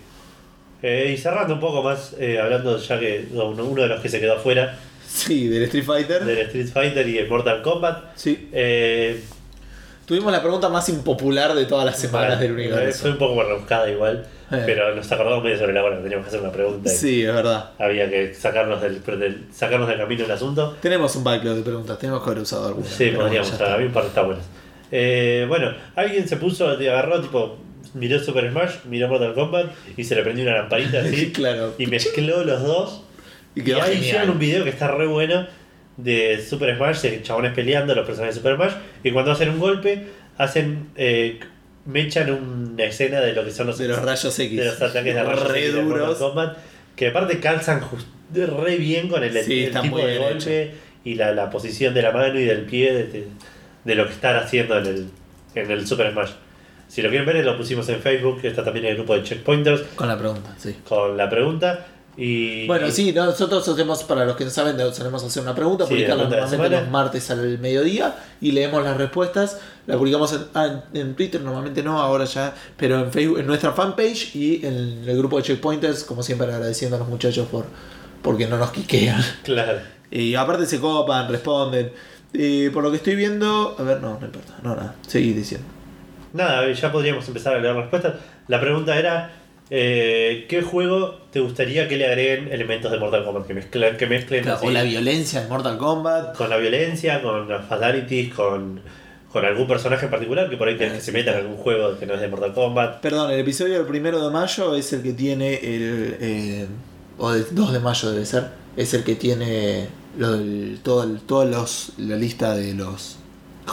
[0.82, 4.10] Eh, y cerrando un poco más, eh, hablando ya que uno, uno de los que
[4.10, 4.78] se quedó afuera
[5.14, 6.24] Sí, del Street Fighter.
[6.26, 8.16] del Street Fighter y el Mortal Kombat.
[8.16, 8.50] Sí.
[8.52, 9.22] Eh,
[10.06, 13.02] Tuvimos la pregunta más impopular de todas las semanas del eh, universo.
[13.02, 14.64] Fue un poco rebuscada igual, Eh.
[14.66, 16.90] pero nos acordamos medio sobre la hora, teníamos que hacer una pregunta.
[16.90, 17.70] Sí, es verdad.
[17.80, 20.76] Había que sacarnos del, del- sacarnos del camino el asunto.
[20.82, 22.90] Tenemos un backlog de preguntas, tenemos que haber usado algunas.
[22.90, 24.46] Sí, podríamos, bueno, ya había un par de está buenas.
[24.92, 27.58] Eh, bueno, alguien se puso, agarró, tipo,
[27.94, 31.74] miró Super Smash, miró Mortal Kombat y se le prendió una lamparita así claro.
[31.78, 33.04] y mezcló los dos.
[33.56, 34.04] Y Y, quedó ahí genial.
[34.04, 35.48] hicieron un video que está re bueno
[35.98, 38.74] de Super Smash, de chabones peleando, los personajes de Super Smash,
[39.04, 40.08] y cuando hacen un golpe,
[40.38, 41.40] hacen eh,
[41.86, 44.58] me echan una escena de lo que son los, De los rayos X.
[44.58, 46.18] de los ataques de rayos Re X de duros.
[46.18, 46.58] Kombat,
[46.96, 50.72] que aparte calzan just- re bien con el, Sí, el tipo de golpe
[51.04, 53.28] y la, la posición de la mano y del pie de, de-
[53.84, 55.08] de lo que están haciendo en el,
[55.56, 56.30] en el Super Smash.
[56.88, 59.82] Si lo quieren ver, lo pusimos en Facebook, está también en el grupo de Checkpointers,
[59.96, 60.76] Con la pregunta, sí.
[60.88, 61.88] con la pregunta.
[62.18, 65.92] Y, Bueno, sí, nosotros hacemos, para los que no saben, solemos hacer una pregunta, Sí,
[65.92, 69.60] publicarla normalmente los martes al mediodía y leemos las respuestas.
[69.88, 73.48] La publicamos en, ah, en- en Twitter, normalmente no, ahora ya, pero en Facebook, en
[73.48, 77.66] nuestra fanpage y en el grupo de Checkpointers, como siempre agradeciendo a los muchachos por
[78.22, 79.22] porque no nos quiquean.
[79.44, 79.80] Claro.
[80.14, 81.94] Y aparte se copan, responden.
[82.34, 85.66] Y por lo que estoy viendo, a ver, no, no importa, no, nada, seguí diciendo.
[86.34, 88.16] Nada, ya podríamos empezar a leer respuestas.
[88.50, 89.32] La pregunta era:
[89.74, 93.48] eh, ¿qué juego te gustaría que le agreguen elementos de Mortal Kombat?
[93.48, 96.36] Que mezclen, que mezclen así, O la violencia en Mortal Kombat.
[96.36, 98.82] con la violencia, con las fatalities, con,
[99.32, 101.98] con algún personaje en particular que por ahí tenés que se meta en algún juego
[101.98, 103.00] que no es de Mortal Kombat.
[103.02, 106.18] Perdón, el episodio del primero de mayo es el que tiene el.
[106.20, 106.68] eh,
[107.18, 108.48] o del 2 de mayo debe ser.
[108.76, 109.88] Es el que tiene
[110.18, 113.18] lo del- todo el- todos los, la lista de los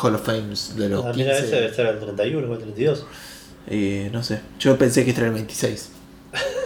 [0.01, 1.57] Hall of Fames de los Ah, mira, ese 15.
[1.57, 3.05] debe ser el 31 o el 32.
[3.71, 4.41] Eh, no sé.
[4.59, 5.93] Yo pensé que este era el 26.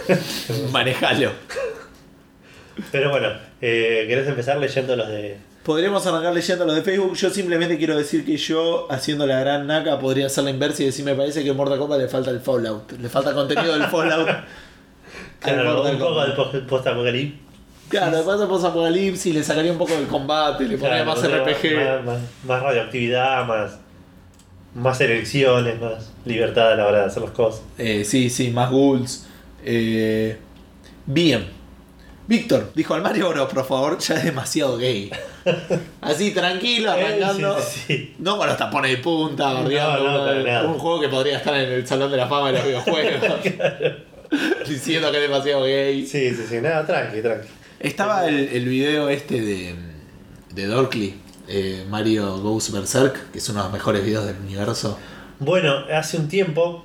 [0.73, 1.31] Manejalo.
[2.91, 3.29] Pero bueno,
[3.61, 5.37] eh, ¿querés empezar leyendo los de.
[5.62, 7.15] Podríamos arrancar leyendo los de Facebook.
[7.15, 10.87] Yo simplemente quiero decir que yo, haciendo la gran naca, podría hacer la inversa y
[10.87, 12.93] decir: Me parece que a Mortal Kombat le falta el Fallout.
[12.93, 14.29] Le falta contenido del Fallout.
[14.29, 14.45] al
[15.41, 17.41] Claro, Mortal un poco post- post-apocalipsis.
[17.89, 21.31] Claro, de paso post apocalipsis, le sacaría un poco del combate, le Claro, más más,
[21.31, 21.74] RPG.
[21.77, 23.79] Más, más- más radioactividad, más,
[24.74, 27.62] más elecciones, más libertad a la hora de hacer las cosas.
[27.78, 29.27] Eh, sí, sí, más ghouls.
[29.65, 30.36] Eh,
[31.07, 31.47] bien.
[32.27, 35.11] Víctor, dijo al Mario Bros, por favor, ya es demasiado gay.
[36.01, 37.61] Así, tranquilo, arrancando.
[37.61, 38.15] Sí, sí, sí.
[38.19, 42.11] No con los tapones de punta, No, un juego que podría estar en el Salón
[42.11, 43.12] de la Fama de los videojuegos.
[44.69, 46.07] Diciendo que es demasiado gay.
[46.07, 47.49] Sí, sí, sí, nada, tranqui, tranqui.
[47.81, 49.74] Estaba el, el video este de,
[50.55, 51.15] de Dorkly,
[51.53, 54.99] eh, Mario Goes Berserk, que es uno de los mejores videos del universo.
[55.39, 56.85] Bueno, hace un tiempo,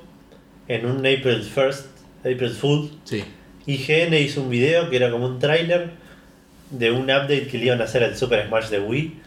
[0.68, 1.84] en un April 1st,
[2.20, 3.24] April Fool, Sí.
[3.66, 5.92] IGN hizo un video que era como un tráiler
[6.72, 9.22] de un update que le iban a hacer al Super Smash de Wii,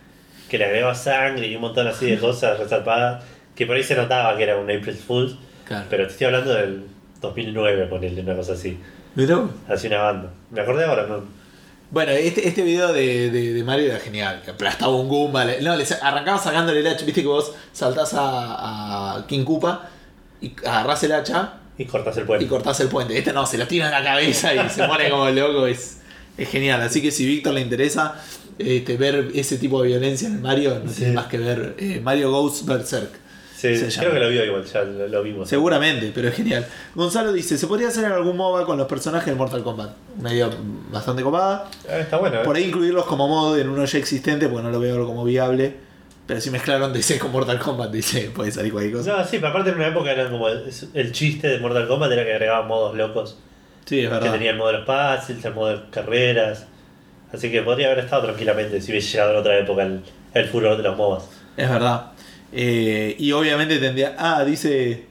[0.49, 3.23] que le agregaba sangre y un montón así de cosas resarpadas,
[3.55, 5.37] que por ahí se notaba que era un April Fool,
[5.67, 5.87] Claro.
[5.89, 6.85] pero te estoy hablando del
[7.21, 8.77] 2009, ponerle una cosa así,
[9.15, 10.31] Pero, así una banda.
[10.51, 11.23] Me acordé ahora, ¿no?
[11.91, 14.43] Bueno, este, este video de, de- de Mario era genial.
[14.45, 15.45] Que aplastaba un Goomba.
[15.45, 17.05] le- no, le arrancaba sacándole el hacha.
[17.05, 19.89] Viste que vos saltás a, a King Koopa
[20.41, 22.45] y agarrás el hacha Y cortas el puente.
[22.45, 23.19] y cortás el puente.
[23.19, 25.67] Este no, se lo tira en la cabeza y se pone como loco.
[25.67, 25.99] Es,
[26.39, 26.81] es genial.
[26.83, 28.15] Así que si Víctor le interesa
[28.59, 30.99] este, ver ese tipo de violencia en Mario, no Sí.
[30.99, 33.11] tiene más que ver eh, Mario Goes Berserk.
[33.61, 34.15] Sí, se creo llama.
[34.15, 35.49] que lo vio igual, ya lo, lo vimos.
[35.49, 36.67] Seguramente, pero es genial.
[36.95, 39.91] Gonzalo dice, ¿se podría hacer algún MOBA con los personajes de Mortal Kombat?
[40.19, 40.49] Una idea
[40.91, 41.69] bastante copada.
[41.89, 42.45] Ah, está bueno, ¿eh?
[42.45, 45.75] Por ahí incluirlos como modo en uno ya existente, porque no lo veo como viable.
[46.27, 49.17] Pero si mezclaron DC con Mortal Kombat, dice, puede salir cualquier cosa.
[49.19, 50.65] No, sí, pero aparte en una época era como el,
[50.95, 53.37] el chiste de Mortal Kombat era que agregaban modos locos.
[53.85, 54.33] Sí, es Que verdad.
[54.33, 56.67] tenía el modo de los puzzles, el modo de carreras.
[57.33, 60.03] Así que podría haber estado tranquilamente si hubiese llegado en otra época el,
[60.35, 61.25] el furor de los MOBAs.
[61.57, 62.07] Es verdad.
[62.53, 64.15] Eh, y obviamente tendría...
[64.19, 65.05] Ah, dice...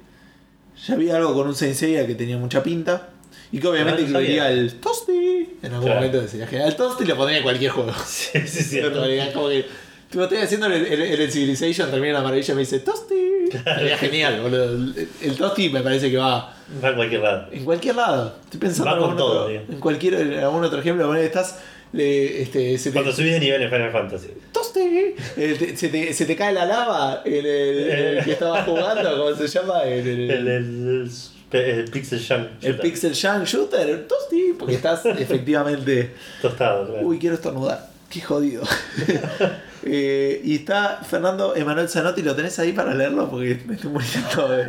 [0.88, 3.10] Ya había algo con un Sensei que tenía mucha pinta.
[3.52, 4.60] Y que obviamente Ah, no incluiría sabía.
[4.60, 5.50] el Toasty.
[5.62, 5.96] En algún Claro.
[6.02, 6.70] momento sería genial.
[6.70, 7.92] El Toasty lo pondría en cualquier juego.
[8.06, 8.82] Sí, sí, sí.
[9.34, 9.66] Como que.
[10.10, 13.16] Tipo, estoy haciendo el, el, el Civilization, termina la maravilla y me dice Toasty.
[13.52, 14.64] Sería genial, boludo.
[14.74, 17.48] El, el Toasty me parece que va Va a cualquier lado.
[17.52, 18.36] en cualquier lado.
[18.46, 21.08] Estoy pensando Va en con todo, otro, en cualquier en algún otro ejemplo.
[21.08, 21.60] Bueno, estás.
[21.94, 24.28] Le- este, se te, Cuando subís de nivel en Final Fantasy.
[24.52, 24.80] Toasty.
[24.80, 29.18] Eh, te- se, te, se te cae la lava en el, el que estabas jugando,
[29.18, 29.84] ¿cómo se llama?
[29.86, 31.12] En el, El, el,
[31.52, 32.48] el Pixel Junk.
[32.62, 34.08] el Pixel Junk Shooter.
[34.08, 34.54] Toasty.
[34.58, 36.12] Porque estás efectivamente.
[36.42, 37.08] Tostado, claro.
[37.08, 37.90] Uy, quiero estornudar.
[38.10, 38.64] Qué jodido.
[39.84, 43.30] Eh, y está Fernando Emanuel Zanotti, ¿lo tenés ahí para leerlo?
[43.30, 44.66] Porque me estoy muriendo de,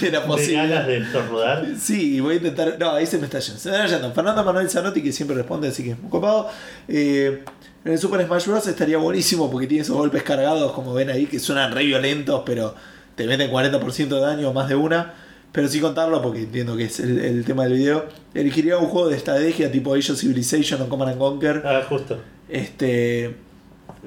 [0.00, 0.86] de la posibilidad.
[0.86, 1.66] de estornudar.
[1.78, 2.76] Sí, voy a intentar.
[2.78, 3.60] No, ahí se me está yendo.
[3.60, 4.12] Se me está yendo.
[4.14, 6.48] Fernando Emanuel Zanotti, que siempre responde, así que es muy copado.
[6.88, 7.42] Eh,
[7.84, 8.66] en el Super Smash Bros.
[8.66, 12.74] estaría buenísimo porque tiene esos golpes cargados, como ven ahí, que suenan re violentos, pero
[13.14, 15.14] te meten 40% de daño, más de una.
[15.52, 18.06] Pero sin contarlo, porque entiendo que es el, el tema del video.
[18.34, 21.62] Elegiría un juego de estrategia tipo Age of Civilization o Command and Conquer.
[21.64, 22.18] Ah, justo.
[22.48, 23.36] Este.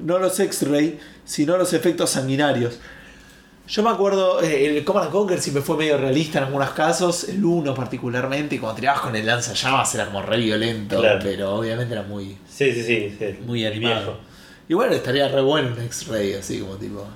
[0.02, 2.78] No los X-Ray, sino los efectos sanguinarios.
[3.68, 7.28] Yo me acuerdo, eh, el Command and Conquer siempre fue medio realista en algunos casos,
[7.28, 11.20] el 1 particularmente, y cuando tirabas con el lanzallamas era como re violento, Claro.
[11.22, 13.16] pero obviamente era muy, Sí, sí, sí.
[13.16, 13.38] sí.
[13.46, 13.94] muy animado.
[14.00, 14.18] viejo.
[14.68, 17.06] Y bueno, estaría re bueno un X-Ray, así como tipo.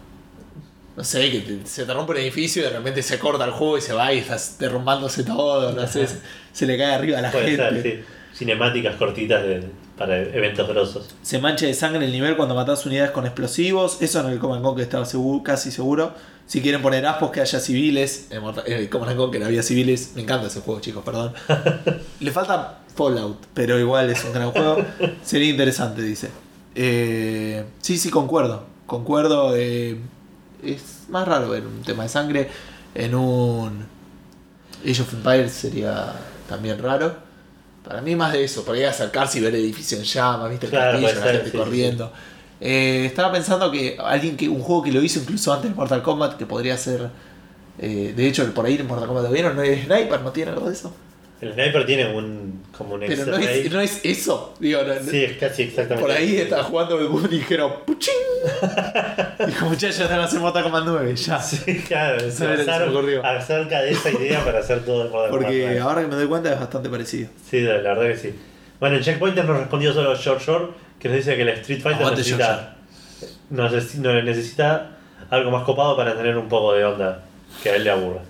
[0.97, 3.51] No sé, que te- se te rompe un edificio y de repente se corta el
[3.51, 6.19] juego y se va y estás derrumbándose todo, no sé, se,
[6.53, 7.83] se le cae arriba a la Puede gente.
[7.83, 8.05] sí.
[8.35, 9.65] Cinemáticas cortitas de,
[9.97, 11.15] para eventos grosos.
[11.23, 14.03] Se mancha de sangre el nivel cuando matas unidades con explosivos.
[14.03, 16.13] Eso en el Command Conquer estaba seguro, casi seguro.
[16.47, 18.29] Si quieren poner aspos que haya civiles.
[18.31, 20.13] En en el Command Conquer había civiles.
[20.15, 21.33] Me encanta ese juego, chicos, perdón.
[22.21, 24.85] Le falta Fallout, pero igual es un gran juego.
[25.23, 26.31] Sería interesante, dice.
[26.75, 28.65] Eh, sí, sí, concuerdo.
[28.87, 29.57] Concuerdo.
[29.57, 29.97] eh,
[30.63, 32.49] es más raro ver un tema de sangre
[32.95, 33.87] en un
[34.83, 36.13] Age of Empires sería
[36.49, 37.17] también raro.
[37.85, 40.71] Para mí más de eso, podría acercarse y ver el edificio en llamas, viste el
[40.71, 42.13] Claro, castillo, la gente sí, corriendo.
[42.61, 46.03] Eh, estaba pensando que alguien que un juego que lo hizo incluso antes de Mortal
[46.03, 47.11] Kombat, que podría ser.
[47.79, 50.21] eh, de hecho, por ahí en Mortal Kombat lo vieron, ¿no es Sniper?
[50.23, 50.95] ¿No tiene algo de eso?
[51.49, 53.61] El sniper tiene un como un Pero no X-ray.
[53.67, 54.55] es, no es eso.
[54.59, 56.01] Digo, no- no- Sí, es casi exactamente.
[56.09, 58.13] por ahí estaba jugando el Boom y dijeron ¡Puchín!
[59.47, 61.41] Dijo, muchachos, están haciendo Mortal Kombat 9, ya.
[61.41, 65.31] Sí, claro, se Se se basaron acerca de esa idea para hacer todo el Modern
[65.33, 67.29] Porque ahora que me doy cuenta es bastante parecido.
[67.49, 68.35] Sí, la verdad que sí.
[68.81, 70.67] Bueno, en Checkpointer nos respondió solo George Shore,
[70.99, 72.77] que nos dice que el Street Fighter Aguante, necesita,
[73.51, 74.91] no, neces- no, necesita
[75.31, 77.23] algo más copado para tener un poco de onda
[77.63, 78.21] que a él le aburra.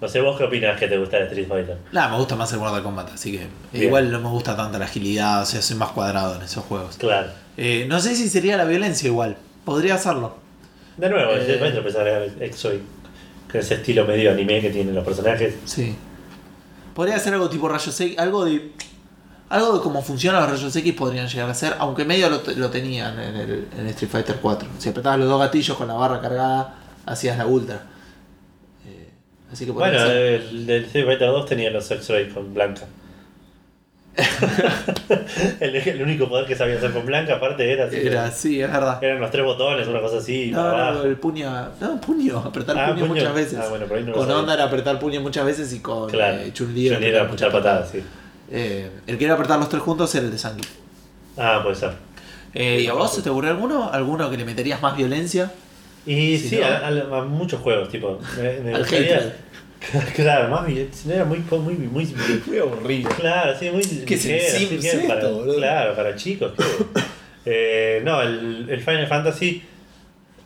[0.00, 1.78] No sé, vos qué opinas que te gusta el Street Fighter.
[1.92, 3.84] Nada, me gusta más el Mortal Kombat, así que Bien.
[3.86, 6.96] igual no me gusta tanta la agilidad, o sea, soy más cuadrado en esos juegos.
[6.96, 7.28] Claro.
[7.56, 10.36] Eh, no sé si sería la violencia igual, podría hacerlo.
[10.96, 11.54] De nuevo, el Eh.
[11.54, 12.82] Street Fighter Exoy,
[13.50, 15.54] con ese estilo medio anime que tienen los personajes.
[15.64, 15.96] Sí.
[16.94, 18.72] Podría ser algo tipo rayos X, algo de.
[19.50, 22.70] Algo de cómo funcionan los rayos X podrían llegar a ser, aunque medio lo, lo
[22.70, 24.68] tenían en el en Street Fighter 4.
[24.78, 26.74] Si apretabas los dos gatillos con la barra cargada,
[27.06, 27.82] hacías la ultra.
[29.54, 32.82] Eh, así que Bueno, el del Street Fighter 2 tenía los X-Ray con Blanca.
[35.60, 37.96] el, el único poder que sabía hacer con Blanca, aparte, era así.
[37.96, 39.02] Era, sí, es verdad.
[39.02, 41.50] Eran los tres botones, una cosa así, No, para no, el puño.
[41.80, 43.14] No, puño, apretar Ah, puño, puño.
[43.14, 43.58] muchas veces.
[43.60, 46.38] Ah, bueno, por ahí no con onda era apretar puño muchas veces y con Claro,
[46.38, 48.02] eh, Chun-Li era muchas patadas, sí.
[48.50, 50.64] Eh, el que era apretar los tres juntos era el de Sangui.
[51.36, 51.92] Ah, puede ser.
[52.52, 53.90] Eh, ¿Y a vos se te ocurrió alguno?
[53.90, 55.50] ¿Alguno que le meterías más violencia?
[56.06, 56.66] Y Sí, sí, ¿no?
[56.66, 56.78] a,
[57.16, 58.18] a- a muchos juegos, tipo.
[58.36, 59.36] Me, me Al gustaría-
[60.16, 60.66] claro, más
[61.08, 62.14] era muy, muy, muy,
[62.46, 63.10] muy aburrido.
[63.10, 65.54] Claro, sí, muy ¿Qué es el ligero, que esto, para?
[65.56, 66.52] Claro, para chicos.
[67.46, 69.62] Eh, no, el, el Final Fantasy,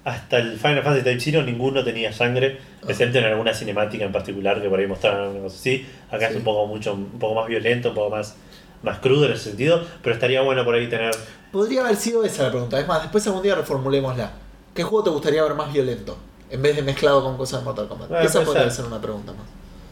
[0.02, 2.86] hasta el Final Fantasy Type Zero, ninguno tenía sangre, Ah.
[2.88, 5.86] excepto en alguna cinemática en particular que por ahí mostraron cosa así.
[6.10, 6.32] Acá Sí.
[6.32, 8.34] es un poco, mucho, un poco más violento, un poco más,
[8.82, 11.12] más crudo en ese sentido, pero estaría bueno por ahí tener.
[11.52, 12.80] Podría haber sido esa la pregunta.
[12.80, 14.32] Es más, después algún día reformulémosla.
[14.78, 16.16] ¿Qué juego te gustaría ver más violento?
[16.48, 18.12] En vez de mezclado con cosas de Mortal Kombat.
[18.22, 18.72] Esa puede podría ser.
[18.72, 19.42] ser una pregunta más.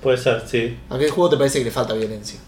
[0.00, 0.78] Puede ser, sí.
[0.88, 2.38] ¿A qué juego te parece que le falta violencia?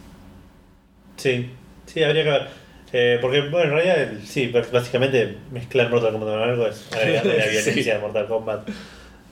[1.17, 1.51] Sí,
[1.87, 2.49] sí, habría que ver.
[2.93, 7.39] Eh, porque, bueno, en realidad, sí, bás- básicamente mezclar Mortal Kombat con algo es agregarle
[7.39, 7.51] la Sí.
[7.51, 8.69] violencia de Mortal Kombat.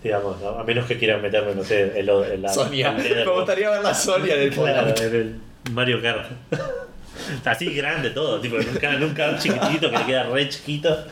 [0.02, 0.48] Digamos, ¿no?
[0.58, 2.90] a menos que quieran meterme, no sé, el, el, la- Sonia.
[2.90, 6.26] Me gustaría ver la Sonia del Claro, en el Mario Kart.
[7.44, 11.04] Así grande todo, tipo, Kart, en un chiquitito que le queda re chiquito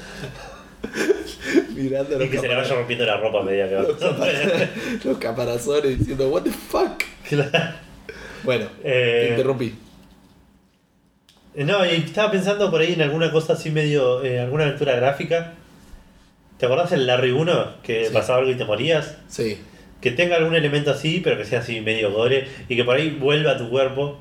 [1.75, 3.83] Mirando y los, que se le vaya rompiendo la ropa a medida que va.
[3.83, 4.71] los capara-
[5.05, 7.03] los caparazones diciendo, ¿What the fuck?
[7.29, 7.51] Claro.
[8.45, 9.75] Bueno, Eh, te interrumpí.
[11.57, 15.55] No, y estaba pensando por ahí en alguna cosa así medio, eh, alguna aventura gráfica.
[16.59, 17.83] ¿Te acordás del Larry 1?
[17.83, 18.13] Que Sí.
[18.13, 19.17] pasaba algo y te morías.
[19.29, 19.59] Sí.
[20.01, 22.49] Que tenga algún elemento así, pero que sea así medio gore.
[22.69, 24.19] Y que por ahí vuelva a tu cuerpo.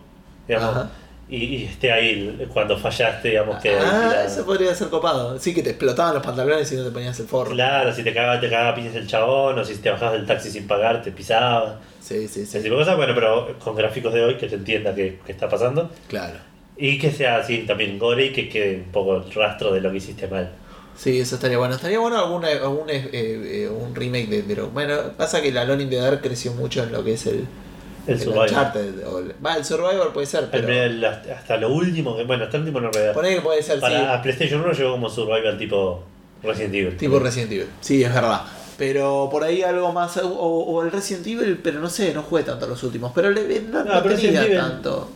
[0.47, 0.69] Digamos.
[0.75, 0.91] Ajá.
[1.35, 3.73] Y, y esté ahí cuando fallaste, digamos que.
[3.75, 5.39] Ah, eso podría ser copado.
[5.39, 7.51] Sí, que te explotaban los pantalones y no te ponías el forro.
[7.51, 10.51] Claro, si te cagaba, te cagaba piñas el chabón, o si te bajabas del taxi
[10.51, 11.79] sin pagar, te pisaba.
[11.99, 12.63] Sí, sí, Ese sí.
[12.63, 15.49] tipo de cosas, bueno, pero con gráficos de hoy que se entienda qué qué está
[15.49, 15.89] pasando.
[16.07, 16.37] Claro.
[16.77, 19.89] Y que sea así también gore y que quede un poco el rastro de lo
[19.89, 20.51] que hiciste mal.
[20.95, 21.73] Sí, eso estaría bueno.
[21.73, 25.81] Estaría bueno alguna, algún eh, eh, un remake de, lo- Bueno, pasa que la Lone
[25.83, 27.47] in the Dark creció mucho en lo que es el,
[28.07, 28.49] El el Survivor.
[29.07, 30.67] O el- Va, el Survivor puede ser, El- pero.
[30.73, 33.13] el- hasta lo último, bueno, hasta el último no realidad.
[33.13, 36.03] Poner que puede ser, Para a PlayStation 1 llegó como Survivor tipo
[36.43, 36.91] Resident Evil.
[36.91, 36.97] sí.
[36.97, 37.67] Tipo Resident Evil.
[37.81, 38.41] Sí, es verdad.
[38.77, 40.17] Pero por ahí algo más.
[40.17, 43.11] O, o el Resident Evil, pero no sé, no jugué tanto los últimos.
[43.13, 45.09] Pero le, no, No, no pero tenía tanto.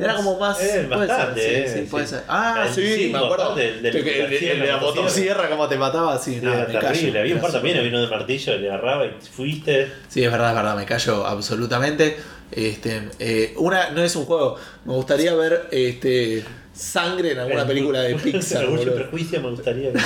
[0.00, 0.60] Era como más.
[0.62, 2.10] Eh, puede bastante, ser, eh, sí, sí, puede sí.
[2.14, 2.24] ser.
[2.28, 3.54] Ah, El sí, me acuerdo.
[3.54, 6.66] del- del- El que- el, del- el de la motosierra, como te mataba, sí, era
[6.66, 6.80] me callo.
[6.80, 7.20] terrible.
[7.20, 9.90] Había un par también, había uno de martillo, le agarraba y fuiste.
[10.08, 12.16] Sí, es verdad, es verdad, me callo absolutamente.
[12.52, 14.56] Este, eh, una, no es un juego.
[14.84, 16.44] Me gustaría ver este,
[16.74, 18.64] sangre en alguna El- película de Pixar.
[18.64, 19.90] Orgullo prejuicio me gustaría.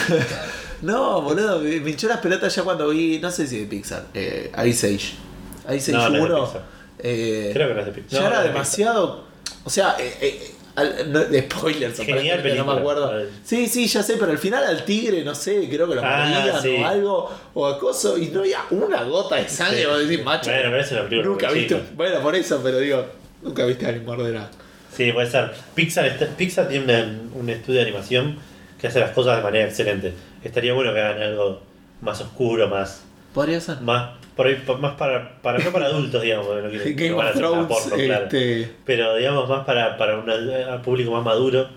[0.83, 4.05] No, boludo, me, me hinchó las pelotas ya cuando vi, no sé si de Pixar,
[4.13, 5.75] eh, Ice Age.
[5.77, 6.45] Ice No, Age no es de 1.
[6.45, 6.63] Pixar.
[6.99, 8.11] eh, Creo que no es de Pixar.
[8.13, 9.25] ya No, era no demasiado.
[9.65, 12.74] O sea, eh, eh, al- no- de spoilers, Genial aparentemente, no me película.
[13.07, 13.27] acuerdo.
[13.45, 16.27] Sí, sí, ya sé, pero al final al tigre, no sé, creo que lo Ah,
[16.45, 16.77] mordían sí.
[16.82, 19.81] o algo, o acoso, y no había una gota de sangre.
[19.82, 19.86] Sí.
[19.86, 21.82] Vos decís, macho, Bueno, pero es una película nunca viste.
[21.95, 23.07] Bueno, por eso, pero digo,
[23.43, 24.51] nunca viste a alguien morder a,
[24.97, 25.53] Sí, puede ser.
[25.74, 27.05] Pixar, Pixar tiene
[27.35, 28.39] un estudio de animación
[28.81, 30.12] que hace las cosas de manera excelente.
[30.45, 31.61] Estaría bueno que hagan algo
[32.01, 33.03] más oscuro, más.
[33.32, 33.81] Podría ser.
[33.81, 37.32] más por ahí, más para, para no para adultos, digamos, no, quiero- Game no of
[37.35, 38.24] Thrones, porno, claro.
[38.24, 41.69] este, Pero digamos más para, para un público más maduro.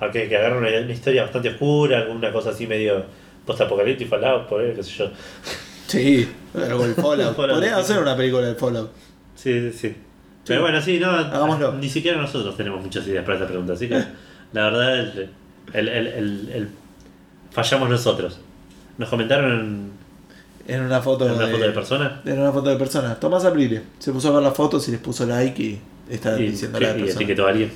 [0.00, 3.04] a que, agarren una, una historia bastante oscura, alguna cosa así medio
[3.46, 5.10] post-apocalíptico, Fallout, por ahí, qué sé yo.
[5.86, 7.36] Sí, algo del Fallout.
[7.36, 8.90] Fallout, Podría hacer una película del Fallout.
[9.34, 9.96] Sí, sí, sí.
[10.46, 11.72] Pero bueno, sí, no, Hagámoslo.
[11.74, 13.94] ni siquiera nosotros tenemos muchas ideas para esta pregunta, así que
[14.52, 15.30] la verdad el,
[15.72, 16.68] el, el, el- el-
[17.50, 18.40] fallamos nosotros.
[18.98, 19.90] Nos comentaron
[20.66, 23.14] en, una foto, en una foto de persona En una foto de persona.
[23.16, 23.82] Tomás Aprile.
[23.98, 26.90] Se puso a ver las fotos y les puso like y está y, diciendo la
[26.90, 27.12] y persona.
[27.14, 27.72] etiquetó a alguien.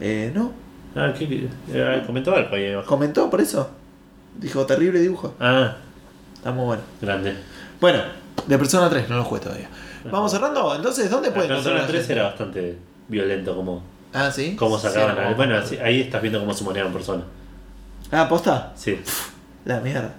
[0.00, 0.52] Eh, no.
[0.94, 1.48] Ah, ¿qué?
[1.72, 2.86] Eh, comentó algo ahí abajo.
[2.88, 3.70] Comentó por eso.
[4.38, 5.34] Dijo terrible dibujo.
[5.40, 5.76] Ah,
[6.34, 6.82] Está muy bueno.
[7.00, 7.34] grande.
[7.80, 8.00] Bueno,
[8.46, 9.68] de Persona 3, no lo jugué todavía.
[10.10, 10.74] Vamos cerrando.
[10.74, 12.12] Entonces, ¿dónde pueden persona encontrar la 3 gente?
[12.14, 12.78] era bastante
[13.08, 13.82] violento como,
[14.12, 14.56] Ah, sí.
[14.80, 15.16] sacaban.
[15.16, 15.36] Sí, a- no.
[15.36, 15.54] bueno,
[15.84, 17.24] ahí estás viendo cómo se moneaban personas.
[18.10, 18.72] Ah, posta.
[18.74, 18.98] Sí.
[19.64, 20.12] La mierda.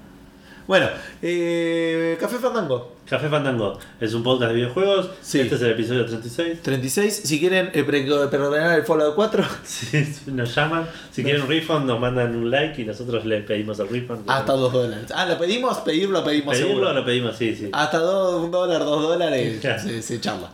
[0.65, 0.87] Bueno,
[1.21, 2.93] eh, Café Fandango.
[3.09, 5.09] Café Fandango es un podcast de videojuegos.
[5.21, 5.41] Sí.
[5.41, 6.61] Este es el episodio 36.
[6.61, 7.13] 36.
[7.25, 10.87] Si quieren eh, pre- perdonar el Fallout 4, Sí, nos llaman.
[11.11, 14.23] Si quieren un refund, nos mandan un like y nosotros le pedimos el refund.
[14.29, 15.05] hasta 2 dólares.
[15.13, 15.77] Ah, ¿lo pedimos?
[15.79, 16.93] Pedirlo, lo pedimos Pedirlo seguro.
[16.93, 17.69] lo pedimos, sí, sí.
[17.73, 19.81] Hasta 2 dólar, 2 dólares Claro.
[19.83, 20.49] se, se charla.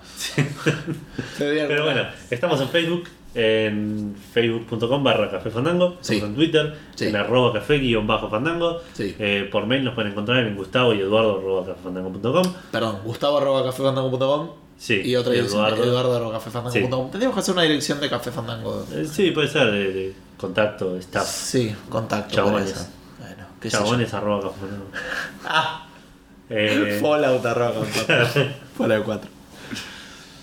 [1.37, 3.03] Pero bueno, estamos en Facebook,
[3.35, 6.17] en facebook.com barra café fandango, Sí.
[6.17, 7.07] en Twitter, Sí.
[7.07, 9.15] en arroba café guion bajo fandango, Sí.
[9.19, 12.43] Eh, por mail nos pueden encontrar en gustavo y eduardo arroba cafefandango.com.
[12.71, 15.83] Perdón, gustavo arroba cafefandango.com Sí, y otra dirección, Eduardo.
[15.83, 17.11] eduardo, arroba cafefandango.com.
[17.11, 18.85] Tendríamos que hacer una dirección de Café Fandango.
[18.93, 22.33] Eh, sí, puede ser de, de contacto, staff, Sí, contacto.
[22.33, 22.89] Chabones.
[23.19, 24.85] Bueno, qué chabones arroba café fandango.
[25.45, 25.85] Ah,
[26.49, 28.51] Eh, Fallout arroba cafefandango.
[28.77, 29.29] Fallout 4.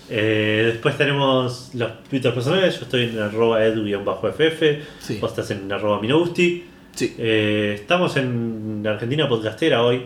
[0.09, 4.61] Eh, después tenemos los Twitter personales, yo estoy en arroba edu-ff,
[4.99, 5.17] Sí.
[5.19, 6.65] vos estás en arroba minousti.
[6.93, 7.15] Sí.
[7.17, 10.03] Eh, estamos en Argentina Podcastera hoy,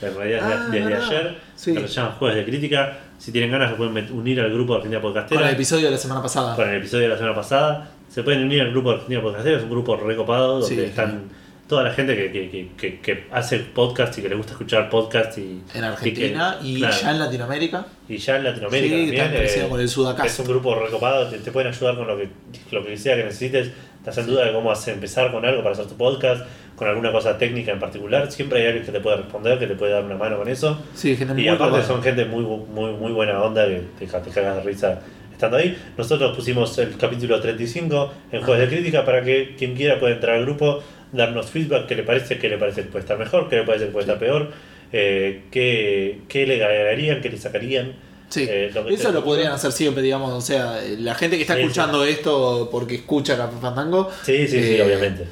[0.00, 1.74] en realidad Ah, desde ayer, Sí.
[1.74, 2.98] se llama Jueves de Crítica.
[3.18, 5.40] Si tienen ganas, se pueden unir al grupo de Argentina Podcastera.
[5.40, 6.54] Con el episodio de la semana pasada.
[6.54, 7.90] con el episodio de la semana pasada.
[8.08, 11.22] Se pueden unir al grupo de Argentina Podcastera, es un grupo recopado donde Sí, están
[11.68, 15.36] toda la gente que, que, que, que, hace podcast y que le gusta escuchar podcast
[15.38, 17.86] y, En Argentina y, claro, ya en Latinoamérica.
[18.08, 19.44] y ya en Latinoamérica Sí, también.
[19.44, 20.26] eh, con el Sudacast.
[20.30, 22.28] es un grupo recopado, te, te pueden ayudar con lo que,
[22.70, 23.70] lo que sea que necesites.
[23.98, 27.12] Estás en duda de cómo hacer, empezar con algo para hacer tu podcast, con alguna
[27.12, 28.32] cosa técnica en particular.
[28.32, 30.80] Siempre hay alguien que te puede responder, que te puede dar una mano con eso.
[30.94, 31.84] Sí, gente muy Y aparte copada.
[31.86, 35.00] son gente muy, muy, muy buena onda que te, te cagas de risa
[35.32, 35.76] estando ahí.
[35.98, 40.36] Nosotros pusimos el capítulo 35 en Jueves de Crítica para que quien quiera pueda entrar
[40.36, 43.56] al grupo, darnos feedback, qué le parece, qué le parece que puede estar mejor, qué
[43.56, 44.50] le parece que puede estar peor,
[44.92, 47.92] eh, qué, qué le agregarían, qué le sacarían.
[48.28, 51.54] Sí, eh, lo eso lo podrían hacer siempre, digamos, o sea, la gente que está
[51.54, 55.24] Sí, escuchando esto porque escucha Café Fandango, Sí, sí, sí, Eh, obviamente.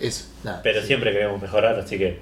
[0.00, 2.16] es nada, Pero siempre queremos mejorar, así que...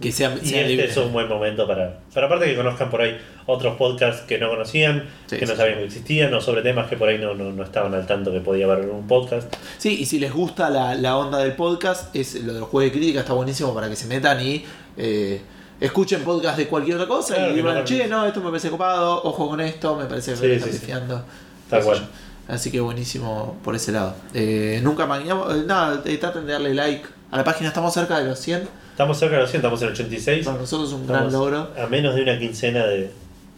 [0.00, 0.86] que sea, Y sea este libre.
[0.86, 4.48] es un buen momento para, para aparte que conozcan por ahí otros podcasts que no
[4.48, 5.56] conocían, Sí, que no sí.
[5.58, 8.32] sabían que existían, o sobre temas que por ahí no, no, no estaban al tanto
[8.32, 9.54] que podía haber un podcast.
[9.78, 12.92] Sí, y si les gusta la, la onda del podcast, es lo del juego de
[12.92, 14.64] crítica está buenísimo para que se metan y
[14.96, 15.40] eh,
[15.80, 19.22] escuchen podcast de cualquier otra cosa Claro, y digan, che, no, esto me parece copado,
[19.24, 21.24] ojo con esto, me parece que me está.
[21.68, 22.08] Tal cual.
[22.48, 24.14] Así que buenísimo por ese lado.
[24.34, 28.24] Eh, nunca mañamos, eh, nada, traten de darle like a la página, estamos cerca de
[28.28, 28.79] los 100.
[28.90, 30.44] Estamos cerca de los 100, estamos en 86.
[30.46, 31.70] Para nosotros es un gran logro.
[31.82, 33.10] A menos de una quincena de,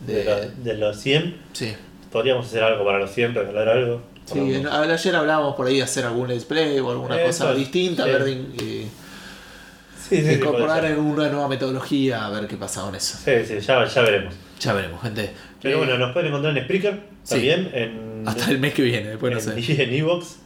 [0.06, 1.36] de, De- la- de los 100.
[1.52, 1.74] Sí.
[2.12, 4.02] Podríamos hacer algo para los 100, regalar algo.
[4.26, 7.54] Sí, en- ayer hablábamos por ahí de hacer algún let's play o alguna Eso, cosa
[7.54, 8.10] distinta, sí.
[8.10, 8.86] ver eh,
[10.08, 13.18] sí, sí, incorporar en una nueva metodología, a ver qué pasa con eso.
[13.24, 14.34] Sí, sí, ya, ya veremos.
[14.60, 15.30] Ya veremos, gente.
[15.60, 19.08] Pero Eh, bueno, nos pueden encontrar en Spreaker también, en hasta el mes que viene,
[19.08, 19.82] después no en, sé.
[19.82, 20.36] en Evox,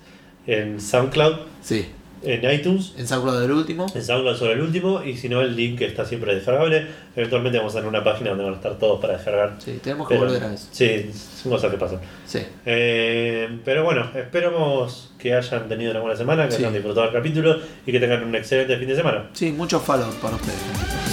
[0.47, 1.86] en SoundCloud, Sí,
[2.22, 2.92] en iTunes.
[2.96, 3.86] en SoundCloud del último.
[3.94, 6.86] En SoundCloud sobre el último, y si no, el link está siempre descargable.
[7.14, 9.54] Eventualmente vamos a tener una página donde van a estar todos para descargar.
[9.58, 10.68] Sí, tenemos que Pero- volver a eso.
[10.70, 11.10] Sí,
[11.42, 12.00] son cosas que pasan.
[12.26, 12.40] Sí.
[12.64, 16.58] Eh, pero bueno, esperamos que hayan tenido una buena semana, que Sí.
[16.58, 19.30] hayan disfrutado el capítulo y que tengan un excelente fin de semana.
[19.32, 20.58] Sí, muchos follow para ustedes.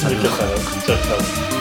[0.04, 0.62] Muchos Saludos.
[0.86, 1.53] Chao, chao.